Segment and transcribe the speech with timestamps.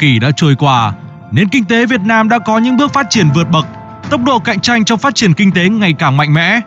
[0.00, 0.92] kỳ đã trôi qua,
[1.30, 3.66] nền kinh tế Việt Nam đã có những bước phát triển vượt bậc,
[4.10, 6.60] tốc độ cạnh tranh trong phát triển kinh tế ngày càng mạnh mẽ.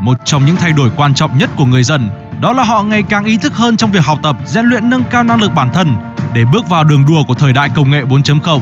[0.00, 3.02] Một trong những thay đổi quan trọng nhất của người dân đó là họ ngày
[3.02, 5.70] càng ý thức hơn trong việc học tập, rèn luyện nâng cao năng lực bản
[5.74, 5.96] thân
[6.34, 8.60] để bước vào đường đua của thời đại công nghệ 4.0.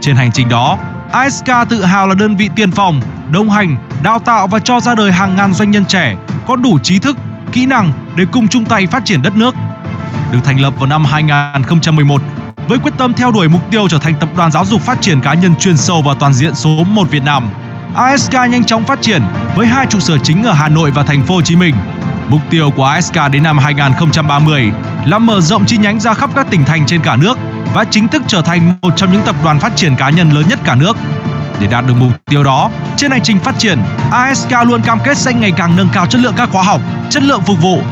[0.00, 0.78] Trên hành trình đó,
[1.12, 3.00] ASK tự hào là đơn vị tiên phong,
[3.30, 6.16] đồng hành, đào tạo và cho ra đời hàng ngàn doanh nhân trẻ
[6.46, 7.16] có đủ trí thức,
[7.52, 9.54] kỹ năng để cùng chung tay phát triển đất nước.
[10.32, 12.22] Được thành lập vào năm 2011
[12.68, 15.20] với quyết tâm theo đuổi mục tiêu trở thành tập đoàn giáo dục phát triển
[15.20, 17.48] cá nhân chuyên sâu và toàn diện số 1 Việt Nam.
[17.94, 19.22] ASK nhanh chóng phát triển
[19.56, 21.74] với hai trụ sở chính ở Hà Nội và thành phố Hồ Chí Minh.
[22.28, 24.70] Mục tiêu của ASK đến năm 2030
[25.06, 27.38] là mở rộng chi nhánh ra khắp các tỉnh thành trên cả nước
[27.74, 30.44] và chính thức trở thành một trong những tập đoàn phát triển cá nhân lớn
[30.48, 30.96] nhất cả nước.
[31.60, 33.78] Để đạt được mục tiêu đó, trên hành trình phát triển,
[34.10, 36.80] ASK luôn cam kết sẽ ngày càng nâng cao chất lượng các khóa học,
[37.10, 37.82] chất lượng phục vụ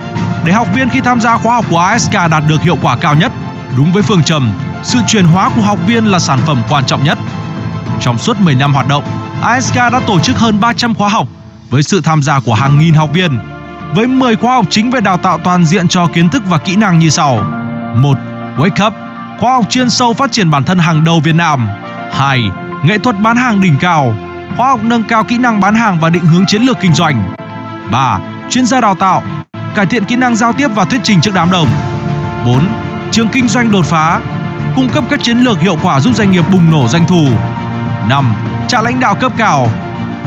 [0.44, 3.14] để học viên khi tham gia khóa học của ASK đạt được hiệu quả cao
[3.14, 3.32] nhất.
[3.76, 4.52] Đúng với phương trầm,
[4.82, 7.18] sự chuyển hóa của học viên là sản phẩm quan trọng nhất.
[8.00, 9.04] Trong suốt 10 năm hoạt động,
[9.42, 11.28] ASK đã tổ chức hơn 300 khóa học
[11.70, 13.38] với sự tham gia của hàng nghìn học viên,
[13.94, 16.76] với 10 khóa học chính về đào tạo toàn diện cho kiến thức và kỹ
[16.76, 17.44] năng như sau.
[17.96, 18.18] 1.
[18.58, 18.94] Wake Up,
[19.40, 21.68] khóa học chuyên sâu phát triển bản thân hàng đầu Việt Nam.
[22.12, 22.50] 2.
[22.84, 24.14] Nghệ thuật bán hàng đỉnh cao,
[24.56, 27.34] khóa học nâng cao kỹ năng bán hàng và định hướng chiến lược kinh doanh.
[27.92, 28.18] 3.
[28.50, 29.22] Chuyên gia đào tạo,
[29.74, 31.68] cải thiện kỹ năng giao tiếp và thuyết trình trước đám đông.
[32.44, 32.91] 4.
[33.12, 34.20] Trường kinh doanh đột phá,
[34.76, 37.26] cung cấp các chiến lược hiệu quả giúp doanh nghiệp bùng nổ doanh thu.
[38.08, 38.34] 5.
[38.68, 39.68] Trại lãnh đạo cấp cao,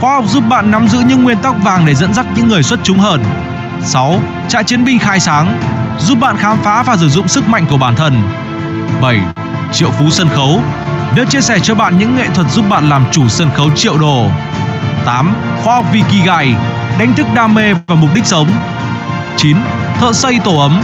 [0.02, 2.64] khóa học giúp bạn nắm giữ những nguyên tắc vàng để dẫn dắt những người
[2.64, 3.24] xuất chúng hơn.
[3.82, 4.20] 6.
[4.50, 5.60] Trại chiến binh khai sáng,
[6.00, 8.22] giúp bạn khám phá và sử dụng sức mạnh của bản thân.
[9.02, 9.20] 7.
[9.74, 10.62] Triệu phú sân khấu,
[11.16, 13.98] nơi chia sẻ cho bạn những nghệ thuật giúp bạn làm chủ sân khấu triệu
[13.98, 14.28] đồ.
[15.06, 15.34] 8.
[15.64, 16.56] Khoa học Vikigai,
[17.00, 18.48] đánh thức đam mê và mục đích sống.
[19.38, 19.58] 9.
[20.00, 20.82] Thợ xây tổ ấm,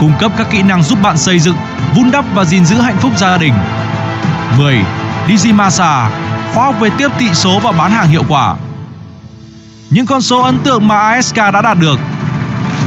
[0.00, 1.56] cung cấp các kỹ năng giúp bạn xây dựng,
[1.94, 3.52] vun đắp và gìn giữ hạnh phúc gia đình.
[4.58, 4.78] 10.
[5.28, 6.10] Digimasa,
[6.54, 8.54] khóa học về tiếp thị số và bán hàng hiệu quả.
[9.90, 11.98] Những con số ấn tượng mà ASK đã đạt được.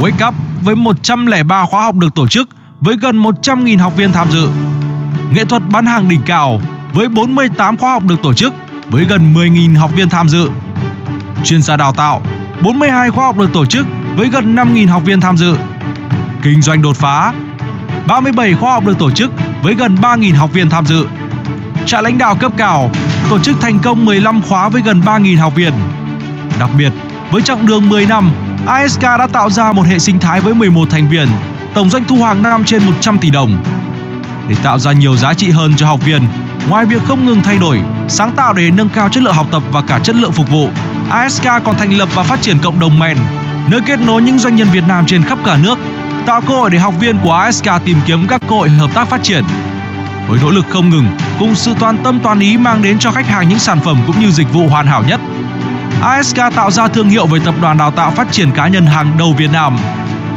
[0.00, 2.48] Wake Up với 103 khóa học được tổ chức
[2.80, 4.48] với gần 100.000 học viên tham dự.
[5.34, 6.60] Nghệ thuật bán hàng đỉnh cao
[6.92, 8.54] với 48 khóa học được tổ chức
[8.90, 10.50] với gần 10.000 học viên tham dự.
[11.44, 12.22] Chuyên gia đào tạo,
[12.62, 15.56] 42 khóa học được tổ chức với gần 5.000 học viên tham dự.
[16.44, 17.32] Kinh doanh đột phá,
[18.06, 19.32] 37 khóa học được tổ chức
[19.62, 21.06] với gần 3.000 học viên tham dự.
[21.86, 22.90] Trại lãnh đạo cấp cao
[23.30, 25.72] tổ chức thành công 15 khóa với gần 3.000 học viên.
[26.60, 26.92] Đặc biệt,
[27.30, 28.30] với chặng đường 10 năm,
[28.66, 31.28] ASK đã tạo ra một hệ sinh thái với 11 thành viên,
[31.74, 33.64] tổng doanh thu hàng năm trên 100 tỷ đồng.
[34.48, 36.22] Để tạo ra nhiều giá trị hơn cho học viên,
[36.68, 39.62] ngoài việc không ngừng thay đổi, sáng tạo để nâng cao chất lượng học tập
[39.72, 40.68] và cả chất lượng phục vụ,
[41.10, 43.16] ASK còn thành lập và phát triển cộng đồng MEN,
[43.70, 45.78] nơi kết nối những doanh nhân Việt Nam trên khắp cả nước,
[46.26, 49.08] tạo cơ hội để học viên của ASK tìm kiếm các cơ hội hợp tác
[49.08, 49.44] phát triển.
[50.28, 51.06] Với nỗ lực không ngừng,
[51.38, 54.20] cùng sự toàn tâm toàn ý mang đến cho khách hàng những sản phẩm cũng
[54.20, 55.20] như dịch vụ hoàn hảo nhất,
[56.02, 59.18] ASK tạo ra thương hiệu với tập đoàn đào tạo phát triển cá nhân hàng
[59.18, 59.76] đầu Việt Nam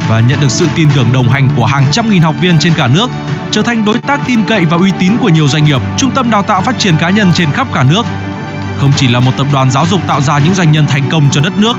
[0.08, 2.74] và nhận được sự tin tưởng đồng hành của hàng trăm nghìn học viên trên
[2.74, 3.10] cả nước,
[3.50, 6.30] trở thành đối tác tin cậy và uy tín của nhiều doanh nghiệp, trung tâm
[6.30, 8.06] đào tạo phát triển cá nhân trên khắp cả nước.
[8.80, 11.28] Không chỉ là một tập đoàn giáo dục tạo ra những doanh nhân thành công
[11.30, 11.76] cho đất nước,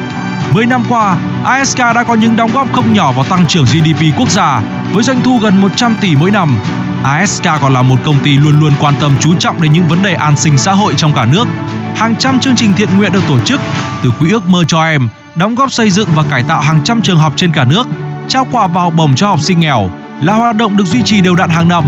[0.54, 1.16] 10 năm qua,
[1.50, 4.62] ASK đã có những đóng góp không nhỏ vào tăng trưởng GDP quốc gia
[4.94, 6.58] với doanh thu gần 100 tỷ mỗi năm.
[7.04, 10.04] ASK còn là một công ty luôn luôn quan tâm chú trọng đến những vấn
[10.04, 11.48] đề an sinh xã hội trong cả nước.
[11.96, 13.62] Hàng trăm chương trình thiện nguyện được tổ chức
[14.04, 17.02] từ quỹ ước mơ cho em, đóng góp xây dựng và cải tạo hàng trăm
[17.02, 17.88] trường học trên cả nước,
[18.28, 19.90] trao quà và học bổng cho học sinh nghèo
[20.22, 21.84] là hoạt động được duy trì đều đặn hàng năm.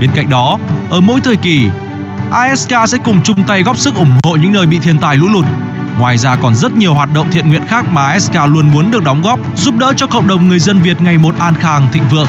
[0.00, 0.58] Bên cạnh đó,
[0.90, 1.68] ở mỗi thời kỳ,
[2.30, 5.28] ASK sẽ cùng chung tay góp sức ủng hộ những nơi bị thiên tai lũ
[5.28, 5.44] lụt.
[6.00, 9.04] Ngoài ra còn rất nhiều hoạt động thiện nguyện khác mà SK luôn muốn được
[9.04, 12.02] đóng góp, giúp đỡ cho cộng đồng người dân Việt ngày một an khang thịnh
[12.10, 12.26] vượng.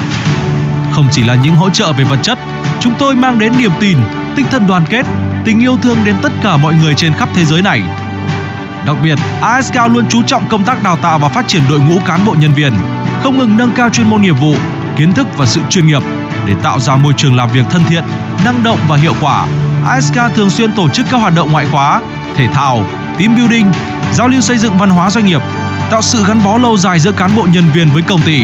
[0.92, 2.40] Không chỉ là những hỗ trợ về vật chất,
[2.80, 3.98] chúng tôi mang đến niềm tin,
[4.36, 5.06] tinh thần đoàn kết,
[5.46, 7.82] tình yêu thương đến tất cả mọi người trên khắp thế giới này.
[8.86, 12.00] Đặc biệt, ASK luôn chú trọng công tác đào tạo và phát triển đội ngũ
[12.06, 12.74] cán bộ nhân viên,
[13.24, 14.56] không ngừng nâng cao chuyên môn nghiệp vụ,
[14.98, 16.02] kiến thức và sự chuyên nghiệp
[16.48, 18.04] để tạo ra môi trường làm việc thân thiện,
[18.46, 19.46] năng động và hiệu quả.
[19.88, 22.02] ASK thường xuyên tổ chức các hoạt động ngoại khóa,
[22.36, 22.84] thể thao,
[23.22, 23.72] team building,
[24.14, 25.42] giao lưu xây dựng văn hóa doanh nghiệp,
[25.92, 28.42] tạo sự gắn bó lâu dài giữa cán bộ nhân viên với công ty.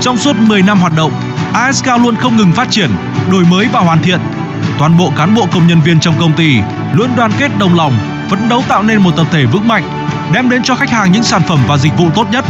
[0.00, 1.12] Trong suốt 10 năm hoạt động,
[1.52, 2.90] ASK luôn không ngừng phát triển,
[3.30, 4.20] đổi mới và hoàn thiện.
[4.78, 6.56] Toàn bộ cán bộ công nhân viên trong công ty
[6.92, 7.92] luôn đoàn kết đồng lòng,
[8.30, 9.84] phấn đấu tạo nên một tập thể vững mạnh,
[10.32, 12.44] đem đến cho khách hàng những sản phẩm và dịch vụ tốt nhất.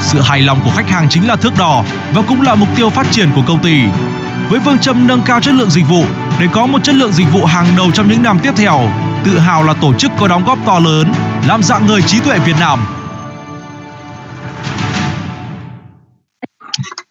[0.00, 2.90] Sự hài lòng của khách hàng chính là thước đo và cũng là mục tiêu
[2.90, 3.80] phát triển của công ty.
[4.48, 6.04] Với phương châm nâng cao chất lượng dịch vụ
[6.40, 8.80] để có một chất lượng dịch vụ hàng đầu trong những năm tiếp theo,
[9.26, 11.12] tự hào là tổ chức có đóng góp to lớn,
[11.48, 12.78] làm dạng người trí tuệ Việt Nam.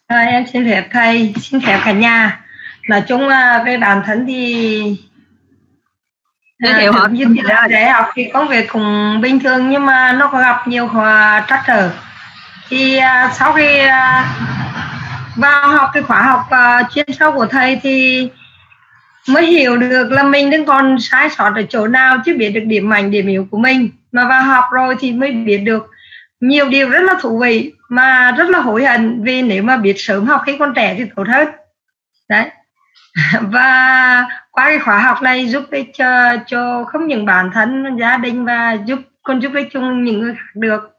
[0.07, 2.39] À, em xin phép thầy, xin phép cả nhà.
[2.89, 4.98] Nói chung là về bản thân thì
[6.60, 7.07] Giới thiệu họ.
[7.12, 10.39] như thì là để học thì công việc cũng bình thường nhưng mà nó có
[10.39, 11.89] gặp nhiều à, trắc trở.
[12.69, 14.25] Thì à, sau khi à,
[15.36, 18.29] vào học cái khóa học à, chuyên sâu của thầy thì
[19.27, 22.63] mới hiểu được là mình đang còn sai sót ở chỗ nào chứ biết được
[22.65, 23.89] điểm mạnh, điểm yếu của mình.
[24.12, 25.89] Mà vào học rồi thì mới biết được
[26.39, 29.94] nhiều điều rất là thú vị, mà rất là hối hận vì nếu mà biết
[29.98, 31.48] sớm học khi còn trẻ thì tốt hơn.
[32.29, 32.50] Đấy.
[33.41, 38.17] Và qua cái khóa học này giúp ích cho cho không những bản thân, gia
[38.17, 40.89] đình và giúp, còn giúp ích cho những người khác được.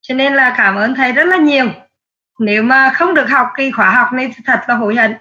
[0.00, 1.66] Cho nên là cảm ơn thầy rất là nhiều.
[2.38, 5.14] Nếu mà không được học cái khóa học này thì thật là hối hận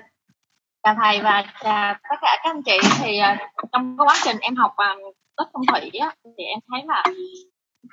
[0.84, 2.78] chào thầy và chào tất cả các anh chị.
[3.00, 3.36] Thì ờ,
[3.72, 4.96] trong cái quá trình em học ờ,
[5.38, 7.04] tết phong thủy á, thì em thấy là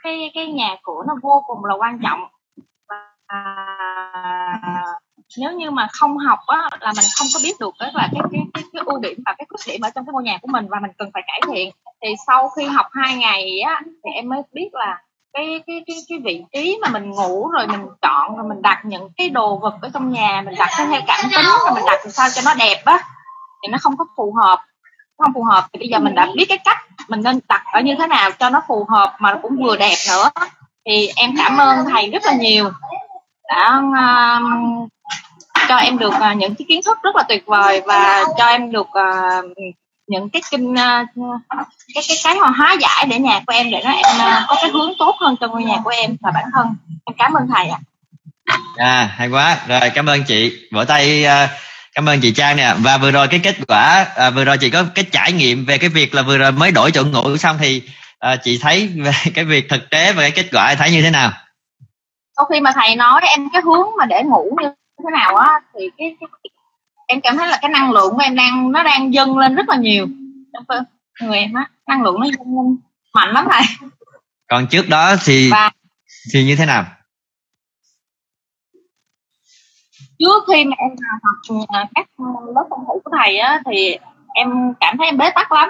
[0.03, 2.21] cái cái nhà cửa nó vô cùng là quan trọng.
[2.89, 3.43] Và à,
[5.39, 8.23] nếu như mà không học á là mình không có biết được đó là cái
[8.33, 10.49] cái cái, cái ưu điểm và cái khuyết điểm ở trong cái ngôi nhà của
[10.49, 11.75] mình và mình cần phải cải thiện.
[12.03, 15.97] Thì sau khi học hai ngày á thì em mới biết là cái cái cái
[16.09, 19.57] cái vị trí mà mình ngủ rồi mình chọn rồi mình đặt những cái đồ
[19.57, 22.55] vật ở trong nhà mình đặt theo cảm tính rồi mình đặt sao cho nó
[22.55, 22.99] đẹp á
[23.63, 24.59] thì nó không có phù hợp.
[25.19, 27.81] Không phù hợp thì bây giờ mình đã biết cái cách mình nên đặt ở
[27.81, 30.31] như thế nào cho nó phù hợp mà cũng vừa đẹp nữa.
[30.87, 32.71] Thì em cảm ơn thầy rất là nhiều.
[33.49, 34.89] Đã uh,
[35.69, 38.73] cho em được uh, những cái kiến thức rất là tuyệt vời và cho em
[38.73, 39.45] được uh,
[40.11, 41.09] những cái kinh uh,
[41.95, 44.71] cái cái cái hóa giải để nhà của em để nó em uh, có cái
[44.71, 46.67] hướng tốt hơn cho ngôi nhà của em và bản thân.
[47.05, 47.79] Em cảm ơn thầy ạ.
[48.77, 49.57] À hay quá.
[49.69, 50.69] Rồi cảm ơn chị.
[50.73, 51.51] Vỗ tay uh,
[51.95, 52.75] cảm ơn chị trang nè.
[52.79, 55.79] Và vừa rồi cái kết quả à, vừa rồi chị có cái trải nghiệm về
[55.79, 57.83] cái việc là vừa rồi mới đổi chỗ ngủ xong thì
[58.19, 61.11] à, chị thấy về cái việc thực tế và cái kết quả thấy như thế
[61.11, 61.33] nào?
[62.37, 64.69] Sau khi mà thầy nói em cái hướng mà để ngủ như
[64.99, 66.29] thế nào á thì cái, cái
[67.11, 69.69] em cảm thấy là cái năng lượng của em đang nó đang dâng lên rất
[69.69, 70.07] là nhiều.
[71.21, 72.79] Người em á năng lượng nó dâng lên
[73.15, 73.63] mạnh lắm thầy.
[74.51, 75.71] Còn trước đó thì và,
[76.33, 76.85] thì như thế nào?
[80.19, 80.91] Trước khi mà em
[81.23, 82.07] học à, các
[82.55, 83.97] lớp phong thủy của thầy á thì
[84.35, 84.49] em
[84.81, 85.69] cảm thấy em bế tắc lắm.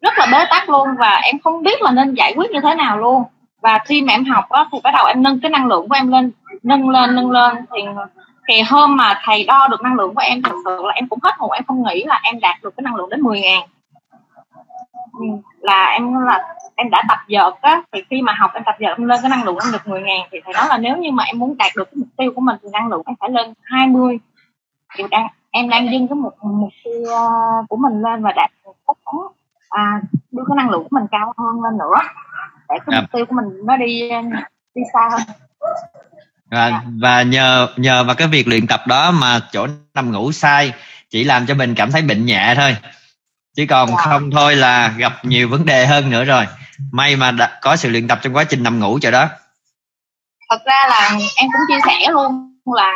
[0.00, 2.74] Rất là bế tắc luôn và em không biết là nên giải quyết như thế
[2.74, 3.22] nào luôn.
[3.62, 5.94] Và khi mà em học á thì bắt đầu em nâng cái năng lượng của
[5.94, 7.56] em lên nâng lên nâng lên.
[7.76, 7.82] Thì
[8.48, 11.18] thì hôm mà thầy đo được năng lượng của em thật sự là em cũng
[11.22, 13.62] hết hồn em không nghĩ là em đạt được cái năng lượng đến 10 ngàn.
[15.12, 15.26] Ừ,
[15.60, 18.98] là em là em đã tập dợt á thì khi mà học em tập dợt
[18.98, 21.10] em lên cái năng lượng em được 10 ngàn thì thầy nói là nếu như
[21.10, 23.30] mà em muốn đạt được cái mục tiêu của mình thì năng lượng em phải
[23.30, 24.18] lên 20
[24.96, 27.28] thì đang em đang dưng cái mục mục tiêu ờ,
[27.68, 29.20] của mình lên và đạt chắc chắn
[29.68, 30.00] à,
[30.32, 31.94] đưa cái năng lượng của mình cao hơn lên nữa
[32.68, 34.10] để cái mục tiêu của mình nó đi
[34.74, 35.20] đi xa hơn
[36.50, 40.72] và, và nhờ nhờ vào cái việc luyện tập đó mà chỗ nằm ngủ sai
[41.10, 42.76] chỉ làm cho mình cảm thấy bệnh nhẹ thôi.
[43.56, 43.96] Chứ còn wow.
[43.96, 46.46] không thôi là gặp nhiều vấn đề hơn nữa rồi.
[46.92, 49.28] May mà đã có sự luyện tập trong quá trình nằm ngủ chỗ đó.
[50.50, 52.92] Thật ra là em cũng chia sẻ luôn là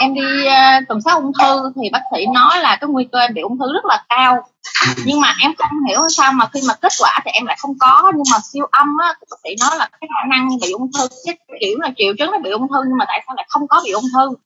[0.00, 3.18] em đi uh, tầm soát ung thư thì bác sĩ nói là cái nguy cơ
[3.18, 4.42] em bị ung thư rất là cao
[4.86, 5.02] ừ.
[5.06, 7.74] nhưng mà em không hiểu sao mà khi mà kết quả thì em lại không
[7.80, 10.90] có nhưng mà siêu âm á bác sĩ nói là cái khả năng bị ung
[10.92, 13.46] thư cái kiểu là triệu chứng nó bị ung thư nhưng mà tại sao lại
[13.48, 14.36] không có bị ung thư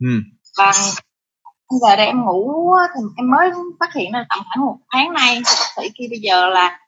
[0.00, 0.10] ừ.
[0.58, 0.72] và
[1.80, 5.40] giờ đây em ngủ thì em mới phát hiện là tầm khoảng một tháng nay
[5.44, 6.78] bác sĩ kia bây giờ là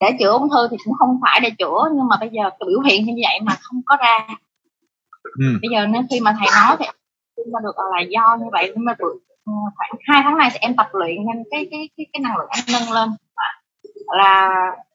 [0.00, 2.66] để chữa ung thư thì cũng không phải để chữa nhưng mà bây giờ cái
[2.68, 4.26] biểu hiện như vậy mà không có ra
[5.22, 5.58] ừ.
[5.62, 6.86] bây giờ nên khi mà thầy nói thì
[7.52, 9.14] mà được là do như vậy nhưng mà được
[9.46, 12.36] ờ, khoảng hai tháng này thì em tập luyện nên cái cái cái cái năng
[12.36, 13.08] lượng em nâng lên.
[14.16, 14.50] Là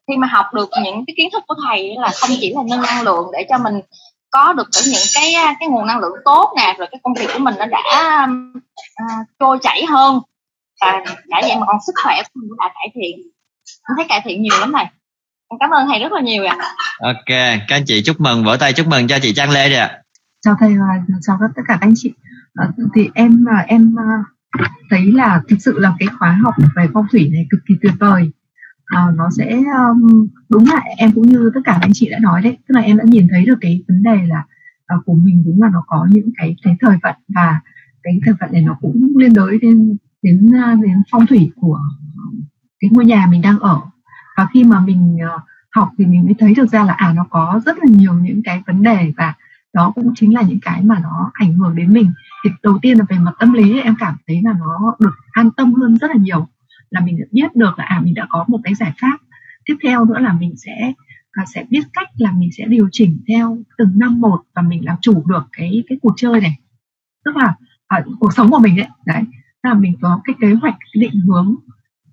[0.08, 2.82] khi mà học được những cái kiến thức của thầy là không chỉ là nâng
[2.82, 3.80] năng lượng để cho mình
[4.30, 7.38] có được những cái cái nguồn năng lượng tốt nè rồi cái công việc của
[7.38, 8.26] mình nó đã
[9.02, 10.20] uh, trôi chảy hơn
[10.80, 13.16] và đã vậy mà còn sức khỏe của mình cũng đã cải thiện.
[13.88, 14.86] Em thấy cải thiện nhiều lắm này
[15.50, 16.56] em cảm ơn thầy rất là nhiều ạ.
[17.00, 17.26] Ok
[17.68, 20.02] các anh chị chúc mừng vỗ tay chúc mừng cho chị Trang Lê rồi ạ
[20.40, 22.12] chào thầy và chào tất cả các anh chị.
[22.54, 24.24] À, thì em à, em à,
[24.90, 27.92] thấy là thực sự là cái khóa học về phong thủy này cực kỳ tuyệt
[27.98, 28.32] vời.
[28.86, 32.42] À, nó sẽ um, đúng là em cũng như tất cả anh chị đã nói
[32.42, 34.44] đấy tức là em đã nhìn thấy được cái vấn đề là
[34.94, 37.60] uh, của mình đúng là nó có những cái cái thời vận và
[38.02, 41.80] cái thời vận này nó cũng liên đới đến đến đến phong thủy của
[42.80, 43.80] cái ngôi nhà mình đang ở.
[44.36, 47.26] Và khi mà mình uh, học thì mình mới thấy được ra là à nó
[47.30, 49.34] có rất là nhiều những cái vấn đề và
[49.74, 52.12] đó cũng chính là những cái mà nó ảnh hưởng đến mình.
[52.44, 55.50] Thì đầu tiên là về mặt tâm lý em cảm thấy là nó được an
[55.56, 56.48] tâm hơn rất là nhiều.
[56.90, 59.18] Là mình biết được là à mình đã có một cái giải pháp.
[59.64, 60.92] Tiếp theo nữa là mình sẽ
[61.36, 64.84] và sẽ biết cách là mình sẽ điều chỉnh theo từng năm một và mình
[64.84, 66.58] làm chủ được cái cái cuộc chơi này.
[67.24, 67.54] Tức là
[67.86, 68.86] à, cuộc sống của mình đấy.
[69.06, 69.22] Đấy
[69.62, 71.54] là mình có cái kế hoạch cái định hướng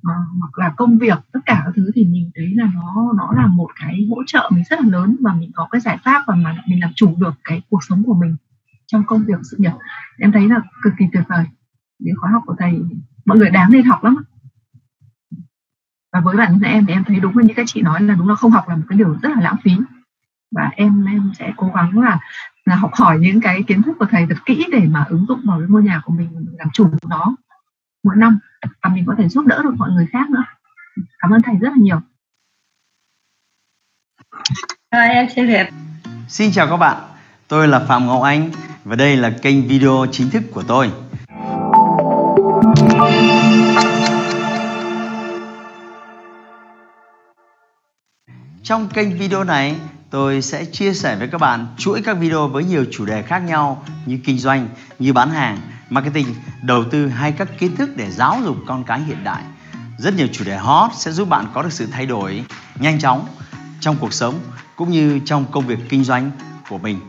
[0.05, 3.31] Ờ, hoặc là công việc, tất cả các thứ thì mình thấy là nó nó
[3.35, 6.23] là một cái hỗ trợ mình rất là lớn và mình có cái giải pháp
[6.27, 8.35] và mà mình làm chủ được cái cuộc sống của mình
[8.87, 9.71] trong công việc sự nghiệp.
[10.19, 11.45] Em thấy là cực kỳ tuyệt vời.
[11.99, 12.79] Những khóa học của thầy,
[13.25, 14.15] mọi người đáng nên học lắm
[16.13, 18.29] và với bản thân em thì em thấy đúng như các chị nói là đúng
[18.29, 19.71] là không học là một cái điều rất là lãng phí.
[20.55, 22.19] Và em em sẽ cố gắng là
[22.65, 25.41] là học hỏi những cái kiến thức của thầy thật kỹ để mà ứng dụng
[25.45, 27.35] vào cái ngôi nhà của mình làm chủ của nó
[28.05, 28.39] mỗi năm
[28.83, 30.43] và mình có thể giúp đỡ được mọi người khác nữa.
[31.19, 31.99] Cảm ơn thầy rất là nhiều.
[34.91, 35.69] Rồi, em xin phép.
[36.27, 36.97] Xin chào các bạn,
[37.47, 38.51] tôi là Phạm Ngọc Anh
[38.83, 40.91] và đây là kênh video chính thức của tôi.
[48.63, 49.75] Trong kênh video này,
[50.09, 53.39] tôi sẽ chia sẻ với các bạn chuỗi các video với nhiều chủ đề khác
[53.39, 54.67] nhau như kinh doanh,
[54.99, 55.57] như bán hàng,
[55.95, 59.43] marketing, đầu tư hay các kiến thức để giáo dục con cái hiện đại.
[59.97, 62.43] Rất nhiều chủ đề hot sẽ giúp bạn có được sự thay đổi
[62.79, 63.27] nhanh chóng
[63.79, 64.39] trong cuộc sống
[64.75, 66.31] cũng như trong công việc kinh doanh
[66.69, 66.99] của mình.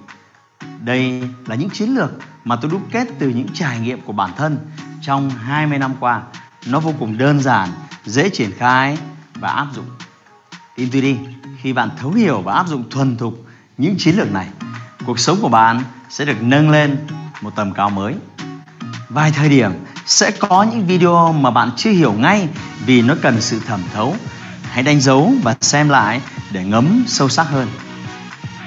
[0.81, 2.11] Đây là những chiến lược
[2.44, 4.59] mà tôi đúc kết từ những trải nghiệm của bản thân
[5.03, 6.22] trong 20 năm qua.
[6.66, 7.68] Nó vô cùng đơn giản,
[8.05, 8.99] dễ triển khai
[9.35, 9.87] và áp dụng.
[10.77, 11.16] Tin tôi đi,
[11.62, 13.46] khi bạn thấu hiểu và áp dụng thuần thục
[13.79, 14.49] những chiến lược này,
[15.07, 17.07] cuộc sống của bạn sẽ được nâng lên
[17.42, 18.14] một tầm cao mới.
[19.09, 19.73] Vài thời điểm
[20.07, 22.49] sẽ có những video mà bạn chưa hiểu ngay
[22.87, 24.16] vì nó cần sự thẩm thấu.
[24.62, 27.69] Hãy đánh dấu và xem lại để ngấm sâu sắc hơn.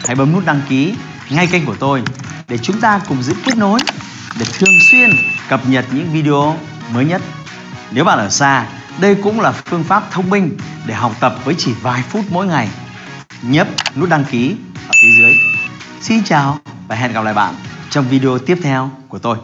[0.05, 0.93] Hãy bấm nút đăng ký
[1.29, 2.03] ngay kênh của tôi
[2.47, 3.79] để chúng ta cùng giữ kết nối
[4.39, 5.09] để thường xuyên
[5.49, 6.55] cập nhật những video
[6.93, 7.21] mới nhất.
[7.91, 8.67] Nếu bạn ở xa,
[8.99, 12.47] đây cũng là phương pháp thông minh để học tập với chỉ vài phút mỗi
[12.47, 12.69] ngày.
[13.41, 14.55] Nhấp nút đăng ký
[14.87, 15.33] ở phía dưới.
[16.01, 17.55] Xin chào và hẹn gặp lại bạn
[17.89, 19.37] trong video tiếp theo của tôi.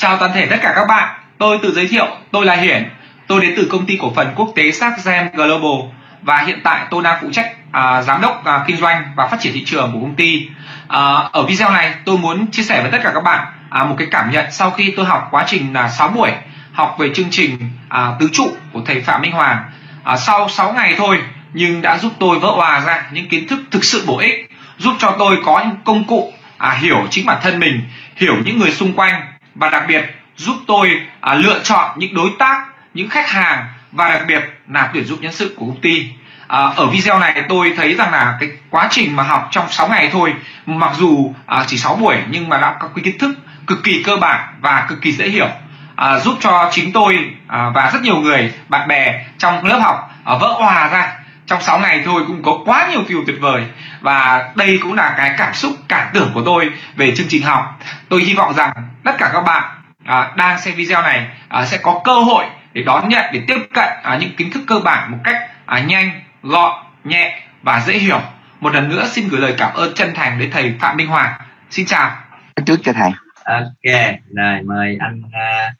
[0.00, 2.90] Chào toàn thể tất cả các bạn, tôi tự giới thiệu, tôi là Hiển,
[3.26, 5.90] tôi đến từ công ty cổ phần quốc tế Saxgem Global
[6.22, 9.40] và hiện tại tôi đang phụ trách à, giám đốc à, kinh doanh và phát
[9.40, 10.48] triển thị trường của công ty.
[10.88, 11.00] À,
[11.32, 14.08] ở video này tôi muốn chia sẻ với tất cả các bạn à, một cái
[14.10, 16.30] cảm nhận sau khi tôi học quá trình là 6 buổi
[16.72, 17.58] học về chương trình
[17.88, 19.64] à, tứ trụ của thầy Phạm Minh Hoàng.
[20.04, 21.18] À, sau 6 ngày thôi
[21.52, 24.92] nhưng đã giúp tôi vỡ hòa ra những kiến thức thực sự bổ ích, giúp
[24.98, 27.80] cho tôi có những công cụ à, hiểu chính bản thân mình,
[28.16, 30.04] hiểu những người xung quanh và đặc biệt
[30.36, 34.90] giúp tôi à, lựa chọn những đối tác, những khách hàng và đặc biệt là
[34.92, 36.08] tuyển dụng nhân sự của công ty.
[36.46, 39.88] À, ở video này tôi thấy rằng là cái quá trình mà học trong 6
[39.88, 40.34] ngày thôi
[40.66, 43.30] mặc dù à, chỉ 6 buổi nhưng mà đã có cái kiến thức
[43.66, 45.48] cực kỳ cơ bản và cực kỳ dễ hiểu
[45.96, 50.10] à, giúp cho chính tôi à, và rất nhiều người bạn bè trong lớp học
[50.24, 51.12] à, vỡ hòa ra
[51.50, 53.64] trong 6 ngày thôi cũng có quá nhiều điều tuyệt vời.
[54.00, 57.80] Và đây cũng là cái cảm xúc cảm tưởng của tôi về chương trình học.
[58.08, 58.72] Tôi hy vọng rằng
[59.04, 62.82] tất cả các bạn à, đang xem video này à, sẽ có cơ hội để
[62.82, 65.36] đón nhận để tiếp cận à, những kiến thức cơ bản một cách
[65.66, 68.20] à, nhanh gọn nhẹ và dễ hiểu.
[68.60, 71.40] Một lần nữa xin gửi lời cảm ơn chân thành đến thầy phạm minh hoàng.
[71.70, 72.16] Xin chào.
[72.66, 73.10] Trước cho thầy.
[73.44, 73.94] Ok
[74.36, 75.76] rồi mời anh uh...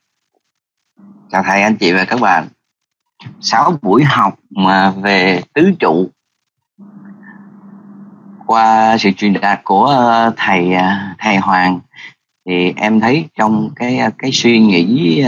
[1.31, 2.49] chào thầy anh chị và các bạn
[3.41, 6.11] sáu buổi học mà về tứ trụ.
[8.47, 11.81] Qua sự truyền đạt của ờ, thầy ờ, thầy Hoàng
[12.47, 15.23] thì em thấy trong cái ờ, cái suy nghĩ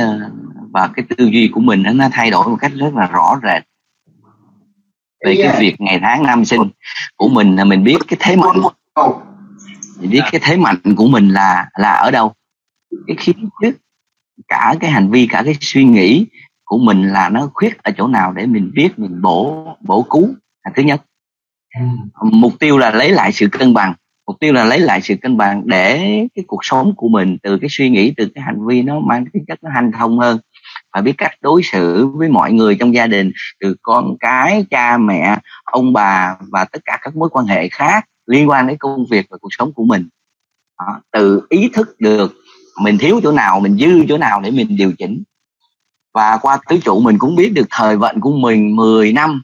[0.72, 3.62] và cái tư duy của mình nó thay đổi một cách rất là rõ rệt
[5.24, 6.62] về cái việc ngày tháng năm sinh
[7.16, 8.61] của mình là mình biết cái thế mạnh.
[10.00, 12.33] mình biết cái thế mạnh của mình là là ở đâu.
[13.07, 13.74] Cái khí chất
[14.48, 16.26] cả cái hành vi cả cái suy nghĩ
[16.72, 20.28] của mình là nó khuyết ở chỗ nào để mình biết mình bổ bổ cứu
[20.64, 21.02] là thứ nhất.
[22.22, 23.94] Mục tiêu là lấy lại sự cân bằng.
[24.26, 25.98] Mục tiêu là lấy lại sự cân bằng để
[26.35, 29.24] cái cuộc sống của mình từ cái suy nghĩ từ cái hành vi nó mang
[29.32, 30.38] cái chất nó hành thông hơn.
[30.94, 34.98] Và biết cách đối xử với mọi người trong gia đình từ con cái cha
[34.98, 39.06] mẹ ông bà và tất cả các mối quan hệ khác liên quan đến công
[39.11, 40.08] việc và cuộc sống của mình.
[40.78, 42.35] Đó, từ ý thức được
[42.82, 45.22] mình thiếu chỗ nào mình dư chỗ nào để mình điều chỉnh
[46.14, 49.42] và qua tứ trụ mình cũng biết được thời vận của mình 10 năm.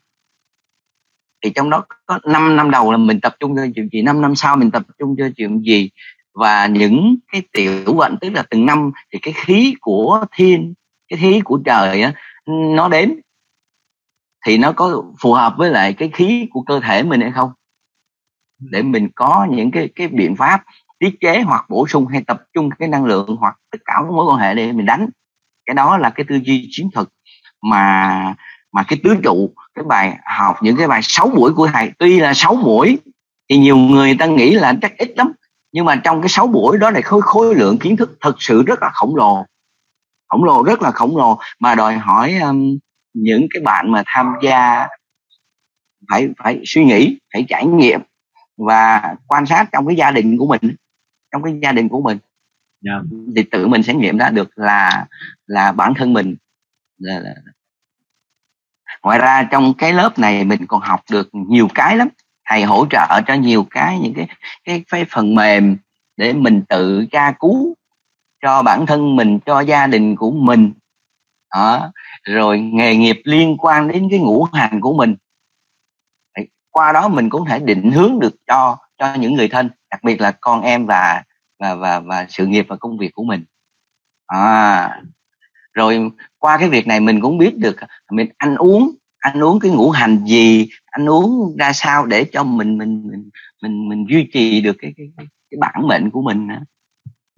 [1.45, 4.21] Thì trong đó có 5 năm đầu là mình tập trung cho chuyện gì 5
[4.21, 5.91] năm sau mình tập trung cho chuyện gì.
[6.35, 10.75] Và những cái tiểu vận, tức là từng năm, thì cái khí của thiên,
[11.09, 12.13] cái khí của trời á,
[12.47, 13.21] nó đến.
[14.47, 17.51] Thì nó có phù hợp với lại cái khí của cơ thể mình hay không?
[18.59, 20.65] Để mình có những cái cái biện pháp
[20.99, 24.13] tiết chế hoặc bổ sung hay tập trung cái năng lượng hoặc tất cả các
[24.13, 25.09] mối quan hệ để mình đánh
[25.69, 27.09] cái đó là cái tư duy chiến thuật
[27.63, 28.35] mà
[28.73, 32.21] mà cái tứ trụ cái bài học những cái bài 6 buổi của thầy tuy
[32.21, 32.99] là 6 buổi
[33.51, 35.33] thì nhiều người ta nghĩ là chắc ít lắm
[35.73, 38.63] nhưng mà trong cái 6 buổi đó là khối khối lượng kiến thức thật sự
[38.63, 39.45] rất là khổng lồ
[40.29, 42.79] khổng lồ rất là khổng lồ mà đòi hỏi um,
[43.15, 44.89] những cái bạn mà tham gia
[46.11, 48.01] phải phải suy nghĩ phải trải nghiệm
[48.57, 50.75] và quan sát trong cái gia đình của mình
[51.33, 52.19] trong cái gia đình của mình
[52.87, 53.03] yeah.
[53.11, 53.17] Dạ.
[53.37, 55.07] thì tự mình sẽ nghiệm ra được là
[55.49, 56.37] là bản thân mình.
[56.99, 57.35] Là, là,
[59.03, 62.09] ngoài ra trong cái lớp này mình còn học được nhiều cái lắm.
[62.51, 64.29] Thầy hỗ trợ cho nhiều cái những cái
[64.65, 65.77] cái, cái phần mềm
[66.17, 67.75] để mình tự tra cứu
[68.43, 70.73] cho bản thân mình cho gia đình của mình.
[71.55, 71.93] Đó.
[72.23, 75.17] rồi nghề nghiệp liên quan đến cái ngũ hành của mình.
[76.71, 80.21] Qua đó mình cũng thể định hướng được cho cho những người thân đặc biệt
[80.21, 81.23] là con em và
[81.59, 83.45] và và và sự nghiệp và công việc của mình.
[84.27, 85.03] À,
[85.79, 87.77] rồi qua cái việc này mình cũng biết được
[88.11, 92.45] mình ăn uống anh uống cái ngũ hành gì anh uống ra sao để cho
[92.45, 93.31] mình mình mình
[93.63, 96.61] mình, mình duy trì được cái cái, cái, cái bản mệnh của mình nữa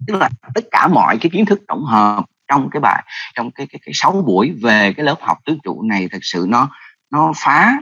[0.07, 3.03] tức là tất cả mọi cái kiến thức tổng hợp trong cái bài
[3.35, 6.45] trong cái cái cái sáu buổi về cái lớp học tứ trụ này thật sự
[6.49, 6.69] nó
[7.11, 7.73] nó phá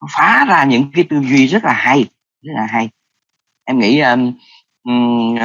[0.00, 2.06] nó phá ra những cái tư duy rất là hay
[2.42, 2.88] rất là hay.
[3.64, 4.32] Em nghĩ um,
[4.84, 5.36] um,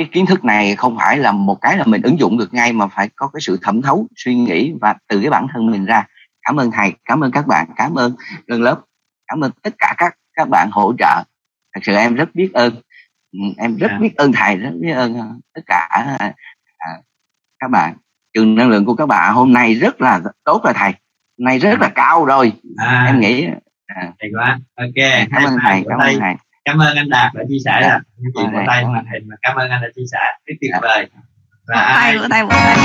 [0.00, 2.72] cái kiến thức này không phải là một cái là mình ứng dụng được ngay
[2.72, 5.84] mà phải có cái sự thẩm thấu suy nghĩ và từ cái bản thân mình
[5.84, 6.06] ra.
[6.42, 8.14] Cảm ơn thầy cảm ơn các bạn cảm ơn
[8.46, 8.80] đơn lớp
[9.26, 11.24] cảm ơn tất cả các các bạn hỗ trợ.
[11.74, 12.74] Thật sự em rất biết ơn.
[13.32, 16.32] Ừ, em rất biết ơn thầy rất biết ơn ờ, tất cả à,
[16.78, 16.90] à,
[17.58, 17.96] các bạn.
[18.34, 20.92] Trường năng lượng của các bạn hôm nay rất là tốt rồi thầy
[21.38, 22.52] hôm nay rất là cao rồi.
[22.76, 23.46] À, em nghĩ
[23.86, 24.58] à, thầy quá.
[24.76, 26.34] Ok cảm ơn thầy cảm ơn thầy
[26.64, 27.78] cảm ơn anh đạt đã chia sẻ.
[27.82, 27.88] Dạ.
[27.88, 30.18] là những chuyện của tay màn hình và cảm ơn anh đã chia sẻ.
[30.46, 31.06] Rất tuyệt vời.
[31.66, 32.48] Và ai tay tay.
[32.50, 32.76] Tay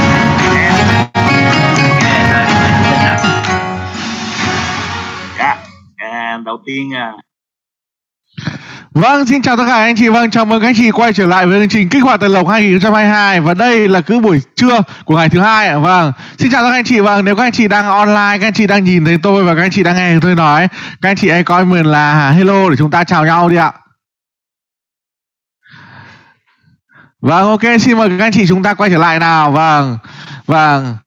[5.40, 5.58] dạ
[5.96, 7.14] à, đầu tiên à,
[8.95, 10.10] Vâng, xin chào tất cả anh chị.
[10.10, 12.29] Vâng, chào mừng các anh chị quay trở lại với chương trình Kích hoạt tài
[12.29, 15.77] lộc 2022 và đây là cứ buổi trưa của ngày thứ hai ạ.
[15.77, 16.99] Vâng, xin chào tất cả anh chị.
[16.99, 19.55] Vâng, nếu các anh chị đang online, các anh chị đang nhìn thấy tôi và
[19.55, 20.67] các anh chị đang nghe tôi nói,
[21.01, 23.55] các anh chị hãy coi mình là à, hello để chúng ta chào nhau đi
[23.55, 23.71] ạ.
[27.21, 29.51] Vâng, ok, xin mời các anh chị chúng ta quay trở lại nào.
[29.51, 29.97] Vâng,
[30.45, 30.97] vâng.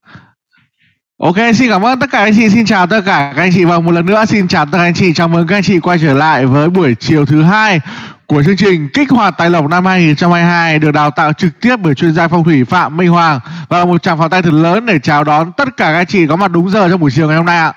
[1.20, 3.64] Ok, xin cảm ơn tất cả anh chị, xin chào tất cả các anh chị
[3.64, 5.80] và một lần nữa xin chào tất cả anh chị, chào mừng các anh chị
[5.80, 7.80] quay trở lại với buổi chiều thứ hai
[8.26, 11.94] của chương trình Kích hoạt tài lộc năm 2022 được đào tạo trực tiếp bởi
[11.94, 14.98] chuyên gia phong thủy Phạm Minh Hoàng và một tràng pháo tay thật lớn để
[14.98, 17.36] chào đón tất cả các anh chị có mặt đúng giờ trong buổi chiều ngày
[17.36, 17.72] hôm nay ạ.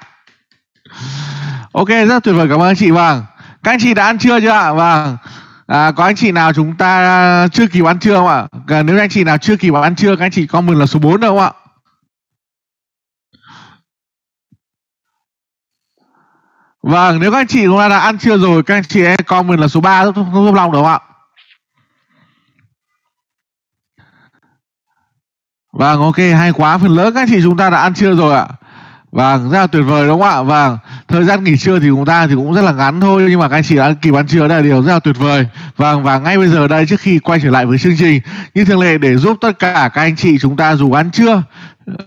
[1.72, 3.24] Ok, rất tuyệt vời cảm ơn anh chị vâng.
[3.64, 4.74] Các anh chị đã ăn trưa chưa ạ?
[4.74, 5.18] Vâng.
[5.68, 8.46] À, có anh chị nào chúng ta chưa kịp ăn trưa không ạ?
[8.84, 11.20] Nếu anh chị nào chưa kịp ăn trưa các anh chị comment là số 4
[11.22, 11.52] được không ạ?
[16.84, 19.18] Vâng, nếu các anh chị chúng ta đã ăn trưa rồi, các anh chị hãy
[19.18, 21.00] comment là số 3 giúp, giúp, giúp Long được không ạ?
[25.74, 26.78] Vâng, ok, hay quá.
[26.78, 28.48] Phần lớn các anh chị chúng ta đã ăn trưa rồi ạ.
[29.12, 30.42] Vâng, rất là tuyệt vời đúng không ạ?
[30.42, 33.40] Vâng, thời gian nghỉ trưa thì chúng ta thì cũng rất là ngắn thôi nhưng
[33.40, 35.48] mà các anh chị đã kịp ăn trưa đây là điều rất là tuyệt vời.
[35.78, 38.22] Vâng, và ngay bây giờ đây trước khi quay trở lại với chương trình
[38.54, 41.44] như thường lệ để giúp tất cả các anh chị chúng ta dù ăn trưa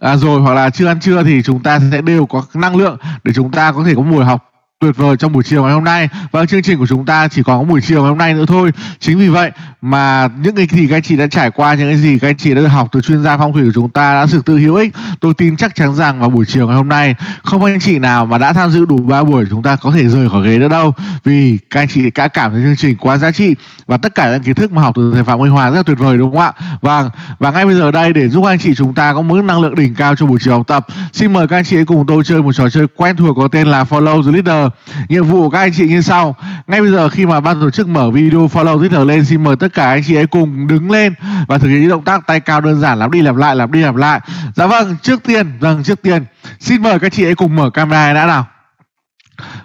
[0.00, 2.98] à, rồi hoặc là chưa ăn trưa thì chúng ta sẽ đều có năng lượng
[3.24, 4.53] để chúng ta có thể có buổi học
[4.84, 6.08] tuyệt vời trong buổi chiều ngày hôm nay.
[6.32, 8.44] Và chương trình của chúng ta chỉ còn có buổi chiều ngày hôm nay nữa
[8.48, 8.70] thôi.
[9.00, 9.50] Chính vì vậy
[9.82, 12.36] mà những cái gì các anh chị đã trải qua, những cái gì các anh
[12.36, 14.58] chị đã được học từ chuyên gia phong thủy của chúng ta đã thực sự
[14.58, 17.80] hữu ích, tôi tin chắc chắn rằng vào buổi chiều ngày hôm nay, không anh
[17.80, 20.48] chị nào mà đã tham dự đủ ba buổi chúng ta có thể rời khỏi
[20.48, 20.92] ghế nữa đâu.
[21.24, 23.54] Vì các anh chị đã cảm thấy chương trình quá giá trị
[23.86, 25.82] và tất cả những kiến thức mà học từ thầy phạm minh hòa rất là
[25.82, 26.52] tuyệt vời, đúng không ạ?
[26.80, 29.60] Vâng và ngay bây giờ đây, để giúp anh chị chúng ta có mức năng
[29.60, 32.24] lượng đỉnh cao cho buổi chiều học tập, xin mời các anh chị cùng tôi
[32.24, 34.72] chơi một trò chơi quen thuộc có tên là follow the leader
[35.08, 37.70] nhiệm vụ của các anh chị như sau ngay bây giờ khi mà ban tổ
[37.70, 40.66] chức mở video follow the thở lên xin mời tất cả anh chị hãy cùng
[40.66, 41.14] đứng lên
[41.48, 43.70] và thực hiện những động tác tay cao đơn giản lặp đi lặp lại lặp
[43.70, 44.20] đi lặp lại
[44.54, 46.24] dạ vâng trước tiên vâng trước tiên
[46.60, 48.46] xin mời các chị hãy cùng mở camera đã nào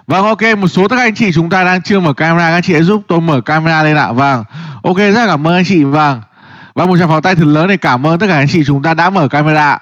[0.06, 2.62] Vâng ok, một số các anh chị chúng ta đang chưa mở camera, các anh
[2.62, 4.12] chị hãy giúp tôi mở camera lên ạ.
[4.12, 4.44] Vâng.
[4.82, 5.84] Ok, rất cảm ơn anh chị.
[5.84, 6.22] Vâng.
[6.74, 8.82] Và một tràng pháo tay thật lớn để cảm ơn tất cả anh chị chúng
[8.82, 9.78] ta đã mở camera.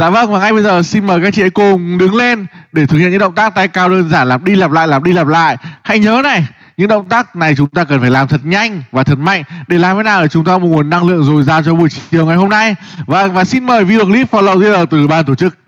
[0.00, 2.86] Dạ vâng và ngay bây giờ xin mời các chị hãy cùng đứng lên để
[2.86, 5.12] thực hiện những động tác tay cao đơn giản lặp đi lặp lại lặp đi
[5.12, 5.56] lặp lại.
[5.82, 9.04] Hãy nhớ này, những động tác này chúng ta cần phải làm thật nhanh và
[9.04, 11.62] thật mạnh để làm thế nào để chúng ta một nguồn năng lượng dồi dào
[11.62, 12.74] cho buổi chiều ngày hôm nay.
[13.06, 15.58] Và và xin mời video clip follow theo từ ban tổ chức.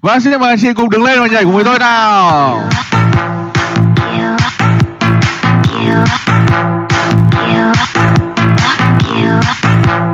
[0.00, 2.70] và xin mời các chị cùng đứng lên và nhảy cùng với tôi nào.
[4.10, 4.36] You,
[9.14, 10.13] you,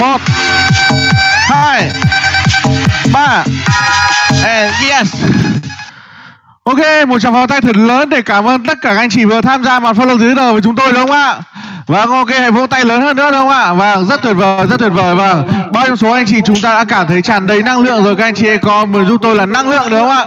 [0.00, 0.20] Một
[1.48, 1.90] hai
[3.12, 3.44] ba
[4.44, 5.14] and yes
[6.64, 9.24] Ok, một tràng pháo tay thật lớn để cảm ơn tất cả các anh chị
[9.24, 11.38] vừa tham gia màn phát lộc dưới đầu với chúng tôi đúng không ạ?
[11.86, 13.72] Vâng, ok, hãy vỗ tay lớn hơn nữa đúng không ạ?
[13.72, 15.14] Vâng, rất tuyệt vời, rất tuyệt vời.
[15.14, 18.04] Vâng, bao nhiêu số anh chị chúng ta đã cảm thấy tràn đầy năng lượng
[18.04, 20.24] rồi các anh chị có mời giúp tôi là năng lượng đúng không ạ?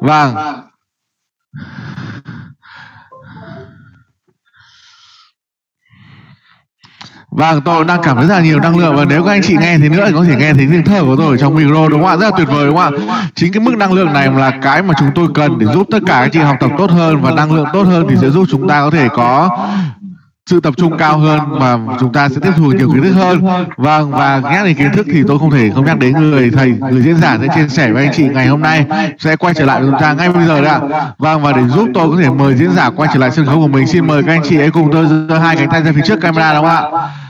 [0.00, 0.34] Vâng.
[7.36, 9.56] Vâng, tôi đang cảm thấy rất là nhiều năng lượng và nếu các anh chị
[9.60, 11.88] nghe thì nữa thì có thể nghe thấy tiếng thở của tôi ở trong micro
[11.88, 12.16] đúng không ạ?
[12.16, 13.28] Rất là tuyệt vời đúng không ạ?
[13.34, 15.98] Chính cái mức năng lượng này là cái mà chúng tôi cần để giúp tất
[16.06, 18.30] cả các anh chị học tập tốt hơn và năng lượng tốt hơn thì sẽ
[18.30, 19.58] giúp chúng ta có thể có
[20.50, 23.46] sự tập trung cao hơn và chúng ta sẽ tiếp thu nhiều kiến thức hơn
[23.76, 26.74] vâng và nhắc đến kiến thức thì tôi không thể không nhắc đến người thầy
[26.90, 28.86] người diễn giả sẽ chia sẻ với anh chị ngày hôm nay
[29.18, 30.80] sẽ quay trở lại với chúng ta ngay bây giờ đã
[31.18, 33.56] vâng và để giúp tôi có thể mời diễn giả quay trở lại sân khấu
[33.56, 35.92] của mình xin mời các anh chị hãy cùng tôi giơ hai cánh tay ra
[35.94, 37.25] phía trước camera đúng không ạ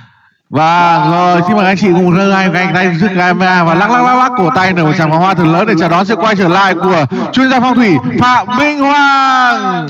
[0.49, 3.91] Vâng, rồi xin mời anh chị cùng giơ hai cánh tay trước camera và lắc
[3.91, 6.05] lắc lắc lắc cổ tay nở một tràng pháo hoa thật lớn để chào đón
[6.05, 9.89] sự quay trở lại của chuyên gia phong thủy Phạm Minh Hoàng.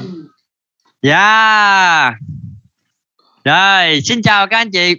[1.00, 2.14] Yeah.
[3.44, 4.94] Rồi, xin chào các anh chị.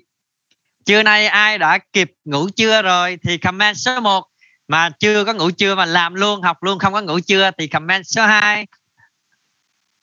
[0.85, 4.27] Trưa nay ai đã kịp ngủ trưa rồi thì comment số 1
[4.67, 7.67] mà chưa có ngủ trưa mà làm luôn, học luôn không có ngủ trưa thì
[7.67, 8.67] comment số 2.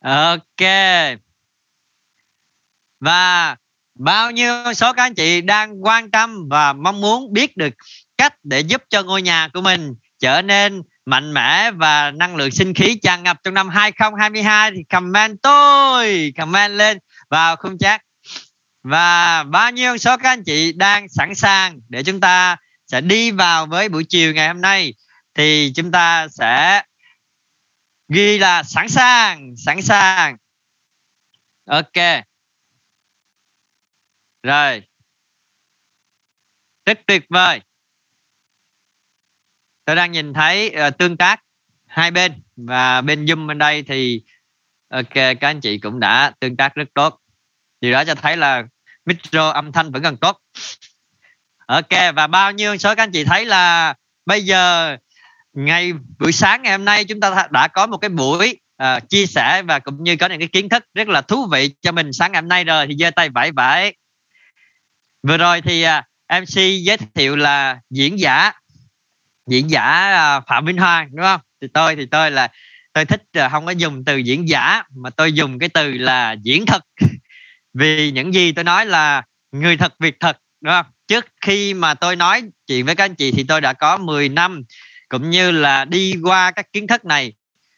[0.05, 0.69] Ok.
[3.01, 3.57] Và
[3.95, 7.75] bao nhiêu số các anh chị đang quan tâm và mong muốn biết được
[8.17, 12.51] cách để giúp cho ngôi nhà của mình trở nên mạnh mẽ và năng lượng
[12.51, 16.99] sinh khí tràn ngập trong năm 2022 thì comment tôi, comment lên
[17.31, 18.03] vào khung chat.
[18.83, 23.31] Và bao nhiêu số các anh chị đang sẵn sàng để chúng ta sẽ đi
[23.31, 24.95] vào với buổi chiều ngày hôm nay
[25.35, 26.83] thì chúng ta sẽ
[28.09, 30.37] ghi là sẵn sàng sẵn sàng.
[31.67, 32.25] Ok
[34.45, 34.83] rồi.
[36.87, 37.61] Rất tuyệt vời.
[39.85, 41.43] Tôi đang nhìn thấy uh, tương tác
[41.87, 44.23] hai bên và bên zoom bên đây thì
[44.89, 47.21] ờ, ok các anh chị cũng đã tương tác rất tốt.
[47.81, 48.63] Điều đó cho thấy là
[49.05, 50.41] micro âm thanh vẫn còn tốt.
[51.67, 53.95] Ok và bao nhiêu số các anh chị thấy là
[54.27, 54.97] bây giờ
[55.53, 59.27] ngày buổi sáng ngày hôm nay chúng ta đã có một cái buổi uh, chia
[59.27, 62.13] sẻ và cũng như có những cái kiến thức rất là thú vị cho mình
[62.13, 62.87] sáng ngày hôm nay rồi.
[62.87, 63.97] Thì giơ tay vẫy vẫy
[65.29, 68.53] vừa rồi thì à, MC giới thiệu là diễn giả
[69.47, 71.41] diễn giả à, Phạm Minh Hoàng, đúng không?
[71.61, 72.49] Thì tôi thì tôi là,
[72.93, 76.37] tôi thích à, không có dùng từ diễn giả, mà tôi dùng cái từ là
[76.43, 76.83] diễn thực
[77.75, 79.23] vì những gì tôi nói là
[79.53, 80.87] người thật, việc thật, đúng không?
[81.09, 84.29] Trước khi mà tôi nói chuyện với các anh chị thì tôi đã có 10
[84.29, 84.63] năm,
[85.09, 87.33] cũng như là đi qua các kiến thức này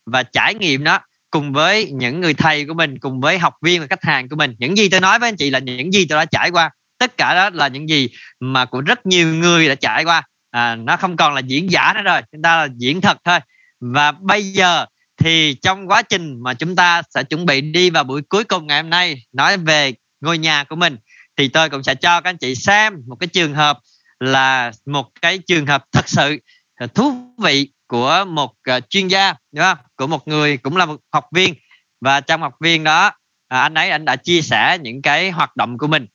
[0.07, 3.81] và trải nghiệm đó cùng với những người thầy của mình, cùng với học viên
[3.81, 4.55] và khách hàng của mình.
[4.59, 7.17] Những gì tôi nói với anh chị là những gì tôi đã trải qua tất
[7.17, 8.09] cả đó là những gì
[8.41, 10.23] mà của rất nhiều người đã trải qua.
[10.51, 13.39] À, nó không còn là diễn giả nữa rồi chúng ta là diễn thật thôi.
[13.81, 14.87] Và bây giờ
[15.17, 18.67] thì trong quá trình mà chúng ta sẽ chuẩn bị đi vào buổi cuối cùng
[18.67, 20.97] ngày hôm nay nói về ngôi nhà của mình
[21.37, 23.79] thì tôi cũng sẽ cho các anh chị xem một cái trường hợp
[24.21, 26.39] là một cái trường hợp thật sự
[26.75, 29.79] à, thú vị của một uh, chuyên gia đúng không?
[29.97, 31.55] của một người cũng là một học viên.
[32.01, 33.13] Và trong học viên đó
[33.49, 36.07] à, anh ấy anh đã chia sẻ những cái hoạt động của mình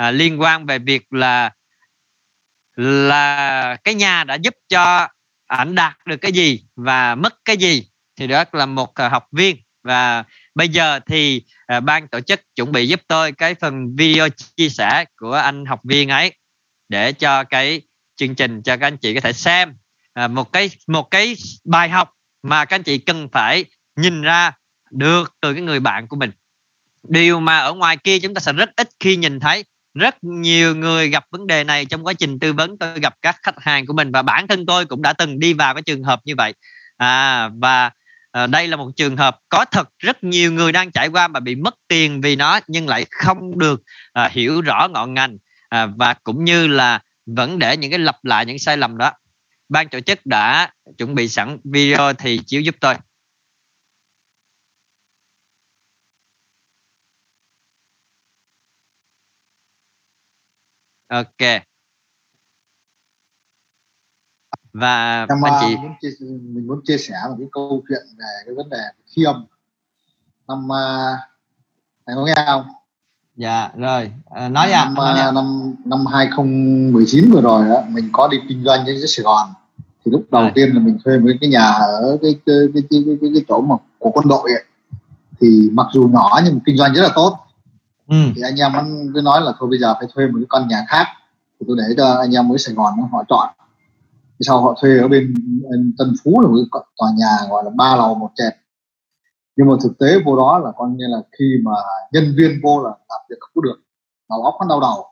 [0.00, 1.50] à, liên quan về việc là
[2.76, 5.08] là cái nhà đã giúp cho
[5.46, 9.26] ảnh đạt được cái gì và mất cái gì thì đó là một à, học
[9.32, 9.56] viên.
[9.82, 10.24] Và
[10.54, 14.68] bây giờ thì à, ban tổ chức chuẩn bị giúp tôi cái phần video chia
[14.68, 16.32] sẻ của anh học viên ấy
[16.88, 17.82] để cho cái
[18.16, 19.74] chương trình cho các anh chị có thể xem.
[20.12, 22.10] À, một cái một cái bài học
[22.42, 23.64] mà các anh chị cần phải
[23.96, 24.52] nhìn ra
[24.90, 26.30] được từ cái người bạn của mình.
[27.02, 29.64] Điều mà ở ngoài kia chúng ta sẽ rất ít khi nhìn thấy
[29.94, 32.78] rất nhiều người gặp vấn đề này trong quá trình tư vấn.
[32.78, 35.52] Tôi gặp các khách hàng của mình và bản thân tôi cũng đã từng đi
[35.52, 36.54] vào cái trường hợp như vậy.
[36.96, 37.90] À, và
[38.32, 39.88] à, đây là một trường hợp có thật.
[39.98, 43.58] Rất nhiều người đang trải qua mà bị mất tiền vì nó nhưng lại không
[43.58, 43.82] được
[44.12, 45.36] à, hiểu rõ ngọn ngành
[45.68, 49.12] à, và cũng như là vẫn để những cái lặp lại những sai lầm đó.
[49.68, 52.94] Ban tổ chức đã chuẩn bị sẵn video thì chiếu giúp tôi.
[61.10, 61.62] Ok.
[64.72, 68.42] Và em, anh chị muốn chia, mình muốn chia sẻ một cái câu chuyện về
[68.46, 69.32] cái vấn đề khiêm
[70.48, 71.18] năm uh,
[72.06, 72.64] này có nghe không?
[73.36, 74.12] Dạ rồi.
[74.30, 78.38] À, nói ra năm, nói uh, năm năm 2019 vừa rồi đó mình có đi
[78.48, 79.48] kinh doanh trên Sài Gòn.
[80.04, 80.52] Thì lúc đầu Rồi.
[80.54, 83.44] tiên là mình thuê một cái nhà ở cái cái cái cái, cái, cái, cái
[83.48, 84.64] chỗ mà của quân đội ấy.
[85.40, 87.38] thì mặc dù nhỏ nhưng mà kinh doanh rất là tốt
[88.10, 88.16] ừ.
[88.36, 90.68] thì anh em vẫn cứ nói là thôi bây giờ phải thuê một cái căn
[90.68, 91.06] nhà khác
[91.60, 93.48] thì tôi để cho anh em mới Sài Gòn họ chọn
[94.38, 95.34] thì sau họ thuê ở bên,
[95.98, 98.52] Tân Phú là một cái tòa nhà gọi là ba lầu một trệt
[99.56, 101.72] nhưng mà thực tế vô đó là coi như là khi mà
[102.12, 103.80] nhân viên vô là làm việc không có được
[104.30, 105.04] đầu óc nó đau đầu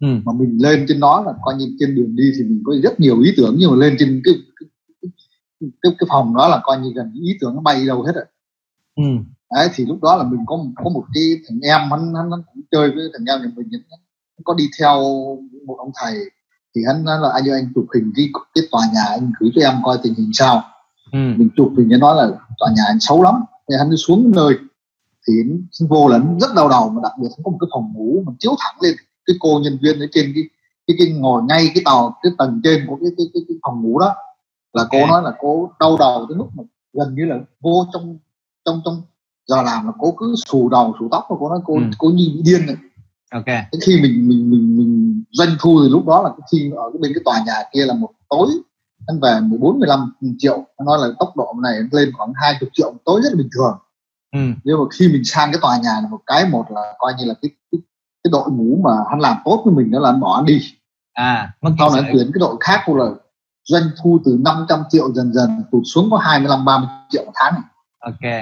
[0.00, 0.20] ừ.
[0.24, 3.00] mà mình lên trên đó là coi như trên đường đi thì mình có rất
[3.00, 4.68] nhiều ý tưởng nhưng mà lên trên cái cái,
[5.02, 5.10] cái,
[5.82, 8.24] cái, cái phòng đó là coi như gần ý tưởng nó bay đâu hết rồi
[8.96, 9.24] ừ.
[9.54, 12.42] Đấy thì lúc đó là mình có có một cái thằng em hắn hắn, hắn
[12.54, 14.98] cũng chơi với thằng em nhà mình hắn có đi theo
[15.66, 16.14] một ông thầy.
[16.76, 19.50] Thì hắn nói là anh ơi anh chụp hình cái cái tòa nhà anh gửi
[19.54, 20.62] cho em coi tình hình sao.
[21.12, 21.18] Ừ.
[21.36, 23.34] mình chụp hình nó nói là tòa nhà anh xấu lắm.
[23.68, 24.54] Thì hắn đi xuống nơi
[25.28, 27.68] thì hắn vô là hắn rất đau đầu mà đặc biệt hắn có một cái
[27.72, 28.94] phòng ngủ mà chiếu thẳng lên
[29.26, 30.44] cái cô nhân viên ở trên cái
[30.86, 33.82] cái, cái ngồi ngay cái tàu cái tầng trên của cái cái, cái, cái phòng
[33.82, 34.14] ngủ đó.
[34.72, 38.18] Là cô nói là cô đau đầu tới mức mà gần như là vô trong
[38.64, 39.02] trong trong
[39.50, 41.80] giờ làm là cô cứ xù đầu xù tóc và cô nói cô Ừ.
[41.98, 42.76] cô như bị điên rồi
[43.32, 43.46] ok.
[43.46, 46.90] Thế khi mình mình mình mình doanh thu thì lúc đó là cái khi ở
[47.00, 48.48] bên cái tòa nhà kia là một tối
[49.06, 50.54] anh về 14 15 triệu.
[50.76, 53.78] Anh nói là tốc độ này lên khoảng 20 triệu tối rất là bình thường.
[54.32, 54.40] Ừ.
[54.64, 57.24] nhưng mà khi mình sang cái tòa nhà này một cái một là coi như
[57.24, 57.80] là cái cái,
[58.24, 60.60] cái đội ngũ mà hắn làm tốt với mình đó là anh bỏ anh đi.
[61.12, 63.06] À sau này tuyển cái đội khác vô là
[63.64, 67.62] doanh thu từ 500 triệu dần dần tụt xuống có 25 30 triệu một tháng
[67.98, 68.32] ok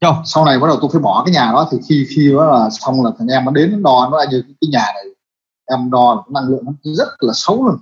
[0.00, 0.12] Chô.
[0.24, 2.70] sau này bắt đầu tôi phải bỏ cái nhà đó thì khi khi đó là
[2.70, 5.04] xong là thằng em nó đến đo nó như cái nhà này
[5.64, 7.76] em đo là năng lượng nó rất là xấu luôn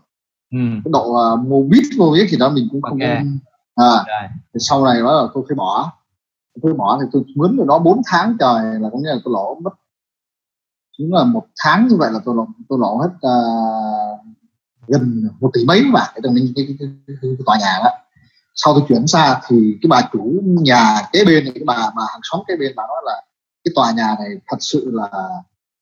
[0.52, 0.58] ừ.
[0.84, 3.08] cái độ uh, mô bít vô biết thì đó mình cũng không Ok.
[3.74, 5.92] à rồi thì sau này đó là tôi phải bỏ
[6.62, 9.32] tôi bỏ thì tôi mướn rồi đó 4 tháng trời là có nghĩa là tôi
[9.34, 9.70] lỗ mất
[10.98, 14.20] chính là một tháng như vậy là tôi lỗ tôi lỗ hết uh,
[14.88, 17.90] gần một tỷ mấy bạc cái, cái, cái, cái, cái, cái tòa nhà đó
[18.56, 22.02] sau tôi chuyển xa thì cái bà chủ nhà kế bên này, cái bà bà
[22.12, 23.22] hàng xóm kế bên bà nói là
[23.64, 25.08] cái tòa nhà này thật sự là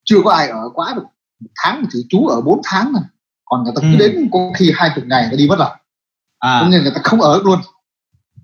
[0.05, 1.03] chưa có ai ở quá được
[1.41, 3.03] một tháng mà chỉ chú ở 4 tháng này
[3.45, 3.97] còn người ta cứ Ừ.
[3.99, 5.69] đến có khi hai chục ngày người ta đi mất rồi.
[6.39, 6.59] À.
[6.63, 7.59] Cho nên người ta không ở luôn.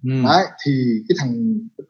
[0.05, 0.11] Ừ.
[0.24, 0.72] đấy thì
[1.09, 1.35] cái thằng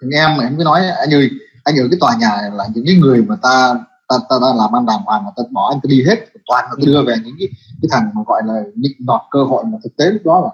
[0.01, 1.31] thằng em này em mới nói anh ơi
[1.65, 3.75] anh ở cái tòa nhà này là những cái người mà ta
[4.09, 6.17] ta ta, ta làm ăn đàng hoàng mà ta bỏ anh ta đi hết
[6.47, 7.49] toàn là đưa về những cái
[7.83, 10.51] cái thằng mà gọi là nhịn nọt cơ hội mà thực tế lúc đó là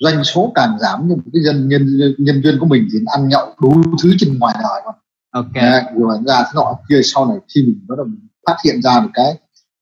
[0.00, 1.86] doanh số càng giảm nhưng cái dân nhân
[2.18, 4.92] nhân viên của mình thì ăn nhậu đủ thứ trên ngoài đời mà.
[5.30, 5.52] Ok.
[5.54, 8.06] Đấy, rồi ra thế nọ kia sau này khi mình bắt đầu
[8.46, 9.38] phát hiện ra được cái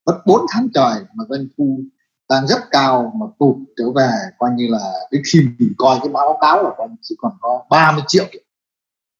[0.06, 1.80] mất 4 tháng trời mà doanh thu
[2.30, 6.08] đang rất cao mà tụt trở về coi như là đến khi mình coi cái
[6.12, 8.24] báo cáo là coi chỉ còn có 30 triệu.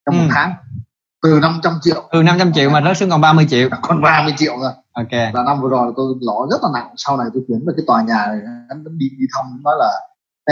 [0.07, 0.31] Trong một Ừ.
[0.35, 0.55] tháng.
[1.23, 2.09] Từ 500 triệu.
[2.13, 3.69] Từ 500 triệu mà rớt xuống còn 30 triệu.
[3.83, 4.73] Còn 30 triệu rồi.
[4.93, 5.13] Ok.
[5.13, 6.95] Là năm vừa rồi tôi lỗ rất là nặng.
[6.97, 8.39] Sau này tôi chuyển về cái tòa nhà này
[8.99, 9.91] đi đi thăm nói là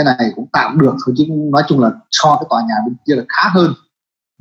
[0.03, 2.95] cái này cũng tạm được thôi chứ nói chung là so cái tòa nhà bên
[3.07, 3.73] kia là khá hơn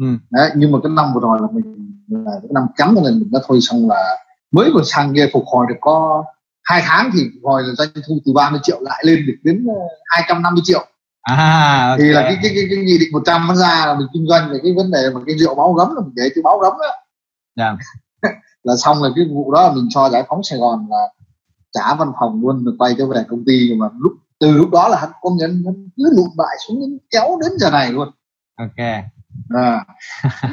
[0.01, 0.07] ừ.
[0.31, 3.19] đấy nhưng mà cái năm vừa rồi là mình là cái năm cắm cho nên
[3.19, 4.17] mình đã thôi xong là
[4.51, 6.25] mới vừa sang kia phục hồi được có
[6.65, 9.81] hai tháng thì hồi là doanh thu từ 30 triệu lại lên được đến ờ,
[10.07, 10.87] 250 triệu
[11.23, 14.07] à ok thì là cái cái cái, cái nghị định 100 nó ra là mình
[14.13, 16.43] kinh doanh về cái vấn đề mà cái rượu báo gấm là mình để cái
[16.43, 16.89] báo gấm đó
[17.57, 17.77] Dạ.
[18.63, 21.03] là xong là cái vụ đó là mình cho giải phóng Sài Gòn là
[21.73, 24.71] trả văn phòng luôn rồi quay trở về công ty nhưng mà lúc từ lúc
[24.71, 27.93] đó là hắn công nhân hắn cứ lụn bại xuống đến kéo đến giờ này
[27.93, 28.09] luôn.
[28.59, 28.87] Ok.
[29.57, 29.85] À,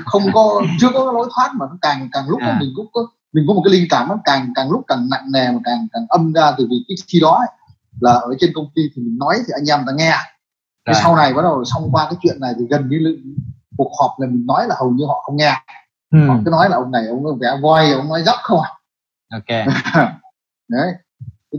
[0.05, 2.57] không có chưa có lối thoát mà nó càng càng lúc À.
[2.59, 3.01] mình cũng có
[3.33, 5.87] mình có một cái linh cảm nó càng càng lúc càng nặng nề mà càng
[5.93, 7.47] càng âm ra từ vì cái khi đó ấy,
[7.99, 10.11] là ở trên công ty thì mình nói thì anh em ta nghe.
[10.87, 11.01] Thế Rồi.
[11.03, 13.17] sau này bắt đầu xong qua cái chuyện này thì gần như
[13.77, 15.53] cuộc họp là mình nói là hầu như họ không nghe.
[16.11, 16.27] Ừ.
[16.27, 18.71] họ cứ nói là ông này ông vẽ voi ông nói dốc không à.
[19.33, 19.67] Ok.
[20.69, 20.93] Đấy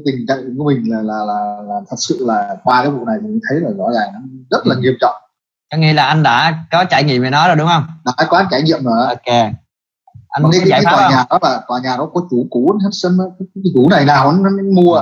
[0.05, 3.05] cái tình trạng của mình là là là, là thật sự là qua cái vụ
[3.05, 4.20] này mình thấy là rõ ràng nó
[4.51, 4.80] rất là Ừ.
[4.80, 5.14] nghiêm trọng.
[5.72, 7.82] Có nghĩa là anh đã có trải nghiệm về nó rồi đúng không?
[8.05, 9.07] Đã có trải nghiệm rồi.
[9.07, 9.34] Ok.
[10.28, 11.11] Anh muốn giải pháp tòa không?
[11.12, 14.05] nhà đó là tòa nhà đó có chủ cũ hết sân cái, cái chủ này
[14.05, 15.01] nào nó, nó mua.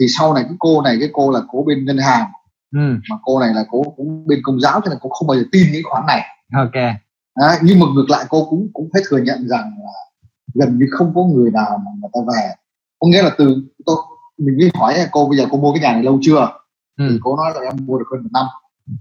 [0.00, 2.26] Thì sau này cái cô này cái cô là cô bên ngân hàng.
[2.76, 2.80] Ừ.
[3.10, 5.42] mà cô này là cô cũng bên công giáo cho nên cô không bao giờ
[5.52, 6.22] tin những khoản này.
[6.54, 6.74] Ok.
[7.40, 9.92] Đấy, nhưng mà ngược lại cô cũng cũng phải thừa nhận rằng là
[10.54, 12.54] gần như không có người nào mà người ta về.
[12.98, 13.56] Có nghĩa là từ
[13.86, 13.96] tôi
[14.38, 16.48] mình mới hỏi cô bây giờ cô mua cái nhà này lâu chưa?
[16.96, 17.06] Ừ.
[17.10, 18.46] thì cô nói là em mua được hơn một năm.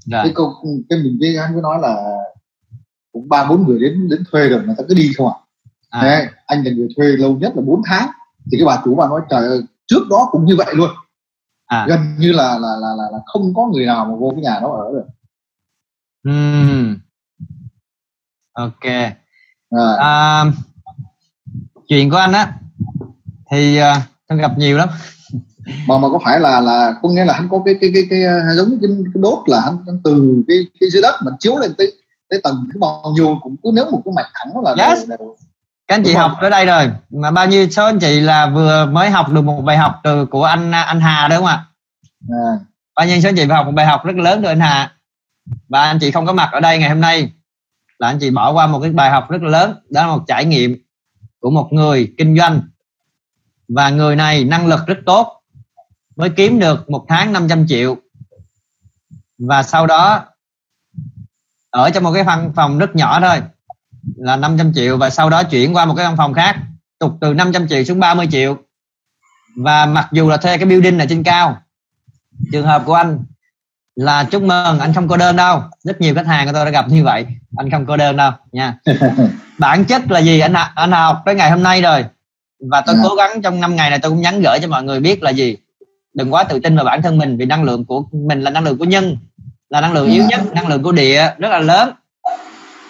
[0.05, 0.53] Rồi cái câu
[0.89, 2.17] cái mình với anh mới nói là
[3.11, 5.33] cũng ba bốn người đến đến thuê rồi người ta cứ đi không à,
[5.89, 6.01] à.
[6.01, 8.09] Đấy, anh là người thuê lâu nhất là 4 tháng.
[8.51, 10.89] Thì cái bà chủ bà nói trời ơi trước đó cũng như vậy luôn.
[11.65, 11.85] À.
[11.89, 14.59] gần như là là, là là là không có người nào mà vô cái nhà
[14.61, 15.05] đó ở được.
[16.23, 16.33] Ừ.
[18.53, 18.85] ok.
[19.69, 20.45] À, à,
[21.87, 22.53] chuyện của anh á
[23.51, 24.89] thì uh, tôi gặp nhiều lắm
[25.87, 28.19] mà mà có phải là là có nghĩa là hắn có cái cái cái cái,
[28.47, 31.31] cái giống như cái, cái đốt là hắn, hắn từ cái cái dưới đất mà
[31.39, 31.93] chiếu lên tới
[32.29, 34.99] tới tầng thứ bao nhiêu cũng cứ nếu một cái mạch thẳng là Yes.
[35.09, 35.35] đều, đều
[35.87, 36.91] các anh chị Đúng học tới đây rồi.
[37.09, 40.25] Mà bao nhiêu số anh chị là vừa mới học được một bài học từ
[40.25, 41.65] của anh anh Hà đúng không ạ?
[42.29, 42.51] À,
[42.95, 44.91] bao nhiêu số anh chị phải học một bài học rất lớn từ anh Hà?
[45.69, 47.31] Và anh chị không có mặt ở đây ngày hôm nay
[47.99, 49.75] là anh chị bỏ qua một cái bài học rất lớn.
[49.89, 50.75] Đó là một trải nghiệm
[51.39, 52.61] của một người kinh doanh.
[53.67, 55.36] Và người này năng lực rất tốt
[56.17, 57.97] mới kiếm được một tháng 500 triệu.
[59.37, 60.25] Và sau đó
[61.69, 63.41] ở trong một cái văn phòng rất nhỏ thôi
[64.15, 66.57] là 500 triệu và sau đó chuyển qua một cái văn phòng khác
[66.99, 68.57] tục từ 500 triệu xuống 30 triệu.
[69.57, 71.61] Và mặc dù là thuê cái building ở trên cao
[72.51, 73.25] trường hợp của anh
[73.95, 75.61] là chúc mừng anh không cô đơn đâu.
[75.83, 77.25] Rất nhiều khách hàng của tôi đã gặp như vậy
[77.57, 78.77] anh không cô đơn đâu nha.
[79.59, 80.39] Bản chất là gì?
[80.39, 82.05] Anh anh học tới ngày hôm nay rồi.
[82.71, 83.01] Và tôi Dạ.
[83.03, 85.29] cố gắng trong năm ngày này tôi cũng nhắn gửi cho mọi người biết là
[85.29, 85.57] gì
[86.17, 88.63] đừng quá tự tin vào bản thân mình vì năng lượng của mình là năng
[88.63, 89.17] lượng của nhân
[89.69, 91.89] là năng lượng yếu nhất năng lượng của địa rất là lớn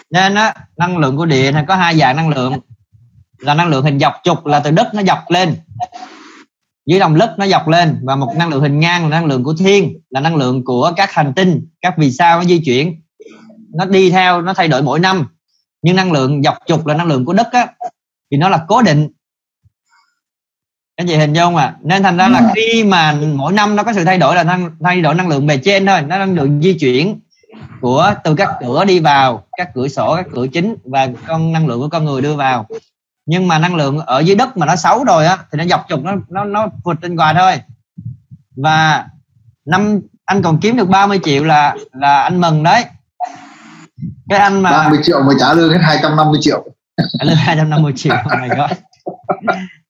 [0.10, 2.60] nên á năng lượng của địa này có hai dạng năng lượng
[3.40, 5.56] là năng lượng hình dọc trục là từ đất nó dọc lên
[6.86, 9.44] dưới lòng đất nó dọc lên và một năng lượng hình ngang là năng lượng
[9.44, 13.02] của thiên là năng lượng của các hành tinh các vì sao nó di chuyển
[13.74, 15.28] nó đi theo nó thay đổi mỗi năm
[15.82, 17.68] nhưng năng lượng dọc trục là năng lượng của đất á
[18.32, 19.10] thì nó là cố định
[20.98, 22.46] các chị hình dung à nên thành ra là Ừ.
[22.56, 25.48] khi mà mỗi năm nó có sự thay đổi là năng, thay đổi năng lượng
[25.48, 27.20] bề trên thôi nó năng lượng di chuyển
[27.82, 31.68] của từ các cửa đi vào các cửa sổ các cửa chính và con năng
[31.68, 32.68] lượng của con người đưa vào.
[33.26, 35.86] Nhưng mà năng lượng ở dưới đất mà nó xấu rồi á thì nó dọc
[35.90, 37.54] trục nó nó nó vượt trên ngoài thôi.
[38.56, 39.06] Và
[39.66, 42.86] năm anh còn kiếm được 30 triệu là là anh mừng đấy.
[44.30, 46.66] Cái anh mà 30 triệu mới trả lương hết 250 triệu.
[47.24, 48.72] Lương 250 triệu oh my god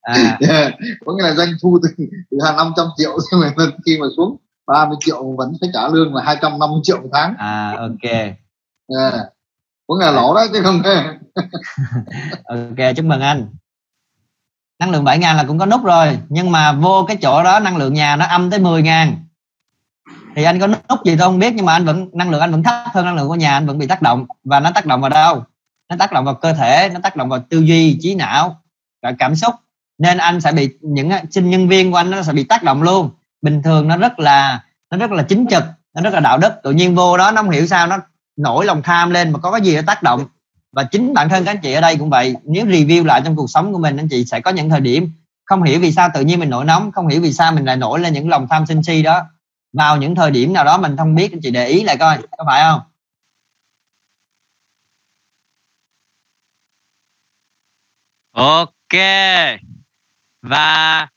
[0.07, 0.73] à, yeah.
[1.05, 4.37] có nghĩa là doanh thu từ, từ hàng 500 triệu mà lần khi mà xuống
[4.67, 7.35] 30 triệu vẫn phải trả lương là 250 triệu một tháng.
[7.37, 8.11] À ok.
[8.11, 8.33] Yeah.
[9.87, 10.81] có nghĩa là lỗ đấy chứ không
[12.45, 13.47] ok chúc mừng anh.
[14.79, 17.59] Năng lượng 7 ngàn là cũng có nút rồi nhưng mà vô cái chỗ đó
[17.59, 19.15] năng lượng nhà nó âm tới 10 ngàn.
[20.35, 22.51] Thì anh có nút gì tôi không biết nhưng mà anh vẫn năng lượng anh
[22.51, 24.25] vẫn thấp hơn năng lượng của nhà anh vẫn bị tác động.
[24.43, 25.43] Và nó tác động vào đâu?
[25.89, 28.61] Nó tác động vào cơ thể nó tác động vào tư duy trí não
[29.01, 29.55] và cảm xúc
[29.97, 32.63] nên anh sẽ bị, những à, sinh nhân viên của anh nó sẽ bị tác
[32.63, 33.09] động luôn.
[33.41, 36.53] Bình thường nó rất là, nó rất là chính trực, nó rất là đạo đức.
[36.63, 37.97] Tự nhiên vô đó nó không hiểu sao nó
[38.37, 40.25] nổi lòng tham lên mà có cái gì nó tác động.
[40.71, 42.35] Và chính bản thân các anh chị ở đây cũng vậy.
[42.43, 45.11] Nếu review lại trong cuộc sống của mình, anh chị sẽ có những thời điểm
[45.45, 47.77] không hiểu vì sao tự nhiên mình nổi nóng, không hiểu vì sao mình lại
[47.77, 49.21] nổi lên những lòng tham sân si đó.
[49.73, 52.17] Vào những thời điểm nào đó mình không biết, anh chị để ý lại coi,
[52.37, 52.81] có phải không?
[58.31, 58.93] Ok
[60.41, 61.07] và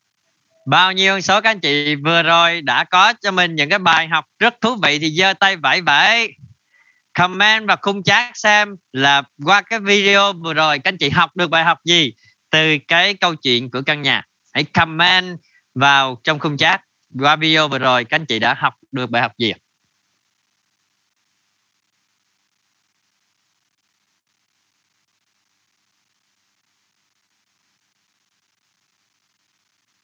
[0.67, 4.09] bao nhiêu số các anh chị vừa rồi đã có cho mình những cái bài
[4.09, 6.35] học rất thú vị thì giơ tay vẫy vẫy.
[7.13, 11.37] Comment và khung chat xem là qua cái video vừa rồi các anh chị học
[11.37, 12.13] được bài học gì
[12.51, 14.23] từ cái câu chuyện của căn nhà.
[14.55, 15.39] Hãy comment
[15.75, 16.81] vào trong khung chat
[17.19, 19.53] qua video vừa rồi các anh chị đã học được bài học gì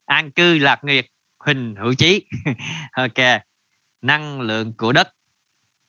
[0.07, 1.07] an cư lạc nghiệp
[1.39, 2.27] huỳnh hữu trí,
[2.93, 3.43] ok.
[4.03, 5.09] Năng lượng của đất.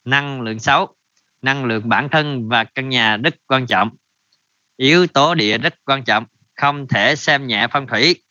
[0.05, 0.95] Năng lượng xấu.
[1.41, 3.95] Năng lượng bản thân và căn nhà rất quan trọng.
[4.77, 8.23] Yếu tố địa rất quan trọng không thể xem nhẹ phong thủy.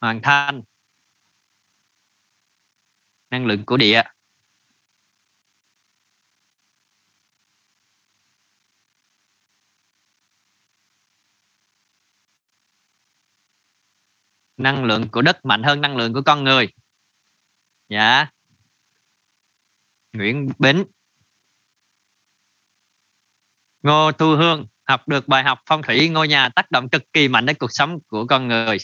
[0.00, 0.62] Hoàn thành.
[3.30, 4.02] Năng lượng của địa.
[14.56, 16.68] Năng lượng của đất mạnh hơn năng lượng của con người.
[17.88, 18.26] Dạ.
[20.12, 20.84] Nguyễn Bính.
[23.82, 27.28] Ngô Thu Hương học được bài học phong thủy ngôi nhà tác động cực kỳ
[27.28, 28.78] mạnh đến cuộc sống của con người.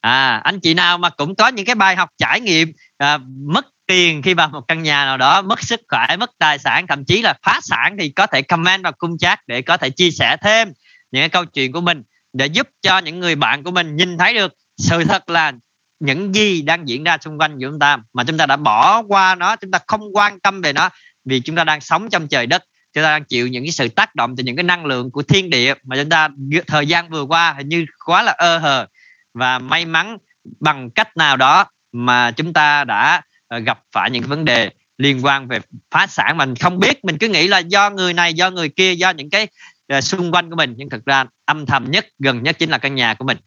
[0.00, 3.66] À anh chị nào mà cũng có những cái bài học trải nghiệm à, mất
[3.86, 7.04] tiền khi vào một căn nhà nào đó mất sức khỏe mất tài sản thậm
[7.04, 10.10] chí là phá sản thì có thể comment vào cung chat để có thể chia
[10.10, 10.72] sẻ thêm
[11.10, 12.02] những cái câu chuyện của mình
[12.32, 15.52] để giúp cho những người bạn của mình nhìn thấy được sự thật là
[16.00, 19.02] những gì đang diễn ra xung quanh của chúng ta, mà chúng ta đã bỏ
[19.02, 20.88] qua nó, chúng ta không quan tâm về nó,
[21.24, 23.88] vì chúng ta đang sống trong trời đất, chúng ta đang chịu những cái sự
[23.88, 26.28] tác động từ những cái năng lượng của thiên địa mà chúng ta
[26.66, 28.86] thời gian vừa qua hình như quá là ơ hờ
[29.34, 30.18] và may mắn
[30.60, 35.24] bằng cách nào đó mà chúng ta đã ờ, gặp phải những vấn đề liên
[35.24, 35.60] quan về
[35.90, 36.36] phá sản.
[36.36, 39.30] Mình không biết, mình cứ nghĩ là do người này, do người kia, do những
[39.30, 39.46] cái
[39.90, 42.78] Ờ, xung quanh của mình nhưng thực ra âm thầm nhất gần nhất chính là
[42.78, 43.38] căn nhà của mình.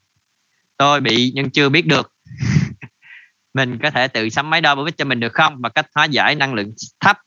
[0.77, 2.13] Tôi bị nhưng chưa biết được.
[3.53, 5.61] Mình có thể tự sắm máy đo bổ ích cho mình được không?
[5.61, 7.17] Và cách hóa giải năng lượng thấp.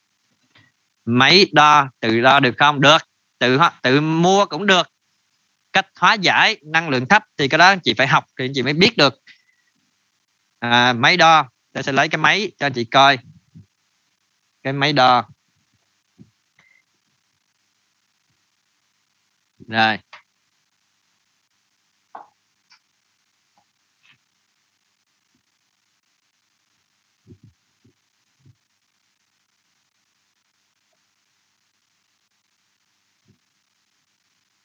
[1.04, 2.80] Máy đo tự đo được không?
[2.80, 2.98] Được.
[3.38, 4.88] Tự tự mua cũng được.
[5.72, 8.52] Cách hóa giải năng lượng thấp thì cái đó anh chị phải học thì anh
[8.54, 9.14] chị mới biết được.
[10.58, 13.18] À, máy đo tôi sẽ lấy cái máy cho anh chị coi.
[14.62, 15.28] Cái máy đo.
[19.68, 19.98] Rồi.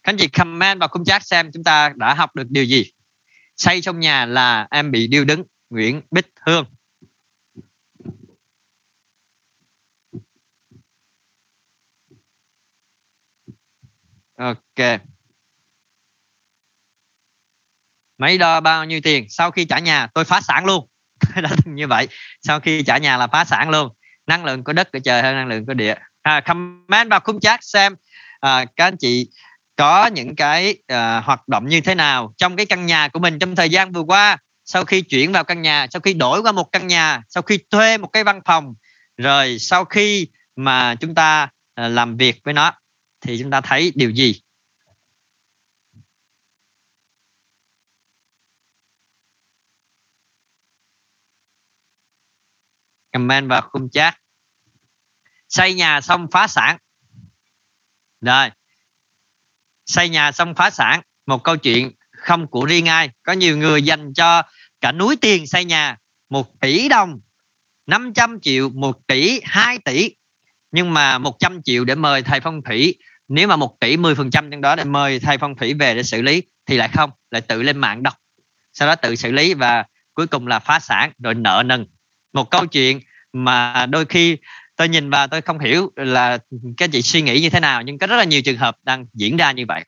[0.04, 2.92] Các anh chị comment vào khung chat xem chúng ta đã học được điều gì.
[3.56, 6.66] Xây trong nhà là em bị điêu đứng, Nguyễn Bích Hương.
[14.42, 15.02] Ok.
[18.18, 19.26] Máy đo bao nhiêu tiền?
[19.30, 20.88] Sau khi trả nhà tôi phá sản luôn.
[21.42, 22.08] Đã như vậy.
[22.42, 23.94] Sau khi trả nhà là phá sản luôn.
[24.28, 25.96] Năng lượng của đất của trời hơn năng lượng của địa.
[26.22, 27.96] À, Comment vào khung chat xem
[28.40, 29.30] à, Các anh chị
[29.76, 33.40] có những cái à, hoạt động như thế nào trong cái căn nhà của mình
[33.40, 34.38] trong thời gian vừa qua.
[34.66, 37.60] Sau khi chuyển vào căn nhà sau khi đổi qua một căn nhà sau khi
[37.70, 38.74] thuê một cái văn phòng
[39.18, 42.81] rồi sau khi mà chúng ta à, làm việc với nó
[43.22, 44.42] thì chúng ta thấy điều gì?
[53.14, 54.16] Comment vào khung chat.
[55.50, 56.78] Xây nhà xong phá sản.
[58.22, 58.50] Rồi.
[59.86, 61.02] Xây nhà xong phá sản.
[61.26, 63.10] Một câu chuyện không của riêng ai.
[63.24, 64.44] Có nhiều người dành cho
[64.82, 65.98] cả núi tiền xây nhà.
[66.30, 67.22] Một tỷ đồng.
[67.86, 70.16] 500 triệu, một tỷ 2 tỷ.
[70.72, 72.98] Nhưng mà 100 triệu để mời thầy phong thủy
[73.32, 75.96] nếu mà một tỷ 10 phần trăm trong đó để mời thầy phong thủy về
[75.96, 78.14] để xử lý, thì lại không, lại tự lên mạng đọc.
[78.74, 81.86] Sau đó tự xử lý và cuối cùng là phá sản, rồi nợ nần.
[82.34, 83.00] Một câu chuyện
[83.34, 84.38] mà đôi khi
[84.76, 86.38] tôi nhìn vào tôi không hiểu là
[86.78, 89.06] các chị suy nghĩ như thế nào, nhưng có rất là nhiều trường hợp đang
[89.14, 89.84] diễn ra như vậy.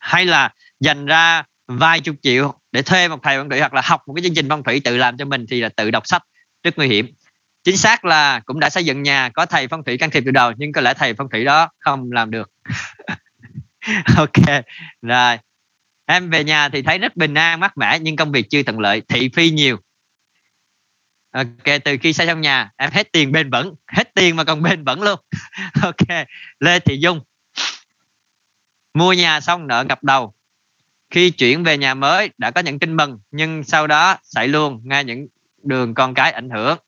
[0.00, 3.82] Hay là dành ra vài chục triệu để thuê một thầy phong thủy hoặc là
[3.84, 6.06] học một cái chương trình phong thủy tự làm cho mình thì là tự đọc
[6.06, 6.22] sách
[6.62, 7.10] rất nguy hiểm
[7.68, 10.30] chính xác là cũng đã xây dựng nhà, có thầy phong thủy can thiệp từ
[10.30, 12.50] đầu, nhưng có lẽ thầy phong thủy đó không làm được.
[14.16, 14.64] Ok,
[15.02, 15.36] rồi.
[16.06, 18.78] Em về nhà thì thấy rất bình an, mát mẻ, nhưng công việc chưa thuận
[18.78, 19.76] lợi, thị phi nhiều.
[21.30, 24.62] Ok, từ khi xây xong nhà, em hết tiền bền vững, hết tiền mà còn
[24.62, 25.20] bền vững luôn.
[25.82, 26.26] Ok,
[26.60, 27.20] lê thị dung.
[28.94, 30.34] Mua nhà xong nợ ngập đầu.
[31.10, 34.80] Khi chuyển về nhà mới, đã có những tin mừng, nhưng sau đó xảy luôn
[34.84, 35.26] ngay những
[35.62, 36.78] đường con cái ảnh hưởng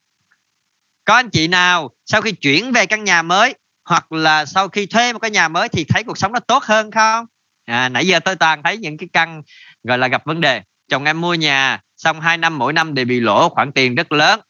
[1.11, 3.55] có anh chị nào sau khi chuyển về căn nhà mới
[3.85, 6.63] hoặc là sau khi thuê một cái nhà mới thì thấy cuộc sống nó tốt
[6.63, 7.27] hơn không?
[7.65, 9.43] À, nãy giờ tôi toàn thấy những cái căn
[9.83, 10.63] gọi là gặp vấn đề.
[10.89, 14.13] Chồng em mua nhà xong 2 năm mỗi năm đều bị lỗ khoản tiền rất
[14.13, 14.41] lớn.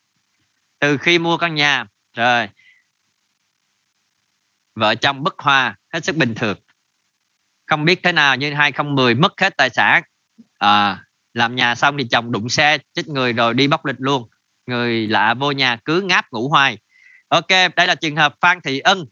[0.78, 1.86] Từ khi mua căn nhà
[2.16, 2.48] rồi
[4.74, 6.58] vợ chồng bất hòa hết sức bình thường.
[7.66, 10.02] Không biết thế nào như 2010 mất hết tài sản.
[10.58, 11.04] À,
[11.34, 14.28] làm nhà xong thì chồng đụng xe chết người rồi đi bóc lịch luôn
[14.70, 16.78] người lạ vô nhà cứ ngáp ngủ hoài.
[17.28, 19.04] Ok đây là trường hợp phan thị ân.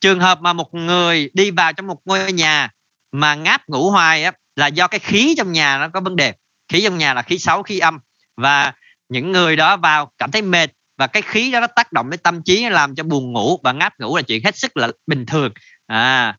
[0.00, 2.70] Trường hợp mà một người đi vào trong một ngôi nhà
[3.12, 6.34] mà ngáp ngủ hoài á, là do cái khí trong nhà nó có vấn đề.
[6.68, 7.98] Khí trong nhà là khí xấu khí âm.
[8.36, 8.72] Và
[9.08, 12.20] những người đó vào cảm thấy mệt và cái khí đó nó tác động đến
[12.20, 15.26] tâm trí làm cho buồn ngủ và ngáp ngủ là chuyện hết sức là bình
[15.26, 15.52] thường.
[15.86, 16.36] À.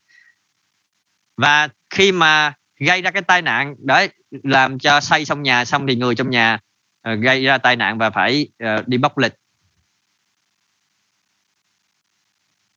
[1.36, 4.08] Và khi mà gây ra cái tai nạn đấy
[4.42, 6.58] làm cho xây xong nhà xong thì người trong nhà
[7.02, 9.32] Ờ, gây ra tai nạn và phải uh, đi bóc lịch.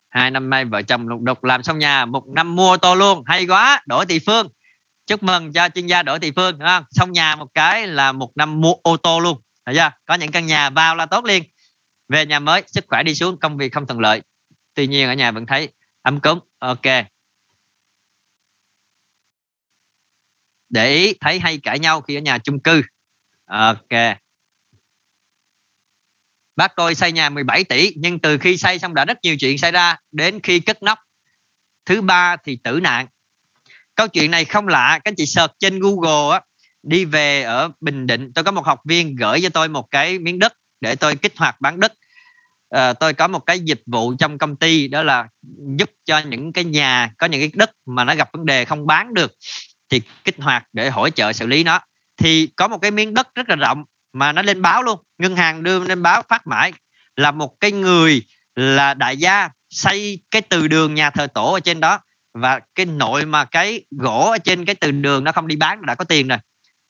[0.10, 2.96] Hai năm nay vợ chồng lục đục làm xong nhà một năm mua ô tô
[2.96, 3.24] luôn.
[3.26, 4.48] Hay quá đỗ thị phương.
[5.08, 6.84] Chúc mừng cho chuyên gia đỗ thị phương đúng không?
[6.90, 9.42] Xong nhà một cái là một năm mua ô tô luôn.
[9.66, 9.92] Thấy chưa?
[10.06, 11.44] có những căn nhà vào là tốt liền.
[12.08, 14.22] Về nhà mới sức khỏe đi xuống công việc không thuận lợi.
[14.74, 15.70] Tuy nhiên ở nhà vẫn thấy
[16.02, 16.40] ấm cúng.
[16.60, 16.86] Ok.
[20.70, 22.82] Để ý thấy hay cãi nhau khi ở nhà chung cư
[23.46, 24.18] ok.
[26.56, 29.58] Bác tôi xây nhà 17 tỷ nhưng từ khi xây xong đã rất nhiều chuyện
[29.58, 31.00] xảy ra đến khi cất nóc.
[31.86, 33.08] Thứ ba thì tử nạn.
[33.96, 36.42] Câu chuyện này không lạ các chị search trên google á
[36.84, 40.20] đi về ở bình định tôi có một học viên gửi cho tôi một cái
[40.20, 41.94] miếng đất để tôi kích hoạt bán đất.
[42.70, 45.28] À, tôi có một cái dịch vụ trong công ty đó là
[45.78, 48.88] giúp cho những cái nhà có những cái đất mà nó gặp vấn đề không
[48.88, 49.32] bán được
[49.90, 51.80] thì kích hoạt để hỗ trợ xử lý nó
[52.18, 55.00] thì có một cái miếng đất rất là rộng mà nó lên báo luôn.
[55.18, 56.74] Ngân hàng đưa lên báo phát mãi
[57.16, 58.22] là một cái người
[58.56, 62.00] là đại gia xây cái từ đường nhà thờ tổ ở trên đó.
[62.34, 65.86] Và cái nội mà cái gỗ ở trên cái từ đường nó không đi bán
[65.86, 66.38] đã có tiền rồi.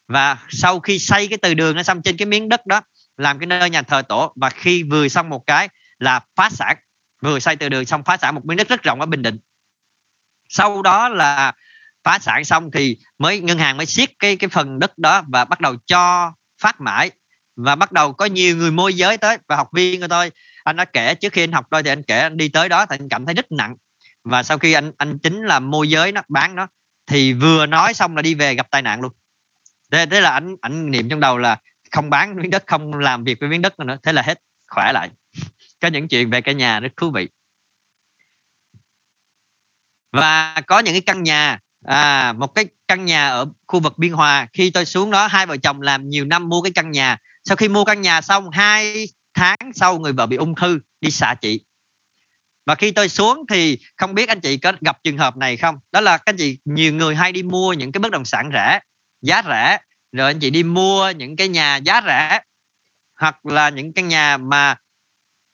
[0.07, 2.81] Và sau khi xây cái từ đường nó xong trên cái miếng đất đó,
[3.17, 4.33] làm cái nơi nhà thờ tổ.
[4.35, 5.69] Và khi vừa xong một cái
[5.99, 6.77] là phá sản.
[7.21, 9.39] Vừa xây từ đường xong phá sản một miếng đất rất rộng ở bình định.
[10.49, 11.53] Sau đó là
[12.03, 15.45] phá sản xong thì mới ngân hàng mới siết cái cái phần đất đó và
[15.45, 17.11] bắt đầu cho phát mãi.
[17.55, 20.31] Và bắt đầu có nhiều người môi giới tới và học viên của tôi.
[20.63, 22.85] Anh đã kể trước khi anh học tôi thì anh kể anh đi tới đó
[22.85, 23.75] thì anh cảm thấy rất nặng.
[24.23, 26.67] Và sau khi anh anh chính là môi giới nó bán nó
[27.05, 29.11] thì vừa nói xong là đi về gặp tai nạn luôn.
[29.91, 31.57] Thế, thế là anh anh niệm trong đầu là
[31.91, 34.91] không bán miếng đất không làm việc với miếng đất nữa thế là hết khỏe
[34.93, 35.09] lại.
[35.81, 37.29] Có những chuyện về cái nhà rất thú vị.
[40.11, 44.11] Và có những cái căn nhà à một cái căn nhà ở khu vực biên
[44.11, 44.47] hòa.
[44.53, 47.17] Khi tôi xuống đó, hai vợ chồng làm nhiều năm mua cái căn nhà.
[47.43, 51.11] Sau khi mua căn nhà xong, hai tháng sau người vợ bị ung thư, đi
[51.11, 51.59] xạ trị
[52.65, 55.75] và khi tôi xuống thì không biết anh chị có gặp trường hợp này không?
[55.91, 58.49] Đó là các anh chị, nhiều người hay đi mua những cái bất động sản
[58.53, 58.79] rẻ,
[59.21, 59.77] giá rẻ,
[60.11, 62.39] rồi anh chị đi mua những cái nhà giá rẻ,
[63.19, 64.75] hoặc là những căn nhà mà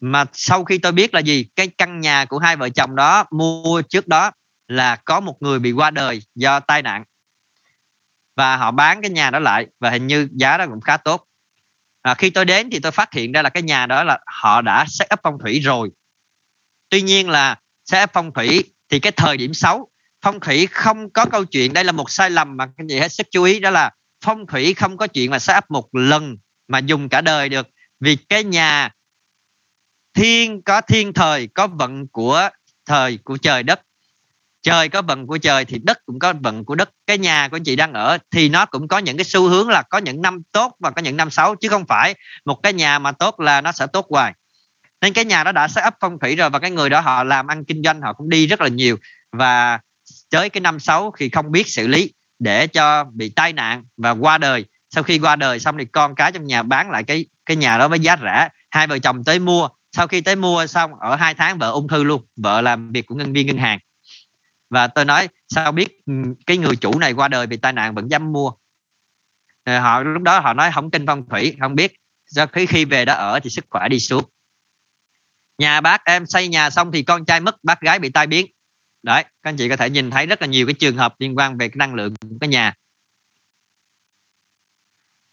[0.01, 3.25] mà sau khi tôi biết là gì, cái căn nhà của hai vợ chồng đó
[3.31, 4.31] mua trước đó
[4.69, 7.03] là có một người bị qua đời do tai nạn.
[8.35, 11.25] Và họ bán cái nhà đó lại và hình như giá đó cũng khá tốt.
[12.01, 14.61] À, khi tôi đến thì tôi phát hiện ra là cái nhà đó là họ
[14.61, 15.89] đã set up phong thủy rồi.
[16.89, 19.91] Tuy nhiên là set up phong thủy thì cái thời điểm xấu
[20.21, 23.09] phong thủy không có câu chuyện đây là một sai lầm mà cái gì hết.
[23.09, 23.91] Sức chú ý đó là
[24.23, 27.67] phong thủy không có chuyện mà set up một lần mà dùng cả đời được.
[27.99, 28.89] Vì cái nhà
[30.13, 32.49] thiên có thiên thời có vận của
[32.85, 33.81] thời của trời đất
[34.69, 36.89] trời có vận của trời thì đất cũng có vận của đất.
[37.07, 39.69] Cái nhà của anh chị đang ở thì nó cũng có những cái xu hướng
[39.69, 42.15] là có những năm tốt và có những năm xấu, chứ không phải
[42.45, 44.33] một cái nhà mà tốt là nó sẽ tốt hoài.
[45.01, 47.23] Nên cái nhà đó đã set up phong thủy rồi và cái người đó họ
[47.23, 48.97] làm ăn kinh doanh, họ cũng đi rất là nhiều.
[49.31, 49.79] Và
[50.31, 54.11] tới cái năm xấu thì không biết xử lý để cho bị tai nạn và
[54.11, 54.65] qua đời.
[54.89, 57.77] Sau khi qua đời xong thì con cái trong nhà bán lại cái cái nhà
[57.77, 58.49] đó với giá rẻ.
[58.71, 59.69] Hai vợ chồng tới mua.
[59.95, 62.25] Sau khi tới mua xong, ở hai tháng vợ ung thư luôn.
[62.37, 63.79] Vợ làm việc của nhân viên ngân hàng
[64.69, 66.13] và tôi nói sao biết ừ,
[66.45, 68.51] cái người chủ này qua đời vì tai nạn vẫn dám mua?
[69.65, 71.93] Rồi họ lúc đó họ nói không tin phong thủy không biết.
[72.29, 74.23] Do khi khi về đó ở thì sức khỏe đi xuống.
[75.57, 78.45] Nhà bác em xây nhà xong thì con trai mất bác gái bị tai biến.
[79.03, 81.37] Đấy các anh chị có thể nhìn thấy rất là nhiều cái trường hợp liên
[81.37, 82.73] quan về cái năng lượng của cái nhà.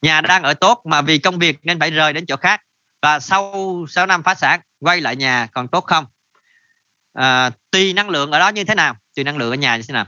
[0.03, 2.61] Nhà đang ở tốt mà vì công việc nên phải rời đến chỗ khác.
[3.03, 3.55] Và sau
[3.89, 6.07] 6 năm phá sản quay lại nhà còn tốt không?
[7.13, 8.97] Ờ, à, tùy năng lượng ở đó như thế nào?
[9.17, 10.07] Tùy năng lượng ở nhà như thế nào?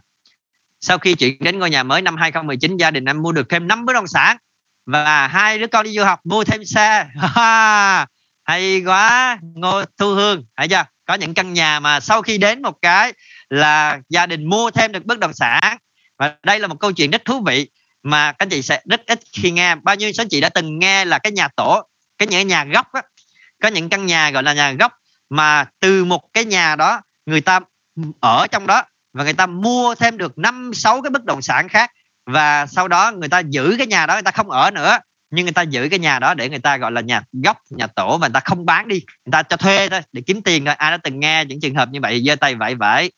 [0.81, 3.69] Sau khi chuyển đến ngôi nhà mới năm 2019 gia đình em mua được thêm
[3.69, 4.37] 5 bất động sản
[4.87, 7.07] và hai đứa con đi du học mua thêm xe.
[8.45, 10.45] Hay quá, ngô thu hương.
[10.57, 10.85] Thấy chưa?
[11.07, 13.13] Có những căn nhà mà sau khi đến một cái
[13.49, 15.79] là gia đình mua thêm được bất động sản.
[16.19, 17.71] Và đây là một câu chuyện rất thú vị
[18.03, 19.75] mà các anh chị sẽ rất ít khi nghe.
[19.75, 21.83] Bao nhiêu số chị đã từng nghe là cái nhà tổ,
[22.19, 23.03] cái những nhà góc á.
[23.63, 24.93] Có những căn nhà gọi là nhà góc
[25.31, 27.61] mà từ một cái nhà đó người ta
[28.21, 28.83] ở trong đó
[29.13, 31.91] và người ta mua thêm được năm sáu cái bất động sản khác.
[32.27, 34.99] Và sau đó người ta giữ cái nhà đó người ta không ở nữa.
[35.31, 37.87] Nhưng người ta giữ cái nhà đó để người ta gọi là nhà gốc nhà
[37.87, 38.97] tổ và người ta không bán đi.
[39.25, 40.75] Người ta cho thuê thôi để kiếm tiền thôi.
[40.75, 43.13] Ai đã từng nghe những trường hợp như vậy giơ tay vẫy vẫy.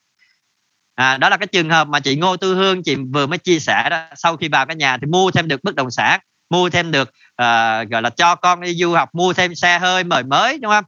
[0.95, 3.59] À, đó là cái trường hợp mà chị Ngô Tư Hương chị vừa mới chia
[3.59, 4.03] sẻ đó.
[4.16, 6.20] Sau khi vào cái nhà thì mua thêm được bất động sản
[6.51, 10.05] mua thêm được uh, gọi là cho con đi du học mua thêm xe hơi
[10.05, 10.84] mời mới đúng không?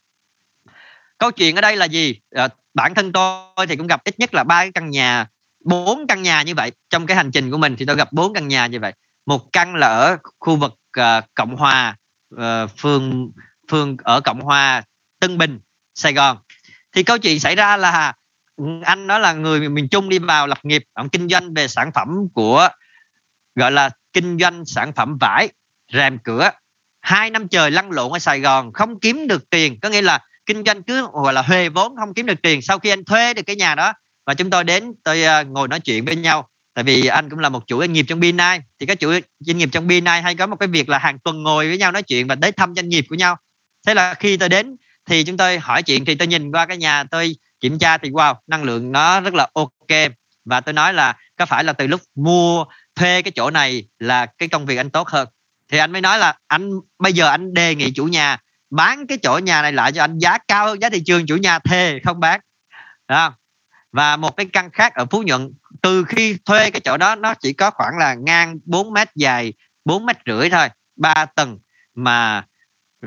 [1.19, 2.21] Câu chuyện ở đây là gì?
[2.45, 5.27] Uh, bản thân tôi thì cũng gặp ít nhất là ba căn nhà
[5.65, 6.73] bốn căn nhà như vậy.
[6.91, 8.93] Trong cái hành trình của mình thì tôi gặp bốn căn nhà như vậy.
[9.27, 11.97] Một căn là ở khu vực uh, cộng hòa
[12.35, 12.41] uh,
[12.77, 13.31] phường
[13.71, 14.83] phường ở cộng hòa
[15.21, 15.61] tân bình
[15.95, 16.39] sài gòn.
[16.93, 18.13] Thì câu chuyện xảy ra là
[18.83, 20.85] anh đó là người miền trung đi vào lập nghiệp.
[20.93, 22.69] Ông kinh doanh về sản phẩm của
[23.55, 25.49] gọi là kinh doanh sản phẩm vải
[25.93, 26.51] rèm cửa.
[27.01, 29.81] Hai năm trời lăn lộn ở sài gòn không kiếm được tiền.
[29.83, 32.63] Có nghĩa là kinh doanh cứ gọi là huề vốn không kiếm được tiền.
[32.63, 33.93] Sau khi anh thuê được cái nhà đó
[34.27, 36.49] và chúng tôi đến tôi uh, ngồi nói chuyện với nhau.
[36.75, 39.59] Tại vì anh cũng là một chủ doanh nghiệp trong Binai thì các chủ doanh
[39.59, 42.03] nghiệp trong Binai hay có một cái việc là hàng tuần ngồi với nhau nói
[42.03, 43.37] chuyện và đến thăm doanh nghiệp của nhau.
[43.87, 44.77] Thế là khi tôi đến
[45.07, 48.11] thì chúng tôi hỏi chuyện thì tôi nhìn qua cái nhà tôi kiểm tra thì
[48.11, 50.13] wow năng lượng nó rất là ok.
[50.45, 52.65] Và tôi nói là có phải là từ lúc mua
[52.95, 55.29] thuê cái chỗ này là cái công việc anh tốt hơn?
[55.69, 58.39] Thì anh mới nói là anh bây giờ anh đề nghị chủ nhà
[58.73, 61.37] bán cái chỗ nhà này lại cho anh giá cao hơn giá thị trường, chủ
[61.37, 62.41] nhà thề không bán.
[63.09, 63.35] Đó.
[63.93, 65.53] và một cái căn khác ở Phú Nhuận,
[65.83, 69.53] từ khi thuê cái chỗ đó, nó chỉ có khoảng là ngang 4 mét dài
[69.85, 71.59] 4 mét rưỡi thôi, ba tầng
[71.95, 72.45] mà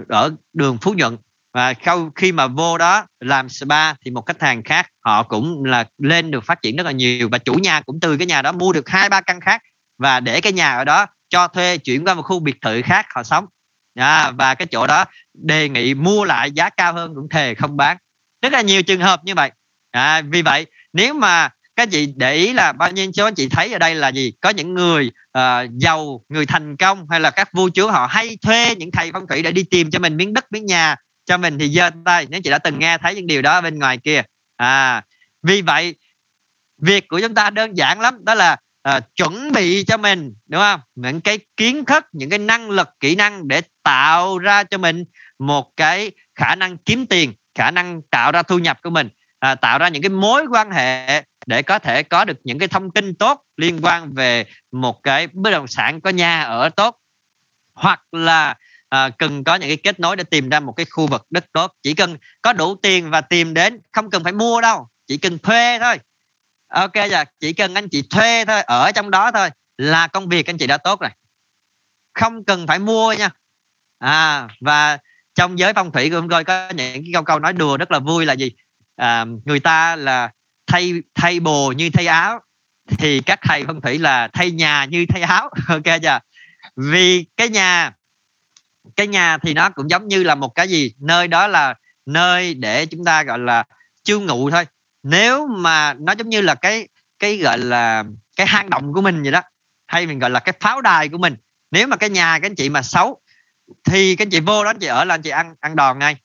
[0.09, 1.18] ở đường Phú Nhuận.
[1.53, 5.63] Và sau khi mà vô đó làm spa thì một khách hàng khác, họ cũng
[5.63, 7.30] là lên được phát triển rất là nhiều.
[7.32, 9.61] Và chủ nhà cũng từ cái nhà đó mua được hai ba căn khác.
[9.97, 13.05] Và để cái nhà ở đó cho thuê chuyển qua một khu biệt thự khác,
[13.16, 13.45] họ sống
[13.96, 17.78] à, và cái chỗ đó đề nghị mua lại giá cao hơn cũng thề không
[17.78, 17.98] bán.
[18.41, 19.52] Rất là nhiều trường hợp như vậy.
[19.91, 23.50] À, vì vậy nếu mà các chị để ý là bao nhiêu số anh chị
[23.50, 24.34] thấy ở đây là gì?
[24.41, 25.41] Có những người uh,
[25.78, 29.28] giàu người thành công hay là các vua chúa họ hay thuê những thầy phong
[29.28, 32.28] thủy để đi tìm cho mình miếng đất miếng nhà cho mình thì giơ tay.
[32.30, 34.22] Nếu chị đã từng nghe thấy những điều đó bên ngoài kia.
[34.58, 35.04] À
[35.43, 35.96] vì vậy
[36.82, 38.58] việc của chúng ta đơn giản lắm đó là
[38.90, 40.80] uh, chuẩn bị cho mình đúng không?
[40.96, 45.06] Những cái kiến thức những cái năng lực kỹ năng để tạo ra cho mình
[45.40, 49.10] một cái khả năng kiếm tiền khả năng tạo ra thu nhập của mình.
[49.40, 52.68] À, tạo ra những cái mối quan hệ để có thể có được những cái
[52.68, 56.98] thông tin tốt liên quan về một cái bất động sản có nhà ở tốt.
[57.74, 58.56] Hoặc là
[58.90, 61.46] à, cần có những cái kết nối để tìm ra một cái khu vực đất
[61.54, 61.72] tốt.
[61.84, 65.38] Chỉ cần có đủ tiền và tìm đến không cần phải mua đâu chỉ cần
[65.38, 66.00] thuê thôi
[66.68, 70.49] ok giờ chỉ cần anh chị thuê thôi ở trong đó thôi là công việc
[70.49, 71.09] anh chị đã tốt rồi.
[72.13, 73.30] Không cần phải mua nha.
[73.99, 74.97] À và
[75.36, 77.99] trong giới phong thủy của tôi có những cái câu câu nói đùa rất là
[77.99, 78.51] vui là gì?
[78.95, 80.32] À, người ta là
[80.68, 82.39] thay thay bồ như thay áo
[82.97, 85.49] thì các thầy phong thủy là thay nhà như thay áo.
[85.68, 86.20] Ok chưa?
[86.76, 87.91] Vì cái nhà
[88.95, 90.93] cái nhà thì nó cũng giống như là một cái gì?
[90.99, 93.63] Nơi đó là nơi để chúng ta gọi là
[94.03, 94.66] chư ngụ thôi
[95.08, 96.88] nếu mà nó giống như là cái
[97.20, 98.03] cái gọi là
[98.36, 99.41] cái hang động của mình vậy đó
[99.88, 101.36] hay mình gọi là cái pháo đài của mình
[101.72, 103.22] nếu mà cái nhà các anh chị mà xấu
[103.84, 105.99] thì các anh chị vô đó anh chị ở là anh chị ăn ăn đòn
[105.99, 106.16] ngay.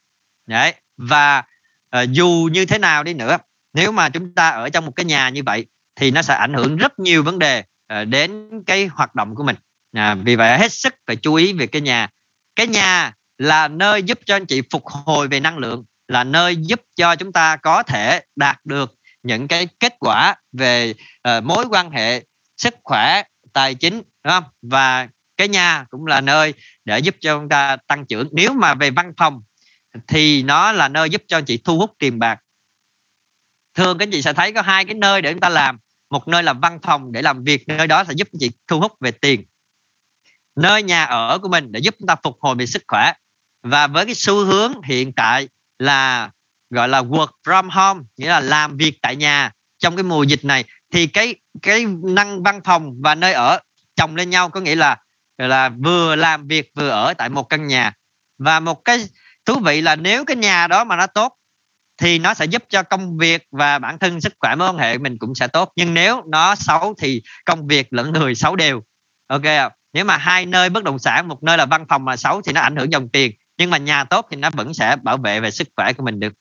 [0.46, 1.42] Đấy và
[1.96, 3.38] uh, dù như thế nào đi nữa
[3.72, 5.66] nếu mà chúng ta ở trong một cái nhà như vậy
[5.96, 7.62] thì nó sẽ ảnh hưởng rất nhiều vấn đề
[7.92, 9.56] uh, đến cái hoạt động của mình.
[9.92, 12.08] À, vì vậy hết sức phải chú ý về cái nhà.
[12.56, 16.56] Cái nhà là nơi giúp cho anh chị phục hồi về năng lượng là nơi
[16.56, 20.94] giúp cho chúng ta có thể đạt được những cái kết quả về
[21.28, 22.24] uh, mối quan hệ
[22.56, 24.44] sức khỏe tài chính đúng không?
[24.62, 26.54] Và cái nhà cũng là nơi
[26.84, 28.28] để giúp cho chúng ta tăng trưởng.
[28.32, 29.42] Nếu mà về văn phòng
[30.06, 32.38] thì nó là nơi giúp cho chị thu hút tiền bạc.
[33.74, 35.78] Thường các chị sẽ thấy có hai cái nơi để chúng ta làm.
[36.10, 38.92] Một nơi là văn phòng để làm việc nơi đó sẽ giúp chị thu hút
[39.00, 39.44] về tiền.
[40.56, 43.12] Nơi nhà ở của mình để giúp chúng ta phục hồi về sức khỏe.
[43.62, 45.48] Và với cái xu hướng hiện tại
[45.80, 46.30] là,
[46.70, 49.50] gọi là work from home, nghĩa là làm việc tại nhà.
[49.78, 53.58] Trong cái mùa dịch này thì cái cái năng văn phòng và nơi ở
[53.96, 54.96] chồng lên nhau có nghĩa là
[55.38, 57.92] là vừa làm việc vừa ở tại một căn nhà.
[58.38, 59.06] Và một cái
[59.44, 61.36] thú vị là nếu cái nhà đó mà nó tốt
[62.00, 64.98] thì nó sẽ giúp cho công việc và bản thân sức khỏe mối quan hệ
[64.98, 65.72] mình cũng sẽ tốt.
[65.76, 68.82] Nhưng nếu nó xấu thì công việc lẫn người xấu đều.
[69.28, 69.72] Ok không?
[69.92, 72.52] nếu mà hai nơi bất động sản, một nơi là văn phòng mà xấu thì
[72.52, 75.40] nó ảnh hưởng dòng tiền nhưng mà nhà tốt thì nó vẫn sẽ bảo vệ
[75.40, 76.32] về sức khỏe của mình được.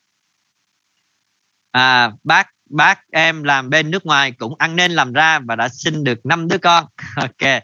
[1.71, 5.69] À, bác bác em làm bên nước ngoài cũng ăn nên làm ra và đã
[5.69, 6.85] sinh được năm đứa con.
[7.15, 7.61] Ok.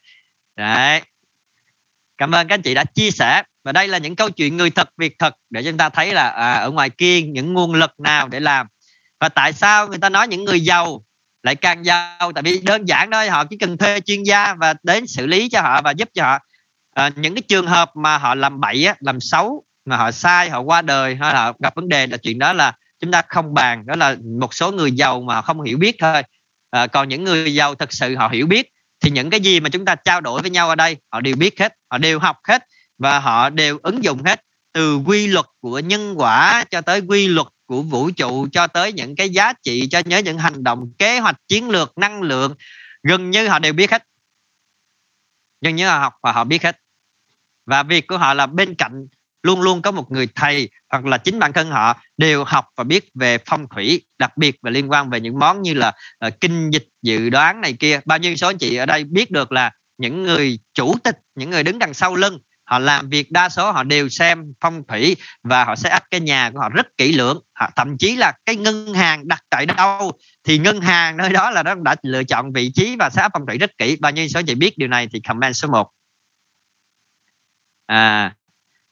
[0.56, 1.02] Đấy.
[2.18, 3.44] Cảm ơn các anh chị đã chia sẻ.
[3.64, 6.30] Và đây là những câu chuyện người thật việc thật để chúng ta thấy là
[6.30, 8.68] à, ở ngoài kia những nguồn lực nào để làm.
[9.20, 11.06] Và tại sao người ta nói những người giàu
[11.44, 12.32] lại càng giàu?
[12.36, 15.50] Tại vì đơn giản thôi họ chỉ cần thuê chuyên gia và đến xử lý
[15.50, 16.40] cho họ và giúp cho họ
[16.96, 20.50] à, những cái trường hợp mà họ làm bậy á, làm xấu mà họ sai
[20.50, 23.54] họ qua đời hay họ gặp vấn đề là chuyện đó là chúng ta không
[23.54, 26.24] bàn đó là một số người giàu mà không hiểu biết thôi.
[26.70, 29.70] À, còn những người giàu thật sự họ hiểu biết thì những cái gì mà
[29.70, 32.38] chúng ta trao đổi với nhau ở đây họ đều biết hết họ đều học
[32.48, 32.64] hết
[32.98, 34.42] và họ đều ứng dụng hết
[34.74, 38.94] từ quy luật của nhân quả cho tới quy luật của vũ trụ cho tới
[38.94, 42.56] những cái giá trị cho nhớ những hành động kế hoạch chiến lược năng lượng
[43.04, 44.04] gần như họ đều biết hết.
[45.62, 46.78] Gần như họ học và họ biết hết
[47.66, 49.08] và việc của họ là bên cạnh
[49.44, 52.84] luôn luôn có một người thầy hoặc là chính bản thân họ đều học và
[52.84, 55.94] biết về phong thủy đặc biệt và liên quan về những món như là
[56.28, 58.00] uh, kinh dịch dự đoán này kia.
[58.06, 61.50] Bao nhiêu số anh chị ở đây biết được là những người chủ tịch những
[61.50, 65.16] người đứng đằng sau lưng họ làm việc đa số họ đều xem phong thủy
[65.44, 67.40] và họ sẽ áp cái nhà của họ rất kỹ lưỡng.
[67.54, 70.12] Họ, thậm chí là cái ngân hàng đặt tại đâu
[70.44, 73.30] thì ngân hàng nơi đó là nó đã lựa chọn vị trí và sẽ áp
[73.34, 73.98] phong thủy rất kỹ.
[74.00, 75.90] Bao nhiêu số chị biết điều này thì comment số 1
[77.86, 78.36] à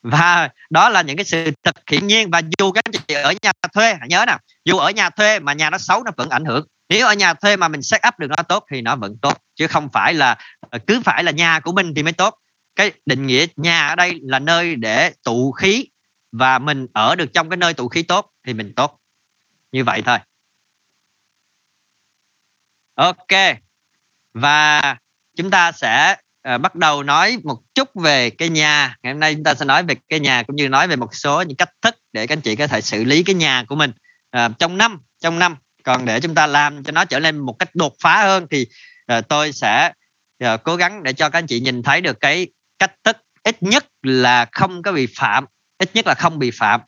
[0.04, 3.34] và đó là những cái sự thật hiển nhiên và dù các anh chị ở
[3.42, 6.30] nhà thuê, hãy nhớ nào, dù ở nhà thuê mà nhà nó xấu nó vẫn
[6.30, 6.68] ảnh hưởng.
[6.90, 9.38] Nếu ở nhà thuê mà mình set up được nó tốt thì nó vẫn tốt,
[9.56, 10.38] chứ không phải là
[10.70, 12.38] ờ, cứ phải là nhà của mình thì mới tốt.
[12.76, 15.86] Cái định nghĩa nhà ở đây là nơi để tụ khí
[16.32, 19.00] và mình ở được trong cái nơi tụ khí tốt thì mình tốt.
[19.72, 20.18] Như vậy thôi.
[22.96, 23.58] Ok,
[24.34, 24.96] và
[25.36, 26.16] chúng ta sẽ
[26.56, 28.96] uh, bắt đầu nói một chút về cái nhà.
[29.04, 31.16] Ngày hôm nay chúng ta sẽ nói về cái nhà cũng như nói về một
[31.16, 33.76] số những cách thức để các anh chị có thể xử lý cái nhà của
[33.76, 33.92] mình.
[34.38, 35.56] Uh, trong năm trong năm.
[35.84, 38.68] Còn để chúng ta làm cho nó trở nên một cách đột phá hơn thì
[39.18, 39.92] uh, tôi sẽ
[40.44, 42.48] uh, cố gắng để cho các anh chị nhìn thấy được cái
[42.80, 45.46] cách thức ít nhất là không có bị phạm
[45.84, 46.82] ít nhất là không bị phạm.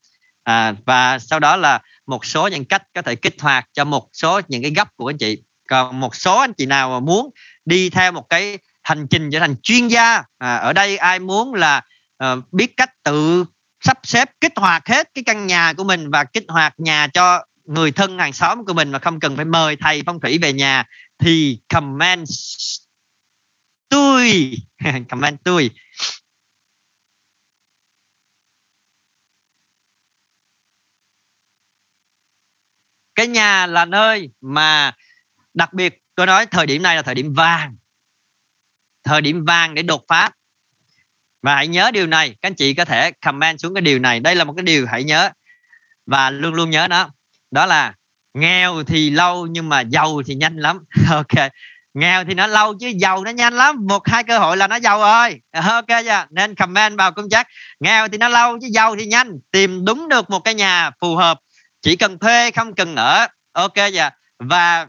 [0.43, 4.09] À, và sau đó là một số những cách có thể kích hoạt cho một
[4.13, 5.43] số những cái góc của anh chị.
[5.69, 7.29] Còn một số anh chị nào mà muốn
[7.65, 10.23] đi theo một cái hành trình trở thành chuyên gia.
[10.38, 11.81] À, ở đây ai muốn là
[12.23, 13.45] uh, biết cách tự
[13.79, 17.45] sắp xếp kích hoạt hết cái căn nhà của mình và kích hoạt nhà cho
[17.63, 20.53] người thân hàng xóm của mình mà không cần phải mời thầy phong thủy về
[20.53, 20.86] nhà
[21.17, 22.27] thì comment
[23.89, 24.53] tôi
[25.09, 25.69] comment tôi
[33.15, 34.93] cái nhà là nơi mà
[35.53, 37.75] đặc biệt tôi nói thời điểm này là thời điểm vàng
[39.05, 40.29] thời điểm vàng để đột phá.
[41.41, 44.19] Và hãy nhớ điều này, các anh chị có thể comment xuống cái điều này.
[44.19, 45.29] Đây là một cái điều hãy nhớ
[46.05, 47.09] và luôn luôn nhớ đó
[47.51, 47.93] đó là
[48.33, 50.79] nghèo thì lâu nhưng mà giàu thì nhanh lắm.
[51.11, 51.49] Ok.
[51.93, 53.75] Nghèo thì nó lâu chứ giàu nó nhanh lắm.
[53.87, 55.41] Một, hai cơ hội là nó giàu rồi.
[55.51, 56.25] Ok chưa?
[56.29, 57.47] Nên comment vào công chắc.
[57.79, 59.31] Nghèo thì nó lâu chứ giàu thì nhanh.
[59.51, 61.39] Tìm đúng được một cái nhà phù hợp.
[61.81, 63.27] Chỉ cần thuê không cần ở.
[63.51, 64.09] Ok chưa?
[64.39, 64.87] Và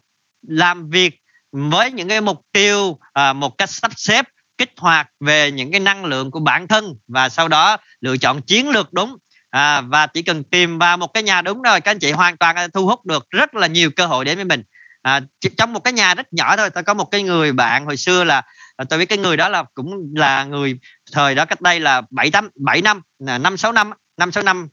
[0.49, 1.21] làm việc
[1.57, 4.25] với những cái mục tiêu à, một cách sắp xếp
[4.59, 8.43] kích hoạt về những cái năng lượng của bản thân và sau đó lựa chọn
[8.43, 9.17] chiến lược đúng.
[9.51, 12.37] À, và chỉ cần tìm vào một cái nhà đúng rồi các anh chị hoàn
[12.37, 14.63] toàn thu hút được rất là nhiều cơ hội đến với mình.
[15.03, 15.21] À,
[15.59, 18.25] trong một cái nhà rất nhỏ thôi tôi có một cái người bạn hồi xưa
[18.25, 18.43] là
[18.77, 20.79] à, tôi biết cái người đó là cũng là người
[21.13, 24.43] thời đó cách đây là bảy tám bảy năm à, năm sáu năm năm sáu
[24.43, 24.69] năm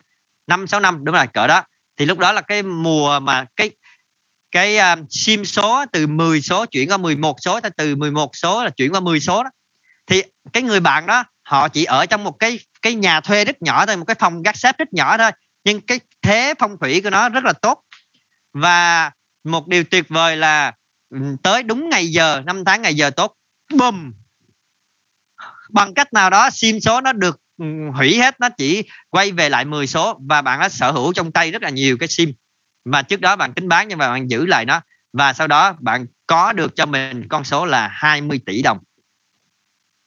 [0.48, 1.64] năm sáu năm đúng rồi cỡ đó.
[1.98, 3.70] Thì lúc đó là cái mùa mà cái
[4.54, 8.70] cái um, sim số từ 10 số chuyển qua 11 số từ 11 số là
[8.70, 9.50] chuyển qua 10 số đó.
[10.08, 10.24] Thì
[10.54, 13.86] cái người bạn đó họ chỉ ở trong một cái cái nhà thuê rất nhỏ
[13.86, 15.32] thôi một cái phòng gác xếp rất nhỏ thôi.
[15.64, 17.82] Nhưng cái thế phong thủy của nó rất là tốt.
[18.54, 19.12] Và
[19.44, 20.74] một điều tuyệt vời là
[21.10, 23.34] ừ, tới đúng ngày giờ năm tháng ngày giờ tốt
[23.78, 24.14] bùm!
[25.70, 29.50] Bằng cách nào đó sim số nó được ừ, hủy hết nó chỉ quay về
[29.50, 32.34] lại 10 số và bạn đã sở hữu trong tay rất là nhiều cái sim
[32.86, 34.82] và trước đó bạn tính bán nhưng mà bạn giữ lại nó.
[35.14, 38.80] Và sau đó bạn có được cho mình con số là 20 tỷ đồng.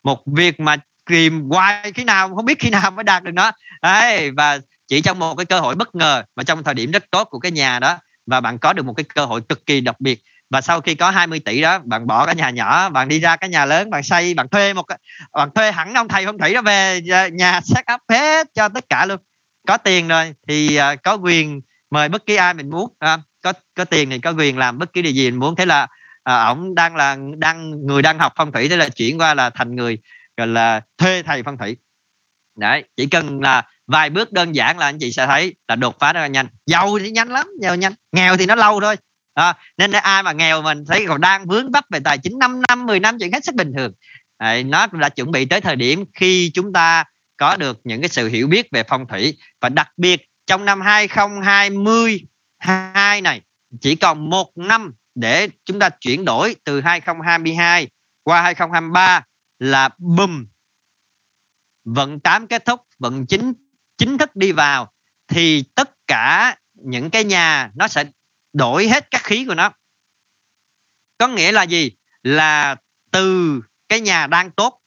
[0.02, 0.76] Một việc mà
[1.10, 3.52] tìm hoài khi nào, không biết khi nào mới đạt được nó.
[3.82, 4.58] Đấy và
[4.88, 7.38] chỉ trong một cái cơ hội bất ngờ và trong thời điểm rất tốt của
[7.38, 10.22] cái nhà đó, và bạn có được một cái cơ hội cực kỳ đặc biệt.
[10.50, 13.36] Và sau khi có 20 tỷ đó, bạn bỏ cái nhà nhỏ, bạn đi ra
[13.36, 14.98] cái nhà lớn, bạn xây, bạn thuê một cái,
[15.32, 17.00] bạn thuê hẳn ông thầy phong thủy đó về
[17.32, 19.20] nhà, set up hết cho tất cả luôn.
[19.68, 21.60] Có tiền rồi thì à, có quyền
[21.90, 24.92] mời bất kỳ ai mình muốn à, có có tiền thì có quyền làm bất
[24.92, 25.56] kỳ điều gì mình muốn.
[25.56, 25.86] Thế là
[26.22, 29.50] à, ổng đang là đang người đang học phong thủy thế là chuyển qua là
[29.50, 29.98] thành người
[30.36, 31.76] gọi là thuê thầy phong thủy.
[32.58, 35.96] Đấy chỉ cần là vài bước đơn giản là anh chị sẽ thấy là đột
[36.00, 36.48] phá rất là nhanh.
[36.66, 37.92] Giàu thì nhanh lắm giàu nhanh.
[38.12, 38.96] Nghèo thì nó lâu thôi.
[39.34, 42.62] À, nên ai mà nghèo mình thấy còn đang vướng vấp về tài chính 5
[42.68, 43.92] năm 10 năm chuyện hết sức bình thường.
[44.38, 47.04] À, nó đã chuẩn bị tới thời điểm khi chúng ta
[47.36, 49.38] có được những cái sự hiểu biết về phong thủy.
[49.60, 53.42] Và đặc biệt trong năm 2022 này,
[53.80, 57.88] chỉ còn một năm để chúng ta chuyển đổi từ 2022
[58.22, 59.24] qua 2023
[59.58, 60.46] là bùm.
[61.84, 63.52] Vận 8 kết thúc, vận chính
[63.98, 64.92] chính thức đi vào,
[65.28, 68.04] thì tất cả những cái nhà nó sẽ
[68.52, 69.72] đổi hết các khí của nó.
[71.18, 71.92] Có nghĩa là gì?
[72.22, 72.76] Là
[73.10, 74.80] từ cái nhà đang tốt,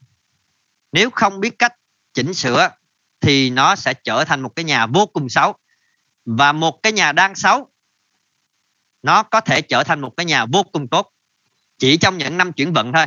[0.92, 1.74] nếu không biết cách
[2.14, 2.70] chỉnh sửa
[3.22, 5.56] thì nó sẽ trở thành một cái nhà vô cùng xấu.
[6.26, 7.70] Và một cái nhà đang xấu
[9.04, 11.12] nó có thể trở thành một cái nhà vô cùng tốt
[11.78, 13.06] chỉ trong những năm chuyển vận thôi.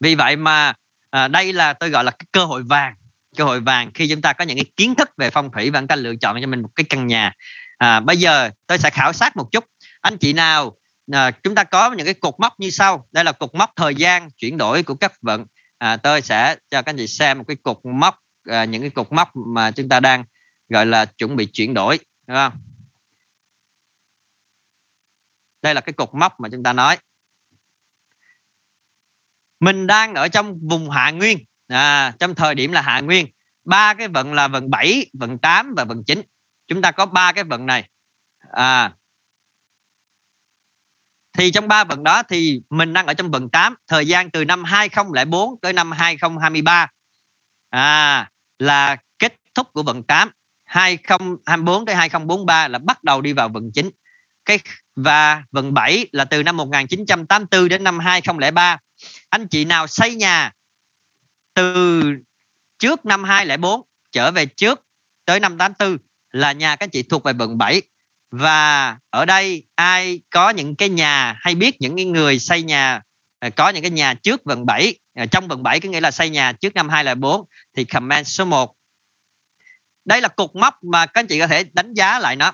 [0.00, 0.74] Vì vậy mà
[1.10, 2.94] à, đây là tôi gọi là cái cơ hội vàng.
[3.36, 5.80] Cơ hội vàng khi chúng ta có những cái kiến thức về phong thủy và
[5.80, 7.32] chúng ta lựa chọn cho mình một cái căn nhà.
[7.78, 9.64] À, bây giờ tôi sẽ khảo sát một chút.
[10.00, 10.76] Anh chị nào
[11.12, 13.08] à, chúng ta có những cái cột mốc như sau.
[13.12, 15.46] Đây là cột mốc thời gian chuyển đổi của các vận.
[15.78, 18.18] À, tôi sẽ cho các anh chị xem một cái cột mốc
[18.48, 20.24] à, những cái cột mốc mà chúng ta đang
[20.68, 22.60] gọi là chuẩn bị chuyển đổi đúng không?
[25.62, 26.98] Đây là cái cột mốc mà chúng ta nói.
[29.60, 31.38] Mình đang ở trong vùng hạ nguyên.
[31.68, 33.26] À, trong thời điểm là hạ nguyên
[33.64, 36.22] ba cái vận là vận 7 vận 8 và vận 9
[36.66, 37.88] chúng ta có ba cái vận này.
[38.52, 38.94] À,
[41.32, 44.44] thì trong ba vận đó thì mình đang ở trong vận 8 thời gian từ
[44.44, 46.88] năm 2004 tới năm 2023
[47.70, 50.30] à, là kết thúc của vận 8
[50.64, 53.90] 2024 tới 2043 là bắt đầu đi vào vận 9
[54.44, 54.58] cái
[54.96, 58.78] và vận 7 là từ năm 1984 đến năm 2003
[59.30, 60.52] anh chị nào xây nhà
[61.54, 62.02] từ
[62.78, 63.82] trước năm 2004
[64.12, 64.80] trở về trước
[65.24, 65.98] tới năm 84
[66.30, 67.82] là nhà các anh chị thuộc về vận 7
[68.30, 73.02] và ở đây ai có những cái nhà hay biết những cái người xây nhà
[73.38, 76.10] à, có những cái nhà trước vận 7 À, trong vận 7 có nghĩa là
[76.10, 77.44] xây nhà trước năm 2004
[77.76, 78.74] thì comment số 1
[80.04, 82.52] đây là cột mốc mà các anh chị có thể đánh giá lại nó.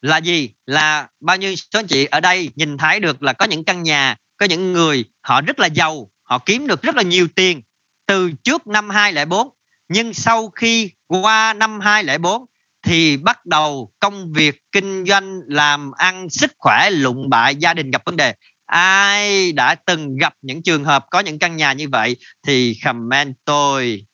[0.00, 0.50] Là gì?
[0.66, 3.82] Là bao nhiêu số anh chị ở đây nhìn thấy được là có những căn
[3.82, 7.62] nhà, có những người họ rất là giàu, họ kiếm được rất là nhiều tiền
[8.06, 9.48] từ trước năm 2004
[9.88, 12.46] nhưng sau khi qua năm 2004
[12.82, 17.90] thì bắt đầu công việc kinh doanh, làm ăn, sức khỏe, lụng bại, gia đình
[17.90, 18.34] gặp vấn đề
[18.72, 22.16] ai đã từng gặp những trường hợp có những căn nhà như vậy
[22.46, 24.06] thì comment tôi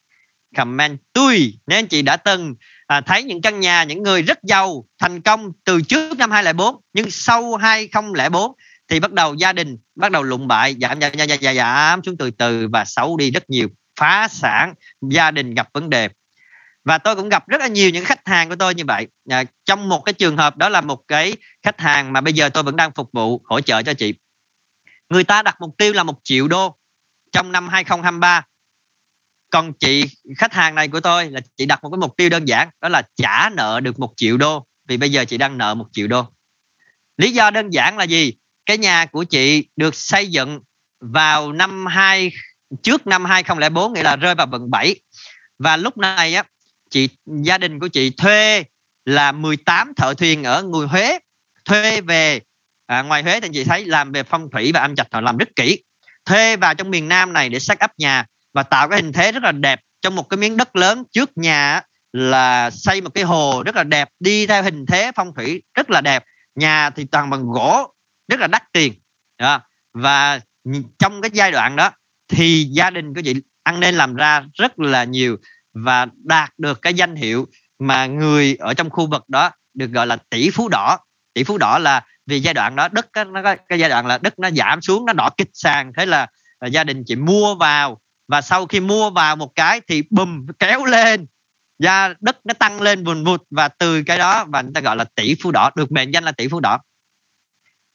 [0.57, 1.53] comment tôi.
[1.67, 2.55] Nếu anh chị đã từng
[2.87, 6.77] à, thấy những căn nhà những người rất giàu thành công từ trước năm 2004
[6.93, 8.53] nhưng sau 2004
[8.89, 12.17] thì bắt đầu gia đình bắt đầu lụng bại giảm giảm giảm giảm, giảm xuống
[12.19, 13.69] từ từ và xấu đi rất nhiều
[14.01, 14.75] phá sản
[15.11, 16.09] gia đình gặp vấn đề.
[16.85, 19.07] Và tôi cũng gặp rất là nhiều những khách hàng của tôi như vậy.
[19.31, 22.49] À, trong một cái trường hợp đó là một cái khách hàng mà bây giờ
[22.49, 24.15] tôi vẫn đang phục vụ hỗ trợ cho chị
[25.09, 26.79] người ta đặt mục tiêu là một triệu đô
[27.33, 28.47] trong năm 2023
[29.51, 30.05] còn chị,
[30.37, 32.89] khách hàng này của tôi là chị đặt một cái mục tiêu đơn giản, đó
[32.89, 34.67] là trả nợ được một triệu đô.
[34.89, 36.25] Vì bây giờ chị đang nợ một triệu đô.
[37.17, 38.35] Lý do đơn giản là gì?
[38.67, 40.61] Cái nhà của chị được xây dựng
[41.01, 42.33] vào năm hai,
[42.83, 44.95] trước năm 2004 nghĩa là rơi vào vận 7
[45.59, 46.45] và lúc này á,
[46.91, 48.65] chị, gia đình của chị thuê
[49.05, 51.19] là 18 thợ thuyền ở người Huế,
[51.65, 52.41] thuê về
[52.89, 55.37] à, ngoài Huế thì chị thấy làm về phong thủy và âm trạch họ làm
[55.37, 55.83] rất kỹ.
[56.25, 58.25] Thuê vào trong miền Nam này để set up nhà
[58.55, 61.31] và tạo cái hình thế rất là đẹp trong một cái miếng đất lớn trước
[61.37, 61.83] nhà
[62.13, 65.91] là xây một cái hồ rất là đẹp đi theo hình thế phong thủy rất
[65.91, 66.25] là đẹp.
[66.55, 67.95] Nhà thì toàn bằng gỗ
[68.29, 68.93] rất là đắt tiền.
[69.39, 69.61] Đó.
[69.93, 70.41] và
[70.99, 71.91] trong cái giai đoạn đó
[72.29, 75.37] thì gia đình của chị ăn nên làm ra rất là nhiều
[75.73, 77.47] và đạt được cái danh hiệu
[77.79, 80.99] mà người ở trong khu vực đó được gọi là tỷ phú đỏ
[81.39, 84.19] tỷ phú đỏ là vì giai đoạn đó đất nó có cái giai đoạn là
[84.19, 85.93] đất nó giảm xuống nó đỏ kịch sàn.
[85.97, 86.27] Thế là,
[86.61, 90.47] là gia đình chị mua vào và sau khi mua vào một cái thì bùm
[90.59, 91.27] kéo lên.
[91.79, 94.97] Da đất nó tăng lên vùn vụt và từ cái đó và người ta gọi
[94.97, 96.79] là tỷ phú đỏ được mệnh danh là tỷ phú đỏ.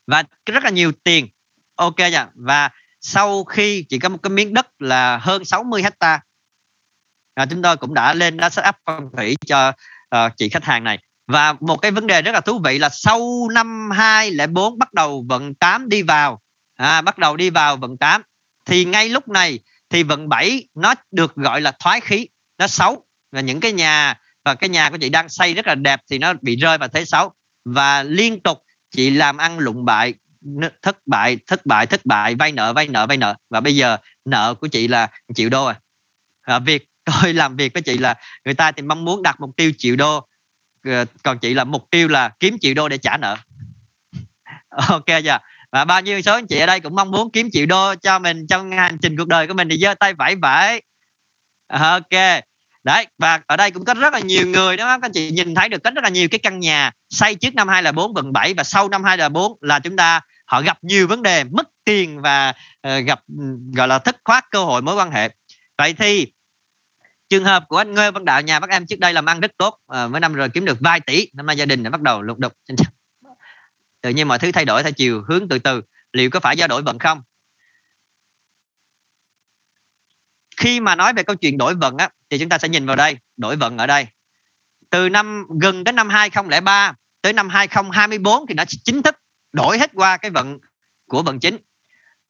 [0.07, 1.27] Và rất là nhiều tiền.
[1.75, 2.27] Ok nha.
[2.35, 2.69] Và
[3.01, 6.19] sau khi chỉ có một cái miếng đất là hơn 60 hecta
[7.35, 9.73] à, chúng tôi cũng đã lên đã set up phong thủy cho
[10.15, 12.89] uh, chị khách hàng này và một cái vấn đề rất là thú vị là
[12.89, 16.41] sau năm 2004 bắt đầu vận 8 đi vào.
[16.75, 18.21] À, bắt đầu đi vào vận 8
[18.65, 19.59] thì ngay lúc này
[19.89, 22.27] thì vận 7 nó được gọi là thoái khí
[22.57, 23.05] nó xấu.
[23.31, 26.17] Và những cái nhà và cái nhà của chị đang xây rất là đẹp thì
[26.17, 27.31] nó bị rơi vào thế xấu.
[27.65, 30.13] Và liên tục chị làm ăn lụng bại
[30.81, 33.35] thất bại thất bại thất bại vay nợ vay nợ vay nợ.
[33.49, 35.79] Và bây giờ nợ của chị là triệu đô à,
[36.41, 36.89] à việc
[37.23, 39.95] tôi làm việc với chị là người ta thì mong muốn đặt mục tiêu triệu
[39.95, 40.27] đô
[40.83, 43.37] Ờ, còn chị là mục tiêu là kiếm triệu đô để trả nợ.
[44.69, 45.37] Ok chưa?
[45.71, 48.19] Và bao nhiêu số anh chị ở đây cũng mong muốn kiếm triệu đô cho
[48.19, 50.81] mình trong hành trình cuộc đời của mình thì giơ tay vẫy vẫy.
[51.67, 52.43] Ok.
[52.83, 55.55] Đấy và ở đây cũng có rất là nhiều người đó các anh chị nhìn
[55.55, 58.53] thấy được có rất là nhiều cái căn nhà xây trước năm 2004 vận 7
[58.53, 62.53] và sau năm 2004 là chúng ta họ gặp nhiều vấn đề mất tiền và
[62.87, 63.19] uh, gặp
[63.73, 65.29] gọi là thất thoát cơ hội mối quan hệ.
[65.77, 66.32] Vậy thì
[67.33, 69.51] trường hợp của anh Ngô Văn Đạo nhà bác em trước đây làm ăn rất
[69.57, 72.01] tốt à, mấy năm rồi kiếm được vài tỷ năm nay gia đình đã bắt
[72.01, 72.53] đầu lục đục.
[74.01, 75.81] Tự nhiên mọi thứ thay đổi theo chiều hướng từ từ
[76.11, 77.21] liệu có phải do đổi vận không?
[80.57, 82.95] Khi mà nói về câu chuyện đổi vận á thì chúng ta sẽ nhìn vào
[82.95, 84.07] đây đổi vận ở đây.
[84.89, 89.15] Từ năm gần đến năm 2003 tới năm 2024 thì nó chính thức
[89.53, 90.59] đổi hết qua cái vận
[91.07, 91.57] của vận chính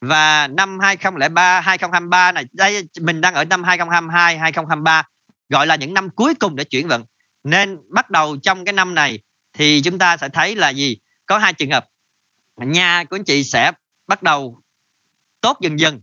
[0.03, 5.03] và năm 2003 2023 này, đây, mình đang ở năm 2022 2023
[5.49, 7.05] gọi là những năm cuối cùng để chuyển vận.
[7.43, 9.19] Nên bắt đầu trong cái năm này
[9.53, 10.97] thì chúng ta sẽ thấy là gì?
[11.25, 11.85] Có hai trường hợp.
[12.57, 13.71] Nhà của anh chị sẽ
[14.07, 14.61] bắt đầu
[15.41, 16.01] tốt dần dần.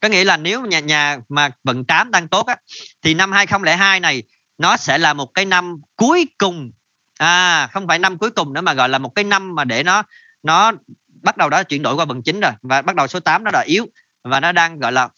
[0.00, 2.56] Có nghĩa là nếu nhà nhà mà vận 8 đang tốt á,
[3.02, 4.22] thì năm 2002 này
[4.58, 6.70] nó sẽ là một cái năm cuối cùng.
[7.18, 9.82] À không phải năm cuối cùng nữa mà gọi là một cái năm mà để
[9.82, 10.02] nó
[10.42, 10.72] nó
[11.22, 12.52] bắt đầu đã chuyển đổi qua vận chính rồi.
[12.62, 13.86] Và bắt đầu số 8 nó đã yếu.
[14.24, 15.08] Và nó đang gọi là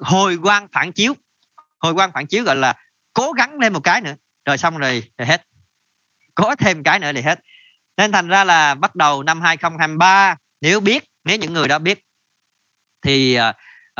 [0.00, 1.14] hồi quang phản chiếu.
[1.78, 2.74] Hồi quang phản chiếu gọi là
[3.12, 4.14] cố gắng lên một cái nữa.
[4.44, 5.46] Rồi xong rồi, rồi hết.
[6.34, 7.40] Có thêm cái nữa thì hết.
[7.96, 12.04] Nên thành ra là bắt đầu năm 2023 nếu biết nếu những người đó biết
[13.02, 13.54] thì uh,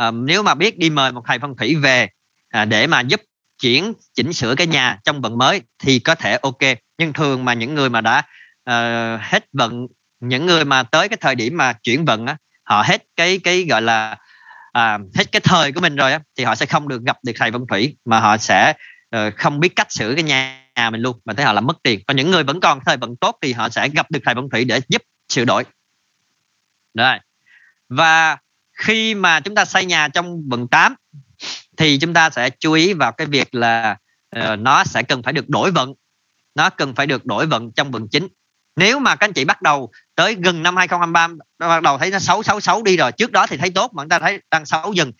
[0.07, 2.09] uh, nếu mà biết đi mời một thầy phong thủy về
[2.61, 3.21] uh, để mà giúp
[3.61, 6.61] chuyển chỉnh sửa cái nhà trong vận mới thì có thể ok.
[6.97, 8.19] Nhưng thường mà những người mà đã
[8.69, 9.87] uh, hết vận
[10.21, 13.65] những người mà tới cái thời điểm mà chuyển vận á họ hết cái cái
[13.69, 14.17] gọi là
[14.71, 17.33] à, hết cái thời của mình rồi á thì họ sẽ không được gặp được
[17.35, 18.73] thầy phong thủy mà họ sẽ
[19.15, 21.99] uh, không biết cách sửa cái nhà mình luôn và thế họ làm mất tiền.
[22.07, 24.49] Còn những người vẫn còn thời vận tốt thì họ sẽ gặp được thầy phong
[24.49, 25.63] thủy để giúp sửa đổi.
[26.93, 27.17] Rồi.
[27.89, 28.37] Và
[28.73, 30.95] khi mà chúng ta xây nhà trong vận 8
[31.77, 33.97] thì chúng ta sẽ chú ý vào cái việc là
[34.39, 35.93] uh, nó sẽ cần phải được đổi vận.
[36.55, 38.27] Nó cần phải được đổi vận trong vận chính
[38.75, 41.27] nếu mà các anh chị bắt đầu tới gần năm 2023
[41.59, 44.03] bắt đầu thấy nó xấu xấu xấu đi rồi, trước đó thì thấy tốt, mà
[44.03, 45.11] chúng ta thấy đang xấu dần.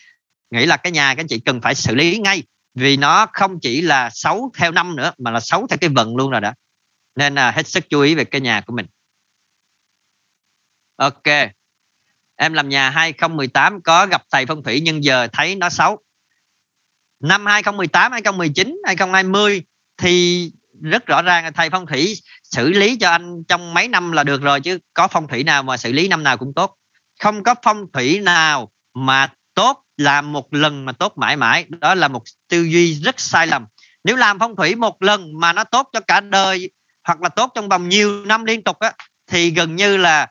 [0.51, 3.59] Nghĩ là cái nhà các anh chị cần phải xử lý ngay, vì nó không
[3.59, 6.53] chỉ là xấu theo năm nữa, mà là xấu theo cái vận luôn rồi đó.
[7.15, 8.85] Nên là hết sức chú ý về cái nhà của mình.
[10.95, 11.23] Ok.
[12.35, 15.99] Em làm nhà 2018 có gặp thầy phong thủy nhưng giờ thấy nó xấu.
[17.19, 19.63] Năm 2018 2019 2020
[19.97, 20.51] thì
[20.81, 22.15] rất rõ ràng là thầy phong thủy
[22.51, 25.63] xử lý cho anh trong mấy năm là được rồi, chứ có phong thủy nào
[25.63, 26.75] mà xử lý năm nào cũng tốt.
[27.19, 31.65] Không có phong thủy nào mà tốt làm một lần mà tốt mãi mãi.
[31.69, 33.65] Đó là một tư duy rất sai lầm.
[34.03, 36.71] Nếu làm phong thủy một lần mà nó tốt cho cả đời
[37.03, 38.93] hoặc là tốt trong vòng nhiều năm liên tục á,
[39.27, 40.27] thì gần như là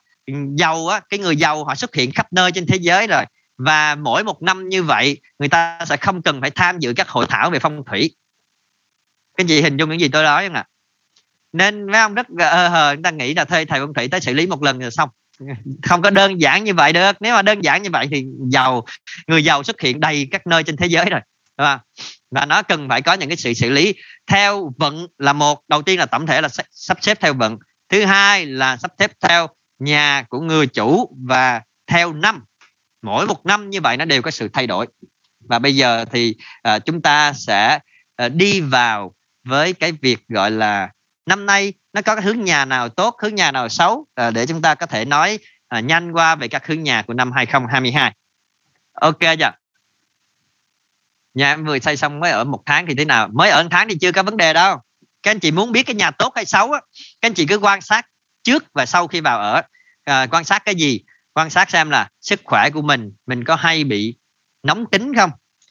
[0.54, 3.24] giàu á, cái người giàu họ xuất hiện khắp nơi trên thế giới rồi.
[3.58, 7.08] Và mỗi một năm như vậy, người ta sẽ không cần phải tham dự các
[7.08, 8.16] hội thảo về phong thủy.
[9.36, 10.66] Cái gì hình dung những gì tôi nói không ạ?
[11.52, 14.20] Nên mấy ông rất ơ hờ chúng ta nghĩ là thuê thầy phong thủy tới
[14.20, 15.08] xử lý một lần rồi xong.
[15.82, 17.12] Không có đơn giản như vậy được.
[17.20, 18.84] Nếu mà đơn giản như vậy thì giàu
[19.26, 21.20] người giàu xuất hiện đầy các nơi trên thế giới rồi
[21.58, 21.80] đúng không?
[22.30, 23.94] Và nó cần phải có những cái sự xử lý
[24.26, 25.60] theo vận là một.
[25.68, 27.58] Đầu tiên là tổng thể là sắp xếp theo vận.
[27.88, 29.48] Thứ hai là sắp xếp theo
[29.78, 32.44] nhà của người chủ và theo năm.
[33.02, 34.86] Mỗi một năm như vậy nó đều có sự thay đổi.
[35.48, 36.34] Và bây giờ thì
[36.68, 37.78] uh, chúng ta sẽ
[38.26, 39.14] uh, đi vào
[39.44, 40.88] với cái việc gọi là
[41.30, 44.46] năm nay nó có cái hướng nhà nào tốt hướng nhà nào xấu à, để
[44.46, 45.38] chúng ta có thể nói
[45.68, 48.14] à, nhanh qua về các hướng nhà của năm 2022
[48.92, 49.52] ok dạ
[51.34, 53.28] nhà em vừa xây xong mới ở một tháng thì thế nào?
[53.32, 54.80] Mới ở một tháng thì chưa có vấn đề đâu.
[55.22, 56.80] Các anh chị muốn biết cái nhà tốt hay xấu á
[57.20, 58.06] các anh chị cứ quan sát
[58.42, 59.62] trước và sau khi vào ở.
[60.04, 61.00] À, quan sát cái gì?
[61.34, 64.14] Quan sát xem là sức khỏe của mình mình có hay bị
[64.62, 65.30] nóng tính không?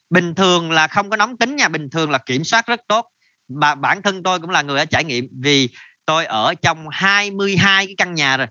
[0.10, 3.12] Bình thường là không có nóng tính nha bình thường là kiểm soát rất tốt
[3.50, 5.70] bà bản thân tôi cũng là người đã trải nghiệm vì
[6.06, 8.48] tôi ở trong 22 cái căn nhà rồi.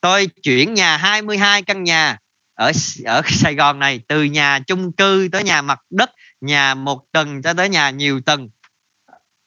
[0.00, 2.18] Tôi chuyển nhà 22 căn nhà
[2.54, 2.72] ở
[3.04, 6.10] ở Sài Gòn này từ nhà chung cư tới nhà mặt đất
[6.40, 8.48] nhà một tầng cho tới nhà nhiều tầng.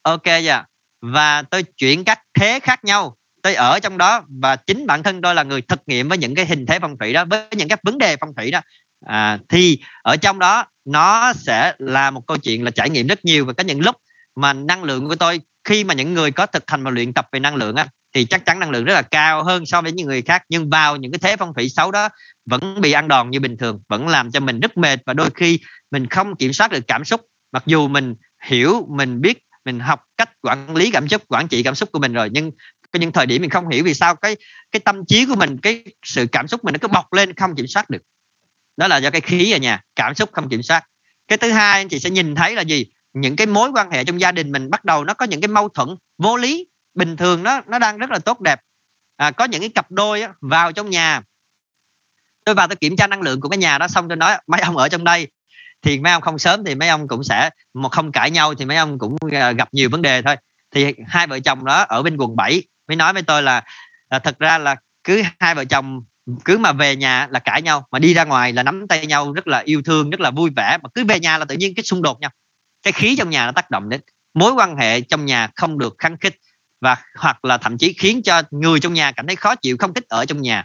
[0.01, 0.65] Ok chưa?
[1.01, 3.17] Và tôi chuyển các thế khác nhau.
[3.43, 6.35] Tôi ở trong đó và chính bản thân tôi là người thực nghiệm với những
[6.35, 8.61] cái hình thế phong thủy đó với những cái vấn đề phong thủy đó.
[9.05, 13.25] À, thì ở trong đó nó sẽ là một câu chuyện là trải nghiệm rất
[13.25, 13.95] nhiều và có những lúc
[14.35, 17.27] mà năng lượng của tôi, khi mà những người có thực hành và luyện tập
[17.31, 19.91] về năng lượng á, thì chắc chắn năng lượng rất là cao hơn so với
[19.91, 20.43] những người khác.
[20.49, 22.09] Nhưng vào những cái thế phong thủy xấu đó,
[22.45, 25.29] vẫn bị ăn đòn như bình thường, vẫn làm cho mình rất mệt và đôi
[25.35, 25.59] khi
[25.91, 27.21] mình không kiểm soát được cảm xúc.
[27.51, 31.63] Mặc dù mình hiểu, mình biết, mình học cách quản lý cảm xúc, quản trị
[31.63, 32.51] cảm xúc của mình rồi, nhưng
[32.91, 34.35] có những thời điểm mình không hiểu vì sao cái
[34.71, 37.55] cái tâm trí của mình, cái sự cảm xúc mình nó cứ bọc lên, không
[37.55, 38.01] kiểm soát được
[38.77, 40.83] đó là do cái khí ở nhà cảm xúc không kiểm soát.
[41.27, 42.85] Cái thứ hai anh chị sẽ nhìn thấy là gì?
[43.13, 45.47] Những cái mối quan hệ trong gia đình mình bắt đầu nó có những cái
[45.47, 46.67] mâu thuẫn vô lý.
[46.93, 48.61] Bình thường nó nó đang rất là tốt đẹp.
[49.17, 51.21] À, có những cái cặp đôi á, vào trong nhà.
[52.45, 54.61] Tôi vào tôi kiểm tra năng lượng của cái nhà đó xong tôi nói mấy
[54.61, 55.27] ông ở trong đây?
[55.81, 58.65] Thì mấy ông không sớm thì mấy ông cũng sẽ một không cãi nhau thì
[58.65, 60.35] mấy ông cũng à, gặp nhiều vấn đề thôi.
[60.71, 63.63] Thì hai vợ chồng đó ở bên quận 7 mới nói với tôi là,
[64.09, 66.01] là thật ra là cứ hai vợ chồng
[66.45, 69.33] cứ mà về nhà là cãi nhau, mà đi ra ngoài là nắm tay nhau
[69.33, 70.77] rất là yêu thương, rất là vui vẻ.
[70.83, 72.31] Mà cứ về nhà là tự nhiên cái xung đột nhau.
[72.83, 74.01] Cái khí trong nhà nó tác động đến,
[74.33, 76.35] mối quan hệ trong nhà không được khăng khích
[76.81, 79.93] và, hoặc là thậm chí khiến cho người trong nhà cảm thấy khó chịu, không
[79.93, 80.63] thích ở trong nhà.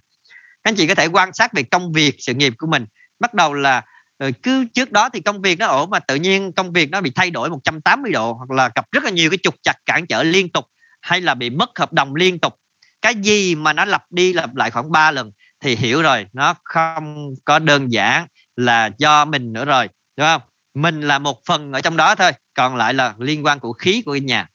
[0.62, 2.86] Các anh chị có thể quan sát về công việc, sự nghiệp của mình.
[3.20, 3.82] Bắt đầu là
[4.18, 7.00] ờ, cứ trước đó thì công việc nó ổn mà tự nhiên công việc nó
[7.00, 10.06] bị thay đổi 180 độ, hoặc là gặp rất là nhiều cái trục chặt cản
[10.06, 10.64] trở liên tục,
[11.00, 12.54] hay là bị mất hợp đồng liên tục.
[13.02, 16.26] Cái gì mà nó lặp đi lặp lại khoảng 3 lần thì hiểu rồi.
[16.32, 18.26] Nó không có đơn giản
[18.56, 20.42] là do mình nữa rồi đúng không?
[20.74, 24.02] Mình là một phần ở trong đó thôi còn lại là liên quan của khí
[24.06, 24.48] của nhà.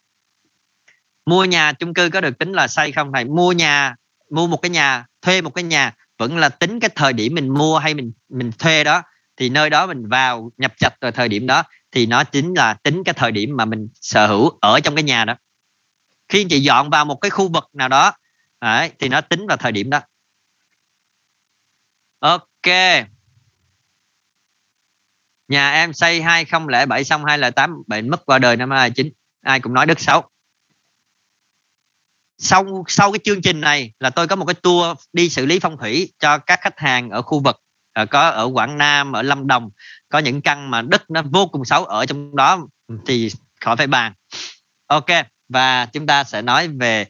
[1.25, 3.25] Mua nhà chung cư có được tính là xây không thầy?
[3.25, 3.95] Mua nhà
[4.31, 7.53] mua một cái nhà thuê một cái nhà vẫn là tính cái thời điểm mình
[7.53, 9.01] mua hay mình mình thuê đó.
[9.37, 12.73] Thì nơi đó mình vào nhập trạch vào thời điểm đó thì nó chính là
[12.73, 15.35] tính cái thời điểm mà mình sở hữu ở trong cái nhà đó.
[16.29, 18.11] Khi anh chị dọn vào một cái khu vực nào đó
[18.61, 20.01] đấy, thì nó tính vào thời điểm đó
[22.19, 22.67] ok.
[25.47, 29.85] Nhà em xây 2007 xong 2008 bệnh mất qua đời năm 2009 ai cũng nói
[29.85, 30.29] đất xấu
[32.37, 35.59] sau sau cái chương trình này là tôi có một cái tour đi xử lý
[35.59, 37.61] phong thủy cho các khách hàng ở khu vực.
[37.93, 39.69] Ờ, có ở Quảng Nam ở Lâm Đồng
[40.09, 42.67] có những căn mà đất nó vô cùng xấu ở trong đó
[43.05, 43.29] thì
[43.61, 44.13] khỏi phải bàn.
[44.87, 45.05] Ok
[45.49, 47.05] và chúng ta sẽ nói về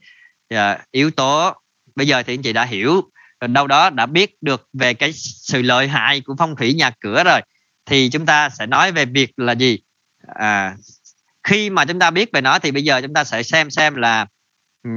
[0.53, 0.59] uh,
[0.91, 1.53] yếu tố.
[1.95, 3.01] Bây giờ thì anh chị đã hiểu
[3.47, 7.23] đâu đó đã biết được về cái sự lợi hại của phong thủy nhà cửa
[7.25, 7.41] rồi
[7.85, 9.79] thì chúng ta sẽ nói về việc là gì?
[10.27, 10.75] À,
[11.43, 13.95] khi mà chúng ta biết về nó thì bây giờ chúng ta sẽ xem xem
[13.95, 14.25] là
[14.83, 14.89] ừ,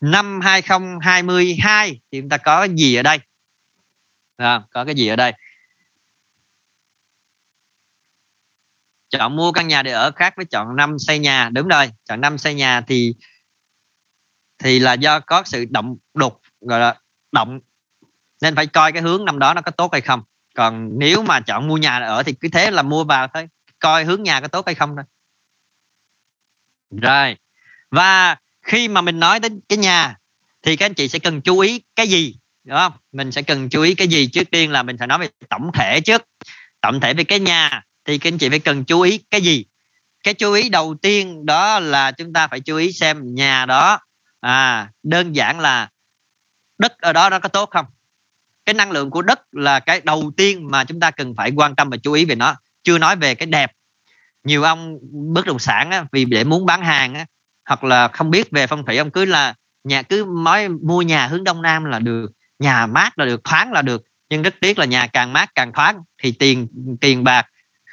[0.00, 3.18] năm 2022 thì chúng ta có gì ở đây?
[4.36, 5.32] À, có cái gì ở đây?
[9.10, 11.50] Chọn mua căn nhà để ở khác với chọn năm xây nhà.
[11.52, 13.14] Đúng rồi chọn năm xây nhà thì
[14.58, 17.00] thì là do có sự động đục gọi là
[17.32, 17.60] động
[18.44, 20.22] nên phải coi cái hướng năm đó nó có tốt hay không.
[20.54, 23.48] Còn nếu mà chọn mua nhà ở thì cứ thế là mua vào thôi.
[23.78, 25.04] Coi hướng nhà có tốt hay không thôi.
[27.02, 27.36] Rồi.
[27.90, 30.16] Và khi mà mình nói đến cái nhà
[30.62, 32.92] thì các anh chị sẽ cần chú ý cái gì, đúng không?
[33.12, 34.26] Mình sẽ cần chú ý cái gì?
[34.26, 36.22] Trước tiên là mình phải nói về tổng thể trước.
[36.80, 39.64] Tổng thể về cái nhà thì các anh chị phải cần chú ý cái gì?
[40.24, 43.98] Cái chú ý đầu tiên đó là chúng ta phải chú ý xem nhà đó
[44.40, 45.88] à đơn giản là
[46.78, 47.86] đất ở đó nó có tốt không?
[48.66, 51.76] Cái năng lượng của đất là cái đầu tiên mà chúng ta cần phải quan
[51.76, 52.54] tâm và chú ý về nó.
[52.84, 53.72] Chưa nói về cái đẹp.
[54.44, 54.98] Nhiều ông
[55.34, 57.26] bất động sản á, vì để muốn bán hàng á,
[57.68, 59.54] hoặc là không biết về phong thủy ông cứ là
[59.84, 63.72] nhà cứ nói mua nhà hướng đông nam là được nhà mát là được thoáng
[63.72, 64.02] là được.
[64.30, 66.68] Nhưng rất tiếc là nhà càng mát càng thoáng thì tiền
[67.00, 67.46] tiền bạc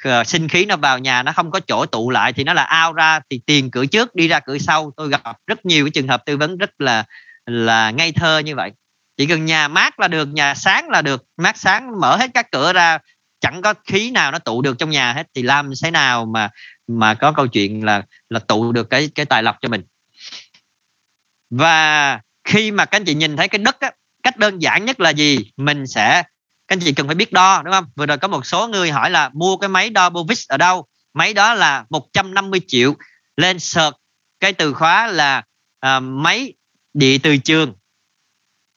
[0.08, 2.62] uh, sinh khí nó vào nhà nó không có chỗ tụ lại thì nó là
[2.62, 4.92] ao ra thì tiền cửa trước đi ra cửa sau.
[4.96, 7.04] Tôi gặp rất nhiều cái trường hợp tư vấn rất là
[7.46, 8.72] là ngây thơ như vậy
[9.16, 11.24] chỉ cần nhà mát là được nhà sáng là được.
[11.36, 12.98] Mát sáng mở hết các cửa ra
[13.40, 15.26] chẳng có khí nào nó tụ được trong nhà hết.
[15.34, 16.50] Thì làm thế nào mà
[16.86, 19.82] mà có câu chuyện là là tụ được cái cái tài lộc cho mình.
[21.50, 23.90] Và khi mà các anh chị nhìn thấy cái đất á,
[24.22, 25.52] cách đơn giản nhất là gì?
[25.56, 26.22] Mình sẽ
[26.68, 27.86] các anh chị cần phải biết đo đúng không?
[27.96, 30.86] Vừa rồi có một số người hỏi là mua cái máy đo Bovis ở đâu?
[31.14, 32.94] Máy đó là 150 triệu.
[33.36, 33.96] Lên search
[34.40, 35.42] cái từ khóa là
[35.86, 36.54] uh, máy
[36.94, 37.74] địa từ trường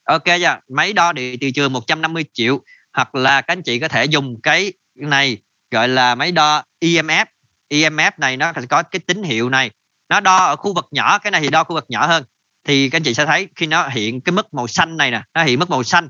[0.05, 2.63] ok dạ máy đo điện từ trường 150 triệu,
[2.93, 5.37] hoặc là các anh chị có thể dùng cái này
[5.71, 7.25] gọi là máy đo EMF
[7.69, 9.71] EMF này nó có cái tín hiệu này,
[10.09, 12.23] nó đo ở khu vực nhỏ, cái này thì đo khu vực nhỏ hơn.
[12.63, 15.23] Thì các anh chị sẽ thấy khi nó hiện cái mức màu xanh này nè,
[15.33, 16.09] nó hiện mức màu xanh,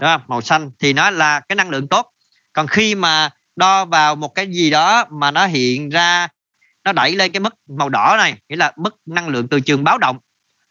[0.00, 0.22] đúng không?
[0.26, 2.10] màu xanh thì nó là cái năng lượng tốt.
[2.52, 6.28] Còn khi mà đo vào một cái gì đó mà nó hiện ra,
[6.84, 9.84] nó đẩy lên cái mức màu đỏ này, nghĩa là mức năng lượng từ trường
[9.84, 10.18] báo động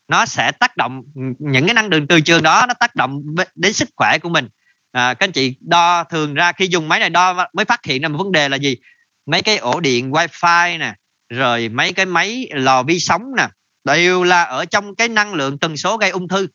[0.07, 1.03] nó sẽ tác động
[1.39, 3.21] những cái năng lượng từ trường đó nó tác động
[3.55, 4.49] đến sức khỏe của mình.
[4.91, 8.01] À, các anh chị đo thường ra khi dùng máy này đo mới phát hiện
[8.01, 8.77] ra một vấn đề là gì?
[9.25, 10.93] Mấy cái ổ điện wifi nè
[11.29, 13.47] rồi mấy cái máy lò vi sóng nè
[13.83, 16.47] đều là ở trong cái năng lượng tần số gây ung thư.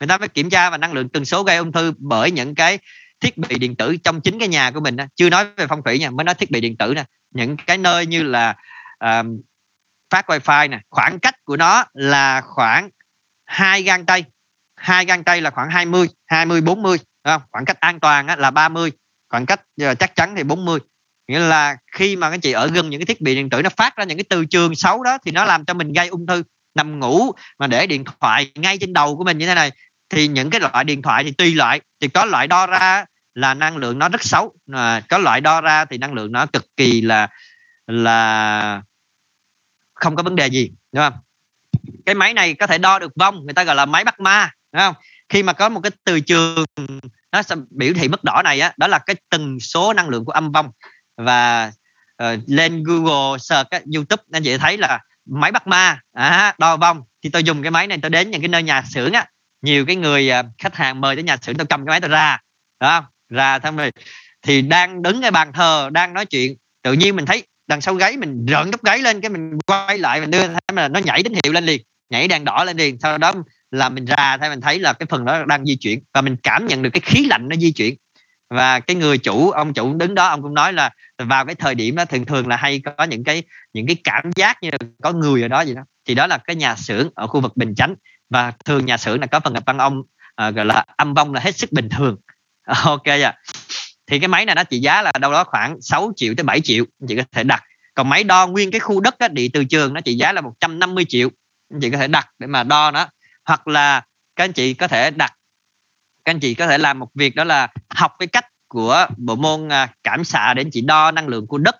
[0.00, 2.54] Người ta phải kiểm tra và năng lượng tần số gây ung thư bởi những
[2.54, 2.78] cái
[3.20, 5.04] thiết bị điện tử trong chính cái nhà của mình đó.
[5.16, 7.04] chưa nói về phong thủy nha mới nói thiết bị điện tử nè.
[7.34, 8.54] Những cái nơi như là
[9.04, 9.26] uh,
[10.10, 12.90] phát wifi nè khoảng cách của nó là khoảng
[13.44, 14.24] hai gang tay.
[14.76, 17.42] Hai gang tay là khoảng 20 20 40 không?
[17.50, 18.92] khoảng cách an toàn á, là 30
[19.28, 20.80] khoảng cách ờ, chắc chắn thì 40
[21.28, 23.70] nghĩa là khi mà các chị ở gần những cái thiết bị điện tử nó
[23.76, 26.26] phát ra những cái từ trường xấu đó thì nó làm cho mình gây ung
[26.26, 26.42] thư
[26.74, 29.70] nằm ngủ mà để điện thoại ngay trên đầu của mình như thế này
[30.10, 31.80] thì những cái loại điện thoại thì tùy loại.
[32.00, 33.04] Thì có loại đo ra
[33.34, 36.46] là năng lượng nó rất xấu à, có loại đo ra thì năng lượng nó
[36.46, 37.28] cực kỳ là
[37.86, 38.82] là
[40.00, 41.12] không có vấn đề gì đúng không?
[42.06, 44.50] Cái máy này có thể đo được vong người ta gọi là máy bắt ma
[44.72, 44.94] đúng không?
[45.28, 46.64] Khi mà có một cái từ trường
[47.32, 50.24] nó sẽ biểu thị mức đỏ này á đó là cái tần số năng lượng
[50.24, 50.70] của âm vong.
[51.16, 51.72] Và
[52.22, 56.76] uh, lên Google search uh, YouTube anh chị thấy là máy bắt ma à, đo
[56.76, 57.02] vong.
[57.22, 59.26] Thì tôi dùng cái máy này tôi đến những cái nơi nhà xưởng á
[59.62, 62.10] nhiều cái người uh, khách hàng mời đến nhà xưởng tôi cầm cái máy tôi
[62.10, 62.38] ra
[62.80, 63.92] đó ra xong rồi
[64.42, 67.94] thì đang đứng ở bàn thờ đang nói chuyện tự nhiên mình thấy đằng sau
[67.94, 71.00] gáy mình rợn tóc gáy lên cái mình quay lại mình đưa thấy là nó
[71.00, 72.98] nhảy tín hiệu lên liền nhảy đèn đỏ lên liền.
[72.98, 73.32] Sau đó
[73.70, 76.36] là mình ra thấy mình thấy là cái phần đó đang di chuyển và mình
[76.42, 77.94] cảm nhận được cái khí lạnh nó di chuyển.
[78.50, 81.74] Và cái người chủ ông chủ đứng đó ông cũng nói là vào cái thời
[81.74, 83.42] điểm đó thường thường là hay có những cái
[83.72, 85.82] những cái cảm giác như là có người ở đó gì đó.
[86.06, 87.94] Thì đó là cái nhà xưởng ở khu vực bình chánh.
[88.30, 89.98] Và thường nhà xưởng là có phần văn ông
[90.48, 92.16] uh, gọi là âm vong là hết sức bình thường.
[92.84, 93.34] Ok à
[94.10, 96.60] thì cái máy này nó trị giá là đâu đó khoảng 6 triệu tới 7
[96.60, 97.62] triệu anh chị có thể đặt.
[97.94, 100.40] Còn máy đo nguyên cái khu đất đó địa từ trường nó trị giá là
[100.40, 101.30] 150 triệu
[101.72, 103.08] anh chị có thể đặt để mà đo nó.
[103.44, 104.02] Hoặc là
[104.36, 105.32] các anh chị có thể đặt
[106.24, 109.34] các anh chị có thể làm một việc đó là học cái cách của bộ
[109.34, 111.76] môn à, cảm xạ để anh chị đo năng lượng của đất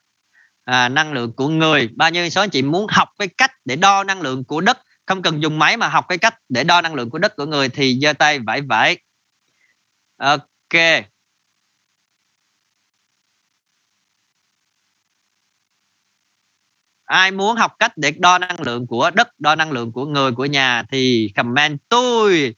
[0.64, 1.88] à, năng lượng của người.
[1.96, 4.78] Bao nhiêu số anh chị muốn học cái cách để đo năng lượng của đất
[5.06, 7.46] không cần dùng máy mà học cái cách để đo năng lượng của đất của
[7.46, 8.98] người thì giơ tay vẫy vẫy.
[10.16, 10.74] Ok.
[17.10, 20.32] Ai muốn học cách để đo năng lượng của đất đo năng lượng của người
[20.32, 22.54] của nhà thì comment tôi.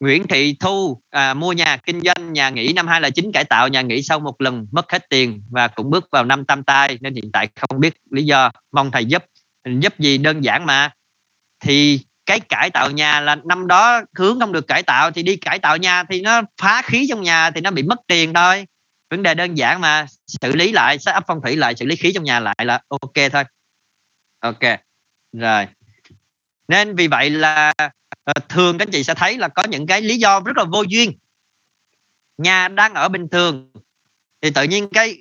[0.00, 3.82] Nguyễn Thị Thu à, mua nhà kinh doanh nhà nghỉ năm 2009 cải tạo nhà
[3.82, 7.14] nghỉ sau một lần mất hết tiền và cũng bước vào năm tam tai nên
[7.14, 9.24] hiện tại không biết lý do mong thầy giúp.
[9.64, 10.90] Giúp gì đơn giản mà.
[11.60, 15.36] Thì cái cải tạo nhà là năm đó hướng không được cải tạo thì đi
[15.36, 18.66] cải tạo nhà thì nó phá khí trong nhà thì nó bị mất tiền thôi.
[19.10, 21.96] Vấn đề đơn giản mà xử lý lại sẽ ấp phong thủy lại xử lý
[21.96, 23.44] khí trong nhà lại là ok thôi
[24.44, 24.80] ok,
[25.32, 25.66] rồi.
[26.68, 27.72] Nên vì vậy là
[28.24, 30.64] ờ, thường các anh chị sẽ thấy là có những cái lý do rất là
[30.64, 31.12] vô duyên.
[32.38, 33.72] Nhà đang ở bình thường,
[34.42, 35.16] thì tự nhiên cái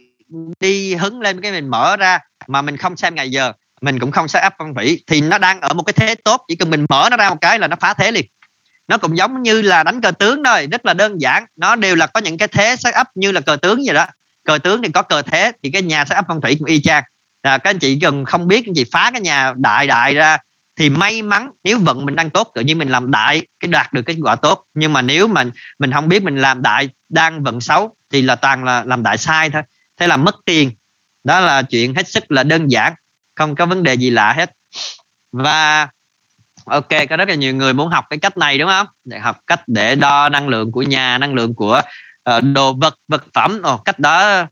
[0.60, 4.12] đi hứng lên cái mình mở ra mà mình không xem ngày giờ, mình cũng
[4.12, 6.70] không set up phong thủy thì nó đang ở một cái thế tốt, chỉ cần
[6.70, 8.26] mình mở nó ra một cái là nó phá thế liền.
[8.88, 11.46] Nó cũng giống như là đánh cờ tướng thôi, rất là đơn giản.
[11.56, 14.06] Nó đều là có những cái thế set up như là cờ tướng vậy đó.
[14.44, 16.82] Cờ tướng thì có cờ thế, thì cái nhà set up phong thủy cũng y
[16.82, 17.04] chang
[17.44, 20.38] là các anh chị gần không biết anh chị phá cái nhà đại đại ra
[20.76, 23.94] thì may mắn nếu vận mình đang tốt tự nhiên mình làm đại cái đạt
[23.94, 24.66] được kết quả tốt.
[24.74, 25.44] Nhưng mà nếu mà
[25.80, 29.18] mình không biết mình làm đại đang vận xấu thì là toàn là làm đại
[29.18, 29.62] sai thôi.
[29.98, 30.72] Thế là mất tiền.
[31.24, 32.94] Đó là chuyện hết sức là đơn giản
[33.36, 34.52] không có vấn đề gì lạ hết.
[35.32, 35.88] Và
[36.66, 38.88] ok có rất là nhiều người muốn học cái cách này đúng không?
[39.06, 41.82] Để học cách để đo năng lượng của nhà năng lượng của
[42.38, 43.62] uh, đồ vật vật phẩm.
[43.64, 44.46] Ồ, cách đó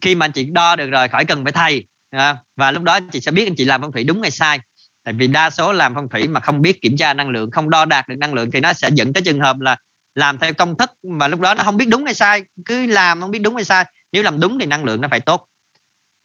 [0.00, 2.92] khi mà anh chị đo được rồi khỏi cần phải thay à, và lúc đó
[2.92, 4.60] anh chị sẽ biết anh chị làm phong thủy đúng hay sai.
[5.04, 7.70] Tại vì đa số làm phong thủy mà không biết kiểm tra năng lượng không
[7.70, 9.76] đo đạt được năng lượng thì nó sẽ dẫn tới trường hợp là
[10.14, 12.42] làm theo công thức mà lúc đó nó không biết đúng hay sai.
[12.64, 15.20] Cứ làm không biết đúng hay sai nếu làm đúng thì năng lượng nó phải
[15.20, 15.48] tốt.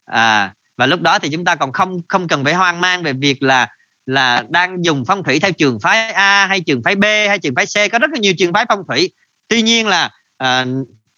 [0.04, 3.12] À và lúc đó thì chúng ta còn không không cần phải hoang mang về
[3.12, 3.68] việc là
[4.06, 7.54] là đang dùng phong thủy theo trường phái A hay trường phái B hay trường
[7.54, 7.92] phái C.
[7.92, 9.10] Có rất là nhiều trường phái phong thủy.
[9.48, 10.66] Tuy nhiên là à,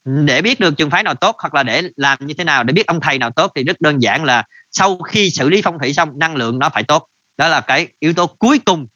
[0.04, 2.72] để biết được trường phái nào tốt hoặc là để làm như thế nào để
[2.72, 5.78] biết ông thầy nào tốt thì rất đơn giản là sau khi xử lý phong
[5.78, 7.08] thủy xong năng lượng nó phải tốt.
[7.36, 8.86] Đó là cái yếu tố cuối cùng.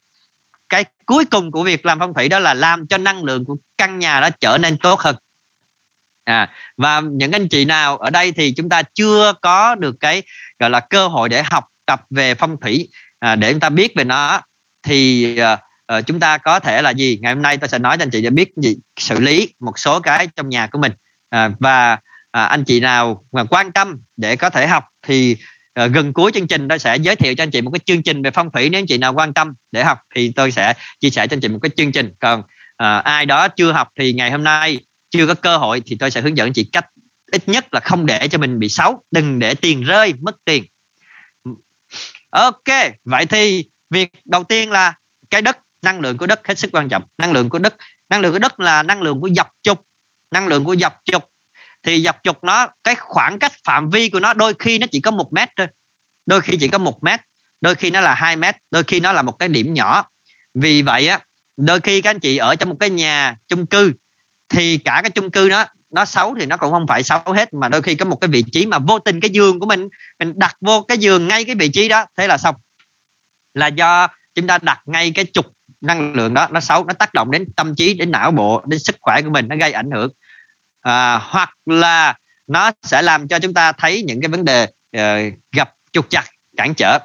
[0.69, 3.57] Cái cuối cùng của việc làm phong thủy đó là làm cho năng lượng của
[3.77, 5.15] căn nhà đó trở nên tốt hơn.
[6.23, 10.23] À và những anh chị nào ở đây thì chúng ta chưa có được cái
[10.59, 12.89] gọi là cơ hội để học tập về phong thủy
[13.19, 14.41] à, để chúng ta biết về nó
[14.83, 15.57] thì à,
[15.93, 17.19] uh, chúng ta có thể là gì?
[17.21, 19.79] Ngày hôm nay tôi sẽ nói cho anh chị để biết gì xử lý một
[19.79, 20.91] số cái trong nhà của mình.
[21.35, 21.99] Uh, và uh,
[22.31, 25.37] anh chị nào mà quan tâm để có thể học thì
[25.85, 28.03] uh, gần cuối chương trình tôi sẽ giới thiệu cho anh chị một cái chương
[28.03, 28.69] trình về phong thủy.
[28.69, 31.41] Nếu anh chị nào quan tâm để học thì tôi sẽ chia sẻ cho anh
[31.41, 32.11] chị một cái chương trình.
[32.19, 35.95] Còn uh, ai đó chưa học thì ngày hôm nay chưa có cơ hội thì
[35.99, 36.85] tôi sẽ hướng dẫn anh chị cách
[37.31, 40.63] ít nhất là không để cho mình bị xấu đừng để tiền rơi mất tiền.
[42.29, 44.93] Ok vậy thì việc đầu tiên là
[45.29, 45.57] cái đất
[45.87, 47.03] năng lượng của đất hết sức quan trọng.
[47.17, 47.75] Năng lượng của đất,
[48.09, 49.85] năng lượng của đất là năng lượng của dọc trục.
[50.31, 51.31] Năng lượng của dọc trục.
[51.83, 54.99] Thì dọc trục nó, cái khoảng cách phạm vi của nó đôi khi nó chỉ
[54.99, 55.67] có một mét thôi.
[56.25, 57.19] Đôi khi chỉ có một mét.
[57.61, 58.55] Đôi khi nó là hai mét.
[58.71, 60.09] Đôi khi nó là một cái điểm nhỏ.
[60.53, 61.19] Vì vậy á,
[61.57, 63.93] đôi khi các anh chị ở trong một cái nhà chung cư,
[64.49, 67.53] thì cả cái chung cư đó, nó xấu thì nó cũng không phải xấu hết,
[67.53, 69.89] mà đôi khi có một cái vị trí mà vô tình cái giường của mình
[70.19, 72.55] mình đặt vô cái giường ngay cái vị trí đó, thế là xong.
[73.53, 77.13] Là do chúng ta đặt ngay cái trục năng lượng đó nó xấu nó tác
[77.13, 79.91] động đến tâm trí đến não bộ đến sức khỏe của mình nó gây ảnh
[79.91, 80.11] hưởng.
[80.81, 82.15] À, hoặc là
[82.47, 84.63] nó sẽ làm cho chúng ta thấy những cái vấn đề
[84.97, 86.23] uh, gặp trục chặt
[86.57, 86.99] cản trở.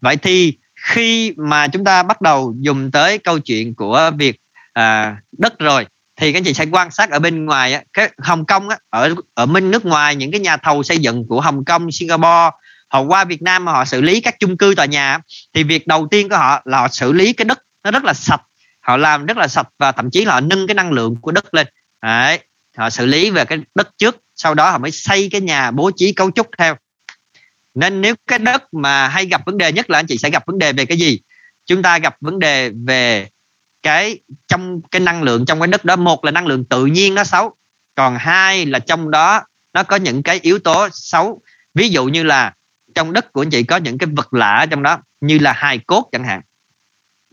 [0.00, 4.40] Vậy thì khi mà chúng ta bắt đầu dùng tới câu chuyện của việc
[4.78, 5.86] uh, đất rồi
[6.16, 8.76] thì các anh chị sẽ quan sát ở bên ngoài á, cái Hồng Kông á,
[8.90, 12.50] ở ở bên nước ngoài những cái nhà thầu xây dựng của Hồng Kông, Singapore
[12.88, 15.18] họ qua Việt Nam mà họ xử lý các chung cư tòa nhà
[15.54, 18.14] thì việc đầu tiên của họ là họ xử lý cái đất nó rất là
[18.14, 18.42] sạch.
[18.80, 21.32] Họ làm rất là sạch và thậm chí là họ nâng cái năng lượng của
[21.32, 21.66] đất lên.
[22.02, 22.38] Đấy.
[22.76, 25.90] họ xử lý về cái đất trước, sau đó họ mới xây cái nhà bố
[25.96, 26.76] trí cấu trúc theo.
[27.74, 30.46] Nên nếu cái đất mà hay gặp vấn đề nhất là anh chị sẽ gặp
[30.46, 31.20] vấn đề về cái gì?
[31.66, 33.28] Chúng ta gặp vấn đề về
[33.82, 34.18] cái
[34.48, 35.96] trong cái năng lượng trong cái đất đó.
[35.96, 37.56] Một là năng lượng tự nhiên nó xấu,
[37.94, 39.42] còn hai là trong đó
[39.72, 41.40] nó có những cái yếu tố xấu.
[41.74, 42.54] Ví dụ như là
[42.94, 45.78] trong đất của anh chị có những cái vật lạ trong đó, như là hài
[45.78, 46.40] cốt chẳng hạn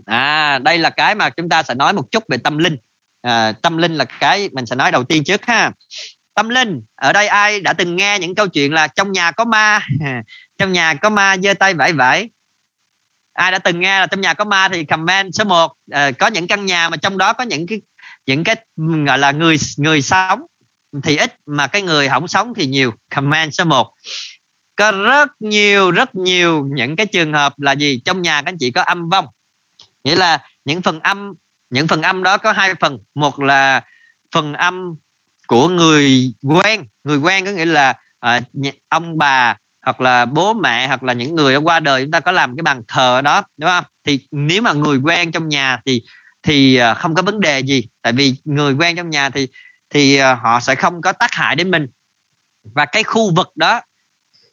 [0.06, 2.78] à đây là cái mà chúng ta sẽ nói một chút về tâm linh.
[3.22, 5.72] À, tâm linh là cái mình sẽ nói đầu tiên trước ha.
[6.34, 9.45] Tâm linh ở đây ai đã từng nghe những câu chuyện là trong nhà có
[9.45, 9.80] ma?
[10.57, 12.30] Trong nhà có ma giơ tay vẫy vẫy.
[13.34, 16.28] Ai đã từng nghe là trong nhà có ma thì comment số 1 à, có
[16.28, 17.82] những căn nhà mà trong đó có những cái
[18.26, 18.56] những cái
[19.06, 20.41] gọi là người người sống
[21.03, 22.94] thì ít mà cái người không sống thì nhiều.
[23.15, 23.94] Comment số 1
[24.76, 28.02] có rất nhiều rất nhiều những cái trường hợp là gì?
[28.06, 29.28] Trong nhà các anh chị có âm vong
[30.03, 31.34] nghĩa là những phần âm
[31.69, 32.99] những phần âm đó có hai phần.
[33.15, 33.84] Một là
[34.31, 34.95] phần âm
[35.47, 36.85] của người quen.
[37.03, 37.93] Người quen có nghĩa là
[38.25, 38.43] uh,
[38.89, 42.19] ông bà hoặc là bố mẹ hoặc là những người đã qua đời chúng ta
[42.19, 43.84] có làm cái bàn thờ đó đúng không?
[44.03, 46.01] Thì nếu mà người quen trong nhà thì
[46.43, 47.88] thì à, không có vấn đề gì.
[48.01, 49.47] Tại vì người quen trong nhà thì
[49.89, 51.88] thì à, họ sẽ không có tác hại đến mình.
[52.63, 53.81] Và cái khu vực đó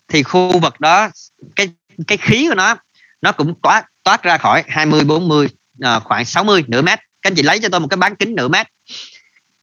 [0.08, 1.08] thì khu vực đó
[1.56, 1.68] cái
[2.06, 2.76] cái khí của nó
[3.22, 5.48] nó cũng toát toát ra khỏi 20 40
[5.80, 6.98] à, khoảng 60 nửa mét.
[6.98, 8.66] Các anh chị lấy cho tôi một cái bán kính nửa mét.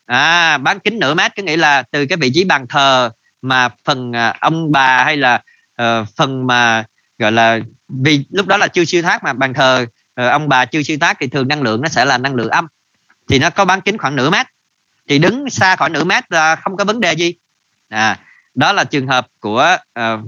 [0.05, 3.09] À bán kính nửa mét có nghĩa là từ cái vị trí bàn thờ
[3.41, 5.41] mà phần à, ông bà hay là
[5.81, 6.85] uh, phần mà
[7.19, 7.59] gọi là
[7.89, 9.85] vì lúc đó là chưa siêu thác mà bàn thờ
[10.21, 12.49] uh, ông bà chưa siêu thác thì thường năng lượng nó sẽ là năng lượng
[12.49, 12.67] âm.
[13.29, 14.45] Thì nó có bán kính khoảng nửa mét.
[15.09, 17.33] Thì đứng xa khỏi nửa mét là không có vấn đề gì.
[17.89, 18.19] À
[18.57, 20.19] đó là trường hợp của uh,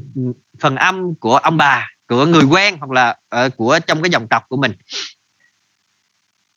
[0.59, 4.27] phần âm của ông bà của người quen hoặc là uh, của trong cái dòng
[4.27, 4.73] tộc của mình.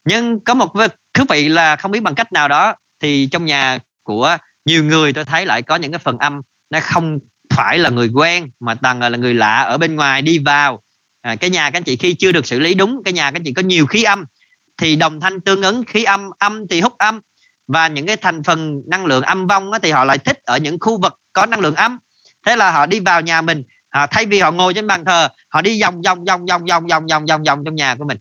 [0.04, 0.72] Nhưng có một
[1.14, 5.12] thú vị là không biết bằng cách nào đó thì trong nhà của nhiều người
[5.12, 7.18] tôi thấy lại có những cái phần âm nó không
[7.50, 10.82] phải là người quen mà toàn là người lạ ở bên ngoài đi vào.
[11.20, 13.36] À, cái nhà các anh chị khi chưa được xử lý đúng cái nhà các
[13.36, 14.24] anh chị có nhiều khí âm
[14.76, 17.20] thì đồng thanh tương ứng khí âm âm thì hút âm.
[17.66, 20.78] Và những cái thành phần năng lượng âm vong thì họ lại thích ở những
[20.80, 21.98] khu vực có năng lượng âm.
[22.46, 25.28] Thế là họ đi vào nhà mình à, thay vì họ ngồi trên bàn thờ
[25.48, 28.19] họ đi vòng vòng vòng vòng vòng vòng vòng vòng vòng trong nhà của mình.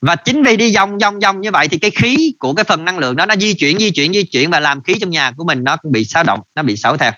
[0.00, 2.84] Và chính vì đi vòng vòng vòng như vậy thì cái khí của cái phần
[2.84, 5.32] năng lượng đó nó di chuyển di chuyển di chuyển và làm khí trong nhà
[5.36, 7.12] của mình nó cũng bị xáo động nó bị xấu theo.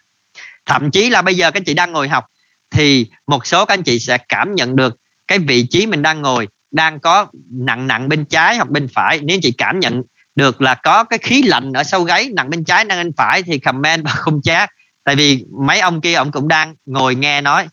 [0.66, 2.24] Thậm chí là bây giờ các chị đang ngồi học
[2.70, 4.96] thì một số các anh chị sẽ cảm nhận được
[5.26, 9.20] cái vị trí mình đang ngồi đang có nặng nặng bên trái hoặc bên phải.
[9.22, 10.02] Nếu chị cảm nhận
[10.34, 13.42] được là có cái khí lạnh ở sau gáy nặng bên trái nặng bên phải
[13.42, 14.70] thì comment vào khung chat
[15.04, 17.68] tại vì mấy ông kia ông cũng đang ngồi nghe nói.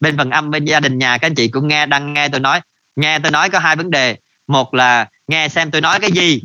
[0.00, 2.40] Bên phần âm bên gia đình nhà các anh chị cũng nghe đang nghe tôi
[2.40, 2.60] nói.
[2.96, 4.16] Nghe tôi nói có hai vấn đề.
[4.46, 6.42] Một là nghe xem tôi nói cái gì.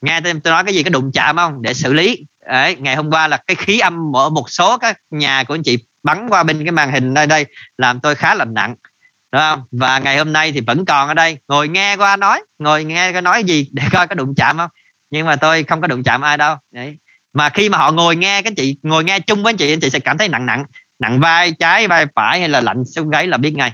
[0.00, 1.62] Nghe xem tôi nói cái gì có đụng chạm không?
[1.62, 2.24] Để xử lý.
[2.46, 5.62] Đấy, ngày hôm qua là cái khí âm ở một số các nhà của anh
[5.62, 7.46] chị bắn qua bên cái màn hình nơi đây
[7.78, 8.74] làm tôi khá là nặng.
[9.32, 9.62] Đúng không?
[9.72, 11.38] Và ngày hôm nay thì vẫn còn ở đây.
[11.48, 14.70] Ngồi nghe qua nói ngồi nghe có nói gì để coi có đụng chạm không?
[15.10, 16.56] Nhưng mà tôi không có đụng chạm ai đâu.
[16.70, 16.98] Đấy
[17.32, 19.80] mà khi mà họ ngồi nghe các chị, ngồi nghe chung với anh chị anh
[19.80, 20.64] chị sẽ cảm thấy nặng nặng
[20.98, 23.72] nặng vai trái, vai phải hay là lạnh xương gáy là biết ngay.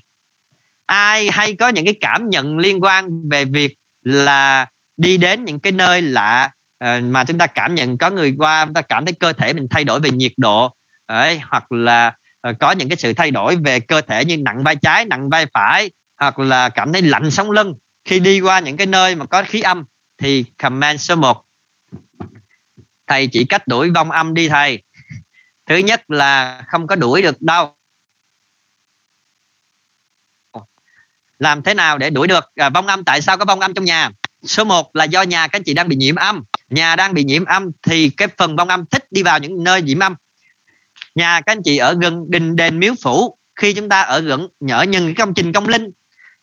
[0.86, 4.66] Ai hay có những cái cảm nhận liên quan về việc là
[4.96, 8.64] đi đến những cái nơi lạ ờ, mà chúng ta cảm nhận có người qua,
[8.64, 10.74] chúng ta cảm thấy cơ thể mình thay đổi về nhiệt độ,
[11.06, 14.64] ấy, hoặc là ờ, có những cái sự thay đổi về cơ thể như nặng
[14.64, 17.74] vai trái, nặng vai phải, hoặc là cảm thấy lạnh sống lưng.
[18.04, 19.84] Khi đi qua những cái nơi mà có khí âm
[20.18, 21.44] thì comment số 1
[23.06, 24.82] thầy chỉ cách đuổi vong âm đi thầy.
[25.66, 27.74] Thứ nhất là không có đuổi được đâu.
[31.38, 32.44] Làm thế nào để đuổi được?
[32.54, 34.10] À, vong âm tại sao có vong âm trong nhà?
[34.44, 36.42] Số 1 là do nhà các anh chị đang bị nhiễm âm.
[36.68, 39.82] Nhà đang bị nhiễm âm thì cái phần vong âm thích đi vào những nơi
[39.82, 40.14] nhiễm âm.
[41.14, 44.48] Nhà các anh chị ở gần đình đền miếu phủ khi chúng ta ở gần
[44.60, 45.90] nhỡ những công trình công linh.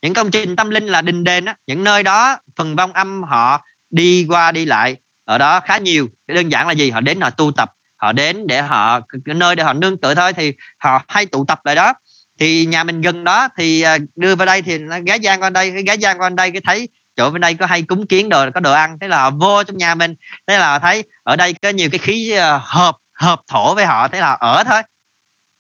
[0.01, 3.23] Những công trình tâm linh là đình đền á những nơi đó phần vong âm
[3.23, 4.95] họ đi qua đi lại
[5.32, 6.10] ở đó khá nhiều.
[6.28, 6.91] Đơn giản là gì?
[6.91, 7.72] Họ đến họ tu tập.
[7.95, 11.45] Họ đến để họ cái nơi để họ nương tựa thôi thì họ hay tụ
[11.45, 11.94] tập lại đó.
[12.40, 15.49] Thì nhà mình gần đó thì à, đưa vào đây thì nó giang gian qua
[15.49, 18.30] đây cái gái giang qua đây cái thấy chỗ bên đây có hay cúng kiến
[18.30, 18.98] đồ có đồ ăn.
[19.02, 20.16] Thế là họ vô trong nhà mình.
[20.48, 23.86] Thế là họ thấy ở đây có nhiều cái khí à, hợp hợp thổ với
[23.86, 24.08] họ.
[24.08, 24.82] Thế là họ ở thôi.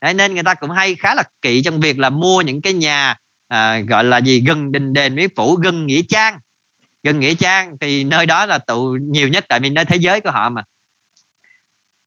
[0.01, 2.73] Đấy, nên người ta cũng hay khá là kỵ trong việc là mua những cái
[2.73, 3.15] nhà
[3.47, 4.43] à, gọi là gì?
[4.47, 6.39] Gần đình đền miếu phủ gần nghĩa trang
[7.03, 10.21] gần nghĩa trang thì nơi đó là tụ nhiều nhất tại vì nơi thế giới
[10.21, 10.63] của họ mà.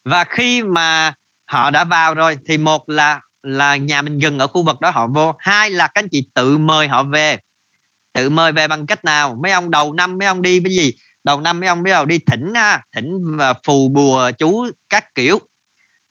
[0.04, 1.14] Và khi mà
[1.44, 4.90] họ đã vào rồi thì một là là nhà mình gần ở khu vực đó
[4.90, 7.38] họ vô hai là các anh chị tự mời họ về.
[8.12, 9.38] Tự mời về bằng cách nào?
[9.42, 10.92] Mấy ông đầu năm mấy ông đi cái gì?
[11.24, 15.14] Đầu năm mấy ông bắt đầu đi thỉnh ha thỉnh và phù bùa chú các
[15.14, 15.38] kiểu.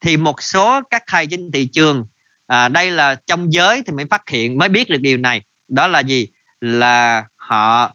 [0.02, 2.06] Thì một số các thầy trên thị trường
[2.48, 5.42] à, đây là trong giới thì mới phát hiện mới biết được điều này.
[5.68, 6.28] Đó là gì?
[6.62, 7.94] Là họ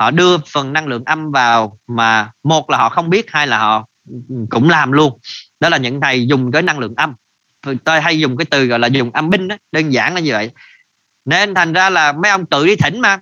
[0.00, 3.58] họ đưa phần năng lượng âm vào mà một là họ không biết hai là
[3.58, 3.86] họ
[4.50, 5.18] cũng làm luôn.
[5.60, 7.14] Đó là những thầy dùng cái năng lượng âm.
[7.84, 10.32] Tôi hay dùng cái từ gọi là dùng âm binh đó đơn giản là như
[10.32, 10.50] vậy.
[11.24, 13.20] Nên thành ra là mấy ông tự đi thỉnh mà.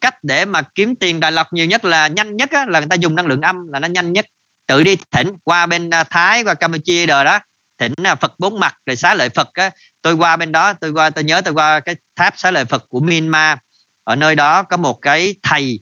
[0.00, 2.88] Cách để mà kiếm tiền đại lộc nhiều nhất là nhanh nhất á, là người
[2.88, 4.26] ta dùng năng lượng âm là nó nhanh nhất.
[4.66, 7.38] Tự đi thỉnh qua bên à, thái qua campuchia rồi đó.
[7.78, 9.70] Thỉnh à, phật bốn mặt rồi xá lợi phật á.
[10.02, 12.84] Tôi qua bên đó tôi qua tôi nhớ tôi qua cái tháp xá lợi phật
[12.88, 13.58] của myanmar
[14.04, 15.80] ở nơi đó có một cái thầy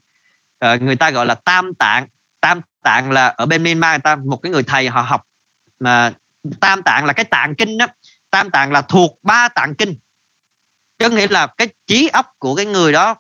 [0.64, 2.06] uh, người ta gọi là tam tạng.
[2.40, 5.26] Tam tạng là ở bên myanmar người ta một cái người thầy họ học
[5.80, 6.12] mà
[6.60, 7.86] tam tạng là cái tạng kinh đó.
[8.30, 9.94] Tam tạng là thuộc ba tạng kinh.
[10.98, 13.14] Có nghĩa là cái trí óc của cái người đó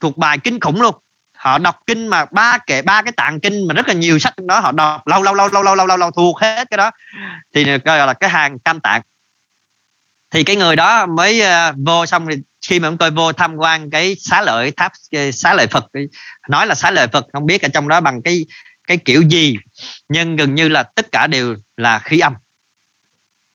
[0.00, 0.94] thuộc bài kinh khủng luôn.
[1.36, 4.34] Họ đọc kinh mà ba kệ ba cái tạng kinh mà rất là nhiều sách
[4.36, 6.78] trong đó họ đọc lâu lâu lâu lâu lâu lâu lâu, lâu thuộc hết cái
[6.78, 6.90] đó.
[7.54, 9.02] Thì gọi là cái hàng tam tạng
[10.34, 12.36] thì cái người đó mới uh, vô xong thì
[12.68, 14.92] khi mà chúng tôi vô tham quan cái xá lợi tháp
[15.32, 15.86] xá lợi Phật
[16.48, 18.46] nói là xá lợi Phật không biết ở trong đó bằng cái
[18.88, 19.56] cái kiểu gì
[20.08, 22.34] nhưng gần như là tất cả đều là khí âm.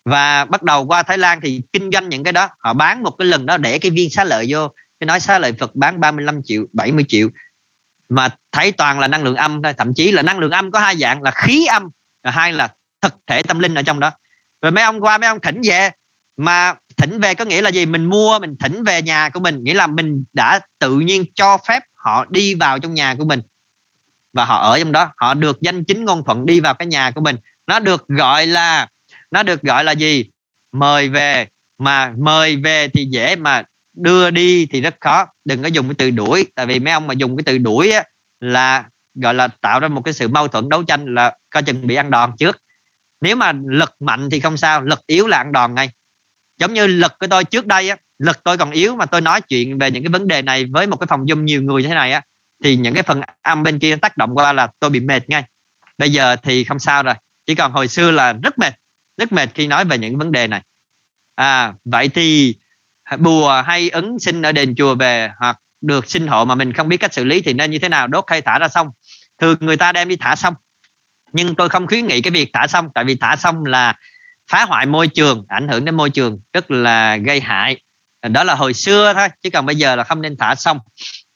[0.06, 3.12] Và bắt đầu qua Thái Lan thì kinh doanh những cái đó họ bán một
[3.12, 4.68] cái lần đó để cái viên xá lợi vô
[5.00, 7.30] cái nói xá lợi Phật bán 35 triệu 70 triệu.
[8.10, 10.80] Mà thấy toàn là năng lượng âm thôi thậm chí là năng lượng âm có
[10.80, 11.90] hai dạng là khí âm
[12.24, 14.12] và hai là thực thể tâm linh ở trong đó.
[14.62, 15.90] Rồi mấy ông qua mấy ông thỉnh về
[16.40, 17.86] mà thỉnh về có nghĩa là gì?
[17.86, 19.64] Mình mua mình thỉnh về nhà của mình.
[19.64, 23.41] Nghĩa là mình đã tự nhiên cho phép họ đi vào trong nhà của mình.
[24.34, 25.11] Và họ ở trong đó.
[25.18, 27.36] Họ được danh chính ngôn thuận đi vào cái nhà của mình.
[27.68, 28.88] Nó được gọi là
[29.32, 30.26] nó được gọi là gì?
[30.72, 31.48] Mời về.
[31.78, 33.64] Mà mời về thì dễ mà
[33.94, 35.26] đưa đi thì rất khó.
[35.45, 36.45] Đừng có dùng cái từ đuổi.
[36.56, 38.03] Tại vì mấy ông mà dùng cái từ đuổi á,
[38.40, 38.84] là
[39.16, 41.95] gọi là tạo ra một cái sự mâu thuẫn đấu tranh là coi chừng bị
[41.95, 42.57] ăn đòn trước.
[43.22, 44.82] Nếu mà lực mạnh thì không sao.
[44.82, 45.90] Lực yếu là ăn đòn ngay
[46.60, 49.41] giống như lực của tôi trước đây á, lực tôi còn yếu mà tôi nói
[49.41, 51.88] chuyện về những cái vấn đề này với một cái phòng dung nhiều người như
[51.88, 52.22] thế này á,
[52.64, 55.44] thì những cái phần âm bên kia tác động qua là tôi bị mệt ngay.
[55.98, 57.15] Bây giờ thì không sao rồi,
[57.45, 58.73] chỉ còn hồi xưa là rất mệt
[59.18, 60.61] rất mệt khi nói về những vấn đề này.
[61.36, 62.56] À vậy thì
[63.18, 66.88] bùa hay ứng sinh ở đền chùa về hoặc được sinh hộ mà mình không
[66.88, 68.07] biết cách xử lý thì nên như thế nào?
[68.07, 68.88] Đốt hay thả ra xong
[69.38, 70.53] thường người ta đem đi thả xong
[71.34, 73.95] nhưng tôi không khuyến nghị cái việc thả xong tại vì thả xong là
[74.50, 77.82] phá hoại môi trường ảnh hưởng đến môi trường rất là gây hại.
[78.22, 80.80] Đó là hồi xưa thôi chứ còn bây giờ là không nên thả xong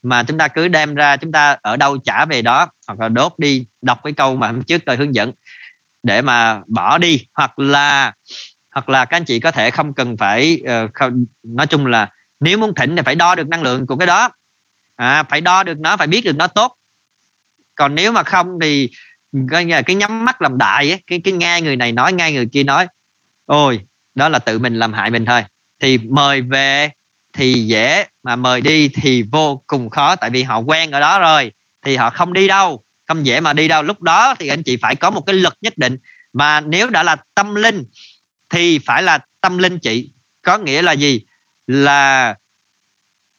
[0.02, 3.08] mà chúng ta cứ đem ra chúng ta ở đâu trả về đó hoặc là
[3.08, 5.32] đốt đi đọc cái câu mà hôm trước tôi hướng dẫn
[6.02, 7.26] để mà bỏ đi.
[7.34, 8.12] Hoặc là
[8.70, 12.10] hoặc là các anh chị có thể không cần phải uh, không, nói chung là
[12.40, 14.30] nếu muốn thỉnh thì phải đo được năng lượng của cái đó.
[14.96, 16.76] À, phải đo được nó phải biết được nó tốt.
[17.74, 18.88] Còn nếu mà không thì
[19.50, 22.46] cái, cái nhắm mắt làm đại ấy, cái cái nghe người này nói nghe người
[22.52, 22.86] kia nói
[23.46, 23.80] ôi,
[24.14, 25.44] đó là tự mình làm hại mình thôi.
[25.80, 26.90] Thì mời về
[27.32, 31.18] thì dễ, mà mời đi thì vô cùng khó, tại vì họ quen ở đó
[31.18, 31.52] rồi,
[31.82, 32.84] thì họ không đi đâu.
[33.06, 33.82] Không dễ mà đi đâu.
[33.82, 35.98] Lúc đó thì anh chị phải có một cái lực nhất định,
[36.32, 37.84] mà nếu đã là tâm linh
[38.50, 40.10] thì phải là tâm linh chị.
[40.42, 41.20] Có nghĩa là gì?
[41.66, 42.34] Là,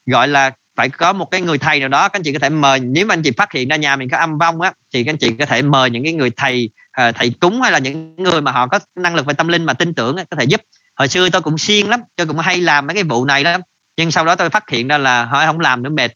[0.05, 2.49] gọi là phải có một cái người thầy nào đó, các anh chị có thể
[2.49, 2.79] mời.
[2.79, 5.11] Nếu mà anh chị phát hiện ra nhà mình có âm vong á, thì các
[5.11, 8.15] anh chị có thể mời những cái người thầy ờ, thầy cúng hay là những
[8.15, 10.61] người mà họ có năng lực về tâm linh mà tin tưởng có thể giúp.
[10.95, 13.61] Hồi xưa tôi cũng siêng lắm, tôi cũng hay làm mấy cái vụ này lắm.
[13.97, 16.11] Nhưng sau đó tôi phát hiện ra là họ không làm nữa, mệt.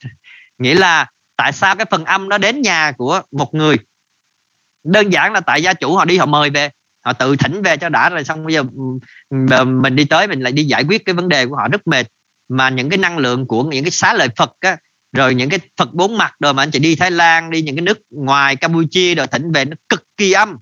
[0.57, 1.05] Nghĩa là
[1.35, 3.77] tại sao cái phần âm nó đến nhà của một người?
[4.83, 6.69] Đơn giản là tại gia chủ họ đi họ mời về,
[7.01, 8.63] họ tự thỉnh về cho đã rồi xong bây giờ
[9.65, 12.07] mình đi tới mình lại đi giải quyết cái vấn đề của họ rất mệt
[12.49, 14.77] mà những cái năng lượng của những cái xá lợi Phật á
[15.11, 17.75] rồi những cái Phật bốn mặt rồi mà anh chị đi Thái Lan đi những
[17.75, 20.57] cái nước ngoài Campuchia rồi thỉnh về nó cực kỳ âm.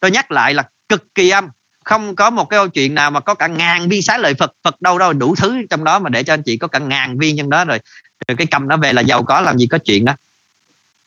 [0.00, 1.48] Tôi nhắc lại là cực kỳ âm.
[1.84, 4.52] Không có một cái câu chuyện nào mà có cả ngàn viên xá lợi Phật
[4.62, 7.18] Phật đâu đâu đủ thứ trong đó mà để cho anh chị có cả ngàn
[7.18, 7.78] viên trong đó rồi,
[8.28, 10.14] rồi cái cầm nó về là giàu có làm gì có chuyện đó.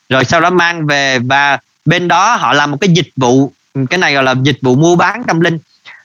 [0.10, 3.52] Rồi sau đó mang về và bên đó họ làm một cái dịch vụ
[3.90, 5.60] cái này gọi là dịch vụ mua bán tâm linh.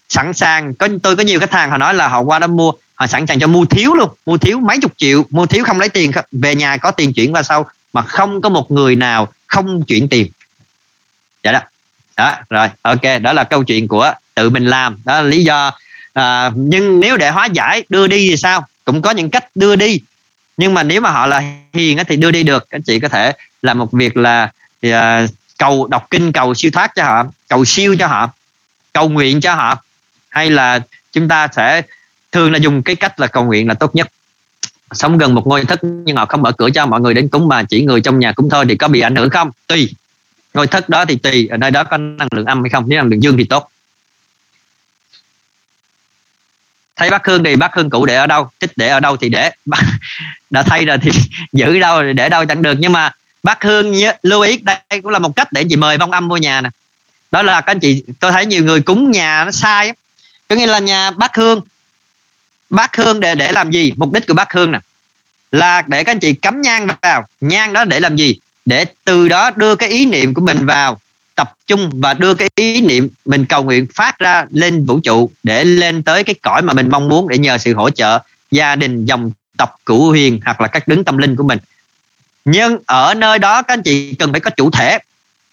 [0.08, 2.72] Sẵn sàng có tôi có nhiều khách hàng họ nói là họ qua đó mua
[2.98, 5.78] họ sẵn sàng cho mua thiếu luôn mua thiếu mấy chục triệu mua thiếu không
[5.80, 6.12] lấy tiền.
[6.32, 10.08] Về nhà có tiền chuyển qua sau mà không có một người nào không chuyển
[10.08, 10.30] tiền.
[11.44, 11.60] Vậy đó.
[12.16, 14.96] Đó rồi ok đó là câu chuyện của tự mình làm.
[15.04, 15.72] Đó là lý do
[16.12, 18.66] à, nhưng nếu để hóa giải đưa đi thì sao?
[18.84, 20.00] Cũng có những cách đưa đi.
[20.56, 21.42] Nhưng mà nếu mà họ là
[21.72, 22.70] hiền thì đưa đi được.
[22.70, 24.52] Anh chị có thể làm một việc là
[24.82, 25.26] thì, à,
[25.58, 28.30] cầu đọc kinh cầu siêu thoát cho họ cầu siêu cho họ
[28.92, 29.82] cầu nguyện cho họ.
[30.28, 30.80] Hay là
[31.12, 31.82] chúng ta sẽ
[32.32, 34.08] thường là dùng cái cách là cầu nguyện là tốt nhất.
[34.92, 37.48] Sống gần một ngôi thất nhưng họ không mở cửa cho mọi người đến cúng
[37.48, 39.50] mà chỉ người trong nhà cúng thôi thì có bị ảnh hưởng không?
[39.66, 39.94] Tùy.
[40.54, 42.98] Ngôi thất đó thì tùy ở nơi đó có năng lượng âm hay không nếu
[42.98, 43.70] năng lượng dương thì tốt.
[46.96, 49.28] Thấy bác hương thì bác hương cũ để ở đâu thích để ở đâu thì
[49.28, 49.50] để.
[50.50, 51.10] Đã thay rồi thì
[51.52, 55.08] giữ đâu để đâu chẳng được nhưng mà bác hương nhớ, lưu ý đây cũng
[55.08, 56.70] là một cách để chị mời vong âm vô nhà nè.
[57.30, 59.92] Đó là các anh chị tôi thấy nhiều người cúng nhà nó sai
[60.48, 61.60] có nghĩa là nhà bác hương
[62.70, 63.92] bác hương để để làm gì?
[63.96, 64.78] Mục đích của bác hương nè.
[65.52, 67.26] Là để các anh chị cắm nhang vào.
[67.40, 68.36] Nhang đó để làm gì?
[68.66, 71.00] Để từ đó đưa cái ý niệm của mình vào,
[71.34, 75.30] tập trung và đưa cái ý niệm mình cầu nguyện phát ra lên vũ trụ
[75.42, 78.18] để lên tới cái cõi mà mình mong muốn để nhờ sự hỗ trợ
[78.50, 81.58] gia đình, dòng tộc, cửu huyền hoặc là các đứng tâm linh của mình.
[82.44, 84.98] Nhưng ở nơi đó các anh chị cần phải có chủ thể.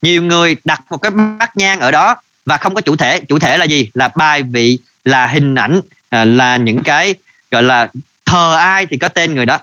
[0.02, 2.16] Nhiều người đặt một cái bát nhang ở đó
[2.46, 3.20] và không có chủ thể.
[3.20, 3.90] Chủ thể là gì?
[3.94, 7.16] Là bài vị, là hình ảnh à, là những cái
[7.52, 7.90] gọi là
[8.26, 9.60] thờ ai thì có tên người đó.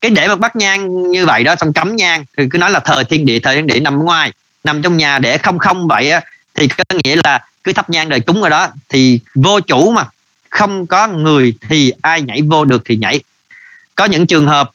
[0.00, 2.80] Cái để mà bắt nhang như vậy đó xong cấm nhang thì cứ nói là
[2.80, 4.32] thờ thiên địa thờ thiên địa nằm ngoài
[4.64, 6.20] nằm trong nhà để không không vậy á,
[6.54, 10.06] thì có nghĩa là cứ thắp nhang đời cúng rồi đó thì vô chủ mà
[10.50, 13.20] không có người thì ai nhảy vô được thì nhảy.
[13.94, 14.70] Có những trường hợp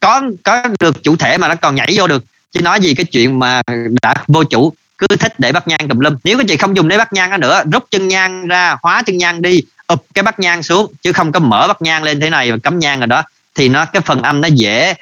[0.00, 3.04] có có được chủ thể mà nó còn nhảy vô được chứ nói gì cái
[3.04, 3.62] chuyện mà
[4.02, 6.16] đã vô chủ cứ thích để bắt nhang tùm lum.
[6.24, 9.18] Nếu các chị không dùng để bắt nhang nữa rút chân nhang ra hóa chân
[9.18, 12.30] nhang đi ụp cái bắt nhang xuống chứ không có mở bắt nhang lên thế
[12.30, 13.22] này và cắm nhang rồi đó
[13.54, 14.94] thì nó cái phần âm nó dễ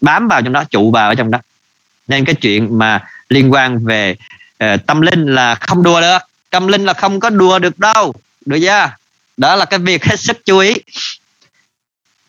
[0.00, 1.38] bám vào trong đó trụ vào ở trong đó.
[2.08, 4.16] Nên cái chuyện mà liên quan về
[4.64, 6.18] uh, tâm linh là không đùa được.
[6.50, 8.14] Tâm linh là không có đùa được đâu
[8.46, 8.90] được chưa?
[9.36, 10.74] Đó là cái việc hết sức chú ý.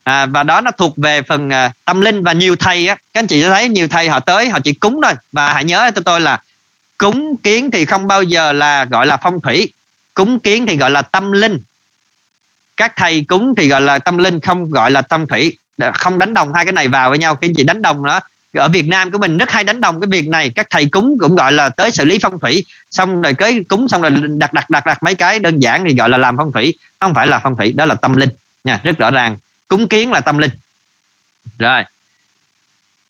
[0.03, 2.95] À, và đó nó thuộc về phần uh, tâm linh và nhiều thầy á.
[3.13, 5.13] Các anh chị thấy nhiều thầy họ tới họ chỉ cúng thôi.
[5.31, 6.41] Và hãy nhớ cho tôi là
[6.97, 9.73] cúng kiến thì không bao giờ là, gọi là phong thủy.
[10.13, 11.59] Cúng kiến thì gọi là tâm linh.
[12.77, 15.57] Các thầy cúng thì gọi là tâm linh, không gọi là tâm thủy.
[15.93, 17.35] Không đánh đồng hai cái này vào với nhau.
[17.35, 18.19] Khi chị đánh đồng đó,
[18.53, 20.51] ở Việt Nam của mình rất hay đánh đồng cái việc này.
[20.55, 22.65] Các thầy cúng cũng gọi là tới xử lý phong thủy.
[22.91, 25.95] Xong rồi cái cúng xong rồi đặt đặt đặt đặt mấy cái đơn giản thì
[25.95, 26.73] gọi là làm phong thủy.
[26.99, 28.29] Không phải là phong thủy, đó là tâm linh
[28.63, 29.37] nha, rất rõ ràng.
[29.67, 30.51] Cúng kiến là tâm linh.
[31.59, 31.83] Rồi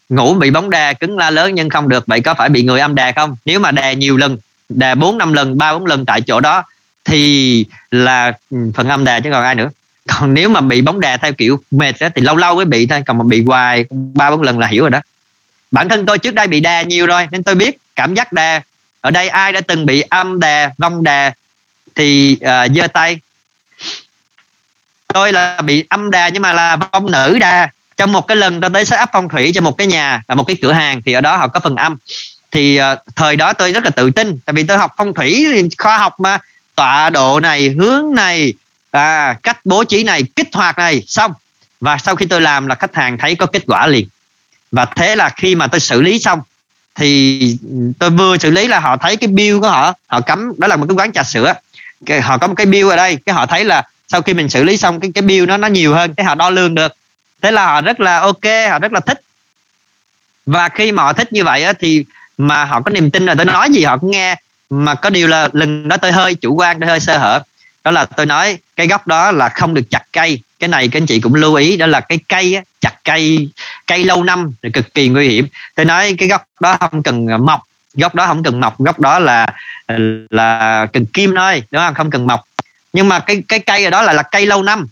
[0.09, 2.07] ngủ bị bóng đè cứng la lớn nhưng không được.
[2.07, 3.35] Vậy có phải bị người âm đè không?
[3.45, 4.38] Nếu mà đè nhiều lần
[4.69, 6.63] đè bốn năm lần ba bốn lần tại chỗ đó
[7.05, 9.69] thì là ừ, phần âm đè chứ còn ai nữa.
[10.07, 12.88] Còn nếu mà bị bóng đè theo kiểu mệt đó, thì lâu lâu mới bị
[12.88, 13.03] thôi.
[13.05, 15.01] Còn mà bị hoài ba bốn lần là hiểu rồi đó.
[15.71, 18.61] Bản thân tôi trước đây bị đè nhiều rồi nên tôi biết cảm giác đè
[19.01, 21.31] ở đây ai đã từng bị âm đè vong đè
[21.95, 22.38] thì
[22.84, 23.19] uh, tay.
[25.13, 27.67] Tôi là bị âm đè nhưng mà là vong nữ đè
[27.98, 30.44] trong một cái lần tôi tới setup phong thủy cho một cái nhà và một
[30.44, 31.98] cái cửa hàng thì ở đó họ có phần âm.
[32.52, 35.48] Thì uh, thời đó tôi rất là tự tin tại vì tôi học phong thủy
[35.78, 36.40] khoa học mà.
[36.76, 38.53] Tọa độ này hướng này
[38.91, 41.34] à, cách bố trí này kích hoạt này xong.
[41.82, 44.07] Và sau khi tôi làm là khách hàng thấy có kết quả liền.
[44.72, 46.41] Và thế là khi mà tôi xử lý xong
[46.95, 47.57] thì
[47.99, 50.76] tôi vừa xử lý là họ thấy cái bill của họ họ cấm đó là
[50.76, 51.53] một cái quán trà sữa.
[52.06, 54.49] Cái, họ có một cái bill ở đây cái họ thấy là sau khi mình
[54.49, 56.95] xử lý xong cái cái bill nó nó nhiều hơn cái họ đo lương được
[57.41, 59.22] thế là họ rất là ok họ rất là thích.
[60.45, 62.05] Và khi mà họ thích như vậy á, thì
[62.38, 64.35] mà họ có niềm tin là tôi nói gì họ cũng nghe.
[64.69, 67.43] Mà có điều là lần đó tôi hơi chủ quan tôi hơi sơ hở.
[67.84, 70.41] Đó là tôi nói cái góc đó là không được chặt cây.
[70.59, 73.49] Cái này các anh chị cũng lưu ý đó là cái cây á, chặt cây
[73.88, 75.47] cây lâu năm thì cực kỳ nguy hiểm.
[75.76, 77.61] Tôi nói cái góc đó không cần mọc
[77.93, 79.53] góc đó không cần mọc góc đó là
[80.30, 81.93] là cần kim thôi đúng không?
[81.93, 82.43] Không cần mọc.
[82.93, 84.88] Nhưng mà cái cái cây ở đó là là cây lâu năm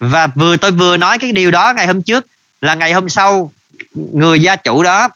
[0.00, 2.26] và vừa, tôi vừa nói cái điều đó ngày hôm trước,
[2.60, 3.52] là ngày hôm sau,
[3.94, 5.08] người gia chủ đó,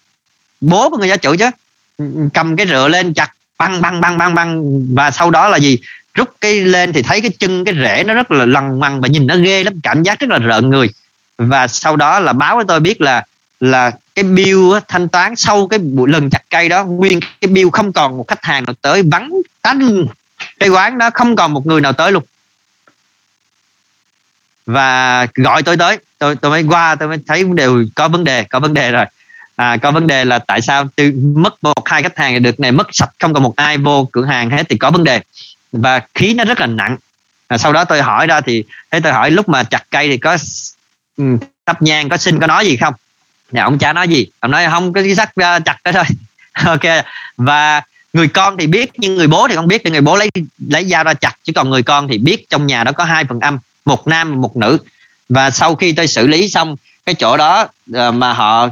[0.61, 1.51] bố của người gia chủ chứ,
[2.35, 4.62] cầm cái rựa lên chặt, băng băng băng băng băng.
[4.94, 5.78] Và sau đó là gì?
[6.15, 9.09] Rút cái lên thì thấy cái chân, cái rễ nó rất là lằn mằn và
[9.09, 10.90] nhìn nó ghê lắm, cảm giác rất là rợn người.
[11.39, 13.24] Và sau đó là báo với tôi biết là
[13.61, 14.59] là cái bill
[14.89, 18.28] thanh toán sau cái buổi lần chặt cây đó, nguyên cái bill không còn một
[18.28, 19.31] khách hàng nào tới, vắng
[19.62, 20.06] tánh
[20.59, 22.23] cái quán đó không còn một người nào tới luôn
[24.66, 25.99] và gọi tôi tới.
[26.19, 29.05] Tôi tôi mới qua tôi mới thấy đều có vấn đề có vấn đề rồi.
[29.57, 32.73] À, có vấn đề là tại sao từ mất một hai khách hàng được này
[32.73, 35.20] mất sạch không còn một ai vô cửa hàng hết thì có vấn đề.
[35.73, 36.97] Và khí nó rất là nặng.
[37.49, 40.16] À, sau đó tôi hỏi ra thì thế tôi hỏi lúc mà chặt cây thì
[40.16, 40.36] có
[41.16, 42.95] um, thắp nhang có xin có nói gì không?
[43.53, 44.27] Nhà ông cha nói gì.
[44.41, 46.05] Ông nói không cái sắt uh, à, chặt đó thôi.
[46.65, 47.05] Ok.
[47.36, 47.82] Và
[48.12, 49.82] người con thì biết nhưng người bố thì không biết.
[49.85, 50.28] Thì người bố lấy
[50.69, 53.24] lấy dao ra chặt chứ còn người con thì biết trong nhà đó có hai
[53.24, 54.78] phần âm một nam một nữ.
[55.28, 58.69] Và sau khi tôi xử lý xong cái chỗ đó ờ, mà họ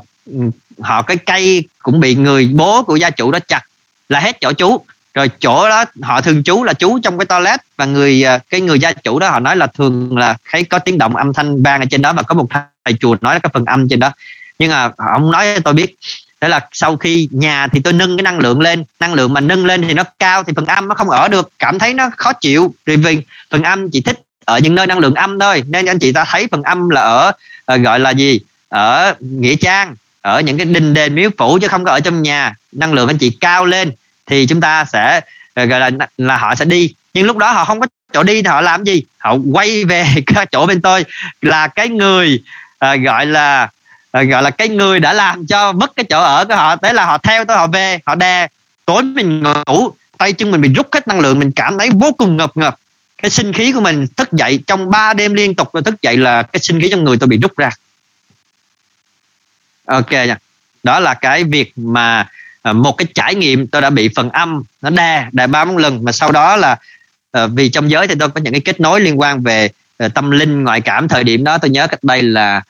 [0.81, 3.63] họ, cái cây cũng bị người bố của gia chủ đó chặt
[4.09, 4.85] là hết chỗ chú
[5.15, 8.61] rồi chỗ đó họ thường chú là chú trong cái toilet và người ờ, cái
[8.61, 11.63] người gia chủ đó họ nói là thường là thấy có tiếng động âm thanh
[11.63, 12.47] vang ở trên đó và có một
[12.85, 14.13] thầy chùa nói là cái phần âm trên đó.
[14.59, 15.97] Nhưng mà ông nói tôi biết,
[16.41, 19.41] thế là sau khi nhà thì tôi nâng cái năng lượng lên, năng lượng mà
[19.41, 22.11] nâng lên thì nó cao thì phần âm nó không ở được, cảm thấy nó
[22.17, 22.75] khó chịu.
[22.85, 23.19] Vì vì
[23.51, 25.63] phần âm chỉ thích ở những nơi năng lượng âm thôi.
[25.67, 27.33] Nên anh chị ta thấy phần âm là ở
[27.65, 28.41] ờ, gọi là gì?
[28.69, 32.23] Ở nghĩa trang ở những cái đình đền miếu phủ chứ không có ở trong
[32.23, 32.55] nhà.
[32.73, 33.93] Năng lượng anh chị cao lên
[34.27, 35.21] thì chúng ta sẽ
[35.55, 36.95] ờ, gọi là là họ sẽ đi.
[37.15, 39.03] Nhưng lúc đó họ không có chỗ đi thì họ làm gì?
[39.19, 41.05] Họ quay về cái chỗ bên tôi
[41.43, 42.43] là cái người
[42.85, 43.69] uh, gọi là
[44.19, 46.77] uh, gọi là cái người đã làm cho mất cái chỗ ở của họ.
[46.77, 48.49] Thế là họ theo tôi họ về họ đè
[48.87, 52.13] tối mình ngủ tay chân mình bị rút hết năng lượng mình cảm thấy vô
[52.19, 52.77] cùng ngập ngập
[53.23, 56.17] cái sinh khí của mình thức dậy trong 3 đêm liên tục rồi thức dậy
[56.17, 57.71] là cái sinh khí trong người tôi bị rút ra.
[59.85, 60.37] Ok nha.
[60.83, 62.29] Đó là cái việc mà
[62.63, 65.77] à, một cái trải nghiệm tôi đã bị phần âm nó đè đè ba bốn
[65.77, 66.05] lần.
[66.05, 66.77] Mà sau đó là
[67.33, 70.09] à, vì trong giới thì tôi có những cái kết nối liên quan về à,
[70.09, 71.59] tâm linh ngoại cảm thời điểm đó.
[71.59, 72.63] Tôi nhớ cách đây là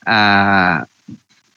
[0.00, 0.80] à,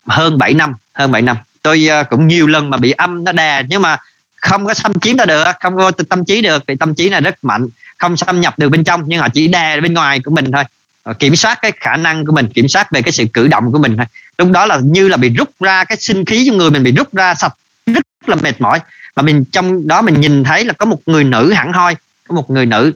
[0.07, 1.37] hơn 7 năm hơn 7 năm.
[1.61, 3.97] Tôi cũng nhiều lần mà bị âm nó đè nhưng mà
[4.35, 7.21] không có xâm chiếm ta được không có tâm trí được vì tâm trí này
[7.21, 7.67] rất mạnh
[7.99, 10.63] không xâm nhập từ bên trong nhưng họ chỉ đè bên ngoài của mình thôi.
[11.05, 13.71] Họ kiểm soát cái khả năng của mình kiểm soát về cái sự cử động
[13.71, 14.05] của mình thôi.
[14.37, 16.91] Lúc đó là như là bị rút ra cái sinh khí trong người mình bị
[16.91, 17.53] rút ra sạch
[17.85, 18.79] rất là mệt mỏi.
[19.15, 21.95] Và mình trong đó mình nhìn thấy là có một người nữ hẳn hoi
[22.27, 22.93] có một người nữ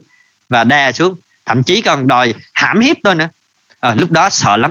[0.48, 1.16] và đè xuống.
[1.46, 3.28] Thậm chí còn đòi hãm hiếp tôi nữa.
[3.80, 4.70] À, lúc đó sợ lắm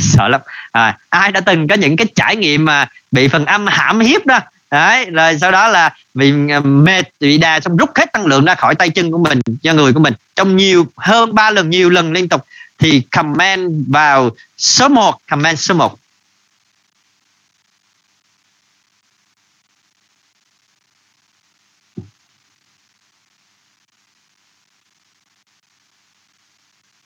[0.00, 0.40] sợ lắm.
[0.72, 4.26] À, ai đã từng có những cái trải nghiệm mà bị phần âm hãm hiếp
[4.26, 4.40] đó?
[4.74, 6.32] Đấy, rồi sau đó là bị
[6.62, 9.72] mệt bị đà xong rút hết năng lượng ra khỏi tay chân của mình, cho
[9.74, 10.14] người của mình.
[10.36, 12.46] Trong nhiều, hơn ba lần, nhiều lần liên tục,
[12.78, 15.98] thì comment vào số 1 comment số 1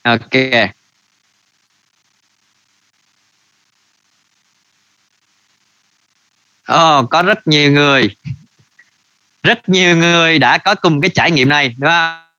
[0.03, 0.78] ok.
[6.73, 8.15] Oh, có rất nhiều người.
[9.43, 12.29] Rất nhiều người đã có cùng cái trải nghiệm này đúng không?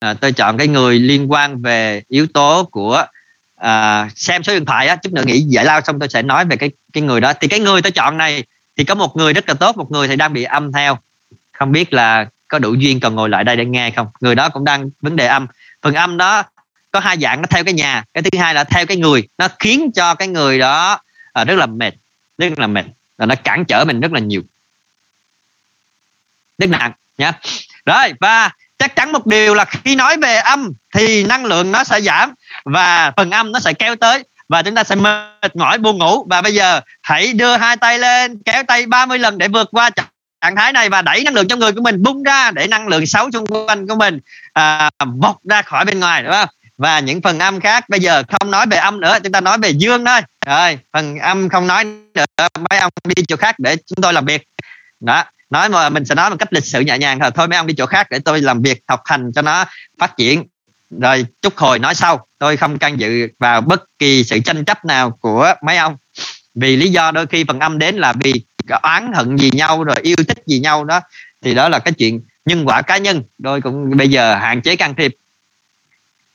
[0.00, 3.06] À, tôi chọn cái người liên quan về yếu tố của
[3.56, 6.44] à, xem số điện thoại á chút nữa nghĩ giải lao xong tôi sẽ nói
[6.44, 7.32] về cái cái người đó.
[7.40, 8.44] Thì cái người tôi chọn này
[8.76, 10.98] thì có một người rất là tốt một người thì đang bị âm theo.
[11.52, 14.06] Không biết là có đủ duyên còn ngồi lại đây để nghe không?
[14.20, 15.46] Người đó cũng đang vấn đề âm.
[15.82, 16.42] Phần âm đó
[16.90, 18.04] có hai dạng nó theo cái nhà.
[18.14, 19.28] Cái thứ hai là theo cái người.
[19.38, 21.00] Nó khiến cho cái người đó
[21.32, 21.94] à, rất là mệt.
[22.38, 22.84] Rất là mệt.
[23.16, 24.42] Và nó cản trở mình rất là nhiều.
[26.58, 27.32] Rất nặng nhá.
[27.86, 31.84] Rồi và chắc chắn một điều là khi nói về âm thì năng lượng nó
[31.84, 32.34] sẽ giảm
[32.64, 36.26] và phần âm nó sẽ kéo tới và chúng ta sẽ mệt mỏi buồn ngủ.
[36.30, 39.90] Và bây giờ hãy đưa hai tay lên kéo tay 30 lần để vượt qua
[40.40, 42.88] trạng thái này và đẩy năng lượng trong người của mình bung ra để năng
[42.88, 44.20] lượng xấu xung quanh của mình
[44.52, 46.48] à, bọc ra khỏi bên ngoài đúng không?
[46.78, 49.58] Và những phần âm khác bây giờ không nói về âm nữa chúng ta nói
[49.58, 50.20] về dương thôi.
[50.46, 51.84] Rồi phần âm không nói
[52.14, 52.24] nữa
[52.70, 54.42] mấy ông đi chỗ khác để chúng tôi làm việc.
[55.00, 57.56] Đó nói mà mình sẽ nói một cách lịch sự nhẹ nhàng thôi thôi mấy
[57.56, 59.64] ông đi chỗ khác để tôi làm việc học hành cho nó
[59.98, 60.44] phát triển.
[61.00, 64.84] Rồi chút hồi nói sau tôi không can dự vào bất kỳ sự tranh chấp
[64.84, 65.96] nào của mấy ông.
[66.54, 68.42] Vì lý do đôi khi phần âm đến là vì
[68.74, 71.00] oán hận gì nhau rồi, yêu thích gì nhau đó.
[71.42, 73.22] Thì đó là cái chuyện nhân quả cá nhân.
[73.38, 75.16] Đôi cũng bây giờ hạn chế can thiệp.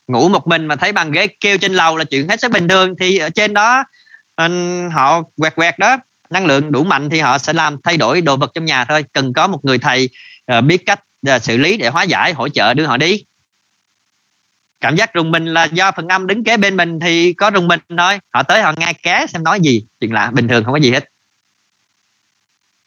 [0.07, 2.67] Ngủ một mình mà thấy bàn ghế kêu trên lầu là chuyện hết sức bình
[2.67, 2.95] thường.
[2.99, 3.83] Thì ở trên đó
[4.35, 4.49] ờ,
[4.89, 5.97] họ quẹt quẹt đó,
[6.29, 9.05] năng lượng đủ mạnh thì họ sẽ làm thay đổi đồ vật trong nhà thôi.
[9.13, 10.09] Cần có một người thầy
[10.45, 13.23] ờ, biết cách ờ, xử lý để hóa giải, hỗ trợ đưa họ đi.
[14.81, 17.67] Cảm giác rùng mình là do phần âm đứng kế bên mình thì có rùng
[17.67, 18.19] mình thôi.
[18.33, 19.81] Họ tới họ nghe ké xem nói gì.
[19.99, 21.09] Chuyện lạ, bình thường, không có gì hết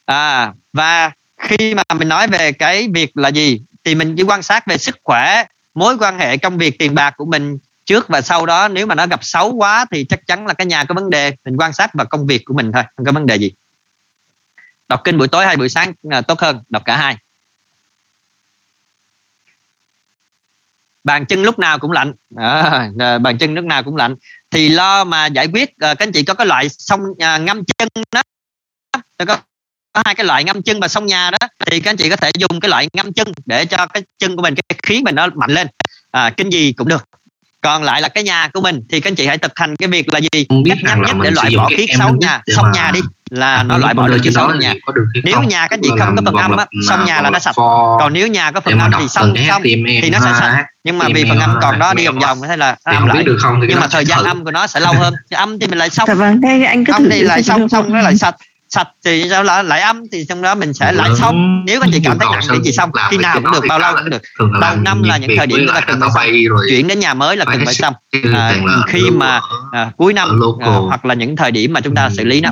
[0.07, 4.43] à và khi mà mình nói về cái việc là gì thì mình chỉ quan
[4.43, 8.21] sát về sức khỏe mối quan hệ công việc tiền bạc của mình trước và
[8.21, 8.69] sau đó.
[8.69, 11.33] Nếu mà nó gặp xấu quá thì chắc chắn là cái nhà có vấn đề.
[11.45, 13.51] Mình quan sát vào công việc của mình thôi không có vấn đề gì.
[14.89, 17.17] Đọc kinh buổi tối hay buổi sáng là tốt hơn đọc cả hai.
[21.05, 22.13] Bàn chân lúc nào cũng lạnh.
[22.37, 24.17] À, à, bàn chân lúc nào cũng lạnh.
[24.51, 27.65] Thì lo mà giải quyết à, các anh chị có cái loại sông à, ngâm
[27.65, 28.23] chân đó
[29.27, 29.39] có
[29.97, 32.17] có hai cái loại ngâm chân và sông nhà đó thì các anh chị có
[32.17, 35.15] thể dùng cái loại ngâm chân để cho cái chân của mình cái khí mình
[35.15, 35.67] nó mạnh lên.
[36.11, 37.05] À, kinh gì cũng được.
[37.61, 39.89] Còn lại là cái nhà của mình thì các anh chị hãy thực hành cái
[39.89, 40.47] việc là gì?
[40.49, 43.01] Không biết cách nhanh nhất để loại bỏ khí xấu nhà xong nhà đi
[43.31, 44.75] là nó loại bỏ được khí xấu nhà
[45.25, 47.55] nếu nhà các chị không có phần âm á xong nhà là nó sạch.
[48.01, 50.67] còn nếu nhà có phần âm thì xong xong thì nó sẽ sạch.
[50.85, 53.25] Nhưng mà vì phần âm còn đó đi vòng vòng thế là âm lại.
[53.69, 55.15] nhưng mà thời gian âm của nó sẽ lâu hơn.
[55.31, 56.09] Âm thì mình lại xong.
[56.67, 58.35] anh âm thì lại xong xong nó lại sạch
[58.69, 59.43] sạch thì sao?
[59.45, 61.65] Là lại âm thì trong đó mình sẽ lại xong.
[61.67, 62.91] Nếu anh chị cảm thấy nặng thì chị xong.
[63.11, 64.23] khi nào cũng được bao lâu cũng được.
[64.61, 67.45] Đầu năm là những thời điểm chúng ta cần phải chuyển đến nhà mới là
[67.45, 67.95] cần phải xong.
[68.35, 68.55] à,
[68.87, 69.41] khi mà
[69.73, 72.51] à, cuối năm à, hoặc là những thời điểm mà chúng ta xử lý nó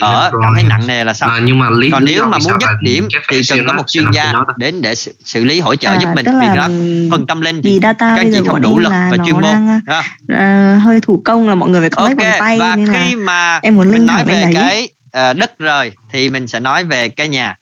[0.00, 1.30] ở cảm thấy nặng nề là xong.
[1.30, 4.04] À, nhưng mà lý còn nếu mà muốn dứt điểm thì cần có một chuyên
[4.12, 6.26] gia đến để xử lý hỗ trợ à, giúp mình.
[6.40, 6.68] vì đó
[7.10, 9.16] phần tâm linh vì thì data các bây anh giờ chị không đủ lực và
[9.26, 9.42] chuyên môn.
[9.42, 10.02] đang à.
[10.28, 12.86] à, hơi thủ công là mọi người phải có mấy Ok, vòng tay và nên
[12.88, 16.46] là khi mà em muốn mình linh nói về cái ờ, đất rồi thì mình
[16.46, 17.56] sẽ nói về cái nhà.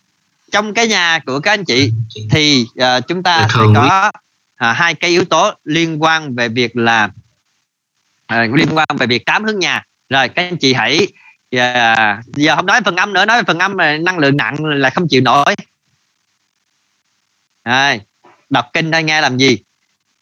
[0.51, 1.93] Trong cái nhà của các anh chị
[2.31, 4.11] thì ờ, chúng ta sẽ có
[4.57, 7.09] à, hai cái yếu tố liên quan về việc là
[8.27, 9.85] à, liên quan về việc tám hướng nhà.
[10.09, 11.07] Rồi các anh chị hãy
[11.57, 14.65] à, giờ không nói phần âm nữa nói về phần âm là năng lượng nặng
[14.65, 15.55] là không chịu nổi.
[17.65, 18.01] Rồi,
[18.51, 19.59] đọc kinh đây nghe làm gì?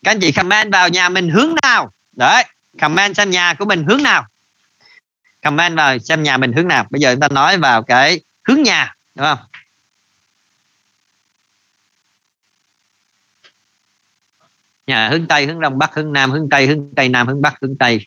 [0.05, 1.93] Các anh chị comment vào nhà mình hướng nào?
[2.13, 2.45] Đấy
[2.81, 4.27] comment xem nhà của mình hướng nào
[5.49, 6.87] comment vào xem nhà mình hướng nào.
[6.91, 9.39] Bây giờ chúng ta nói vào cái hướng nhà, đúng không?
[14.87, 17.55] Nhà hướng tây, hướng đông bắc, hướng nam, hướng tây hướng tây nam, hướng bắc,
[17.61, 18.07] hướng tây.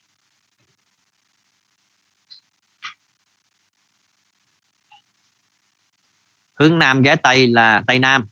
[6.53, 8.27] Hướng nam ghé tây là tây nam.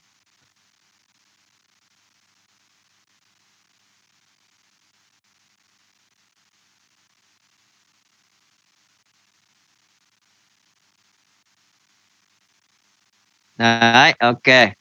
[13.60, 14.44] Đấy, ok.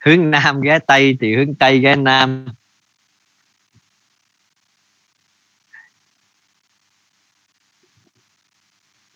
[0.00, 2.46] Hướng nam ghé tây thì hướng tây ghé nam.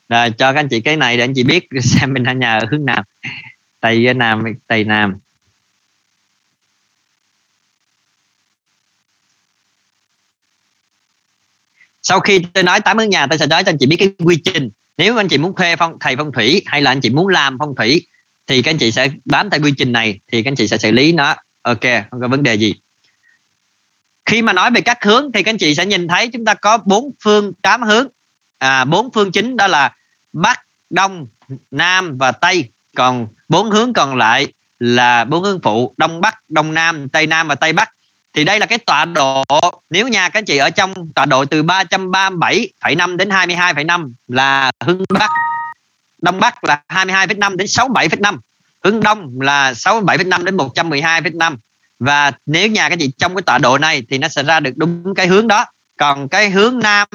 [0.09, 2.59] Rồi, cho các anh chị cái này để anh chị biết xem mình ở nhà
[2.59, 3.05] ở hướng nào
[3.81, 5.19] tây nam tây nam.
[12.03, 14.13] Sau khi tôi nói tám hướng nhà, tôi sẽ nói cho anh chị biết cái
[14.19, 14.71] quy trình.
[14.99, 17.59] Nếu anh chị muốn thuê phong, thầy phong thủy hay là anh chị muốn làm
[17.59, 18.07] phong thủy,
[18.47, 20.79] thì các anh chị sẽ bám theo quy trình này, thì các anh chị sẽ
[20.79, 21.37] xử lý nó.
[21.63, 22.75] Ok, không có vấn đề gì.
[24.25, 26.55] Khi mà nói về các hướng, thì các anh chị sẽ nhìn thấy chúng ta
[26.55, 28.07] có bốn phương, tám hướng.
[28.59, 29.95] À bốn phương chính đó là
[30.33, 31.27] bắc, đông,
[31.71, 36.75] nam và tây còn bốn hướng còn lại là bốn hướng phụ đông bắc đông
[36.75, 37.91] nam tây nam và tây bắc.
[38.35, 39.45] Thì đây là cái tọa độ
[39.91, 45.05] nếu nhà các anh chị ở trong tọa độ từ 337,5 đến 22,5 là hướng
[45.09, 45.31] bắc.
[46.23, 48.39] Đông bắc là 22,5 đến 67,5
[48.85, 51.57] hướng đông là 67,5 đến 112,5
[51.99, 54.73] và nếu nhà các chị trong cái tọa độ này thì nó sẽ ra được
[54.77, 55.67] đúng cái hướng đó.
[55.99, 57.09] Còn cái hướng nam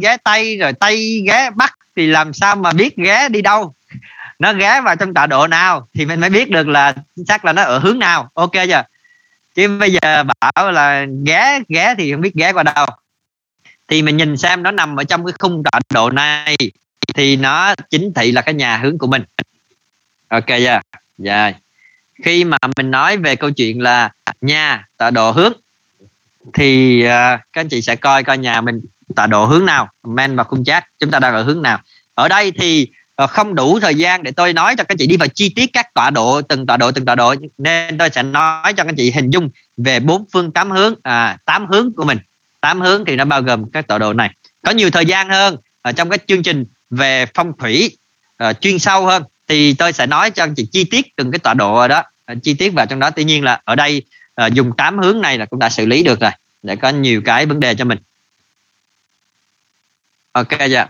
[0.00, 3.74] ghé tây rồi tây ghé bắc thì làm sao mà biết ghé đi đâu?
[4.38, 6.94] Nó ghé vào trong tọa độ nào thì mình mới biết được là
[7.26, 8.30] chắc là nó ở hướng nào.
[8.34, 8.82] Ok chưa?
[9.54, 12.86] Chứ bây giờ bảo là ghé ghé thì không biết ghé qua đâu.
[13.88, 16.56] Thì mình nhìn xem nó nằm ở trong cái khung tọa độ này
[17.14, 19.22] thì nó chính thị là cái nhà hướng của mình.
[20.28, 20.80] Ok chưa?
[21.18, 21.52] Dạ
[22.22, 24.10] khi mà mình nói về câu chuyện là
[24.40, 25.52] nhà tọa độ hướng
[26.54, 27.08] thì uh,
[27.52, 28.80] các anh chị sẽ coi coi nhà mình
[29.16, 29.88] tọa độ hướng nào.
[30.04, 31.80] Men vào khung chat chúng ta đang ở hướng nào.
[32.14, 32.86] Ở đây thì
[33.18, 35.70] Ờ, không đủ thời gian để tôi nói cho các chị đi vào chi tiết
[35.72, 37.34] các tọa độ từng tọa độ từng tọa độ.
[37.58, 41.38] Nên tôi sẽ nói cho các chị hình dung về bốn phương tám hướng à
[41.44, 42.18] tám hướng của mình.
[42.60, 44.30] Tám hướng thì nó bao gồm các tọa độ này.
[44.62, 47.96] Có nhiều thời gian hơn ở trong các chương trình về phong thủy
[48.44, 49.22] uh, chuyên sâu hơn.
[49.48, 52.02] Thì tôi sẽ nói cho anh chị chi tiết từng cái tọa độ đó.
[52.42, 53.10] Chi tiết vào trong đó.
[53.10, 54.02] Tuy nhiên là ở đây
[54.46, 56.30] uh, dùng tám hướng này là cũng đã xử lý được rồi
[56.62, 57.98] để có nhiều cái vấn đề cho mình.
[60.32, 60.86] Ok dạ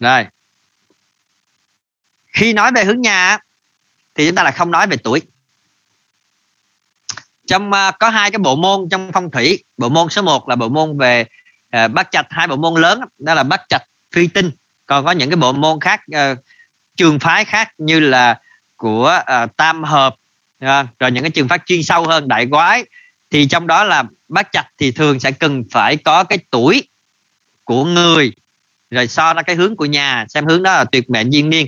[0.00, 0.26] rồi.
[2.32, 3.38] Khi nói về hướng nhà
[4.14, 5.22] thì chúng ta là không nói về tuổi.
[7.46, 10.56] Trong uh, có hai cái bộ môn trong phong thủy bộ môn số 1 là
[10.56, 11.24] bộ môn về
[11.70, 13.82] à, uh, bắt trạch hai bộ môn lớn đó là bắt trạch
[14.12, 14.50] phi tinh.
[14.86, 16.38] Còn có những cái bộ môn khác uh,
[16.96, 18.40] trường phái khác như là
[18.76, 20.16] của uh, tam hợp
[20.64, 22.84] uh, rồi những cái trường phái chuyên sâu hơn đại quái.
[23.30, 26.88] Thì trong đó là bắt trạch thì thường sẽ cần phải có cái tuổi
[27.64, 28.32] của người
[28.90, 31.66] rồi so ra cái hướng của nhà, xem hướng đó là tuyệt mệnh duyên niên.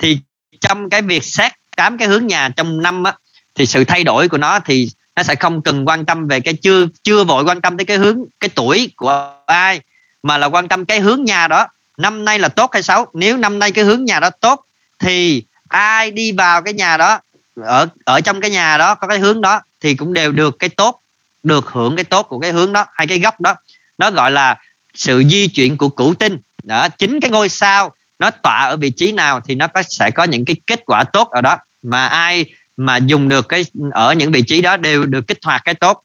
[0.00, 0.18] Thì
[0.60, 3.12] trong cái việc xét tám cái hướng nhà trong năm á,
[3.54, 6.54] thì sự thay đổi của nó thì nó sẽ không cần quan tâm về cái
[6.54, 9.80] chưa chưa vội quan tâm tới cái hướng, cái tuổi của ai,
[10.22, 11.66] mà là quan tâm cái hướng nhà đó.
[11.96, 13.06] Năm nay là tốt hay xấu?
[13.12, 14.64] Nếu năm nay cái hướng nhà đó tốt,
[14.98, 17.20] thì ai đi vào cái nhà đó,
[17.62, 20.68] ở ở trong cái nhà đó có cái hướng đó, thì cũng đều được cái
[20.70, 21.00] tốt,
[21.42, 23.54] được hưởng cái tốt của cái hướng đó, hay cái góc đó.
[23.98, 24.58] Nó gọi là
[24.94, 28.90] sự di chuyển của cửu tinh đó, chính cái ngôi sao nó tọa ở vị
[28.90, 31.58] trí nào thì nó có, sẽ có những cái kết quả tốt ở đó.
[31.82, 32.44] Mà ai
[32.76, 36.02] mà dùng được cái, ở những vị trí đó đều được kích hoạt cái tốt.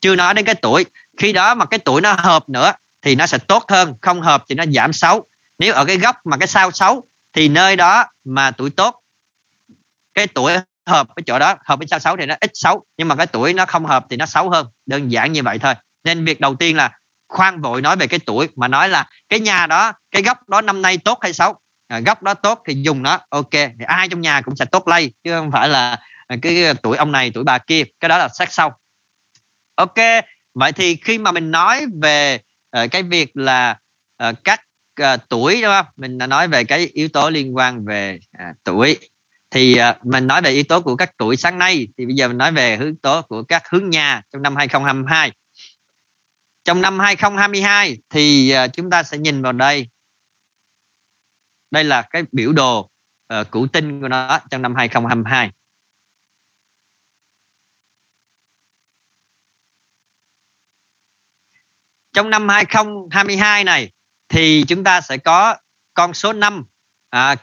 [0.00, 0.84] Chưa nói đến cái tuổi.
[1.18, 2.72] Khi đó mà cái tuổi nó hợp nữa
[3.02, 3.94] thì nó sẽ tốt hơn.
[4.00, 5.24] Không hợp thì nó giảm xấu.
[5.58, 9.02] Nếu ở cái góc mà cái sao xấu thì nơi đó mà tuổi tốt,
[10.14, 10.52] cái tuổi
[10.86, 12.84] hợp với chỗ đó, hợp với sao xấu thì nó ít xấu.
[12.98, 14.66] Nhưng mà cái tuổi nó không hợp thì nó xấu hơn.
[14.86, 15.74] Đơn giản như vậy thôi.
[16.04, 16.97] Nên việc đầu tiên là
[17.28, 20.60] khoan vội nói về cái tuổi mà nói là cái nhà đó cái góc đó
[20.60, 21.60] năm nay tốt hay xấu?
[21.88, 24.88] À, góc đó tốt thì dùng nó ok thì ai trong nhà cũng sẽ tốt
[24.88, 25.98] lây chứ không phải là
[26.42, 28.78] cái tuổi ông này tuổi bà kia cái đó là sát sau
[29.74, 30.24] ok
[30.54, 32.38] vậy thì khi mà mình nói về
[32.84, 33.78] uh, cái việc là
[34.28, 34.60] uh, các
[35.02, 35.86] uh, tuổi đúng không?
[35.96, 38.98] Mình nói về cái yếu tố liên quan về uh, tuổi.
[39.50, 42.28] Thì uh, mình nói về yếu tố của các tuổi sáng nay thì bây giờ
[42.28, 45.32] mình nói về yếu tố của các hướng nhà trong năm 2022
[46.68, 49.88] trong năm 2022 thì à, chúng ta sẽ nhìn vào đây.
[51.70, 52.90] Đây là cái biểu đồ
[53.28, 55.50] à, uh, củ tinh của nó trong năm 2022
[62.12, 63.92] trong năm 2022 này
[64.28, 65.56] thì chúng ta sẽ có
[65.94, 66.64] con số 5
[67.10, 67.36] à,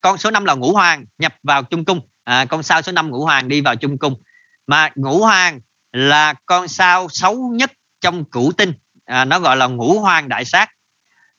[0.00, 2.08] con số 5 là ngũ hoàng nhập vào trung cung.
[2.24, 4.22] À, con sao số 5 ngũ hoàng đi vào trung cung.
[4.66, 5.60] Mà ngũ hoàng
[5.92, 7.72] là con sao xấu nhất
[8.06, 8.72] trong cửu tinh.
[9.04, 10.68] À, nó gọi là ngũ hoàng đại sát.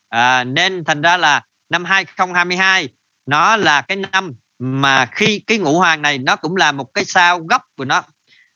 [0.10, 2.89] À, nên thành ra là năm 2022
[3.26, 7.06] nó là cái năm mà khi cái ngũ hoàng này nó cũng là một cái
[7.06, 8.03] sao gốc của nó.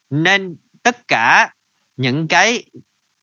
[0.09, 1.53] Nên tất cả
[1.97, 2.63] những cái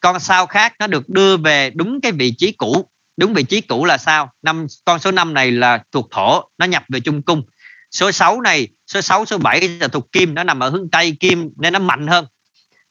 [0.00, 2.90] con sao khác nó được đưa về đúng cái vị trí cũ.
[3.16, 4.32] Đúng vị trí cũ là sao?
[4.42, 7.42] Năm con số 5 này là thuộc thổ nó nhập về trung cung.
[7.90, 11.16] Số 6 này số 6 số 7 là thuộc kim nó nằm ở hướng tây
[11.20, 12.26] kim nên nó mạnh hơn.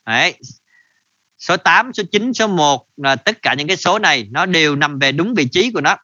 [0.06, 0.36] Đấy
[1.38, 4.76] số 8 số 9 số 1 là tất cả những cái số này nó đều
[4.76, 5.98] nằm về đúng vị trí của nó.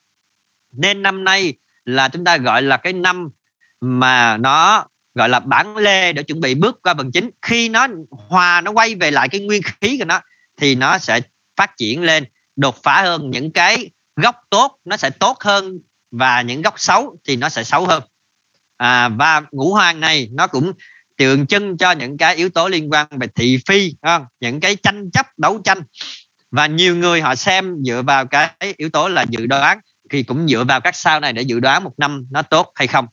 [0.72, 1.54] Nên năm nay
[1.86, 3.30] là chúng ta gọi là cái năm
[3.82, 4.86] mà nó
[5.16, 7.30] gọi là bản lê để chuẩn bị bước qua phần chính.
[7.42, 10.22] Khi nó hòa nó quay về lại cái nguyên khí của nó
[10.58, 11.22] thì nó sẽ
[11.56, 12.24] phát triển lên
[12.56, 13.32] đột phá hơn.
[13.32, 15.80] Những cái góc tốt nó sẽ tốt hơn
[16.12, 18.04] và những góc xấu thì nó sẽ xấu hơn.
[18.78, 20.74] À, và ngũ hoàng này nó cũng
[21.18, 24.26] tượng trưng cho những cái yếu tố liên quan về thị phi không?
[24.40, 25.82] những cái tranh chấp đấu tranh.
[26.52, 29.80] Và nhiều người họ xem dựa vào cái yếu tố là dự đoán
[30.10, 32.88] thì cũng dựa vào các sao này để dự đoán một năm nó tốt hay
[32.88, 33.08] không.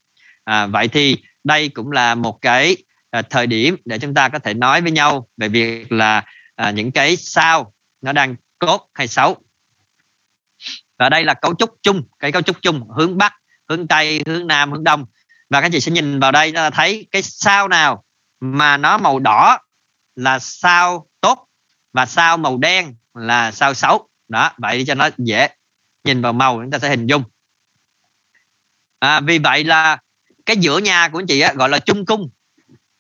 [0.45, 2.77] À, vậy thì đây cũng là một cái
[3.11, 6.25] à, thời điểm để chúng ta có thể nói với nhau về việc là
[6.57, 9.37] à, những cái sao nó đang tốt hay xấu.
[10.99, 13.33] Và đây là cấu trúc chung cái cấu trúc chung hướng bắc
[13.69, 15.07] hướng tây hướng nam hướng đông
[15.51, 18.05] và các chị sẽ nhìn vào đây là thấy cái sao nào
[18.41, 19.59] mà nó màu đỏ
[20.15, 21.47] là sao tốt
[21.93, 24.09] và sao màu đen là sao xấu.
[24.29, 25.49] Đó vậy cho nó dễ
[26.05, 27.25] nhìn vào màu chúng ta sẽ hình dung.
[28.99, 29.99] À, vì vậy là
[30.47, 32.31] cái giữa nhà của anh chị á, gọi là trung cung.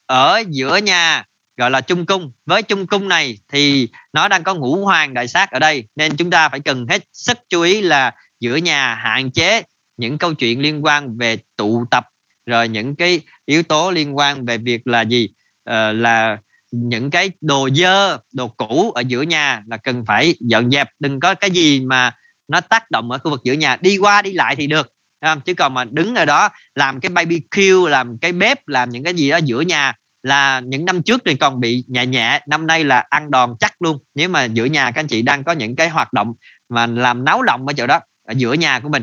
[0.06, 1.24] Ở giữa nhà
[1.56, 2.32] gọi là trung cung.
[2.46, 6.16] Với trung cung này thì nó đang có ngũ hoàng đại sát ở đây nên
[6.16, 9.62] chúng ta phải cần hết sức chú ý là giữa nhà hạn chế
[9.96, 12.09] những câu chuyện liên quan về tụ tập
[12.50, 15.28] rồi những cái yếu tố liên quan về việc là gì?
[15.64, 16.38] À, là
[16.70, 20.88] những cái đồ dơ đồ cũ ở giữa nhà là cần phải dọn dẹp.
[20.98, 22.12] Đừng có cái gì mà
[22.48, 23.76] nó tác động ở khu vực giữa nhà.
[23.76, 24.92] Đi qua đi lại thì được
[25.24, 25.40] không?
[25.40, 29.14] chứ còn mà đứng ở đó làm cái BBQ làm cái bếp làm những cái
[29.14, 32.40] gì đó giữa nhà là những năm trước thì còn bị nhẹ nhẹ.
[32.48, 33.98] Năm nay là ăn đòn chắc luôn.
[34.14, 36.34] Nếu mà giữa nhà các anh chị đang có những cái hoạt động
[36.68, 39.02] mà làm náo động ở chỗ đó ở giữa nhà của mình.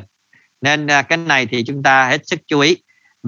[0.62, 2.78] Nên à, cái này thì chúng ta hết sức chú ý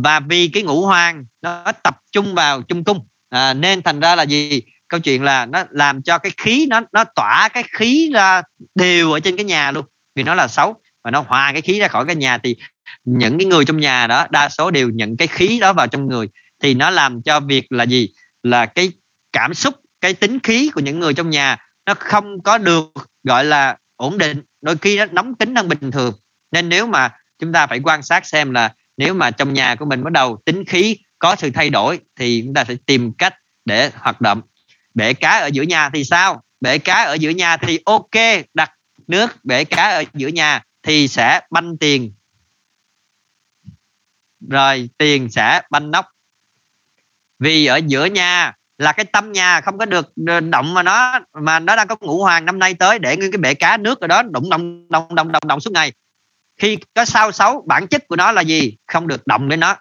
[0.03, 4.15] và vì cái ngũ hoàng nó tập trung vào trung cung à, nên thành ra
[4.15, 4.61] là gì?
[4.88, 8.41] Câu chuyện là nó làm cho cái khí nó nó tỏa cái khí ra
[8.76, 9.85] đều ở trên cái nhà luôn.
[10.15, 12.55] Vì nó là xấu và nó hòa cái khí ra khỏi cái nhà thì
[13.03, 16.07] những cái người trong nhà đó đa số đều nhận cái khí đó vào trong
[16.07, 16.30] người.
[16.61, 18.09] Thì nó làm cho việc là gì?
[18.43, 18.91] Là cái
[19.34, 22.91] cảm xúc cái tính khí của những người trong nhà nó không có được
[23.23, 24.41] gọi là ổn định.
[24.61, 26.13] Đôi khi nó nóng tính hơn bình thường.
[26.51, 27.09] Nên nếu mà
[27.39, 30.41] chúng ta phải quan sát xem là nếu mà trong nhà của mình bắt đầu
[30.45, 33.34] tính khí có sự thay đổi thì chúng ta sẽ tìm cách
[33.65, 34.41] để hoạt động.
[34.93, 36.43] Bể cá ở giữa nhà thì sao?
[36.61, 38.15] Bể cá ở giữa nhà thì ok,
[38.53, 38.71] đặt
[39.07, 42.13] nước bể cá ở giữa nhà thì sẽ banh tiền.
[44.49, 46.05] Rồi, tiền sẽ banh nóc.
[47.39, 51.19] Vì ở giữa nhà là cái tâm nhà không có được ờ, động mà nó
[51.34, 53.99] mà nó đang có ngũ hoàng năm nay tới để nguyên cái bể cá nước
[53.99, 55.93] ở đó đụng động động động động động suốt ngày
[56.60, 58.77] khi có sao xấu bản chất của nó là gì?
[58.88, 59.76] Không được động đến nó.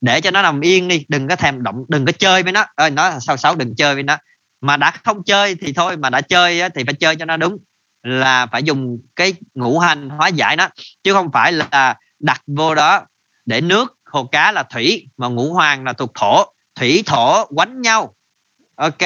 [0.00, 2.64] Để cho nó nằm yên đi đừng có thèm động đừng có chơi với nó.
[2.74, 4.16] Ơi nó sao xấu đừng chơi với nó.
[4.60, 7.58] Mà đã không chơi thì thôi mà đã chơi thì phải chơi cho nó đúng.
[8.02, 10.68] Là phải dùng cái ngũ hành hóa giải nó.
[11.02, 13.06] Chứ không phải là đặt vô đó
[13.46, 16.44] để nước hồ cá là thủy mà ngũ hoàng là thuộc thổ.
[16.74, 18.14] Thủy thổ quánh nhau.
[18.76, 19.02] Ok.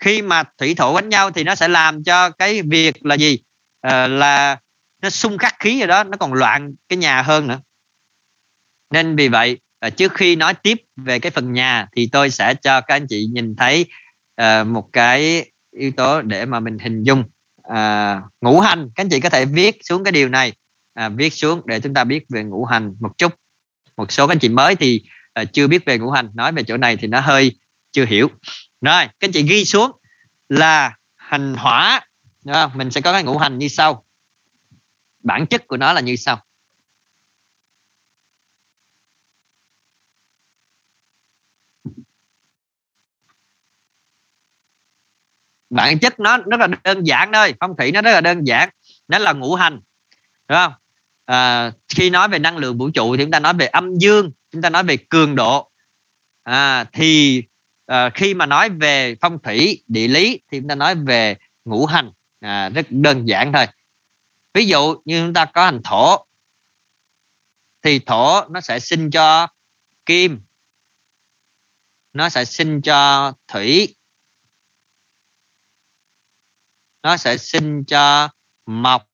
[0.00, 3.38] Khi mà thủy thổ quánh nhau thì nó sẽ làm cho cái việc là gì?
[3.80, 4.58] À, là
[5.02, 7.60] nó xung khắc khí rồi đó nó còn loạn cái nhà hơn nữa.
[8.90, 12.54] Nên vì vậy à, trước khi nói tiếp về cái phần nhà thì tôi sẽ
[12.54, 13.86] cho các anh chị nhìn thấy
[14.40, 17.24] uh, một cái yếu tố để mà mình hình dung.
[17.68, 20.52] Uh, ngũ hành các anh chị có thể viết xuống cái điều này.
[21.06, 23.32] Uh, viết xuống để chúng ta biết về ngũ hành một chút.
[23.96, 25.02] Một số các anh chị mới thì
[25.40, 27.58] uh, chưa biết về ngũ hành nói về chỗ này thì nó hơi
[27.92, 28.28] chưa hiểu.
[28.80, 29.92] Rồi các anh chị ghi xuống
[30.48, 32.00] là hành hỏa.
[32.74, 34.04] Mình sẽ có cái ngũ hành như sau
[35.28, 36.44] bản chất của nó là như sau.
[45.70, 48.68] Bản chất nó rất là đơn giản thôi phong thủy nó rất là đơn giản.
[49.08, 49.80] Nó là ngũ hành
[50.48, 50.72] đúng không?
[51.24, 54.32] À, khi nói về năng lượng vũ trụ thì chúng ta nói về âm dương
[54.50, 55.70] chúng ta nói về cường độ.
[56.42, 57.42] À, thì
[57.86, 61.86] à, khi mà nói về phong thủy địa lý thì chúng ta nói về ngũ
[61.86, 62.10] hành.
[62.40, 63.66] À, rất đơn giản thôi
[64.54, 66.26] ví dụ như chúng ta có hành thổ,
[67.82, 69.48] thì thổ nó sẽ sinh cho
[70.06, 70.40] kim,
[72.12, 73.96] nó sẽ sinh cho thủy,
[77.02, 78.28] nó sẽ sinh cho
[78.66, 79.08] mộc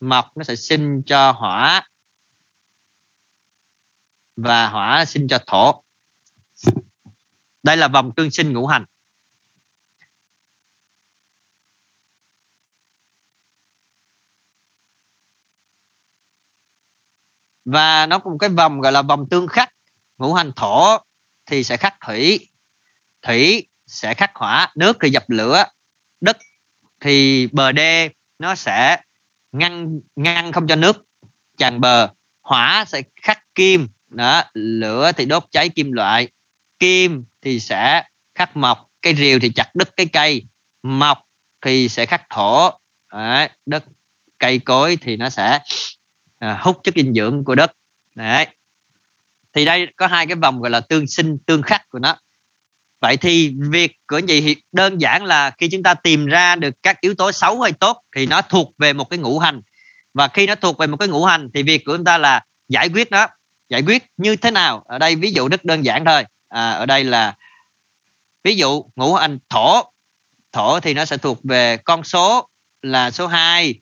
[0.00, 1.88] mộc nó sẽ sinh cho hỏa,
[4.36, 5.84] và hỏa sinh cho thổ.
[7.62, 8.84] Đây là vòng tương sinh ngũ hành.
[17.64, 19.70] Và nó có một cái vòng gọi là vòng tương khắc.
[20.18, 20.98] Ngũ hành thổ
[21.46, 22.48] thì sẽ khắc thủy
[23.22, 25.64] thủy sẽ khắc hỏa, nước thì dập lửa,
[26.20, 26.38] đất
[27.00, 29.00] thì bờ đê, nó sẽ
[29.52, 30.96] ngăn ngăn không cho nước
[31.56, 32.08] tràn bờ.
[32.42, 36.28] Hỏa sẽ khắc kim, đó, lửa thì đốt cháy kim loại.
[36.78, 38.02] Kim thì sẽ
[38.34, 40.46] khắc mộc cây rìu thì chặt đứt cái cây.
[40.82, 41.18] Mộc
[41.60, 42.70] thì sẽ khắc thổ
[43.66, 43.84] đất,
[44.38, 45.60] cây cối thì nó sẽ
[46.44, 47.72] à, hút chất dinh dưỡng của đất.
[48.14, 48.46] Đấy.
[49.52, 52.16] thì đây có hai cái vòng gọi là tương sinh tương khắc của nó.
[53.00, 57.00] Vậy thì việc của gì đơn giản là khi chúng ta tìm ra được các
[57.00, 59.60] yếu tố xấu hay tốt thì nó thuộc về một cái ngũ hành.
[60.14, 62.44] Và khi nó thuộc về một cái ngũ hành thì việc của chúng ta là
[62.68, 63.26] giải quyết nó.
[63.68, 64.84] Giải quyết như thế nào?
[64.86, 66.24] Ở đây ví dụ rất đơn giản thôi.
[66.48, 67.34] À, ở đây là
[68.44, 69.82] ví dụ ngũ hành thổ.
[70.52, 72.48] Thổ thì nó sẽ thuộc về con số
[72.82, 73.74] là số 2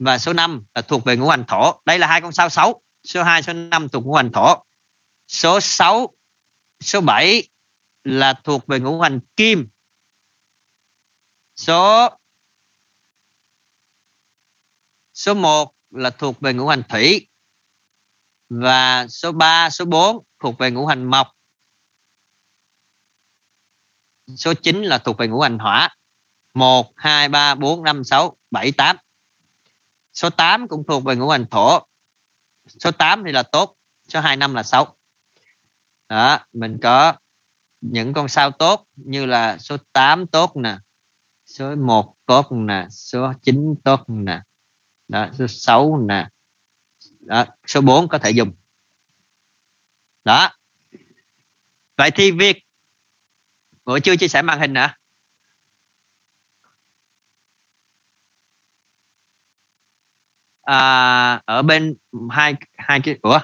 [0.00, 1.80] và số 5 là thuộc về ngũ hành thổ.
[1.84, 4.64] Đây là hai con sao 6 số 2 số 5 thuộc ngũ hành thổ.
[5.28, 6.14] Số 6
[6.80, 7.48] số 7
[8.04, 9.68] là thuộc về ngũ hành kim.
[11.56, 12.08] Số
[15.14, 17.28] số 1 là thuộc về ngũ hành thủy.
[18.48, 21.28] Và số 3 số 4 thuộc về ngũ hành mộc.
[24.36, 25.96] Số 9 là thuộc về ngũ hành hỏa.
[26.54, 28.96] 1 2 3 4 5 6 7 8
[30.20, 31.86] số 8 cũng thuộc về ngũ hành thổ.
[32.66, 33.76] Số 8 thì là tốt
[34.08, 34.96] số 2 năm là xấu.
[36.08, 37.14] Đó mình có
[37.80, 40.78] những con sao tốt như là số 8 tốt nè
[41.46, 44.40] số 1 tốt nè số 9 tốt nè
[45.08, 46.28] đó, số 6 nè
[47.20, 48.52] đó, số 4 có thể dùng.
[50.24, 50.50] Đó.
[51.96, 52.56] Vậy thì việc
[53.84, 54.99] Ủa chưa chia sẻ màn hình hả?
[60.70, 61.96] À, ở bên
[62.30, 63.40] hai hai cái ủa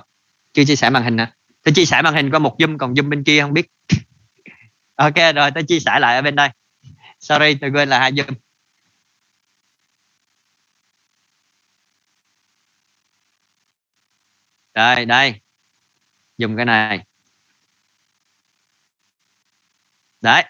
[0.52, 1.32] chưa chia sẻ màn hình hả?
[1.62, 3.66] Tôi chia sẻ màn hình có một zoom còn zoom bên kia không biết.
[4.94, 6.48] Ok rồi tôi chia sẻ lại ở bên đây.
[7.20, 8.34] Sorry tôi quên là hai zoom.
[14.74, 15.40] Đây đây.
[16.38, 17.04] Dùng cái này.
[20.20, 20.44] Đấy.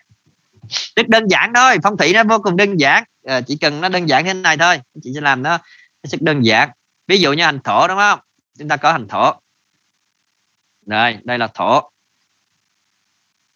[0.96, 3.04] Rất đơn giản thôi phong thủy nó vô cùng đơn giản.
[3.24, 5.58] À, chỉ cần nó đơn giản thế này thôi chị sẽ làm nó
[6.06, 6.70] rất đơn giản.
[7.06, 8.18] Ví dụ như hành thổ, đúng không?
[8.58, 9.32] Chúng ta có hành thổ.
[10.86, 11.90] Đây đây là thổ.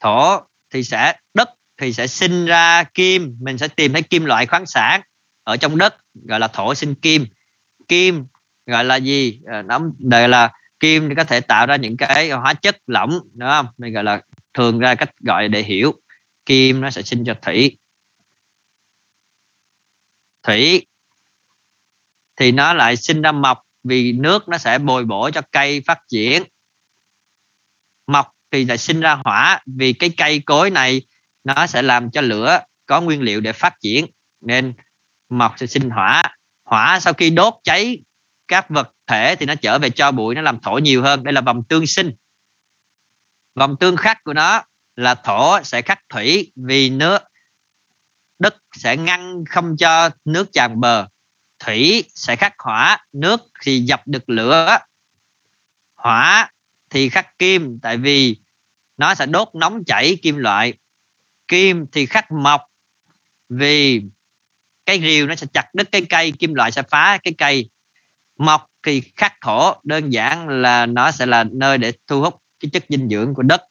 [0.01, 0.40] Thổ
[0.70, 3.36] thì sẽ, đất thì sẽ sinh ra kim.
[3.40, 5.01] Mình sẽ tìm thấy kim loại khoáng sản
[5.43, 7.27] ở trong đất, gọi là thổ sinh kim.
[7.89, 8.27] Kim
[8.66, 9.40] gọi là gì?
[9.47, 13.10] À, nó gọi là kim thì có thể tạo ra những cái hóa chất lỏng,
[13.35, 13.66] đúng không?
[13.78, 14.22] Mình gọi là
[14.55, 16.01] thường ra cách gọi để hiểu.
[16.47, 17.78] Kim nó sẽ sinh cho thủy.
[20.43, 20.86] Thủy
[22.40, 25.98] thì nó lại sinh ra mọc vì nước nó sẽ bồi bổ cho cây phát
[26.08, 26.42] triển.
[28.06, 31.02] Mọc thì lại sinh ra hỏa vì cái cây cối này
[31.44, 34.06] nó sẽ làm cho lửa có nguyên liệu để phát triển,
[34.40, 34.74] nên
[35.28, 36.22] mọc sẽ sinh hỏa.
[36.64, 37.98] Hỏa sau khi đốt cháy
[38.48, 41.24] các vật thể thì nó trở về cho bụi, nó làm thổ nhiều hơn.
[41.24, 42.12] Đây là vòng tương sinh.
[43.54, 44.62] Vòng tương khắc của nó
[44.96, 47.18] là thổ sẽ khắc thủy vì nước,
[48.38, 51.08] đất sẽ ngăn không cho nước tràn bờ
[51.60, 54.78] thủy sẽ khắc hỏa nước thì dập được lửa.
[55.94, 56.50] Hỏa
[56.90, 58.36] thì khắc kim, tại vì
[58.96, 60.74] nó sẽ đốt nóng chảy kim loại.
[61.48, 62.60] Kim thì khắc mộc,
[63.48, 64.02] vì
[64.86, 67.70] cái rìu nó sẽ chặt đứt cái cây, kim loại sẽ phá cái cây.
[68.38, 72.70] Mộc thì khắc thổ, đơn giản là nó sẽ là nơi để thu hút cái
[72.72, 73.62] chất dinh dưỡng của đất.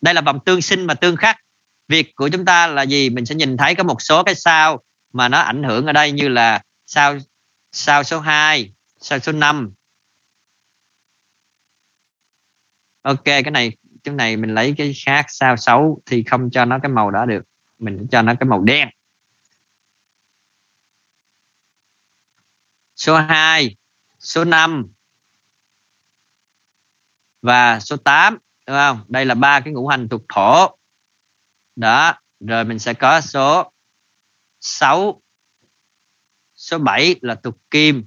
[0.00, 1.36] Đây là vòng tương sinh và tương khắc.
[1.88, 3.10] Việc của chúng ta là gì?
[3.10, 6.12] Mình sẽ nhìn thấy có một số cái sao mà nó ảnh hưởng ở đây
[6.12, 7.18] như là sao
[7.72, 9.74] sao số 2 sao số 5
[13.02, 16.78] ok, cái này cái này mình lấy cái khác, sao xấu thì không cho nó
[16.82, 17.42] cái màu đó được.
[17.78, 18.88] Mình cho nó cái màu đen.
[22.96, 23.76] Số 2
[24.18, 24.86] số 5
[27.42, 29.04] và số 8 đúng không?
[29.08, 30.76] Đây là ba cái ngũ hành thuộc thổ.
[31.76, 33.72] Đó, rồi mình sẽ có số
[34.60, 35.22] 6
[36.68, 38.04] số 7 là thuộc kim,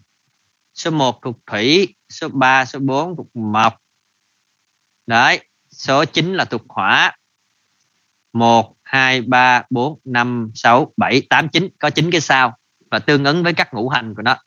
[0.73, 3.77] số 1 thuộc thủy, số 3 số 4 thuộc mộc.
[5.07, 5.39] Đấy,
[5.71, 7.15] số 9 là thuộc hỏa.
[8.33, 12.57] 1 2 3 4 5 6 7 8 9 có 9 cái sao
[12.91, 14.37] và tương ứng với các ngũ hành của nó.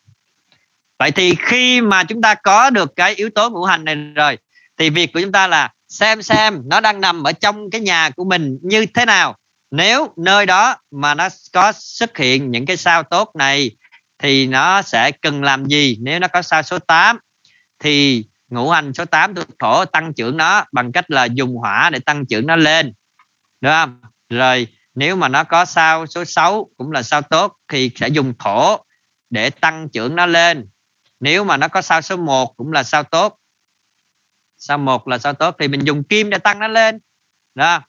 [0.99, 4.39] Vậy thì khi mà chúng ta có được cái yếu tố ngũ hành này rồi,
[4.77, 8.11] thì việc của chúng ta là xem xem nó đang nằm ở trong cái nhà
[8.11, 9.37] của mình như thế nào.
[9.71, 13.71] Nếu nơi đó mà nó có xuất hiện những cái sao tốt này
[14.25, 15.99] thì nó sẽ cần làm gì?
[16.01, 17.19] Nếu nó có sao số 8
[17.79, 21.91] thì ngũ hành số 8 thuộc thổ tăng trưởng nó bằng cách là dùng hỏa
[21.91, 22.93] để tăng trưởng nó lên.
[23.61, 24.01] Đúng không?
[24.29, 28.35] Rồi, nếu mà nó có sao số 6 cũng là sao tốt thì sẽ dùng
[28.39, 28.85] thổ
[29.31, 30.69] để tăng trưởng nó lên.
[31.21, 33.39] Nếu mà nó có sao số 1 cũng là sao tốt.
[34.57, 37.01] Sao một là sao tốt thì mình dùng kim để tăng nó lên.
[37.55, 37.81] Đó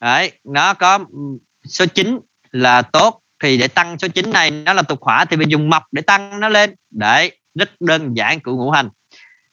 [0.00, 1.20] đấy, nó có ừ,
[1.68, 2.20] số 9
[2.50, 5.70] là tốt thì để tăng số 9 này nó là tục hỏa thì mình dùng
[5.70, 6.74] mộc để tăng nó lên.
[6.90, 8.88] Đấy rất đơn giản của ngũ hành.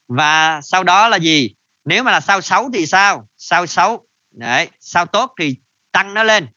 [0.08, 1.54] Và sau đó là gì?
[1.84, 3.28] Nếu mà là sao xấu thì sao?
[3.36, 5.56] Sao xấu đấy sao tốt thì
[5.92, 6.48] tăng nó lên.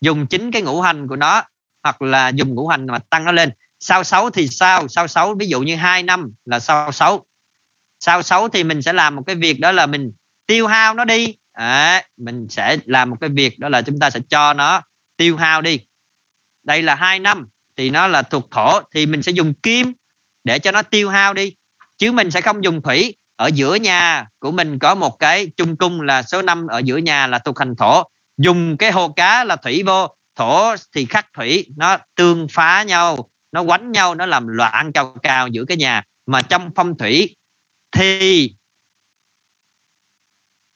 [0.00, 1.42] Dùng chính cái ngũ hành của nó
[1.82, 3.50] hoặc là dùng ngũ hành mà tăng nó lên.
[3.80, 4.88] Sao xấu thì sao?
[4.88, 7.26] Sao xấu ví dụ như 2 năm là sao xấu
[8.00, 10.12] sao xấu thì mình sẽ làm một cái việc đó là mình
[10.46, 11.34] tiêu hao nó đi.
[11.52, 14.82] À, mình sẽ làm một cái việc đó là chúng ta sẽ cho nó
[15.16, 15.78] tiêu hao đi
[16.62, 19.92] đây là hai năm, thì nó là thuộc thổ, thì mình sẽ dùng kim
[20.44, 21.54] để cho nó tiêu hao đi.
[21.98, 23.16] Chứ mình sẽ không dùng thủy.
[23.36, 26.96] Ở giữa nhà của mình có một cái chung cung là số 5 ở giữa
[26.96, 28.02] nhà là thuộc hành thổ.
[28.38, 30.16] Dùng cái hồ cá là thủy vô.
[30.34, 35.16] Thổ thì khắc thủy, nó tương phá nhau, nó quánh nhau, nó làm loạn cao
[35.22, 36.02] cao giữa cái nhà.
[36.26, 37.36] Mà trong phong thủy
[37.92, 38.54] thì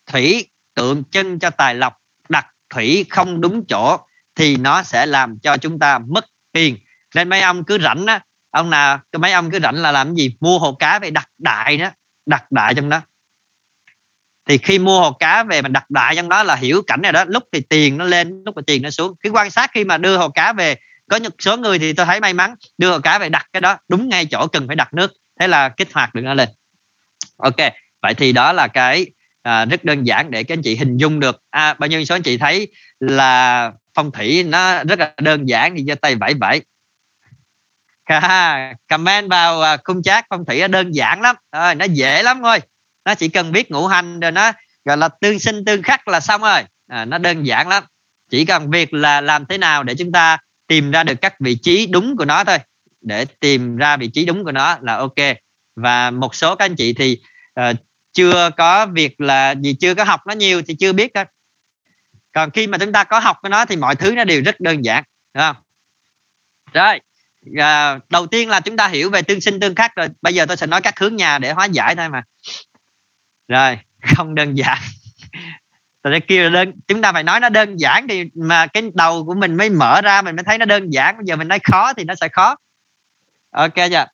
[0.06, 1.96] thủy tượng trưng cho tài lộc,
[2.28, 3.98] đặt thủy không đúng chỗ
[4.34, 6.78] thì nó sẽ làm cho chúng ta mất tiền.
[7.14, 8.20] Nên mấy ông cứ rảnh á
[8.50, 10.36] ông nào mấy ông cứ rảnh là làm gì?
[10.40, 11.90] Mua hồ cá về đặt đại đó
[12.26, 13.00] đặt đại trong đó.
[14.48, 17.12] Thì khi mua hồ cá về mình đặt đại trong đó là hiểu cảnh này
[17.12, 19.14] đó lúc thì tiền nó lên lúc thì tiền nó xuống.
[19.20, 20.76] Cái quan sát khi mà đưa hồ cá về
[21.10, 23.60] có một số người thì tôi thấy may mắn đưa hồ cá về đặt cái
[23.60, 25.12] đó đúng ngay chỗ cần phải đặt nước.
[25.40, 26.48] Thế là kích hoạt được nó lên.
[27.36, 27.56] Ok
[28.02, 29.06] vậy thì đó là cái
[29.42, 31.42] à, rất đơn giản để các anh chị hình dung được.
[31.50, 32.68] À, bao nhiêu số anh chị thấy
[33.00, 36.62] là phong thủy nó rất là đơn giản thì giơ tay vẫy vẫy.
[38.88, 41.36] Comment vào à, khung chat phong thủy nó đơn giản lắm.
[41.50, 42.58] À, nó dễ lắm thôi.
[43.04, 44.52] Nó chỉ cần biết ngũ hành rồi nó
[44.84, 46.62] gọi là tương sinh tương khắc là xong rồi.
[46.88, 47.84] À, nó đơn giản lắm.
[48.30, 51.54] Chỉ cần việc là làm thế nào để chúng ta tìm ra được các vị
[51.54, 52.58] trí đúng của nó thôi.
[53.00, 55.36] Để tìm ra vị trí đúng của nó là ok.
[55.76, 57.20] Và một số các anh chị thì
[57.60, 57.76] uh,
[58.12, 61.24] chưa có việc là gì chưa có học nó nhiều thì chưa biết thôi
[62.34, 64.60] còn khi mà chúng ta có học cái nó thì mọi thứ nó đều rất
[64.60, 65.04] đơn giản
[65.34, 65.56] đúng không?
[66.72, 67.00] Rồi
[67.58, 70.08] à, đầu tiên là chúng ta hiểu về tương sinh tương khắc rồi.
[70.22, 72.22] Bây giờ tôi sẽ nói các hướng nhà để hóa giải thôi mà.
[73.48, 73.78] Rồi
[74.16, 74.78] không đơn giản.
[76.02, 79.24] Tôi sẽ kêu đơn chúng ta phải nói nó đơn giản thì mà cái đầu
[79.26, 81.16] của mình mới mở ra mình mới thấy nó đơn giản.
[81.16, 82.56] Bây giờ mình nói khó thì nó sẽ khó.
[83.50, 84.06] Ok chưa?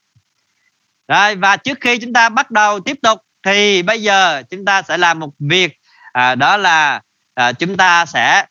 [1.09, 4.83] Rồi và trước khi chúng ta bắt đầu tiếp tục thì bây giờ chúng ta
[4.83, 5.73] sẽ làm một việc
[6.13, 7.01] à, đó là
[7.35, 8.47] à, chúng ta sẽ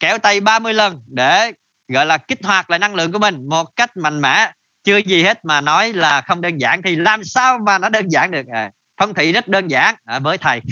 [0.00, 1.52] kéo tay 30 lần để
[1.88, 4.52] gọi là kích hoạt lại năng lượng của mình một cách mạnh mẽ.
[4.84, 8.08] Chưa gì hết mà nói là không đơn giản thì làm sao mà nó đơn
[8.08, 8.46] giản được?
[8.52, 10.60] À, phong thủy rất đơn giản à, với thầy.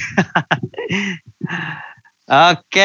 [2.30, 2.76] Ok.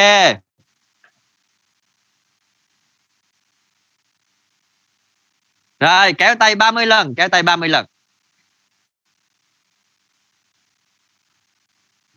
[5.80, 7.86] Rồi kéo tay 30 lần kéo tay 30 lần.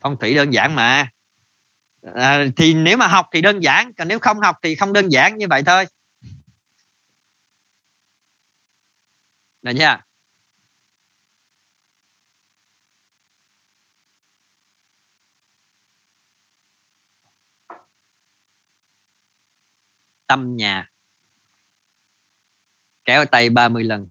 [0.00, 1.10] Phong thủy đơn giản mà
[2.02, 5.08] à, thì nếu mà học thì đơn giản còn nếu không học thì không đơn
[5.08, 5.86] giản như vậy thôi.
[9.62, 10.00] Được chưa
[20.30, 20.90] tâm nhà.
[23.04, 24.08] Kéo tay 30 lần.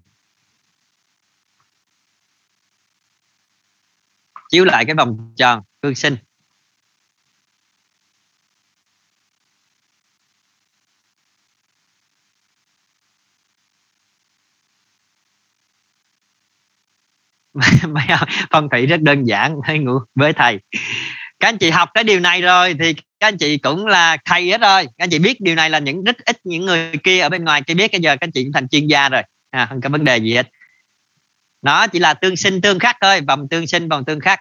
[4.50, 6.16] Chiếu lại cái vòng tròn cương sinh.
[18.50, 20.58] phong thủy rất đơn giản ngủ với thầy.
[21.40, 24.50] Các anh chị học cái điều này rồi thì các anh chị cũng là thầy
[24.50, 24.84] hết rồi.
[24.84, 27.44] Các anh chị biết điều này là những rất ít những người kia ở bên
[27.44, 29.22] ngoài kia biết bây giờ các anh chị cũng thành chuyên gia rồi.
[29.50, 30.50] À, không có vấn đề gì hết.
[31.62, 34.40] Nó chỉ là tương sinh tương khắc thôi vòng tương sinh vòng tương khắc.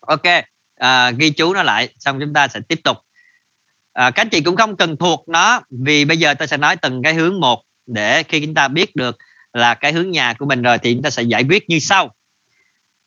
[0.00, 0.26] Ok
[0.80, 2.98] à, ghi chú nó lại xong chúng ta sẽ tiếp tục.
[3.92, 6.76] À, các anh chị cũng không cần thuộc nó vì bây giờ tôi sẽ nói
[6.76, 9.18] từng cái hướng một để khi chúng ta biết được
[9.52, 12.14] là cái hướng nhà của mình rồi thì chúng ta sẽ giải quyết như sau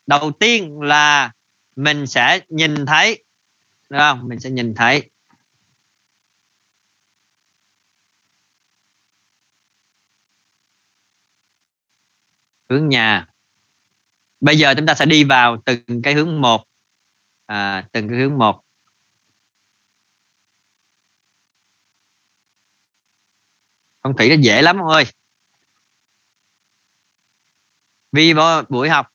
[0.07, 1.31] đầu tiên là
[1.75, 3.23] mình sẽ nhìn thấy
[3.89, 4.27] đúng không?
[4.27, 5.09] Mình sẽ nhìn thấy.
[12.69, 13.27] Hướng nhà.
[14.39, 16.63] Bây giờ chúng ta sẽ đi vào từng cái hướng một.
[17.45, 18.63] À, từng cái hướng một.
[24.01, 25.05] Phong thủy nó dễ lắm ông ơi.
[28.11, 28.34] Vì
[28.69, 29.12] buổi học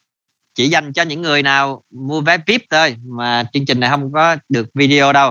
[0.58, 4.12] chỉ dành cho những người nào mua vé VIP thôi mà chương trình này không
[4.12, 5.30] có được video đâu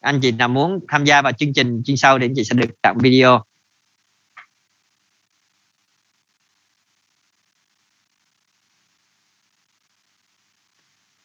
[0.00, 2.54] anh chị nào muốn tham gia vào chương trình chuyên sâu thì anh chị sẽ
[2.54, 3.44] được tặng video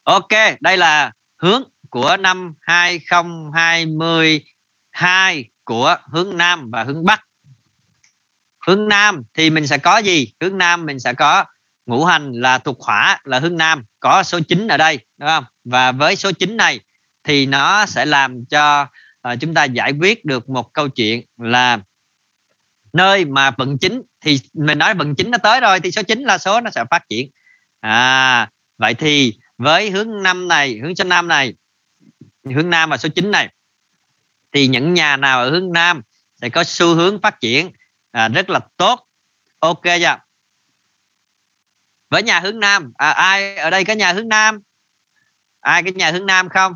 [0.02, 0.28] Ok,
[0.60, 7.20] đây là hướng của năm 2022 của hướng Nam và hướng Bắc.
[8.66, 10.32] Hướng Nam thì mình sẽ có gì?
[10.40, 11.44] Hướng Nam mình sẽ có
[11.88, 15.44] ngũ hành là thuộc hỏa là hướng Nam, có số 9 ở đây, đúng không?
[15.64, 16.80] Và với số 9 này
[17.24, 18.86] thì nó sẽ làm cho
[19.32, 21.78] uh, chúng ta giải quyết được một câu chuyện là
[22.92, 26.22] nơi mà vận chính thì mình nói vận chính nó tới rồi thì số 9
[26.22, 27.30] là số nó sẽ phát triển.
[27.80, 31.54] À vậy thì với hướng năm này hướng số năm này
[32.44, 33.48] hướng nam và số 9 này
[34.52, 36.02] thì những nhà nào ở hướng nam
[36.40, 37.72] sẽ có xu hướng phát triển
[38.10, 39.04] à, rất là tốt
[39.60, 40.27] ok chưa
[42.10, 42.92] với nhà hướng nam.
[42.96, 44.60] À, ai ở đây có nhà hướng nam?
[45.60, 46.72] Ai cái nhà hướng nam không?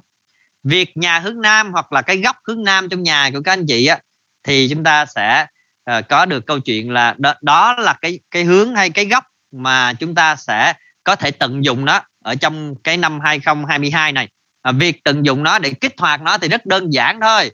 [0.64, 3.66] Việc nhà hướng nam hoặc là cái góc hướng nam trong nhà của các anh
[3.66, 3.98] chị á
[4.42, 5.46] thì chúng ta sẽ
[5.90, 9.24] uh, có được câu chuyện là đó, đó là cái cái hướng hay cái góc
[9.52, 14.28] mà chúng ta sẽ có thể tận dụng nó ở trong cái năm 2022 này.
[14.62, 17.50] À, việc tận dụng nó để kích hoạt nó thì rất đơn giản thôi.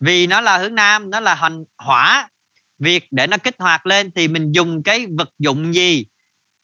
[0.00, 2.28] Vì nó là hướng nam nó là hành hỏa.
[2.78, 6.04] Việc để nó kích hoạt lên thì mình dùng cái vật dụng gì?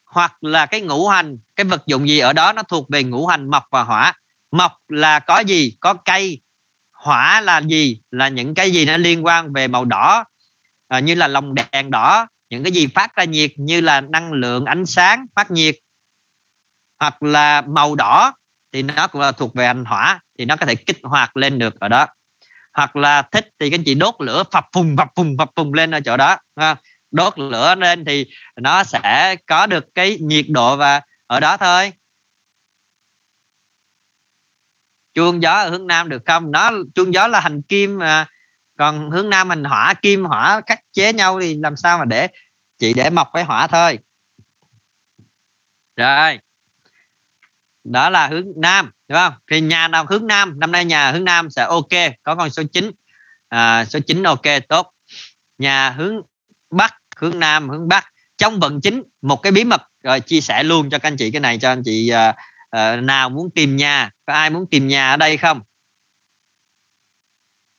[0.09, 3.27] Hoặc là cái ngũ hành cái vật dụng gì ở đó nó thuộc về ngũ
[3.27, 4.13] hành mộc và hỏa.
[4.51, 5.77] Mộc là có gì?
[5.79, 6.41] Có cây.
[6.91, 8.01] Hỏa là gì?
[8.11, 10.23] Là những cái gì nó liên quan về màu đỏ
[10.87, 14.31] à, như là lồng đèn đỏ những cái gì phát ra nhiệt như là năng
[14.31, 15.75] lượng ánh sáng phát nhiệt.
[16.99, 18.33] Hoặc là màu đỏ
[18.71, 21.59] thì nó cũng là thuộc về hành hỏa thì nó có thể kích hoạt lên
[21.59, 22.07] được ở đó.
[22.73, 25.91] Hoặc là thích thì các chị đốt lửa phập phùng phập phùng phập phùng lên
[25.91, 26.37] ở chỗ đó
[27.11, 28.25] đốt lửa lên thì
[28.55, 31.93] nó sẽ có được cái nhiệt độ và ở đó thôi.
[35.13, 36.51] Chuông gió ở hướng nam được không?
[36.51, 38.27] Nó chuông gió là hành kim mà.
[38.77, 42.27] Còn hướng nam hành hỏa kim hỏa cắt chế nhau thì làm sao mà để
[42.77, 43.99] chị để mọc cái hỏa thôi.
[45.95, 46.39] Rồi.
[47.83, 49.33] Đó là hướng nam đúng không?
[49.51, 50.59] Thì nhà nào hướng nam?
[50.59, 52.91] Năm nay nhà hướng nam sẽ ok có con số 9
[53.47, 54.93] à, số 9 ok tốt.
[55.57, 56.21] Nhà hướng
[56.69, 58.05] bắc hướng nam hướng bắc
[58.37, 61.31] trong vận chính một cái bí mật rồi chia sẻ luôn cho các anh chị
[61.31, 62.35] cái này cho anh chị uh,
[62.75, 65.61] uh, nào muốn tìm nhà có ai muốn tìm nhà ở đây không?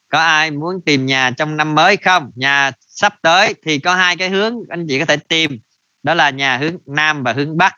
[0.09, 2.31] Có ai muốn tìm nhà trong năm mới không?
[2.35, 5.61] Nhà sắp tới thì có hai cái hướng anh chị có thể tìm
[6.03, 7.75] đó là nhà hướng nam và hướng bắc.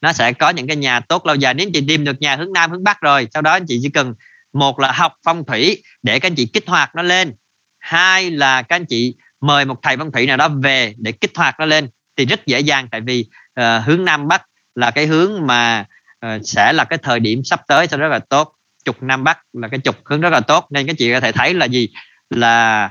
[0.00, 1.54] Nó sẽ có những cái nhà tốt lâu dài.
[1.54, 3.78] Nếu anh chị tìm được nhà hướng nam hướng bắc rồi sau đó anh chị
[3.82, 4.14] chỉ cần
[4.52, 7.34] một là học phong thủy để các anh chị kích hoạt nó lên.
[7.78, 11.30] Hai là các anh chị mời một thầy phong thủy nào đó về để kích
[11.36, 13.26] hoạt nó lên thì rất dễ dàng tại vì
[13.60, 14.42] uh, hướng nam bắc
[14.74, 15.84] là cái hướng mà
[16.26, 18.54] uh, sẽ là cái thời điểm sắp tới sẽ rất là tốt.
[18.84, 21.32] Trục nam bắc là cái trục hướng rất là tốt nên các chị có thể
[21.32, 21.88] thấy là gì?
[22.30, 22.90] Là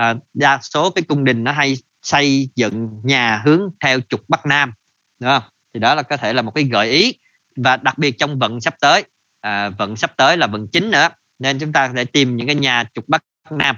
[0.00, 4.46] uh, đa số cái cung đình nó hay xây dựng nhà hướng theo trục bắc
[4.46, 4.72] nam
[5.20, 5.42] đúng không?
[5.74, 7.14] Thì đó là có thể là một cái gợi ý.
[7.56, 9.04] Và đặc biệt trong vận sắp tới
[9.40, 11.08] à, vận sắp tới là vận chính nữa
[11.38, 13.76] nên chúng ta sẽ tìm những cái nhà trục bắc nam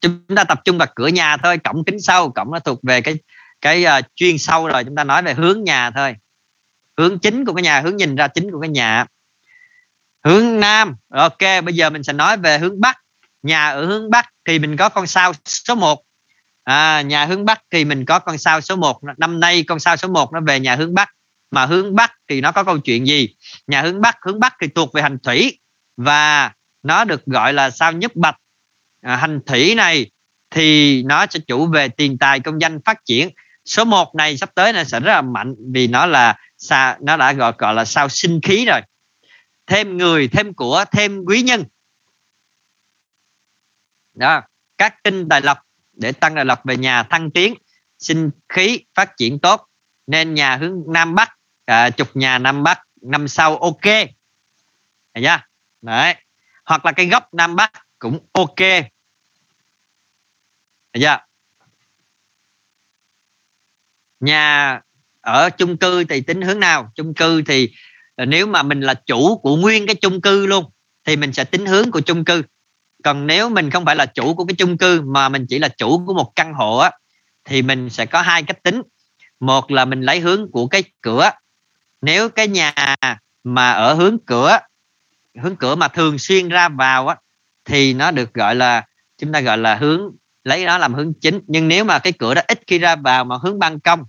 [0.00, 3.00] chúng ta tập trung vào cửa nhà thôi cổng kính sâu, cổng nó thuộc về
[3.00, 3.14] cái
[3.60, 6.14] cái uh, chuyên sâu rồi chúng ta nói về hướng nhà thôi.
[6.98, 9.04] Hướng chính của cái nhà hướng nhìn ra chính của cái nhà.
[10.24, 12.98] Hướng nam ok bây giờ mình sẽ nói về hướng bắc.
[13.42, 16.02] Nhà ở hướng bắc thì mình có con sao số 1
[16.64, 19.96] à, nhà hướng bắc thì mình có con sao số 1 năm nay con sao
[19.96, 21.08] số 1 nó về nhà hướng bắc.
[21.50, 23.34] Mà hướng bắc thì nó có câu chuyện gì?
[23.66, 25.60] Nhà hướng bắc hướng bắc thì thuộc về hành thủy.
[25.96, 26.52] Và
[26.82, 28.36] nó được gọi là sao nhất bạch
[29.06, 30.10] à, hành thủy này
[30.50, 33.30] thì nó sẽ chủ về tiền tài công danh phát triển.
[33.64, 37.16] Số 1 này sắp tới này sẽ rất là mạnh vì nó là sao nó
[37.16, 38.80] đã gọi gọi là sao sinh khí rồi.
[39.66, 41.64] Thêm người thêm của thêm quý nhân.
[44.14, 44.42] Đó
[44.78, 45.58] các tinh tài lộc
[45.92, 47.54] để tăng tài lộc về nhà thăng tiến
[47.98, 49.66] sinh khí phát triển tốt.
[50.06, 53.84] Nên nhà hướng nam bắc à, chục nhà nam bắc năm sau ok.
[55.14, 55.38] Đấy.
[55.82, 56.14] đấy.
[56.64, 58.60] Hoặc là cái góc nam bắc cũng ok
[60.96, 61.18] dạ.
[61.18, 61.26] Chưa
[64.20, 64.80] nhà
[65.20, 66.92] ở chung cư thì tính hướng nào?
[66.94, 67.70] Chung cư thì
[68.16, 70.64] ờ, nếu mà mình là chủ của nguyên cái chung cư luôn,
[71.04, 72.42] thì mình sẽ tính hướng của chung cư.
[73.04, 75.68] Còn nếu mình không phải là chủ của cái chung cư mà mình chỉ là
[75.68, 76.90] chủ của một căn hộ á,
[77.44, 78.82] thì mình sẽ có hai cách tính.
[79.40, 81.30] Một là mình lấy hướng của cái cửa.
[82.00, 82.96] Nếu cái nhà
[83.44, 84.58] mà ở hướng cửa
[85.42, 87.16] hướng cửa mà thường xuyên ra vào á,
[87.64, 88.86] thì nó được gọi là,
[89.18, 90.10] chúng ta gọi là hướng
[90.46, 91.40] lấy nó làm hướng chính.
[91.46, 94.02] Nhưng nếu mà cái cửa đó ít khi ra vào mà hướng ban công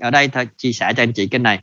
[0.00, 1.60] ở đây thôi chia sẻ cho anh chị cái này.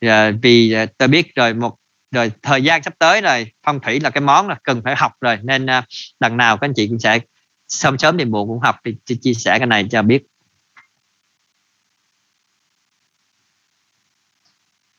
[0.00, 1.76] À, vì à, tôi biết rồi một
[2.10, 5.12] rồi thời gian sắp tới rồi phong thủy là cái món là cần phải học
[5.20, 5.84] rồi nên uh,
[6.20, 7.20] đằng nào các anh chị cũng sẽ
[7.68, 10.22] sớm sớm thì muộn cũng học thì chia sẻ cái này cho biết.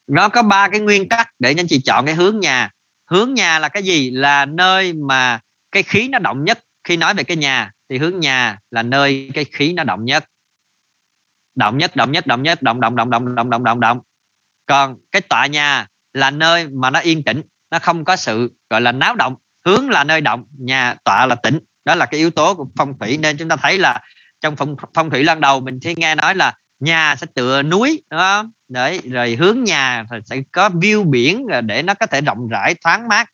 [0.08, 2.72] Nó có ba cái nguyên tắc để anh chị chọn cái hướng nhà.
[3.06, 4.12] Hướng nhà là cái gì?
[4.12, 5.40] Là nơi mà
[5.72, 9.32] cái khí nó động nhất khi nói về cái nhà thì hướng nhà là nơi
[9.34, 10.26] cái khí nó động nhất.
[11.56, 14.00] Động nhất động nhất động nhất động động động động động động động động
[14.66, 17.42] còn cái tọa nhà là nơi mà nó yên tĩnh
[17.72, 19.36] nó không có sự gọi là náo động.
[19.66, 21.60] Hướng là nơi động nhà tọa là tĩnh.
[21.86, 23.18] Đó là cái yếu tố của phong thủy.
[23.18, 24.02] Nên chúng ta thấy là
[24.42, 28.04] trong phong, phong thủy lần đầu mình thấy nghe nói là nhà sẽ tựa núi
[28.12, 28.52] đúng không?
[28.68, 32.76] Đấy rồi hướng nhà thì sẽ có view biển để nó có thể rộng rãi
[32.84, 33.30] thoáng mát.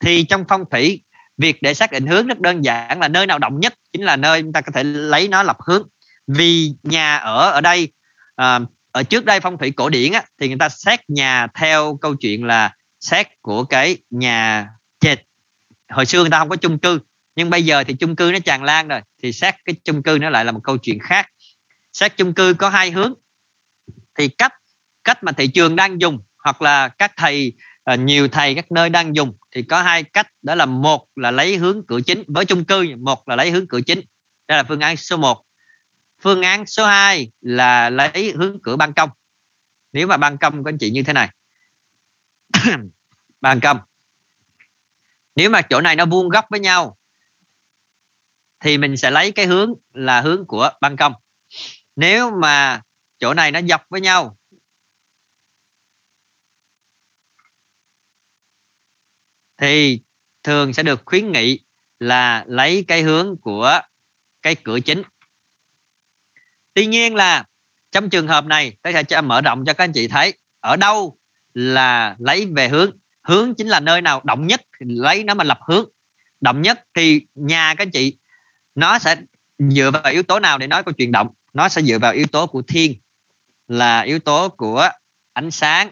[0.00, 1.02] Thì trong phong thủy
[1.42, 4.16] việc để xác định hướng rất đơn giản là nơi nào động nhất chính là
[4.16, 5.88] nơi chúng ta có thể lấy nó lập hướng.
[6.26, 7.92] Vì nhà ở ở đây
[8.36, 8.60] à,
[8.92, 12.14] ở trước đây phong thủy cổ điển á, thì người ta xét nhà theo câu
[12.14, 14.68] chuyện là xét của cái nhà
[15.00, 15.18] trệt
[15.88, 16.98] hồi xưa người ta không có chung cư
[17.36, 20.18] nhưng bây giờ thì chung cư nó tràn lan rồi thì xét cái chung cư
[20.20, 21.26] nó lại là một câu chuyện khác.
[21.92, 23.14] Xét chung cư có hai hướng
[24.18, 24.52] thì cách
[25.04, 27.52] cách mà thị trường đang dùng hoặc là các thầy
[27.84, 30.26] Ờ, nhiều thầy các nơi đang dùng thì có hai cách.
[30.42, 33.66] Đó là một là lấy hướng cửa chính với chung cư, một là lấy hướng
[33.68, 34.00] cửa chính.
[34.48, 35.44] Đây là phương án số 1
[36.20, 39.10] phương án số 2 là lấy hướng cửa ban công.
[39.92, 41.28] Nếu mà ban công của anh chị như thế này.
[43.40, 43.78] Ban công.
[45.36, 46.96] Nếu mà chỗ này nó vuông góc với nhau,
[48.60, 51.12] thì mình sẽ lấy cái hướng là hướng của ban công.
[51.96, 52.80] Nếu mà
[53.18, 54.36] chỗ này nó dọc với nhau
[59.62, 60.00] thì
[60.42, 61.60] thường sẽ được khuyến nghị
[61.98, 63.80] là lấy cái hướng của
[64.42, 65.02] cái cửa chính.
[66.74, 67.44] Tuy nhiên là
[67.92, 70.76] trong trường hợp này, tôi sẽ cho mở rộng cho các anh chị thấy, ở
[70.76, 71.18] đâu
[71.54, 72.90] là lấy về hướng?
[73.22, 74.20] Hướng chính là nơi nào?
[74.24, 75.84] Động nhất lấy nó mà lập hướng.
[76.40, 78.16] Động nhất thì nhà các anh chị,
[78.74, 79.16] nó sẽ
[79.58, 81.28] dựa vào yếu tố nào để nói câu chuyện động?
[81.52, 82.94] Nó sẽ dựa vào yếu tố của thiên,
[83.68, 84.88] là yếu tố của
[85.32, 85.90] ánh sáng,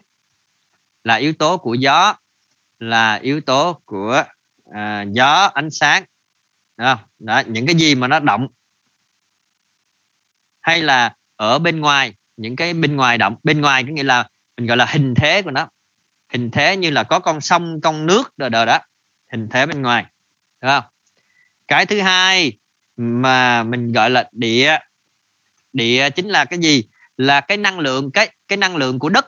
[1.05, 2.17] là yếu tố của gió
[2.81, 4.25] là yếu tố của
[4.73, 6.05] à, gió ánh sáng.
[6.77, 8.49] Đó, đó những cái gì mà nó động.
[10.61, 13.37] Hay là ở bên ngoài những cái bên ngoài động.
[13.43, 15.69] Bên ngoài có nghĩa là mình gọi là hình thế của nó.
[16.33, 18.79] Hình thế như là có con sông con nước rồi đó, đó.
[19.33, 20.07] Hình thế bên ngoài.
[20.63, 20.85] Đúng không?
[21.69, 22.59] Cái thứ hai
[22.97, 24.79] mà mình gọi là địa
[25.73, 26.85] địa chính là cái gì?
[27.17, 29.27] Là cái năng lượng cái cái năng lượng của đất.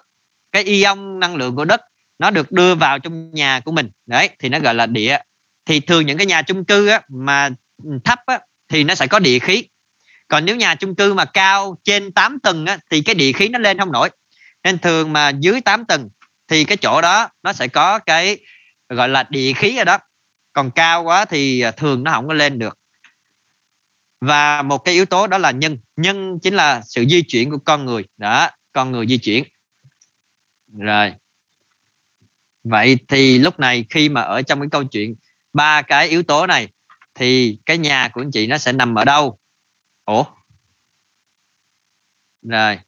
[0.53, 1.81] Cái ion năng lượng của đất
[2.23, 3.91] nó được đưa vào trong nhà của mình.
[4.07, 5.18] Đấy thì nó gọi là địa.
[5.67, 7.51] Thì thường những cái nhà chung cư á, mà
[8.05, 9.68] thấp á, thì nó sẽ có địa khí.
[10.28, 13.49] Còn nếu nhà chung cư mà cao trên 8 tầng á, thì cái địa khí
[13.49, 14.10] nó lên không nổi.
[14.65, 16.09] Nên thường mà dưới 8 tầng
[16.49, 18.39] thì cái chỗ đó nó sẽ có cái
[18.89, 19.99] gọi là địa khí ở đó.
[20.52, 22.78] Còn cao quá thì à, thường nó không có lên được.
[24.20, 25.78] Và một cái yếu tố đó là nhân.
[25.97, 28.05] Nhân chính là sự di chuyển của con người.
[28.17, 29.44] Đó con người di chuyển.
[30.78, 31.15] Rồi
[32.65, 35.15] vậy thì lúc này khi mà ở trong cái câu chuyện
[35.52, 36.68] ba cái yếu tố này
[37.15, 39.39] thì cái nhà của anh chị nó sẽ nằm ở đâu?
[40.05, 40.24] Ủa?
[42.42, 42.78] Rồi.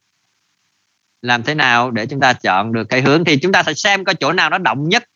[1.21, 3.25] Làm thế nào để chúng ta chọn được cái hướng?
[3.25, 5.09] Thì chúng ta sẽ xem coi chỗ nào nó động nhất.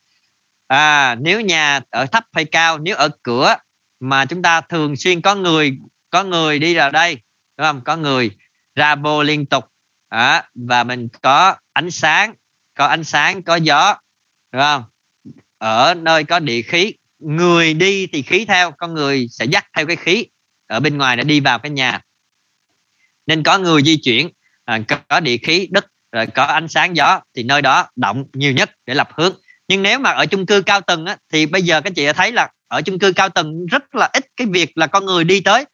[0.68, 3.56] À nếu nhà ở thấp hay cao nếu ở cửa
[4.00, 5.78] mà chúng ta thường xuyên có người
[6.10, 7.16] có người đi vào đây
[7.58, 7.82] đúng không?
[7.82, 8.32] Có người
[8.76, 9.66] ra vô liên tục.
[10.08, 12.34] À, và mình có ánh sáng
[12.76, 13.98] có ánh sáng có gió
[14.52, 14.84] đúng không?
[15.58, 19.86] Ở nơi có địa khí người đi thì khí theo con người sẽ dắt theo
[19.86, 20.26] cái khí.
[20.68, 22.02] Ở bên ngoài để đi vào cái nhà.
[23.26, 24.30] Nên có người di chuyển
[24.66, 24.80] à,
[25.10, 28.70] có địa khí đất rồi có ánh sáng gió thì nơi đó động nhiều nhất
[28.86, 29.36] để lập hướng.
[29.68, 32.14] Nhưng nếu mà ở chung cư cao tầng á, thì bây giờ các chị đã
[32.14, 35.24] thấy là ở chung cư cao tầng rất là ít cái việc là con người
[35.24, 35.66] đi tới.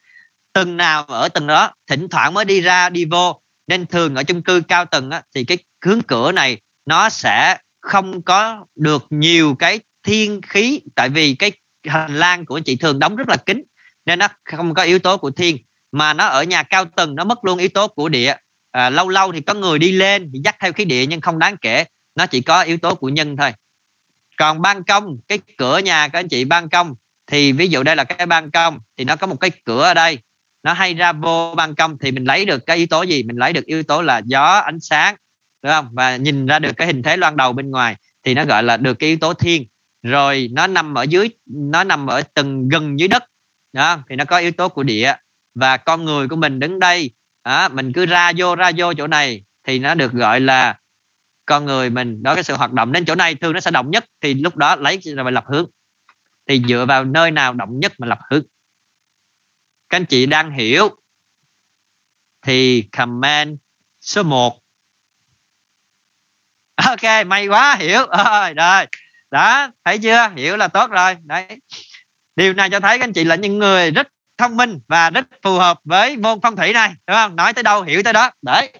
[0.53, 3.41] Tầng nào ở tầng đó thỉnh thoảng mới đi ra đi vô.
[3.67, 7.57] Nên thường ở chung cư cao tầng á, thì cái hướng cửa này nó sẽ
[7.85, 11.51] không có được nhiều cái thiên khí tại vì cái
[11.87, 13.63] hành lang của chị thường đóng rất là kín
[14.05, 15.57] nên nó không có yếu tố của thiên
[15.91, 18.35] mà nó ở nhà cao tầng nó mất luôn yếu tố của địa.
[18.71, 21.39] À, lâu lâu thì có người đi lên thì dắt theo khí địa nhưng không
[21.39, 23.53] đáng kể nó chỉ có yếu tố của nhân thôi.
[24.37, 26.95] Còn ban công cái cửa nhà các anh chị ban công
[27.27, 29.93] thì ví dụ đây là cái ban công thì nó có một cái cửa ở
[29.93, 30.19] đây.
[30.63, 33.23] Nó hay ra vô ban công thì mình lấy được cái yếu tố gì?
[33.23, 35.15] Mình lấy được yếu tố là gió ánh sáng
[35.65, 35.89] đúng không?
[35.91, 38.77] Và nhìn ra được cái hình thế loan đầu bên ngoài thì nó gọi là
[38.77, 39.67] được cái yếu tố thiên.
[40.03, 43.23] Rồi nó nằm ở dưới nó nằm ở từng gần dưới đất.
[43.73, 45.13] Đó thì nó có yếu tố của địa.
[45.55, 47.11] Và con người của mình đứng đây
[47.45, 50.79] đó, mình cứ ra vô ra vô chỗ này thì nó được gọi là
[51.45, 52.23] con người mình.
[52.23, 54.55] Đó cái sự hoạt động đến chỗ này thường nó sẽ động nhất thì lúc
[54.55, 55.65] đó lấy rồi lập hướng.
[56.47, 58.43] Thì dựa vào nơi nào động nhất mà lập hướng.
[59.89, 60.89] Các anh chị đang hiểu
[62.41, 63.57] thì comment
[64.01, 64.64] số 1
[66.75, 67.99] ok may quá hiểu.
[68.25, 68.85] Rồi rồi.
[69.31, 70.29] Đó thấy chưa?
[70.35, 71.17] Hiểu là tốt rồi.
[71.23, 71.47] Đấy.
[72.35, 75.25] Điều này cho thấy các anh chị là những người rất thông minh và rất
[75.41, 77.35] phù hợp với môn phong thủy này đúng không?
[77.35, 78.31] Nói tới đâu hiểu tới đó.
[78.41, 78.73] Đấy.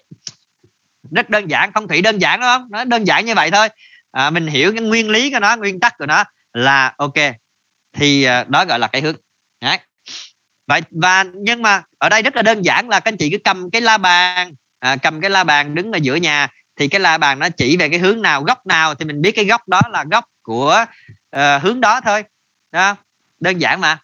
[1.10, 2.66] Rất đơn giản phong thủy đơn giản đúng không?
[2.70, 3.68] Nó đơn giản như vậy thôi.
[4.12, 7.14] À, mình hiểu cái nguyên lý của nó nguyên tắc của nó là ok.
[7.92, 9.16] Thì à, đó gọi là cái hướng.
[9.60, 9.78] Đấy.
[10.66, 13.38] vậy và nhưng mà ở đây rất là đơn giản là các anh chị cứ
[13.44, 17.00] cầm cái la bàn à, cầm cái la bàn đứng ở giữa nhà thì cái
[17.00, 19.68] la bàn nó chỉ về cái hướng nào góc nào thì mình biết cái góc
[19.68, 20.84] đó là góc của
[21.36, 22.24] uh, hướng đó thôi.
[22.72, 22.96] Đó.
[23.40, 23.98] đơn giản mà.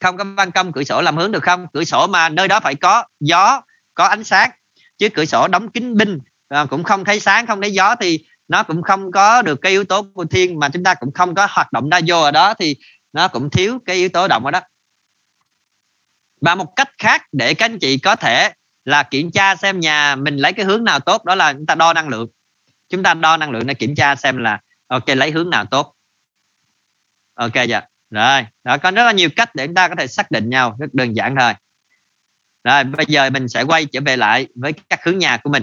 [0.00, 1.66] Không có ban công cửa sổ làm hướng được không?
[1.72, 3.62] Cửa sổ mà nơi đó phải có gió
[3.94, 4.50] có ánh sáng
[4.98, 6.18] chứ cửa sổ đóng kín binh
[6.62, 9.72] uh, cũng không thấy sáng không thấy gió thì nó cũng không có được cái
[9.72, 12.30] yếu tố của thiên mà chúng ta cũng không có hoạt động đa vô ở
[12.30, 12.76] đó thì
[13.12, 14.60] nó cũng thiếu cái yếu tố động ở đó.
[16.40, 18.52] Và một cách khác để các anh chị có thể
[18.88, 21.74] là kiểm tra xem nhà mình lấy cái hướng nào tốt đó là chúng ta
[21.74, 22.28] đo năng lượng.
[22.88, 25.94] Chúng ta đo năng lượng để kiểm tra xem là ok lấy hướng nào tốt.
[27.34, 30.30] Ok dạ rồi đó có rất là nhiều cách để chúng ta có thể xác
[30.30, 31.52] định nhau rất đơn giản thôi.
[32.64, 35.62] Rồi bây giờ mình sẽ quay trở về lại với các hướng nhà của mình.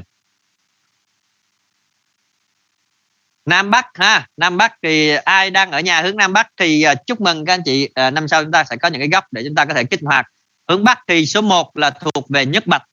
[3.45, 6.97] Nam Bắc ha Nam Bắc thì ai đang ở nhà hướng Nam Bắc thì uh,
[7.05, 9.23] chúc mừng các anh chị uh, năm sau chúng ta sẽ có những cái góc
[9.31, 10.25] để chúng ta có thể kích hoạt.
[10.67, 12.83] Hướng Bắc thì số 1 là thuộc về nhất bạch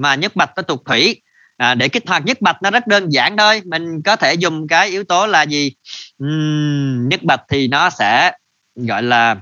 [0.00, 1.22] mà nhất bạch nó thuộc thủy.
[1.56, 3.62] À, để kích hoạt nhất bạch nó rất đơn giản thôi.
[3.64, 5.72] Mình có thể dùng cái yếu tố là gì?
[6.24, 8.32] Uhm, nhất bạch thì nó sẽ
[8.76, 9.36] gọi là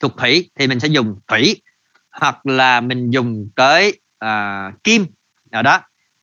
[0.00, 1.62] thuộc thủy thì mình sẽ dùng thủy.
[2.10, 5.06] Hoặc là mình dùng tới à, kim.
[5.50, 5.80] Ở đó.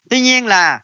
[0.09, 0.81] Tuy nhiên là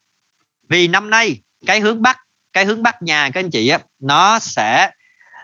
[0.69, 2.17] vì năm nay cái hướng bắc
[2.53, 4.91] cái hướng bắc nhà các anh chị á nó sẽ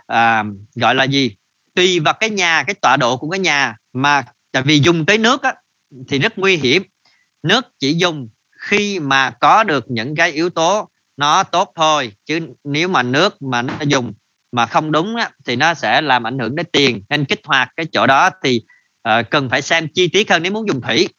[0.08, 0.44] à,
[0.76, 1.36] gọi là gì?
[1.76, 5.18] Tùy vào cái nhà cái tọa độ của cái nhà mà tại vì dùng tới
[5.18, 5.56] nước á,
[6.08, 6.84] thì rất nguy hiểm.
[7.44, 12.40] Nước chỉ dùng khi mà có được những cái yếu tố nó tốt thôi chứ
[12.64, 14.14] nếu mà nước mà nó dùng
[14.52, 17.04] mà không đúng á, thì nó sẽ làm ảnh hưởng đến tiền.
[17.10, 18.62] Nên kích hoạt cái chỗ đó thì
[19.10, 21.10] uh, cần phải xem chi tiết hơn nếu muốn dùng thủy.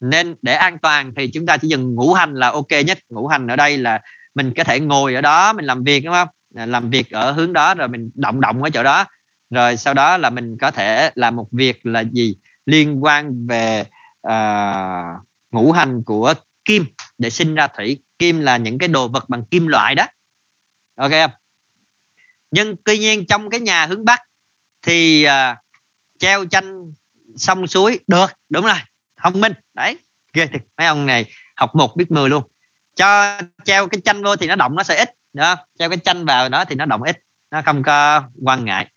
[0.00, 2.98] Nên để an toàn thì chúng ta chỉ dùng ngũ hành là ok nhất.
[3.08, 4.00] Ngũ hành ở đây là
[4.34, 6.28] mình có thể ngồi ở đó mình làm việc đúng không?
[6.54, 9.04] Ờ, làm việc ở hướng đó rồi mình động động ở chỗ đó.
[9.50, 12.36] Rồi sau đó là mình có thể làm một việc là gì?
[12.66, 13.84] Liên quan về
[14.28, 16.84] uh, ngũ hành của kim
[17.18, 18.02] để sinh ra thủy.
[18.18, 20.06] Kim là những cái đồ vật bằng kim loại đó.
[20.96, 21.30] Ok không?
[22.50, 24.22] Nhưng tuy nhiên trong cái nhà hướng bắc
[24.82, 25.56] thì uh,
[26.18, 26.92] treo tranh
[27.36, 28.78] sông suối được đúng rồi
[29.16, 29.52] thông minh.
[29.74, 29.98] Đấy
[30.32, 30.62] ghê thiệt.
[30.78, 32.44] Mấy ông này học một biết mười luôn.
[32.96, 36.24] Cho treo cái tranh vô thì nó động nó sẽ ít đó treo cái tranh
[36.24, 37.16] vào đó thì nó động ít
[37.50, 38.92] nó không có quan ngại.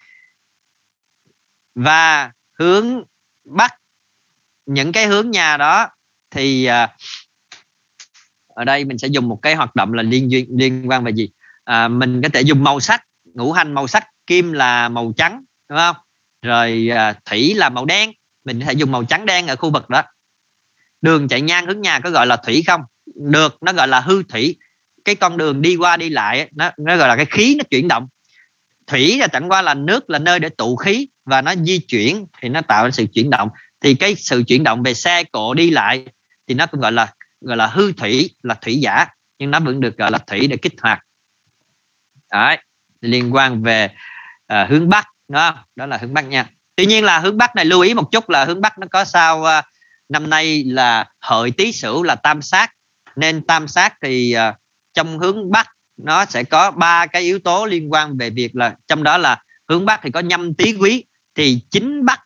[1.76, 3.04] Và hướng
[3.50, 3.74] bắt
[4.66, 5.90] những cái hướng nhà đó
[6.32, 6.96] thì à,
[8.48, 11.12] ở đây mình sẽ dùng một cái hoạt động là liên duyên liên quan về
[11.12, 11.30] gì?
[11.64, 15.44] À, mình có thể dùng màu sắc ngũ hành màu sắc kim là màu trắng
[15.70, 15.96] đúng không?
[16.42, 18.12] Rồi à, thủy là màu đen
[18.46, 20.04] mình có thể dùng màu trắng đen ở khu vực đó.
[21.02, 22.82] Đường chạy ngang hướng nhà có gọi là thủy không?
[23.16, 24.56] Được nó gọi là hư thủy.
[25.06, 27.88] Cái con đường đi qua đi lại nó nó gọi là cái khí nó chuyển
[27.88, 28.08] động.
[28.88, 32.26] Thủy là chẳng qua là nước là nơi để tụ khí và nó di chuyển
[32.42, 33.50] thì nó tạo ra sự chuyển động.
[33.82, 36.06] Thì cái sự chuyển động về xe cộ đi lại
[36.48, 39.06] thì nó cũng gọi là gọi là hư thủy là thủy giả
[39.40, 41.00] nhưng nó vẫn được gọi là thủy để kích hoạt.
[42.32, 42.58] Đấy
[43.02, 43.90] liên quan về
[44.54, 46.46] uh, hướng bắc đó đó là hướng bắc nha.
[46.76, 49.06] Tuy nhiên là hướng bắc này lưu ý một chút là hướng bắc nó có
[49.06, 49.66] sao uh,
[50.10, 52.72] năm nay là hợi tý sửu là tam sát.
[53.16, 54.56] Nên tam sát thì uh,
[54.94, 55.68] trong hướng bắc
[55.98, 59.44] nó sẽ có ba cái yếu tố liên quan về việc là trong đó là
[59.70, 61.04] hướng bắc thì có nhâm tý quý
[61.40, 62.20] thì chính bắc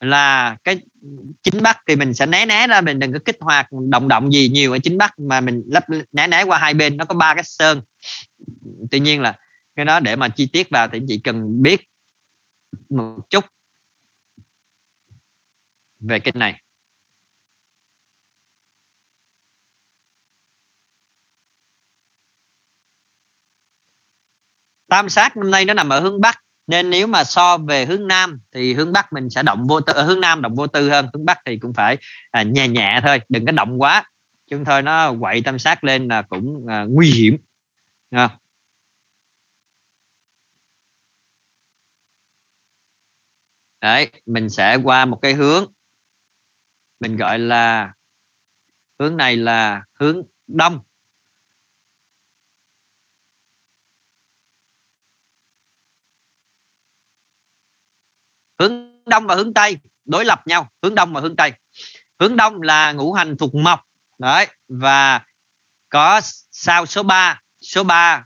[0.00, 0.80] là cái,
[1.42, 4.32] chính bắc thì mình sẽ né né ra, mình đừng có kích hoạt động động
[4.32, 7.14] gì nhiều ở chính bắc mà mình lắp né né qua hai bên, nó có
[7.14, 7.82] ba cái sơn.
[8.90, 9.38] Tuy nhiên là
[9.74, 11.80] cái đó để mà chi tiết vào thì chị cần biết
[12.88, 13.44] một chút
[16.00, 16.62] về kinh này.
[24.88, 28.08] Tam sát năm nay nó nằm ở hướng bắc nên nếu mà so về hướng
[28.08, 30.90] nam thì hướng bắc mình sẽ động vô tư ờ, hướng nam động vô tư
[30.90, 31.96] hơn hướng bắc thì cũng phải
[32.30, 34.04] à, nhẹ nhẹ thôi đừng có động quá.
[34.50, 37.36] Chúng thôi nó quậy tam sát lên là cũng à, nguy hiểm.
[38.10, 38.38] À.
[43.82, 45.72] đấy mình sẽ qua một cái hướng.
[47.00, 47.92] Mình gọi là
[48.98, 50.80] hướng này là hướng đông.
[58.62, 61.52] Hướng đông và hướng tây, đối lập nhau, hướng đông và hướng tây.
[62.20, 63.80] Hướng đông là ngũ hành thuộc mộc,
[64.18, 65.20] đấy, và
[65.88, 68.24] có sao số 3 số 3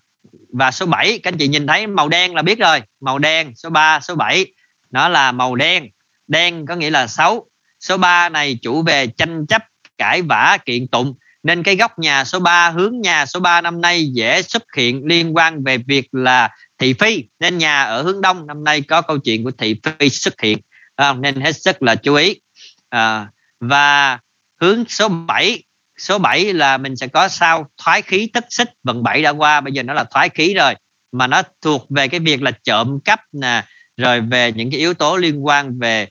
[0.53, 3.53] và số 7 các anh chị nhìn thấy màu đen là biết rồi, màu đen,
[3.57, 4.47] số 3 số 7
[4.91, 5.89] nó là màu đen.
[6.27, 7.51] Đen có nghĩa là xấu.
[7.81, 9.63] Số 3 này chủ về tranh chấp,
[9.99, 11.15] cãi vã, kiện tụng
[11.47, 15.05] nên cái góc nhà số 3 hướng nhà số 3 năm nay dễ xuất hiện
[15.05, 17.25] liên quan về việc là thị phi.
[17.41, 20.59] Nên nhà ở hướng đông năm nay có câu chuyện của thị phi xuất hiện.
[20.97, 21.21] Không?
[21.21, 22.41] nên hết sức là chú ý.
[22.89, 23.29] À,
[23.61, 24.19] và
[24.61, 25.63] hướng số 7
[25.99, 28.69] số 7 là mình sẽ có sao thoái khí tất xích.
[28.83, 30.75] Vận 7 đã qua bây giờ nó là thoái khí rồi.
[31.13, 33.65] Mà nó thuộc về cái việc là trộm cắp nè.
[33.97, 36.09] Rồi về những cái yếu tố liên quan về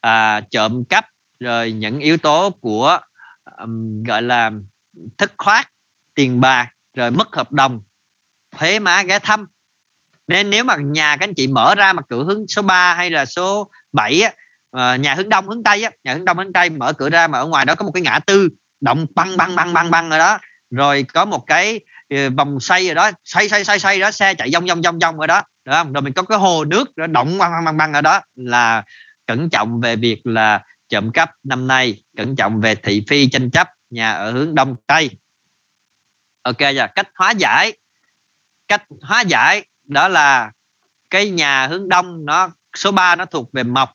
[0.00, 1.04] à, trộm cắp.
[1.40, 2.98] Rồi những yếu tố của
[3.58, 4.50] um, gọi là
[5.18, 5.70] thất thoát
[6.14, 7.82] tiền bạc rồi mất hợp đồng
[8.50, 9.46] thuế má ghé thăm.
[10.28, 13.10] Nên nếu mà nhà các anh chị mở ra mà cửa hướng số 3 hay
[13.10, 14.32] là số 7 á,
[14.70, 17.26] ờ, nhà hướng đông hướng tây á, nhà hướng đông hướng tây mở cửa ra
[17.26, 18.48] mà ở ngoài đó có một cái ngã tư
[18.80, 20.38] động băng băng băng băng băng rồi đó.
[20.70, 24.34] Rồi có một cái ờ, vòng xoay rồi đó xoay xoay xoay xoay đó xe
[24.34, 25.92] chạy vòng vòng vòng vòng rồi đó được không?
[25.92, 28.84] Rồi mình có cái hồ nước đó, động băng băng băng băng ở đó là
[29.26, 33.50] cẩn trọng về việc là trộm cắp năm nay cẩn trọng về thị phi tranh
[33.50, 35.10] chấp nhà ở hướng đông tây.
[36.42, 37.78] Ok giờ cách hóa giải.
[38.68, 40.52] Cách hóa giải đó là
[41.10, 43.92] cái nhà hướng đông nó số 3 nó thuộc về mộc.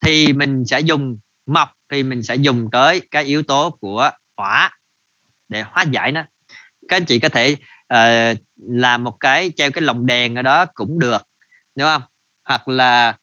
[0.00, 4.78] Thì mình sẽ dùng mộc thì mình sẽ dùng tới cái yếu tố của hỏa
[5.48, 6.24] để hóa giải nó.
[6.88, 7.56] Các anh chị có thể
[7.94, 11.22] uh, làm một cái treo cái lồng đèn ở đó cũng được
[11.74, 12.02] đúng không?
[12.44, 13.18] Hoặc là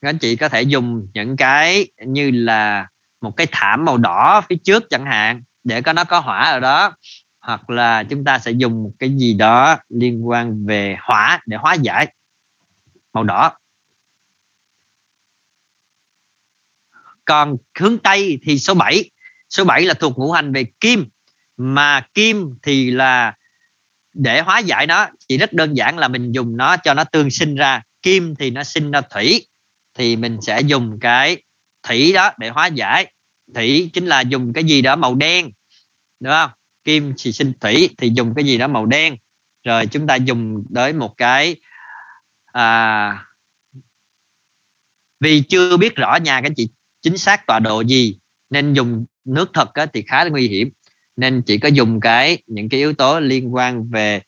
[0.00, 2.88] các anh chị có thể dùng những cái như là
[3.22, 6.60] một cái thảm màu đỏ phía trước chẳng hạn, để có nó có hỏa ở
[6.60, 6.96] đó.
[7.40, 11.56] Hoặc là chúng ta sẽ dùng một cái gì đó liên quan về hỏa để
[11.56, 12.14] hóa giải
[13.12, 13.52] màu đỏ.
[17.24, 19.10] Còn hướng tây thì số 7
[19.48, 21.08] số 7 là thuộc ngũ hành về kim,
[21.56, 23.34] mà kim thì là
[24.14, 27.30] để hóa giải nó, chỉ rất đơn giản là mình dùng nó cho nó tương
[27.30, 27.82] sinh ra.
[28.02, 29.46] Kim thì nó sinh ra thủy,
[29.94, 31.42] thì mình sẽ dùng cái
[31.82, 33.12] thủy đó để hóa giải.
[33.54, 35.50] Thủy chính là dùng cái gì đó màu đen
[36.20, 36.50] đúng không?
[36.84, 39.16] Kim thì sinh thủy thì dùng cái gì đó màu đen.
[39.64, 41.56] Rồi chúng ta dùng tới một cái
[42.52, 43.26] à,
[45.20, 46.68] vì chưa biết rõ nhà các chị
[47.00, 48.18] chính xác tọa độ gì
[48.50, 50.70] nên dùng nước thật á, thì khá là nguy hiểm.
[51.16, 54.20] Nên chỉ có dùng cái những cái yếu tố liên quan về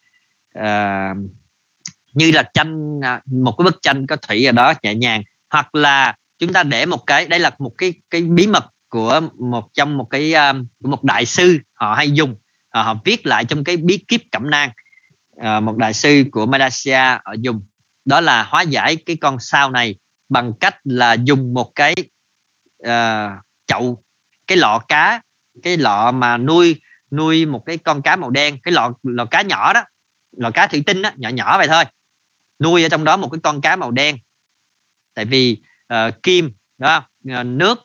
[0.58, 1.16] uh,
[2.12, 5.74] như là tranh à, một cái bức tranh có thủy ở đó nhẹ nhàng hoặc
[5.74, 9.68] là chúng ta để một cái đây là một cái cái bí mật của một
[9.74, 12.36] trong một cái um, một đại sư họ hay dùng.
[12.70, 14.70] À, họ viết lại trong cái bí kíp cẩm nang
[15.36, 17.66] à, một đại sư của Malaysia ở dùng.
[18.04, 19.96] Đó là hóa giải cái con sao này
[20.28, 21.94] bằng cách là dùng một cái
[22.82, 24.02] uh, chậu
[24.46, 25.20] cái lọ cá
[25.62, 26.80] cái lọ mà nuôi
[27.10, 29.84] nuôi một cái con cá màu đen cái lọ lọ cá nhỏ đó
[30.36, 31.84] lọ cá thủy tinh đó nhỏ nhỏ vậy thôi
[32.62, 34.16] nuôi ở trong đó một cái con cá màu đen.
[35.14, 37.08] Tại vì uh, kim đó
[37.40, 37.78] uh, nước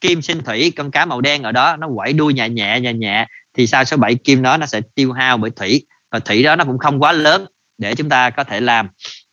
[0.00, 2.92] kim sinh thủy con cá màu đen ở đó nó quẩy đuôi nhẹ nhẹ nhẹ
[2.92, 3.26] nhẹ
[3.56, 5.86] thì sao số 7 kim đó nó sẽ tiêu hao bởi thủy.
[6.10, 7.46] Và thủy đó nó cũng không quá lớn
[7.78, 8.88] để chúng ta có thể làm.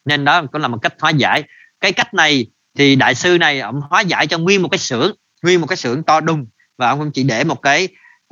[0.06, 1.44] Nên đó cũng là một cách hóa giải.
[1.80, 2.46] Cái cách này
[2.78, 5.12] thì đại sư này ông hóa giải cho nguyên một cái xưởng
[5.44, 6.46] nguyên một cái xưởng to đùng.
[6.78, 7.88] Và ông chỉ để một cái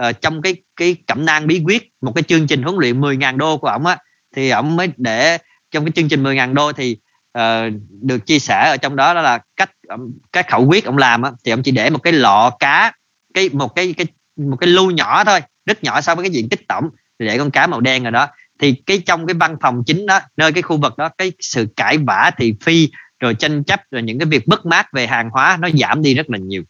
[0.08, 3.38] uh, trong cái cái cẩm nang bí quyết một cái chương trình huấn luyện 10.000
[3.38, 3.98] đô của ông á
[4.36, 5.38] thì ông mới để
[5.72, 6.98] trong cái chương trình 10.000 đô thì
[7.38, 10.98] uh, được chia sẻ ở trong đó đó là cách um, cái khẩu quyết ông
[10.98, 12.94] làm á, thì ông chỉ để một cái lọ cá
[13.34, 16.50] cái một cái cái một cái lu nhỏ thôi rất nhỏ so với cái diện
[16.50, 18.28] tích tổng để con cá màu đen rồi đó.
[18.60, 21.68] Thì cái trong cái văn phòng chính đó nơi cái khu vực đó cái sự
[21.76, 25.30] cãi vã thì phi rồi tranh chấp rồi những cái việc bất mát về hàng
[25.30, 26.64] hóa nó giảm đi rất là nhiều.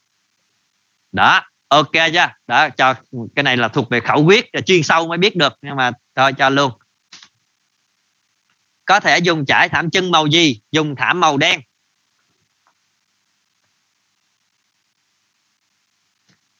[1.11, 2.27] Đó ok chưa?
[2.47, 2.93] Đó cho
[3.35, 5.91] cái này là thuộc về khẩu quyết là chuyên sâu mới biết được nhưng mà
[6.15, 6.71] thôi cho luôn
[8.91, 10.61] có thể dùng trải thảm chân màu gì?
[10.71, 11.61] Dùng thảm màu đen.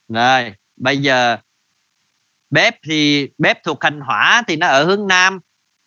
[0.07, 1.37] Rồi bây giờ
[2.49, 5.39] bếp thì bếp thuộc hành hỏa thì nó ở hướng nam.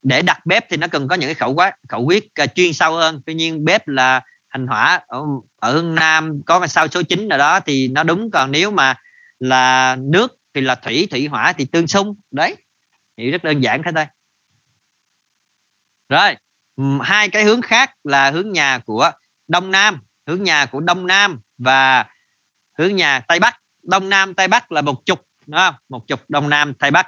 [0.02, 2.73] Để đặt bếp thì nó cần có những cái khẩu quá khẩu quyết uh, chuyên
[2.73, 3.23] sâu hơn.
[3.26, 5.23] Tuy nhiên bếp là hành hỏa ở,
[5.56, 8.31] ở hướng nam có cái sao số 9 nào đó thì nó đúng.
[8.31, 8.94] Còn nếu mà
[9.39, 12.14] là nước thì là thủy thủy hỏa thì tương xung.
[12.31, 12.56] Đấy
[13.16, 14.06] thì rất đơn giản thế thôi
[16.08, 16.36] rồi
[17.02, 19.10] hai cái hướng khác là hướng nhà của
[19.49, 22.07] đông nam hướng nhà của đông nam và
[22.78, 23.60] hướng nhà tây bắc.
[23.83, 25.74] Đông nam tây bắc là một chục đúng không?
[25.89, 27.07] Một chục đông nam tây bắc.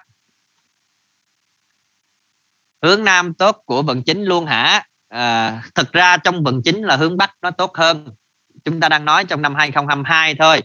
[2.82, 4.84] Hướng nam tốt của vận chính luôn hả?
[5.08, 8.08] À, thực ra trong vận chính là hướng bắc nó tốt hơn.
[8.64, 10.62] Chúng ta đang nói trong năm 2022 thôi.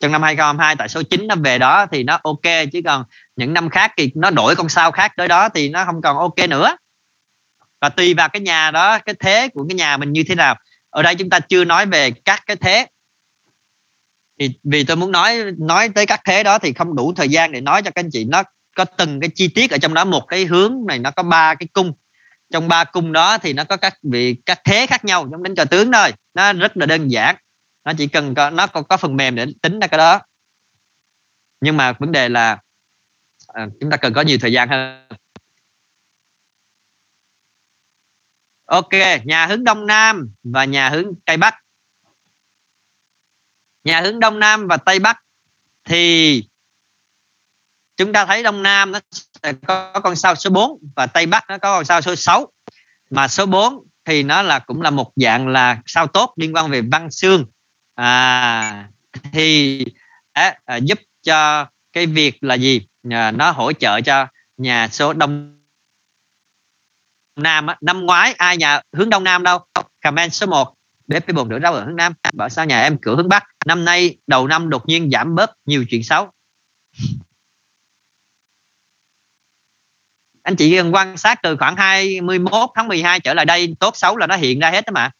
[0.00, 2.42] Trong năm 2022 tại số 9 nó về đó thì nó ok
[2.72, 3.04] chứ còn
[3.36, 6.16] những năm khác thì nó đổi con sao khác tới đó thì nó không còn
[6.16, 6.76] ok nữa
[7.80, 10.56] và tùy vào cái nhà đó cái thế của cái nhà mình như thế nào.
[10.90, 12.86] Ở đây chúng ta chưa nói về các cái thế.
[14.38, 17.52] Thì vì tôi muốn nói nói tới các thế đó thì không đủ thời gian
[17.52, 18.24] để nói cho các anh chị.
[18.24, 18.42] Nó
[18.76, 21.54] có từng cái chi tiết ở trong đó một cái hướng này nó có ba
[21.54, 21.92] cái cung.
[22.52, 25.54] Trong ba cung đó thì nó có các vị các thế khác nhau giống đến
[25.54, 26.12] cờ tướng thôi.
[26.34, 27.36] Nó rất là đơn giản.
[27.84, 30.20] Nó chỉ cần có nó có, có phần mềm để tính ra cái đó.
[31.60, 32.58] Nhưng mà vấn đề là
[33.46, 35.08] à, chúng ta cần có nhiều thời gian hơn.
[38.70, 41.54] Ok nhà hướng đông nam và nhà hướng tây bắc.
[43.84, 45.22] Nhà hướng đông nam và tây bắc
[45.84, 46.44] thì
[47.96, 49.00] chúng ta thấy đông nam nó
[49.42, 52.52] sẽ có con sao số 4 và tây bắc nó có con sao số 6
[53.10, 56.70] mà số 4 thì nó là cũng là một dạng là sao tốt liên quan
[56.70, 57.46] về văn xương.
[57.94, 58.88] À,
[59.32, 59.84] thì
[60.32, 62.86] à, à, giúp cho cái việc là gì?
[63.10, 64.26] À, nó hỗ trợ cho
[64.56, 65.59] nhà số đông
[67.42, 67.76] nam á.
[67.80, 69.58] năm ngoái ai nhà hướng đông nam đâu?
[70.04, 70.74] Comment số 1
[71.06, 72.12] bếp cái bồn rửa rau ở hướng nam.
[72.32, 73.44] Bảo sao nhà em cửa hướng bắc?
[73.66, 76.30] Năm nay đầu năm đột nhiên giảm bớt nhiều chuyện xấu.
[80.42, 84.16] Anh chị cần quan sát từ khoảng 21 tháng 12 trở lại đây, tốt xấu
[84.16, 85.10] là nó hiện ra hết đó mà.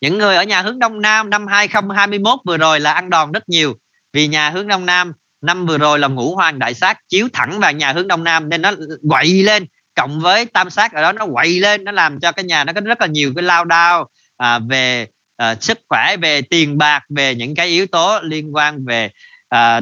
[0.00, 3.48] Những người ở nhà hướng đông nam năm 2021 vừa rồi là ăn đòn rất
[3.48, 3.78] nhiều.
[4.12, 7.58] Vì nhà hướng đông nam năm vừa rồi là ngũ hoàng đại sát, chiếu thẳng
[7.58, 8.72] vào nhà hướng đông nam nên nó
[9.08, 9.66] quậy lên
[9.98, 12.72] cộng với tam sát ở đó nó quậy lên nó làm cho cái nhà nó
[12.72, 17.02] có rất là nhiều cái lao đao à, về à, sức khỏe về tiền bạc
[17.08, 19.10] về những cái yếu tố liên quan về
[19.48, 19.80] à,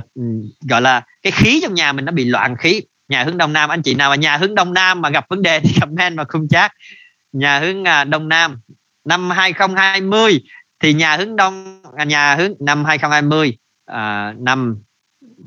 [0.69, 2.83] gọi là cái khí trong nhà mình nó bị loạn khí.
[3.09, 5.43] Nhà hướng đông nam anh chị nào mà nhà hướng đông nam mà gặp vấn
[5.43, 6.73] đề thì comment mà không chắc
[7.33, 8.61] nhà hướng à, đông nam
[9.05, 10.41] năm 2020
[10.81, 14.77] thì nhà hướng đông à, nhà hướng năm 2020 à, năm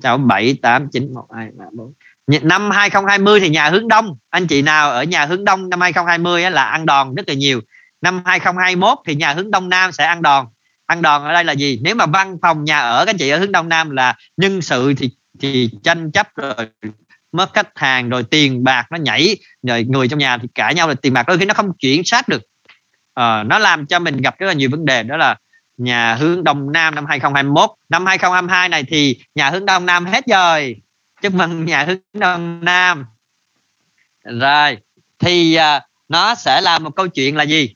[0.04, 1.94] sáu bảy tám chín một hai ba bốn
[2.42, 4.18] năm 2020 thì nhà hướng đông.
[4.30, 7.62] Anh chị nào ở nhà hướng đông năm 2020 là ăn đòn rất là nhiều.
[8.02, 10.46] Năm 2021 thì nhà hướng đông nam sẽ ăn đòn.
[10.86, 11.80] Ăn đòn ở đây là gì?
[11.82, 14.62] Nếu mà văn phòng nhà ở các anh chị ở hướng đông nam là nhân
[14.62, 15.10] sự thì
[15.40, 16.68] thì tranh chấp rồi
[17.32, 20.88] mất khách hàng rồi tiền bạc nó nhảy rồi người trong nhà thì cãi nhau
[20.88, 21.28] là tiền bạc.
[21.28, 22.42] Đôi khi nó không chuyển sát được.
[23.14, 25.04] À, nó làm cho mình gặp rất là nhiều vấn đề.
[25.04, 25.36] Đó là
[25.78, 30.24] nhà hướng đông nam năm 2021 năm 2022 này thì nhà hướng đông nam hết
[30.28, 30.82] rồi
[31.22, 33.06] chúc mừng nhà hướng đông nam.
[34.24, 34.78] Rồi
[35.20, 37.76] thì uh, nó sẽ là một câu chuyện là gì?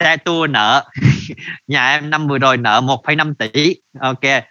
[0.00, 0.84] Xe tua nợ.
[1.66, 3.76] Nhà em năm vừa rồi nợ 1,5 tỷ.
[4.00, 4.44] Ok.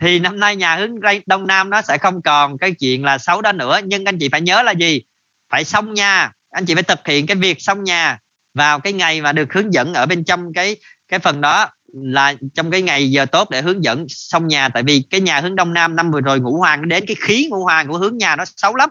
[0.00, 0.94] Thì năm nay nhà hướng
[1.26, 4.28] đông nam nó sẽ không còn cái chuyện là xấu đó nữa nhưng anh chị
[4.28, 5.02] phải nhớ là gì?
[5.50, 6.32] Phải xong nhà.
[6.50, 8.18] Anh chị phải thực hiện cái việc xong nhà
[8.54, 10.76] vào cái ngày mà được hướng dẫn ở bên trong cái
[11.08, 11.70] cái phần đó
[12.02, 14.68] là trong cái ngày giờ tốt để hướng dẫn xong nhà.
[14.68, 17.16] Tại vì cái nhà hướng đông nam năm vừa rồi ngũ hoàng nó đến cái
[17.20, 18.90] khí ngũ hoàng của hướng nhà nó xấu lắm.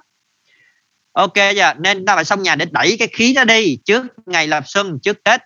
[1.12, 4.48] Ok giờ nên ta phải xong nhà để đẩy cái khí đó đi trước ngày
[4.48, 5.42] lập xuân trước tết.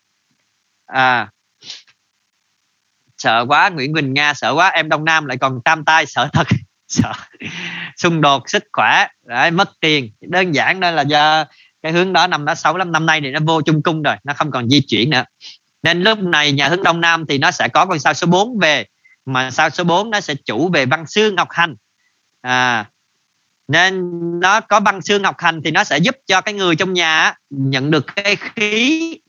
[0.85, 1.29] À.
[3.17, 6.29] Sợ quá Nguyễn Quỳnh Nga sợ quá em Đông Nam lại còn tam tai sợ
[6.33, 6.47] thật.
[6.87, 7.11] Sợ.
[7.97, 9.07] Xung đột sức khỏe.
[9.25, 10.11] Đấy, mất tiền.
[10.21, 11.45] Đơn giản đó là do
[11.81, 12.91] cái hướng đó năm đó xấu lắm.
[12.91, 15.23] Năm nay thì nó vô chung cung rồi nó không còn di chuyển nữa
[15.83, 18.59] nên lúc này nhà hướng Đông Nam thì nó sẽ có con sao số 4
[18.59, 18.85] về,
[19.25, 21.75] mà sao số 4 nó sẽ chủ về văn xương ngọc hành.
[22.41, 22.85] À
[23.67, 24.01] nên
[24.39, 27.33] nó có văn xương ngọc hành thì nó sẽ giúp cho cái người trong nhà
[27.49, 29.19] nhận được cái khí.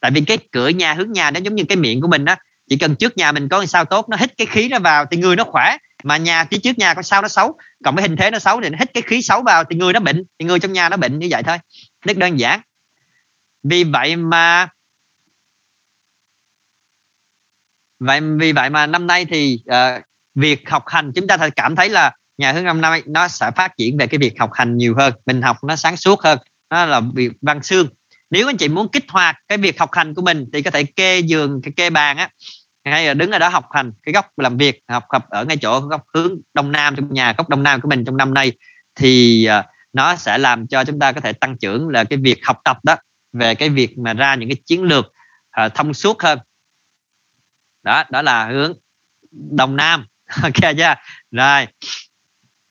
[0.00, 2.36] Tại vì cái cửa nhà hướng nhà nó giống như cái miệng của mình đó
[2.68, 5.16] chỉ cần trước nhà mình có sao tốt, nó hít cái khí nó vào thì
[5.16, 8.16] người nó khỏe, mà nhà phía trước nhà có sao nó xấu còn cái hình
[8.16, 10.46] thế nó xấu thì nó hít cái khí xấu vào thì người nó bệnh, thì
[10.46, 11.58] người trong nhà nó bệnh như vậy thôi.
[12.04, 12.60] Rất đơn giản.
[13.62, 14.68] Vì vậy mà
[17.98, 20.02] vậy vì vậy mà năm nay thì uh,
[20.34, 23.76] việc học hành chúng ta cảm thấy là nhà hướng năm nay nó sẽ phát
[23.76, 26.38] triển về cái việc học hành nhiều hơn mình học nó sáng suốt hơn
[26.70, 27.88] nó là việc văn xương.
[28.30, 30.84] Nếu anh chị muốn kích hoạt cái việc học hành của mình thì có thể
[30.84, 32.30] kê giường cái kê bàn á.
[32.84, 35.56] Hay là đứng ở đó học hành cái góc làm việc học tập ở ngay
[35.56, 38.52] chỗ góc hướng đông nam trong nhà góc đông nam của mình trong năm nay
[38.94, 42.46] thì uh, nó sẽ làm cho chúng ta có thể tăng trưởng là cái việc
[42.46, 42.96] học tập đó
[43.32, 45.06] về cái việc mà ra những cái chiến lược
[45.64, 46.38] uh, thông suốt hơn
[47.88, 48.72] đó đó là hướng
[49.32, 50.06] đông nam.
[50.42, 50.94] Ok chưa?
[51.30, 51.66] Rồi.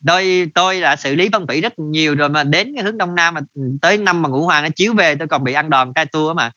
[0.05, 3.15] Tôi tôi đã xử lý phong thủy rất nhiều rồi mà đến cái hướng đông
[3.15, 3.41] nam mà
[3.81, 6.33] tới năm mà ngũ hoàng nó chiếu về tôi còn bị ăn đòn cai tua
[6.33, 6.51] mà.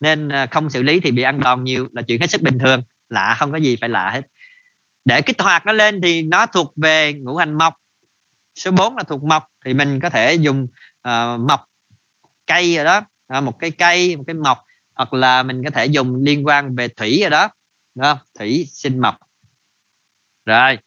[0.00, 2.58] Nên à, không xử lý thì bị ăn đòn nhiều là chuyện hết sức bình
[2.58, 2.82] thường.
[3.08, 4.22] Lạ không có gì phải lạ hết.
[5.04, 7.74] Để kích hoạt nó lên thì nó thuộc về ngũ hành mộc.
[8.54, 10.66] Số 4 là thuộc mộc thì mình có thể dùng
[11.08, 11.64] uh, mộc
[12.46, 14.58] cây rồi đó à, một cái cây một cái mộc
[14.94, 17.48] hoặc là mình có thể dùng liên quan về thủy rồi đó
[17.94, 19.16] đó thủy sinh mộc.
[20.44, 20.78] Rồi.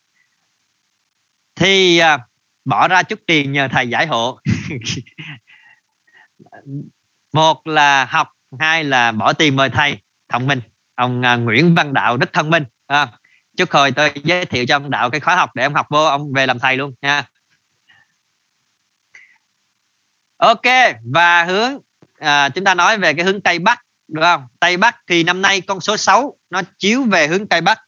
[1.56, 2.28] Thì à,
[2.66, 4.40] bỏ ra chút tiền nhờ thầy giải hộ.
[7.34, 8.28] Một là học
[8.60, 9.98] hai là bỏ tiền mời thầy
[10.30, 10.62] thông minh.
[10.96, 13.08] Ông à, Nguyễn Văn Đạo rất thông minh à,
[13.58, 16.04] chút hồi tôi giới thiệu cho ông Đạo cái khóa học để ông học vô
[16.04, 17.26] ông về làm thầy luôn nha.
[20.38, 20.62] Ok
[21.14, 21.80] và hướng
[22.18, 24.48] à, chúng ta nói về cái hướng tây bắc đúng không?
[24.60, 27.80] Tây bắc thì năm nay con số 6 nó chiếu về hướng tây bắc.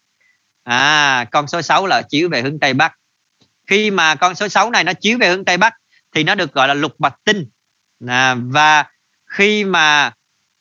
[0.64, 2.94] À con số 6 là chiếu về hướng tây bắc.
[3.68, 5.74] Khi mà con số 6 này nó chiếu về hướng tây bắc
[6.16, 7.50] thì nó được gọi là lục bạch tinh.
[8.08, 8.86] À, và
[9.26, 10.12] khi mà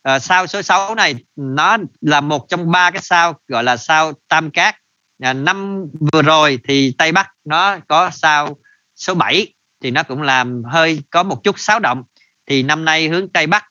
[0.02, 3.76] ờ, uh, sao số 6 này nó là một trong ba cái sao gọi là
[3.76, 4.76] sao tam cát.
[5.22, 8.56] À, năm vừa rồi thì tây bắc nó có sao
[8.94, 12.02] số 7 thì nó cũng làm hơi có một chút xáo động.
[12.46, 13.64] Thì năm nay hướng tây bắc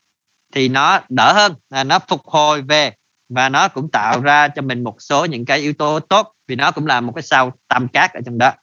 [0.55, 2.91] thì nó đỡ hơn à, nó phục hồi về
[3.29, 6.55] và nó cũng tạo ra cho mình một số những cái yếu tố tốt vì
[6.55, 8.53] nó cũng là một cái sao tam cát ở trong đó.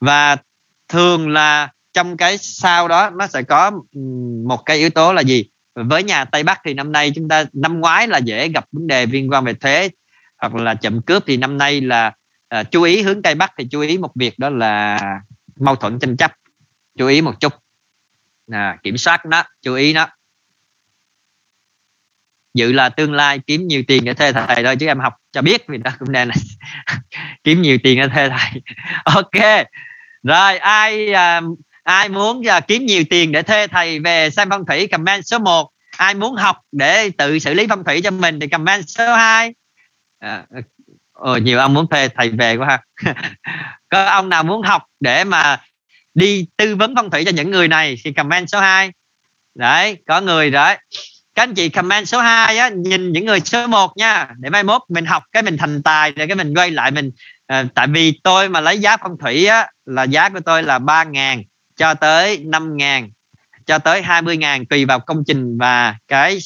[0.00, 0.36] Và
[0.88, 3.70] thường là trong cái sao đó nó sẽ có
[4.46, 5.44] một cái yếu tố là gì?
[5.74, 8.86] Với nhà Tây Bắc thì năm nay chúng ta năm ngoái là dễ gặp vấn
[8.86, 9.88] đề liên quan về thuế
[10.38, 12.12] hoặc là chậm cướp thì năm nay là
[12.60, 15.00] uh, chú ý hướng Tây Bắc thì chú ý một việc đó là
[15.56, 16.32] mâu thuẫn tranh chấp
[16.98, 17.52] chú ý một chút.
[18.50, 20.08] À, kiểm soát nó chú ý nó
[22.56, 25.42] dự là tương lai kiếm nhiều tiền để thuê thầy thôi chứ em học cho
[25.42, 26.30] biết vì đó cũng nên
[27.44, 28.62] kiếm nhiều tiền để thuê thầy
[29.04, 29.66] ok
[30.22, 31.40] rồi ai à,
[31.82, 35.38] ai muốn à, kiếm nhiều tiền để thuê thầy về xem phong thủy comment số
[35.38, 39.14] 1 ai muốn học để tự xử lý phong thủy cho mình thì comment số
[39.14, 39.54] 2
[40.18, 40.60] à, ờ,
[41.16, 43.12] Ồ, nhiều ông muốn thuê thầy về quá ha.
[43.88, 45.62] Có ông nào muốn học để mà
[46.14, 48.90] đi tư vấn phong thủy cho những người này thì comment số 2
[49.54, 50.78] đấy có người đấy
[51.36, 54.28] các anh chị comment số 2 á nhìn những người số 1 nha.
[54.38, 57.10] Để mai mốt mình học cái mình thành tài để cái mình quay lại mình
[57.46, 60.78] à, tại vì tôi mà lấy giá phong thủy á là giá của tôi là
[60.78, 61.42] 3 ngàn
[61.76, 63.10] cho tới 5 ngàn
[63.66, 66.38] cho tới 20 ngàn tùy vào công trình và cái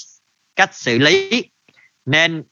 [0.56, 1.44] cách xử lý.
[2.06, 2.42] Nên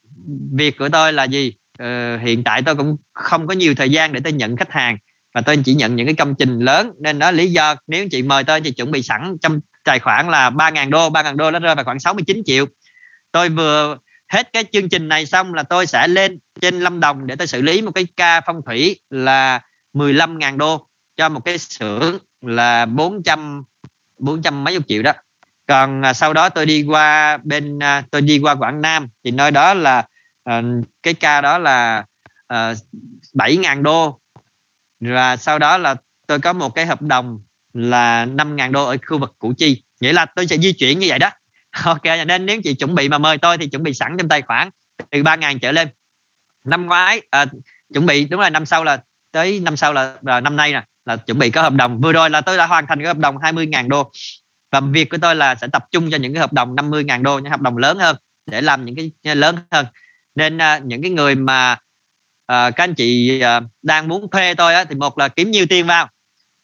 [0.52, 1.52] việc của tôi là gì?
[1.78, 4.98] Ờ, hiện tại tôi cũng không có nhiều thời gian để tôi nhận khách hàng
[5.34, 6.90] và tôi chỉ nhận những cái công trình lớn.
[7.00, 10.28] Nên đó lý do nếu chị mời tôi thì chuẩn bị sẵn trong tài khoản
[10.28, 12.66] là 3.000 đô 3.000 đô nó rơi vào khoảng 69 triệu.
[13.32, 17.26] Tôi vừa hết cái chương trình này xong là tôi sẽ lên trên Lâm Đồng
[17.26, 19.60] để tôi xử lý một cái ca phong thủy là
[19.94, 20.86] 15.000 đô
[21.16, 23.62] cho một cái xưởng là 400
[24.18, 25.12] 400 mấy chục triệu đó.
[25.66, 29.30] Còn à, sau đó tôi đi qua bên à, tôi đi qua Quảng Nam thì
[29.30, 30.06] nơi đó là
[30.44, 30.62] à,
[31.02, 32.04] cái ca đó là
[32.46, 32.74] à,
[33.34, 34.20] 7.000 đô.
[35.00, 35.94] Và sau đó là
[36.26, 37.40] tôi có một cái hợp đồng
[37.74, 39.82] là 5.000 đô ở khu vực Củ Chi.
[40.00, 41.30] Nghĩa là tôi sẽ di chuyển như vậy đó.
[41.84, 44.42] Ok nên nếu chị chuẩn bị mà mời tôi thì chuẩn bị sẵn trong tài
[44.42, 44.70] khoản
[45.10, 45.88] từ 3.000 trở lên.
[46.64, 47.46] Năm ngoái à,
[47.94, 50.84] chuẩn bị đúng là năm sau là tới năm sau là, là năm nay nè
[51.04, 52.00] là chuẩn bị có hợp đồng.
[52.00, 54.10] Vừa rồi là tôi đã hoàn thành cái hợp đồng 20.000 đô.
[54.72, 57.38] Và việc của tôi là sẽ tập trung cho những cái hợp đồng 50.000 đô
[57.38, 58.16] những hợp đồng lớn hơn
[58.46, 59.86] để làm những cái lớn hơn.
[60.34, 61.78] Nên à, những cái người mà
[62.46, 65.66] à, các anh chị à, đang muốn thuê tôi á, thì một là kiếm nhiều
[65.68, 66.08] tiền vào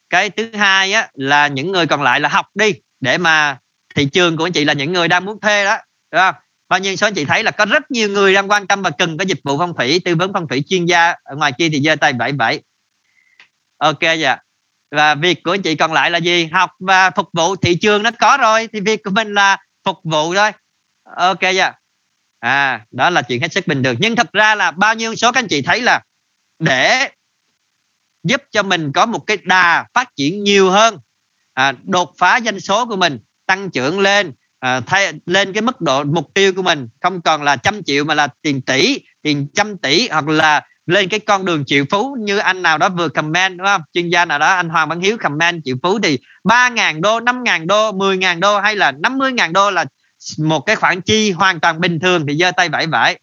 [0.09, 3.57] cái thứ hai á, là những người còn lại là học đi để mà
[3.95, 5.77] thị trường của anh chị là những người đang muốn thuê đó
[6.11, 6.35] đúng không?
[6.69, 8.89] Bao nhiêu số anh chị thấy là có rất nhiều người đang quan tâm và
[8.89, 11.69] cần có dịch vụ phong thủy tư vấn phong thủy chuyên gia ở ngoài kia
[11.69, 12.61] thì giơ tay bảy bảy.
[13.77, 14.37] Ok dạ.
[14.91, 16.45] Và việc của anh chị còn lại là gì?
[16.45, 19.97] Học và phục vụ thị trường nó có rồi thì việc của mình là phục
[20.03, 20.51] vụ thôi.
[21.17, 21.73] Ok dạ.
[22.39, 23.95] À đó là chuyện hết sức bình thường.
[23.99, 26.01] Nhưng thật ra là bao nhiêu số các anh chị thấy là
[26.59, 27.09] để
[28.25, 30.97] giúp cho mình có một cái đà phát triển nhiều hơn.
[31.53, 35.81] À, đột phá doanh số của mình tăng trưởng lên à, thay lên cái mức
[35.81, 36.89] độ mục tiêu của mình.
[37.01, 41.09] Không còn là trăm triệu mà là tiền tỷ tiền trăm tỷ hoặc là lên
[41.09, 43.81] cái con đường triệu phú như anh nào đó vừa comment đúng không?
[43.93, 47.65] Chuyên gia nào đó anh Hoàng Văn Hiếu comment triệu phú thì 3.000 đô 5.000
[47.65, 49.85] đô 10.000 đô hay là 50.000 đô là
[50.37, 53.19] một cái khoản chi hoàn toàn bình thường thì giơ tay vẫy vẫy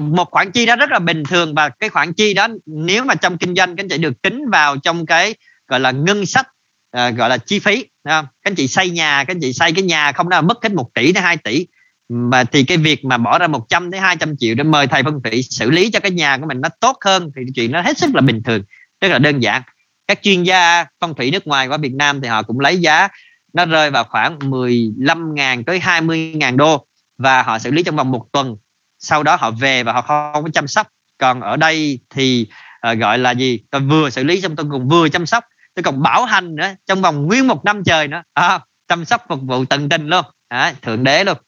[0.00, 3.14] một khoản chi đó rất là bình thường và cái khoản chi đó nếu mà
[3.14, 5.34] trong kinh doanh các anh chị được tính vào trong cái
[5.68, 6.46] gọi là ngân sách
[6.90, 8.26] à, gọi là chi phí không?
[8.42, 10.72] các anh chị xây nhà các anh chị xây cái nhà không đâu mất hết
[10.72, 11.66] một tỷ đến 2 tỷ.
[12.08, 15.22] Mà thì cái việc mà bỏ ra 100 đến 200 triệu để mời thầy phân
[15.24, 17.98] thủy xử lý cho cái nhà của mình nó tốt hơn thì chuyện nó hết
[17.98, 18.62] sức là bình thường
[19.00, 19.62] rất là đơn giản.
[20.06, 23.08] Các chuyên gia phong thủy nước ngoài qua Việt Nam thì họ cũng lấy giá
[23.52, 26.86] nó rơi vào khoảng 15.000 tới 20.000 đô
[27.18, 28.56] và họ xử lý trong vòng một tuần
[28.98, 30.02] sau đó họ về và họ
[30.32, 30.88] không có chăm sóc.
[31.18, 32.46] Còn ở đây thì
[32.92, 33.60] uh, gọi là gì?
[33.70, 35.44] Tôi vừa xử lý xong tôi còn vừa chăm sóc.
[35.74, 38.22] Tôi còn bảo hành nữa trong vòng nguyên một năm trời nữa.
[38.32, 40.24] À, chăm sóc phục vụ tận tình luôn.
[40.48, 41.38] À, thượng đế luôn.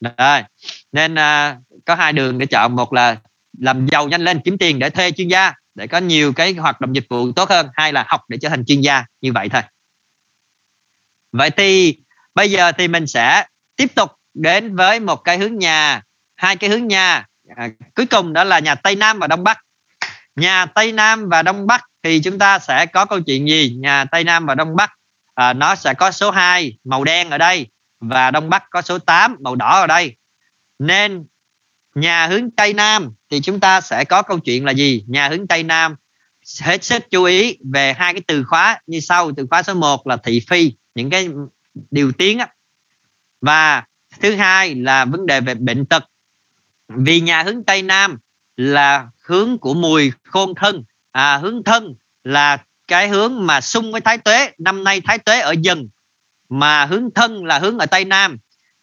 [0.00, 0.42] Rồi
[0.92, 2.76] nên uh, có hai đường để chọn.
[2.76, 3.16] Một là
[3.58, 6.80] làm giàu nhanh lên kiếm tiền để thuê chuyên gia để có nhiều cái hoạt
[6.80, 7.68] động dịch vụ tốt hơn.
[7.74, 9.62] Hai là học để trở thành chuyên gia như vậy thôi.
[11.32, 11.96] Vậy thì
[12.34, 13.44] bây giờ thì mình sẽ
[13.76, 16.02] tiếp tục đến với một cái hướng nhà
[16.40, 17.26] hai cái hướng nhà.
[17.56, 19.58] À, cuối cùng đó là nhà tây nam và đông bắc.
[20.36, 23.76] Nhà tây nam và đông bắc thì chúng ta sẽ có câu chuyện gì?
[23.78, 24.90] Nhà tây nam và đông bắc
[25.34, 27.66] à, nó sẽ có số 2 màu đen ở đây
[28.00, 30.16] và đông bắc có số 8 màu đỏ ở đây.
[30.78, 31.26] Nên
[31.94, 35.04] nhà hướng tây nam thì chúng ta sẽ có câu chuyện là gì?
[35.06, 35.96] Nhà hướng tây nam
[36.60, 39.32] hết sức chú ý về hai cái từ khóa như sau.
[39.32, 41.28] Từ khóa số 1 là thị phi những cái
[41.90, 42.48] điều tiếng á.
[43.40, 43.84] Và
[44.20, 46.04] thứ hai là vấn đề về bệnh tật
[46.96, 48.18] vì nhà hướng tây nam
[48.56, 51.94] là hướng của mùi khôn thân à, hướng thân
[52.24, 54.52] là cái hướng mà xung với thái tuế.
[54.58, 55.88] Năm nay thái tuế ở dần
[56.48, 58.38] mà hướng thân là hướng ở tây nam.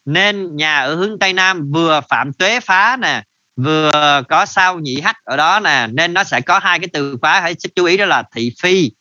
[0.05, 3.23] Nên nhà ở hướng tây nam vừa phạm tuế phá nè
[3.55, 7.17] vừa có sao nhị hắc ở đó nè nên nó sẽ có hai cái từ
[7.21, 8.91] khóa hãy chú ý đó là thị phi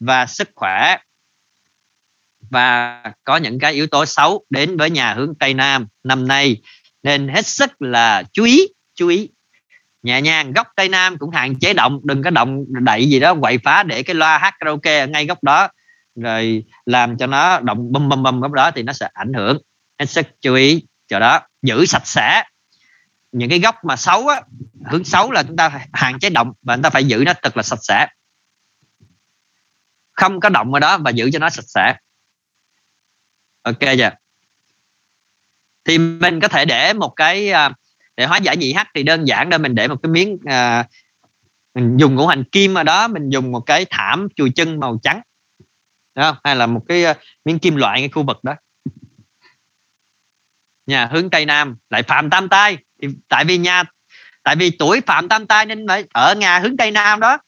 [0.00, 0.96] và sức khỏe.
[2.50, 6.56] Và có những cái yếu tố xấu đến với nhà hướng tây nam năm nay
[7.02, 9.28] nên hết sức là chú ý chú ý.
[10.02, 13.34] Nhẹ nhàng góc tây nam cũng hạn chế động, đừng có động đậy gì đó,
[13.40, 15.68] quậy phá để cái loa hát karaoke ở ngay góc đó.
[16.14, 19.58] Rồi làm cho nó động bum bum bum góc đó thì nó sẽ ảnh hưởng.
[19.98, 21.40] Hết sức chú ý chỗ đó.
[21.62, 22.42] Giữ sạch sẽ.
[23.32, 24.42] Những cái góc mà xấu á,
[24.90, 27.32] hướng xấu là chúng ta phải hạn chế động và chúng ta phải giữ nó
[27.42, 28.06] thật là sạch sẽ.
[30.12, 31.94] Không có động ở đó và giữ cho nó sạch sẽ.
[33.62, 34.10] Ok chưa?
[35.84, 37.70] Thì mình có thể để một cái à,
[38.16, 40.86] để hóa giải nhị hắc thì đơn giản đó mình để một cái miếng à,
[41.74, 44.98] mình dùng ngũ hành kim ở đó mình dùng một cái thảm chùi chân màu
[45.02, 45.20] trắng.
[46.14, 46.36] Đúng không?
[46.44, 48.54] hay là một cái uh, miếng kim loại ngay khu vực đó.
[50.86, 52.78] Nhà hướng tây nam lại phạm tam tai.
[53.02, 53.84] Thì tại vì nhà
[54.42, 57.38] tại vì tuổi phạm tam tai nên phải ở nhà hướng tây nam đó.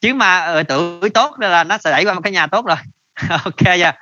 [0.00, 2.76] Chứ mà ở tuổi tốt là nó sẽ đẩy qua một cái nhà tốt rồi.
[3.44, 3.92] Ok chưa?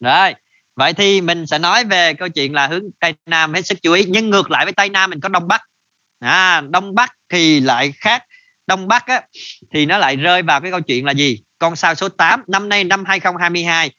[0.00, 0.34] Rồi
[0.76, 3.92] vậy thì mình sẽ nói về câu chuyện là hướng tây nam hết sức chú
[3.92, 4.04] ý.
[4.08, 5.62] Nhưng ngược lại với tây nam mình có đông bắc.
[6.18, 8.22] À, đông bắc thì lại khác.
[8.66, 9.22] Đông bắc á,
[9.72, 11.42] thì nó lại rơi vào cái câu chuyện là gì?
[11.58, 13.90] Con sao số 8 năm nay năm 2022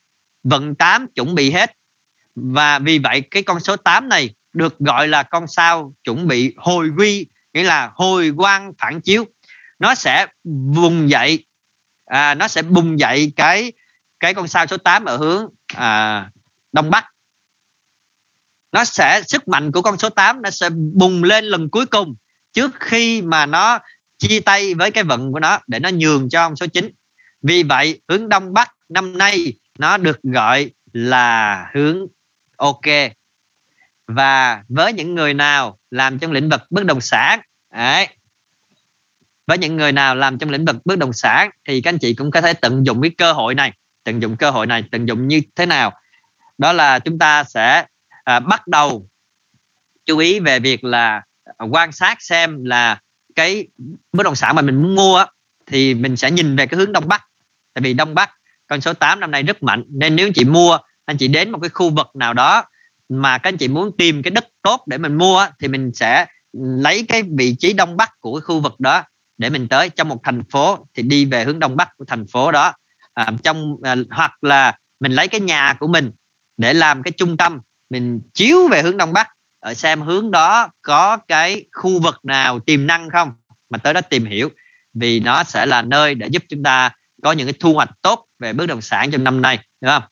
[0.43, 1.71] vận 8 chuẩn bị hết.
[2.35, 6.53] Và vì vậy cái con số 8 này được gọi là con sao chuẩn bị
[6.57, 9.25] hồi quy nghĩa là hồi quang phản chiếu.
[9.79, 11.45] Nó sẽ bùng dậy
[12.05, 13.71] à, nó sẽ bùng dậy cái
[14.19, 16.29] cái con sao số 8 ở hướng à,
[16.71, 17.05] đông bắc.
[18.71, 22.15] Nó sẽ sức mạnh của con số 8 nó sẽ bùng lên lần cuối cùng
[22.53, 23.79] trước khi mà nó
[24.17, 26.89] chia tay với cái vận của nó để nó nhường cho con số 9
[27.41, 32.07] vì vậy hướng đông bắc năm nay nó được gọi là hướng
[32.57, 32.85] ok.
[34.07, 37.39] Và với những người nào làm trong lĩnh vực bất động sản
[37.73, 38.07] đấy,
[39.47, 42.13] với những người nào làm trong lĩnh vực bất động sản thì các anh chị
[42.13, 43.73] cũng có thể tận dụng cái cơ hội này
[44.03, 45.93] tận dụng cơ hội này tận dụng như thế nào?
[46.57, 47.85] Đó là chúng ta sẽ
[48.23, 49.09] à, bắt đầu
[50.05, 51.23] chú ý về việc là
[51.71, 52.99] quan sát xem là
[53.35, 53.67] cái
[54.13, 55.25] bất động sản mà mình muốn mua
[55.65, 57.23] thì mình sẽ nhìn về cái hướng đông bắc.
[57.73, 58.29] Tại vì đông bắc
[58.67, 61.59] con số 8 năm nay rất mạnh nên nếu chị mua anh chị đến một
[61.61, 62.63] cái khu vực nào đó
[63.09, 66.25] mà các anh chị muốn tìm cái đất tốt để mình mua thì mình sẽ
[66.53, 69.03] lấy cái vị trí đông bắc của cái khu vực đó
[69.37, 72.27] để mình tới trong một thành phố thì đi về hướng đông bắc của thành
[72.27, 72.73] phố đó.
[73.13, 76.11] À, trong à, hoặc là mình lấy cái nhà của mình
[76.57, 79.27] để làm cái trung tâm mình chiếu về hướng đông bắc
[79.59, 83.31] ở xem hướng đó có cái khu vực nào tiềm năng không
[83.69, 84.49] mà tới đó tìm hiểu
[84.93, 86.91] vì nó sẽ là nơi để giúp chúng ta
[87.23, 90.03] có những cái thu hoạch tốt về bất động sản trong năm nay đúng không?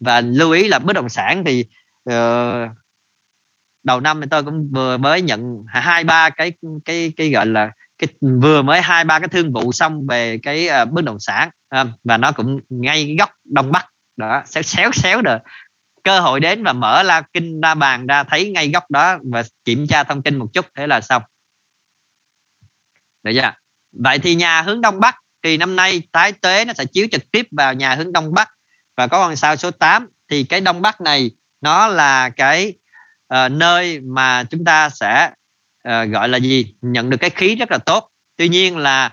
[0.00, 1.64] Và lưu ý là bất động sản thì
[2.10, 2.70] uh,
[3.82, 6.52] đầu năm thì tôi cũng vừa mới nhận hai ba cái
[6.84, 10.68] cái cái gọi là cái vừa mới hai ba cái thương vụ xong về cái
[10.82, 14.92] uh, bất động sản uh, và nó cũng ngay góc đông bắc đó xéo xéo
[14.92, 15.38] xéo được
[16.04, 19.42] cơ hội đến và mở la kinh ra bàn ra thấy ngay góc đó và
[19.64, 21.22] kiểm tra thông tin một chút thế là xong.
[23.22, 23.52] Được chưa?
[23.92, 27.30] Vậy thì nhà hướng đông bắc thì năm nay tái tuế nó sẽ chiếu trực
[27.32, 28.48] tiếp vào nhà hướng đông bắc.
[28.96, 31.30] Và có con sao số 8 thì cái đông bắc này
[31.60, 32.74] nó là cái
[33.34, 35.30] uh, nơi mà chúng ta sẽ
[35.88, 36.74] uh, gọi là gì?
[36.80, 38.10] Nhận được cái khí rất là tốt.
[38.36, 39.06] Tuy nhiên là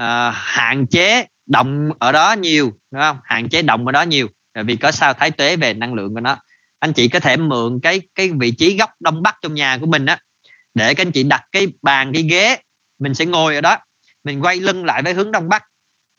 [0.00, 3.18] uh, hạn chế động ở đó nhiều đúng không?
[3.24, 6.20] Hạn chế động ở đó nhiều vì có sao thái tuế về năng lượng của
[6.20, 6.36] nó.
[6.78, 9.86] Anh chị có thể mượn cái cái vị trí góc đông bắc trong nhà của
[9.86, 10.18] mình á
[10.74, 12.56] để các anh chị đặt cái bàn cái ghế
[12.98, 13.78] mình sẽ ngồi ở đó.
[14.24, 15.62] Mình quay lưng lại với hướng đông bắc.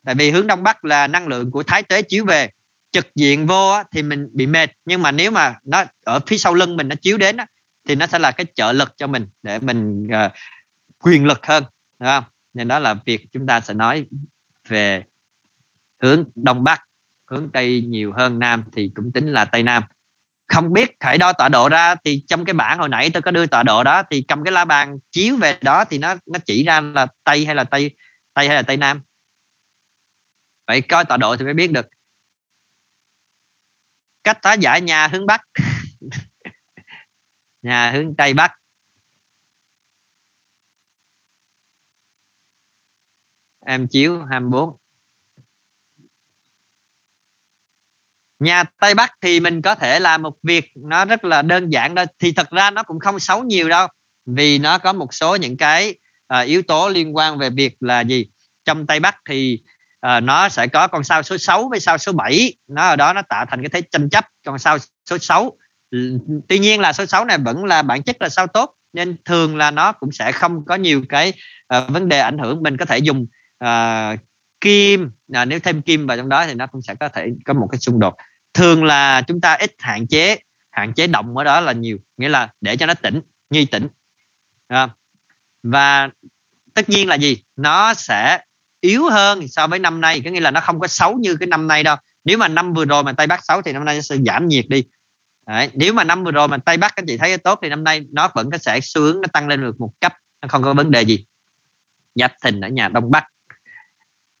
[0.04, 2.50] Tại vì hướng đông bắc là năng lượng của thái tuế chiếu về.
[2.92, 4.70] Trực diện vô á, thì mình bị mệt.
[4.84, 7.46] Nhưng mà nếu mà nó ở phía sau lưng mình nó chiếu đến á,
[7.88, 10.32] thì nó sẽ là cái trợ lực cho mình để mình uh,
[10.98, 11.64] quyền lực hơn
[11.98, 12.24] đúng không?
[12.54, 14.06] Nên đó là việc chúng ta sẽ nói
[14.68, 15.04] về
[16.02, 16.82] hướng đông bắc
[17.26, 19.82] hướng tây nhiều hơn nam thì cũng tính là tây nam.
[20.46, 23.30] Không biết khải đo tọa độ ra thì trong cái bảng hồi nãy tôi có
[23.30, 26.38] đưa tọa độ đó thì cầm cái la bàn chiếu về đó thì nó nó
[26.46, 27.96] chỉ ra là tây hay là tây
[28.34, 29.02] tây hay là tây nam?
[30.66, 31.86] Vậy coi tọa độ thì mới biết được.
[34.24, 35.40] Cách phá giải nhà hướng bắc.
[37.62, 38.52] Nhà hướng tây bắc.
[43.66, 44.76] Em chiếu 24
[48.38, 51.94] nhà tây bắc thì mình có thể làm một việc nó rất là đơn giản
[51.94, 53.88] đó thì thật ra nó cũng không xấu nhiều đâu
[54.26, 55.94] vì nó có một số những cái
[56.34, 58.26] uh, yếu tố liên quan về việc là gì?
[58.64, 59.62] Trong tây bắc thì
[60.06, 63.12] uh, nó sẽ có con sao số 6 với sao số 7 nó ở đó
[63.12, 64.78] nó tạo thành cái thế tranh chấp con sao
[65.10, 65.56] số 6
[66.48, 69.56] tuy nhiên là số 6 này vẫn là bản chất là sao tốt nên thường
[69.56, 71.32] là nó cũng sẽ không có nhiều cái
[71.76, 72.62] uh, vấn đề ảnh hưởng.
[72.62, 73.26] Mình có thể dùng
[73.64, 74.18] uh,
[74.66, 75.10] kim.
[75.32, 77.68] À, nếu thêm kim vào trong đó thì nó cũng sẽ có thể có một
[77.72, 78.14] cái xung đột.
[78.54, 80.38] Thường là chúng ta ít hạn chế
[80.70, 83.20] hạn chế động ở đó là nhiều nghĩa là để cho nó tỉnh
[83.50, 83.88] nhi tỉnh.
[84.68, 84.88] À,
[85.62, 86.08] và
[86.74, 87.42] tất nhiên là gì?
[87.56, 88.40] Nó sẽ
[88.80, 91.46] yếu hơn so với năm nay có nghĩa là nó không có xấu như cái
[91.46, 91.96] năm nay đâu.
[92.24, 94.48] Nếu mà năm vừa rồi mà tây bắc xấu thì năm nay nó sẽ giảm
[94.48, 94.84] nhiệt đi.
[95.46, 95.70] Đấy.
[95.74, 98.00] nếu mà năm vừa rồi mà tây bắc các chị thấy tốt thì năm nay
[98.12, 100.12] nó vẫn có sẽ xu hướng nó tăng lên được một cấp
[100.42, 101.26] nó không có vấn đề gì.
[102.14, 103.24] Giáp thìn ở nhà đông bắc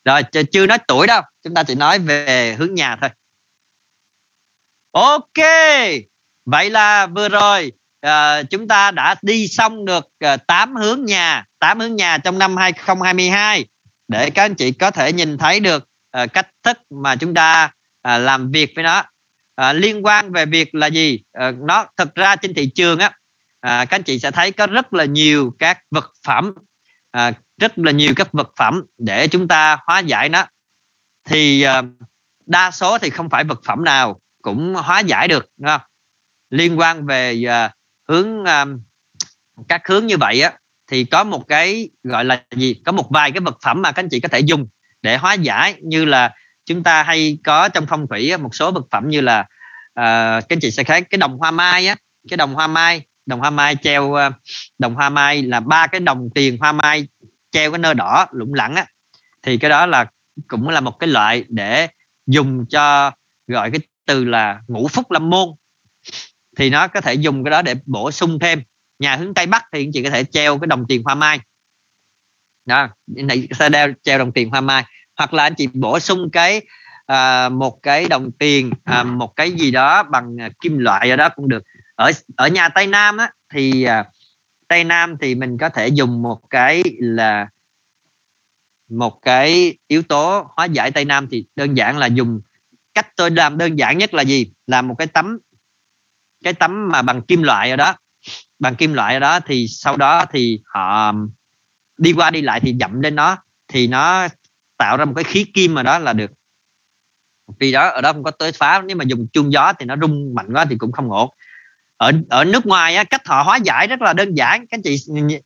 [0.06, 1.22] rồi chưa nói tuổi đâu.
[1.42, 3.10] Chúng ta chỉ nói về hướng nhà thôi.
[4.92, 5.46] Ok.
[6.44, 7.72] Vậy là vừa rồi
[8.06, 12.18] uh, chúng ta đã đi xong được ờ, uh, 8 hướng nhà 8 hướng nhà
[12.18, 13.66] trong năm 2022
[14.08, 15.88] để các anh chị có thể nhìn thấy được
[16.22, 18.98] uh, cách thức mà chúng ta uh, làm việc với nó.
[19.60, 21.20] Uh, liên quan về việc là gì?
[21.48, 23.12] Uh, nó thực ra trên thị trường á uh,
[23.62, 26.54] các anh chị sẽ thấy có rất là nhiều các vật phẩm
[27.16, 30.46] à, rất là nhiều các vật phẩm để chúng ta hóa giải nó.
[31.24, 31.82] Thì à,
[32.46, 35.80] đa số thì không phải vật phẩm nào cũng hóa giải được đúng không?
[36.50, 37.74] liên quan về à,
[38.08, 38.64] hướng à,
[39.68, 40.52] các hướng như vậy á
[40.86, 42.74] thì có một cái gọi là gì?
[42.84, 44.68] Có một vài cái vật phẩm mà các anh chị có thể dùng
[45.02, 48.84] để hóa giải như là chúng ta hay có trong phong thủy một số vật
[48.90, 49.46] phẩm như là uh,
[49.94, 51.96] các anh chị sẽ thấy cái đồng hoa mai á.
[52.28, 54.30] Cái đồng hoa mai đồng hoa mai treo ờ,
[54.78, 57.08] đồng hoa mai là ba cái đồng tiền hoa mai
[57.50, 58.86] treo cái nơ đỏ lủng lẳng á.
[59.42, 60.06] Thì cái đó là
[60.48, 61.88] cũng là một cái loại để
[62.26, 63.12] dùng cho
[63.46, 65.48] gọi cái từ là ngũ phúc lâm môn.
[66.56, 68.62] Thì nó có thể dùng cái đó để bổ sung thêm.
[68.98, 71.40] Nhà hướng tây bắc thì anh chị có thể treo cái đồng tiền hoa mai.
[72.66, 74.84] Đó này sẽ đeo treo đồng tiền hoa mai.
[75.16, 76.62] Hoặc là anh chị bổ sung cái
[77.06, 81.16] à, một cái đồng tiền à, một cái gì đó bằng ờ, kim loại ở
[81.16, 81.62] đó cũng được
[81.96, 84.04] ở ở nhà tây nam á, thì à,
[84.68, 87.48] tây nam thì mình có thể dùng một cái là
[88.88, 92.40] một cái yếu tố hóa giải tây nam thì đơn giản là dùng
[92.94, 94.52] cách tôi làm đơn giản nhất là gì?
[94.66, 95.38] Làm một cái tấm
[96.44, 97.94] cái tấm mà bằng kim loại ở đó.
[98.58, 101.14] Bằng kim loại ở đó thì sau đó thì họ
[101.98, 103.36] đi qua đi lại thì dậm lên nó,
[103.68, 104.28] thì nó
[104.76, 106.30] tạo ra một cái khí kim mà đó là được.
[107.58, 109.96] Vì đó, ở đó không có tới phá, nếu mà dùng chuông gió thì nó
[109.96, 111.30] rung mạnh quá thì cũng không ổn
[111.96, 114.66] ở ở nước ngoài á, cách họ hóa giải rất là đơn giản.
[114.66, 114.96] Các chị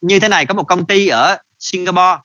[0.01, 2.17] như thế này có một công ty ở Singapore.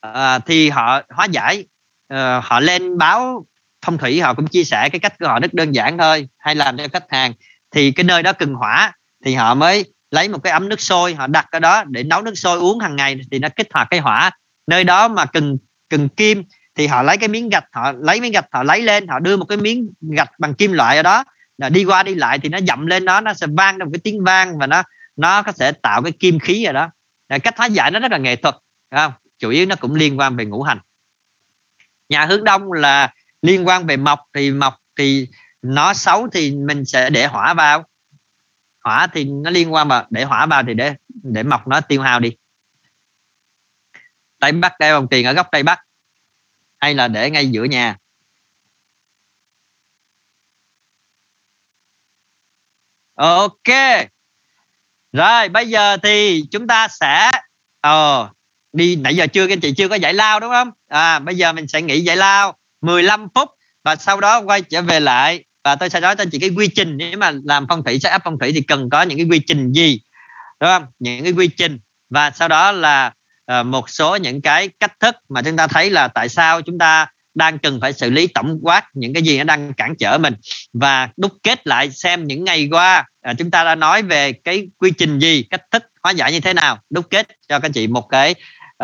[0.00, 1.64] À, thì họ hóa giải
[2.08, 3.46] à, họ lên báo
[3.86, 6.54] phong thủy họ cũng chia sẻ cái cách của họ rất đơn giản thôi hay
[6.54, 7.32] làm cho khách hàng.
[7.70, 8.92] Thì cái nơi đó cần hỏa
[9.24, 12.22] thì họ mới lấy một cái ấm nước sôi họ đặt ở đó để nấu
[12.22, 14.30] nước sôi uống hàng ngày thì nó kích hoạt cái hỏa.
[14.66, 15.58] Nơi đó mà cần
[15.88, 16.42] cần kim
[16.74, 19.36] thì họ lấy cái miếng gạch họ lấy miếng gạch họ lấy lên họ đưa
[19.36, 21.24] một cái miếng gạch bằng kim loại ở đó
[21.68, 24.00] đi qua đi lại thì nó dậm lên đó, nó sẽ vang ra một cái
[24.04, 24.82] tiếng vang và nó
[25.16, 26.90] nó có thể tạo cái kim khí rồi đó.
[27.28, 28.54] Cách hóa giải nó rất là nghệ thuật
[28.90, 29.12] không?
[29.38, 30.78] Chủ yếu nó cũng liên quan về ngũ hành.
[32.08, 35.28] Nhà hướng đông là liên quan về mộc, thì mộc thì
[35.62, 37.86] nó xấu thì mình sẽ để hỏa vào.
[38.84, 42.02] Hỏa thì nó liên quan mà để hỏa vào thì để để mộc nó tiêu
[42.02, 42.36] hao đi.
[44.38, 45.80] Tây bắc đeo vòng tiền ở góc tây bắc.
[46.78, 47.96] Hay là để ngay giữa nhà.
[53.14, 53.76] Ờ, ok.
[55.12, 57.30] Rồi bây giờ thì chúng ta sẽ
[57.80, 58.28] ờ
[58.72, 60.70] đi nãy giờ chưa các anh chị chưa có giải lao đúng không?
[60.88, 63.48] À bây giờ mình sẽ nghỉ giải lao 15 phút
[63.84, 65.44] và sau đó quay trở về lại.
[65.64, 67.98] Và tôi sẽ nói cho anh chị cái quy trình nếu mà làm phong thủy
[68.00, 70.00] setup phong thủy thì cần có những cái quy trình gì
[70.60, 70.86] đúng không?
[70.98, 71.78] Những cái quy trình.
[72.10, 73.12] Và sau đó là
[73.60, 76.78] uh, một số những cái cách thức mà chúng ta thấy là tại sao chúng
[76.78, 80.18] ta đang cần phải xử lý tổng quát những cái gì nó đang cản trở
[80.18, 80.34] mình.
[80.72, 84.68] Và đúc kết lại xem những ngày qua à, chúng ta đã nói về cái
[84.78, 87.86] quy trình gì cách thức hóa giải như thế nào đúc kết cho các chị
[87.86, 88.34] một cái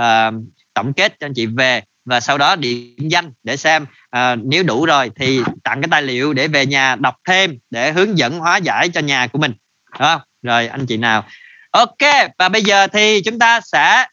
[0.01, 0.35] uh,
[0.75, 1.83] tổng kết cho anh chị về.
[2.05, 6.03] Và sau đó điểm danh để xem à, nếu đủ rồi thì tặng cái tài
[6.03, 9.53] liệu để về nhà đọc thêm để hướng dẫn hóa giải cho nhà của mình.
[9.93, 10.21] Đúng không?
[10.43, 11.25] rồi anh chị nào?
[11.71, 14.07] Ok và bây giờ thì chúng ta sẽ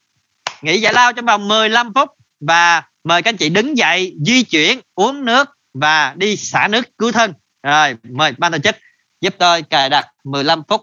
[0.62, 4.44] nghỉ giải lao trong vòng 15 phút và mời các anh chị đứng dậy, di
[4.44, 7.34] chuyển, uống nước và đi xả nước cứu thân.
[7.64, 8.76] Rồi, mời ban tổ chức
[9.22, 10.82] giúp tôi cài đặt 15 phút.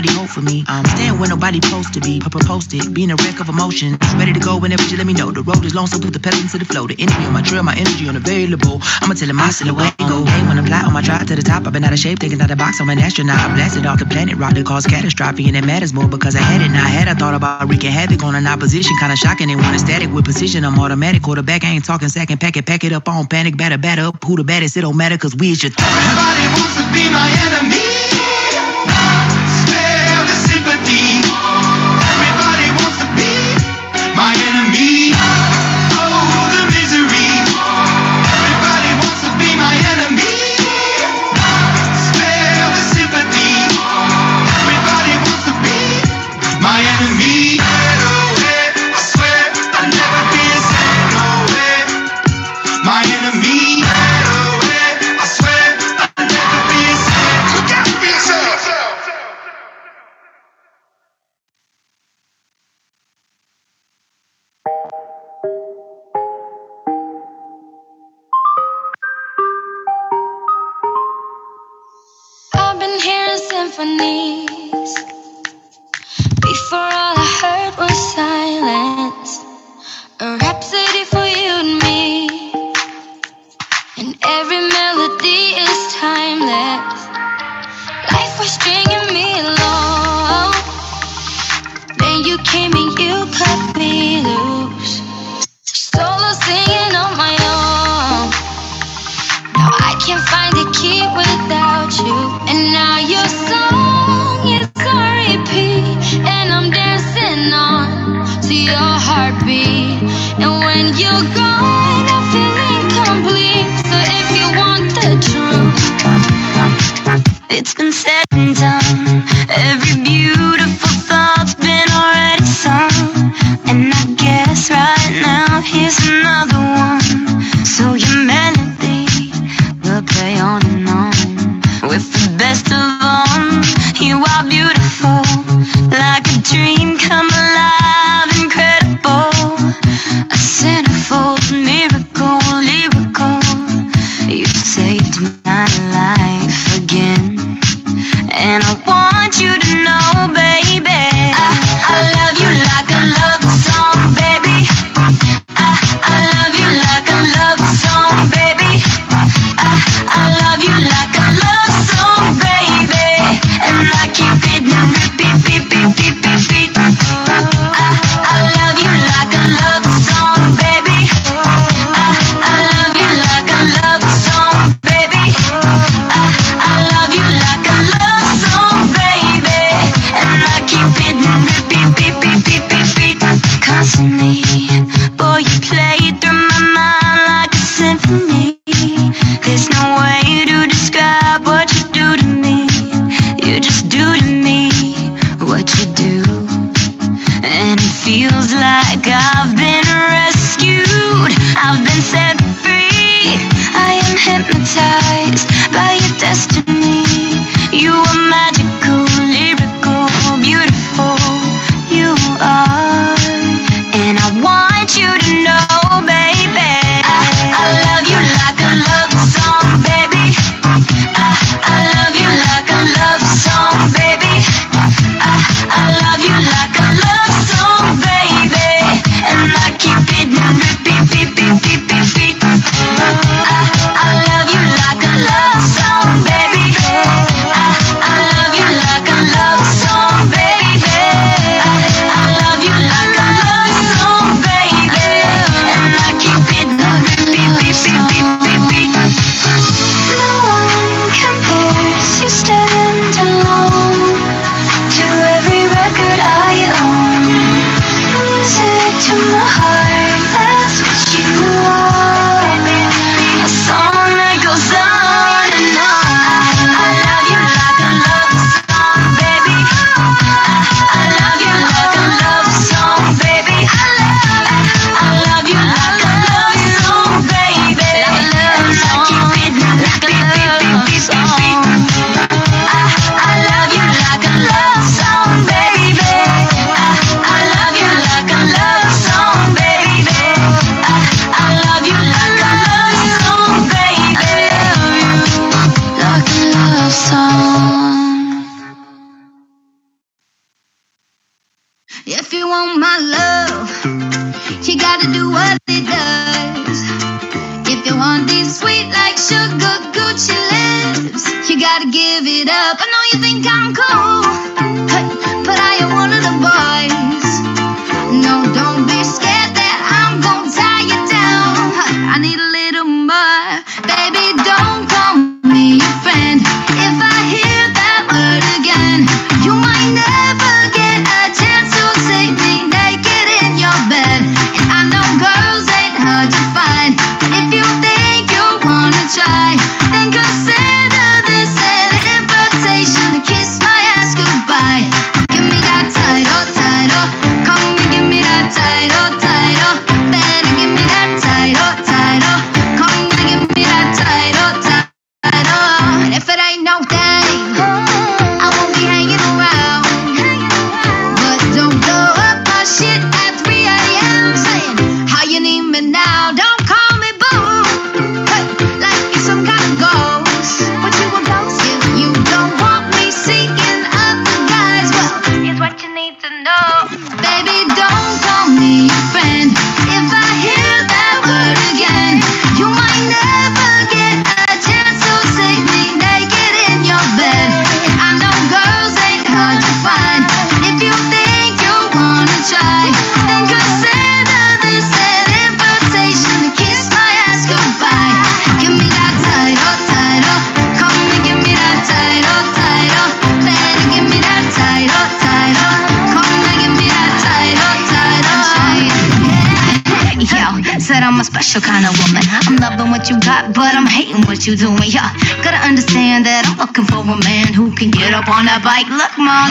[0.00, 0.64] Somebody hope for me.
[0.68, 2.20] I'm staying where nobody supposed to be.
[2.20, 3.98] Papa posted, being a wreck of emotion.
[4.16, 5.30] Ready to go whenever you let me know.
[5.30, 6.86] The road is long, so put the pedal into the flow.
[6.86, 8.80] The energy on my trail, my energy unavailable.
[9.02, 10.24] I'ma tell him my silhouette go.
[10.24, 12.18] Hey, when I fly on my drive to the top, I've been out of shape,
[12.20, 12.80] thinking out the box.
[12.80, 13.38] I'm an astronaut.
[13.38, 16.40] I blasted off the planet, rock that caused catastrophe, and it matters more because I
[16.40, 16.70] had it.
[16.70, 19.48] Now I had I thought about wreaking havoc on an opposition, kinda shocking.
[19.48, 20.64] They want a static with precision.
[20.64, 21.64] I'm automatic quarterback.
[21.64, 24.24] I ain't talking second pack it, pack it up on panic, batter, batter up.
[24.24, 24.76] Who the baddest?
[24.76, 28.09] It don't matter, cause we is your Everybody wants to be my enemy.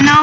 [0.02, 0.19] no.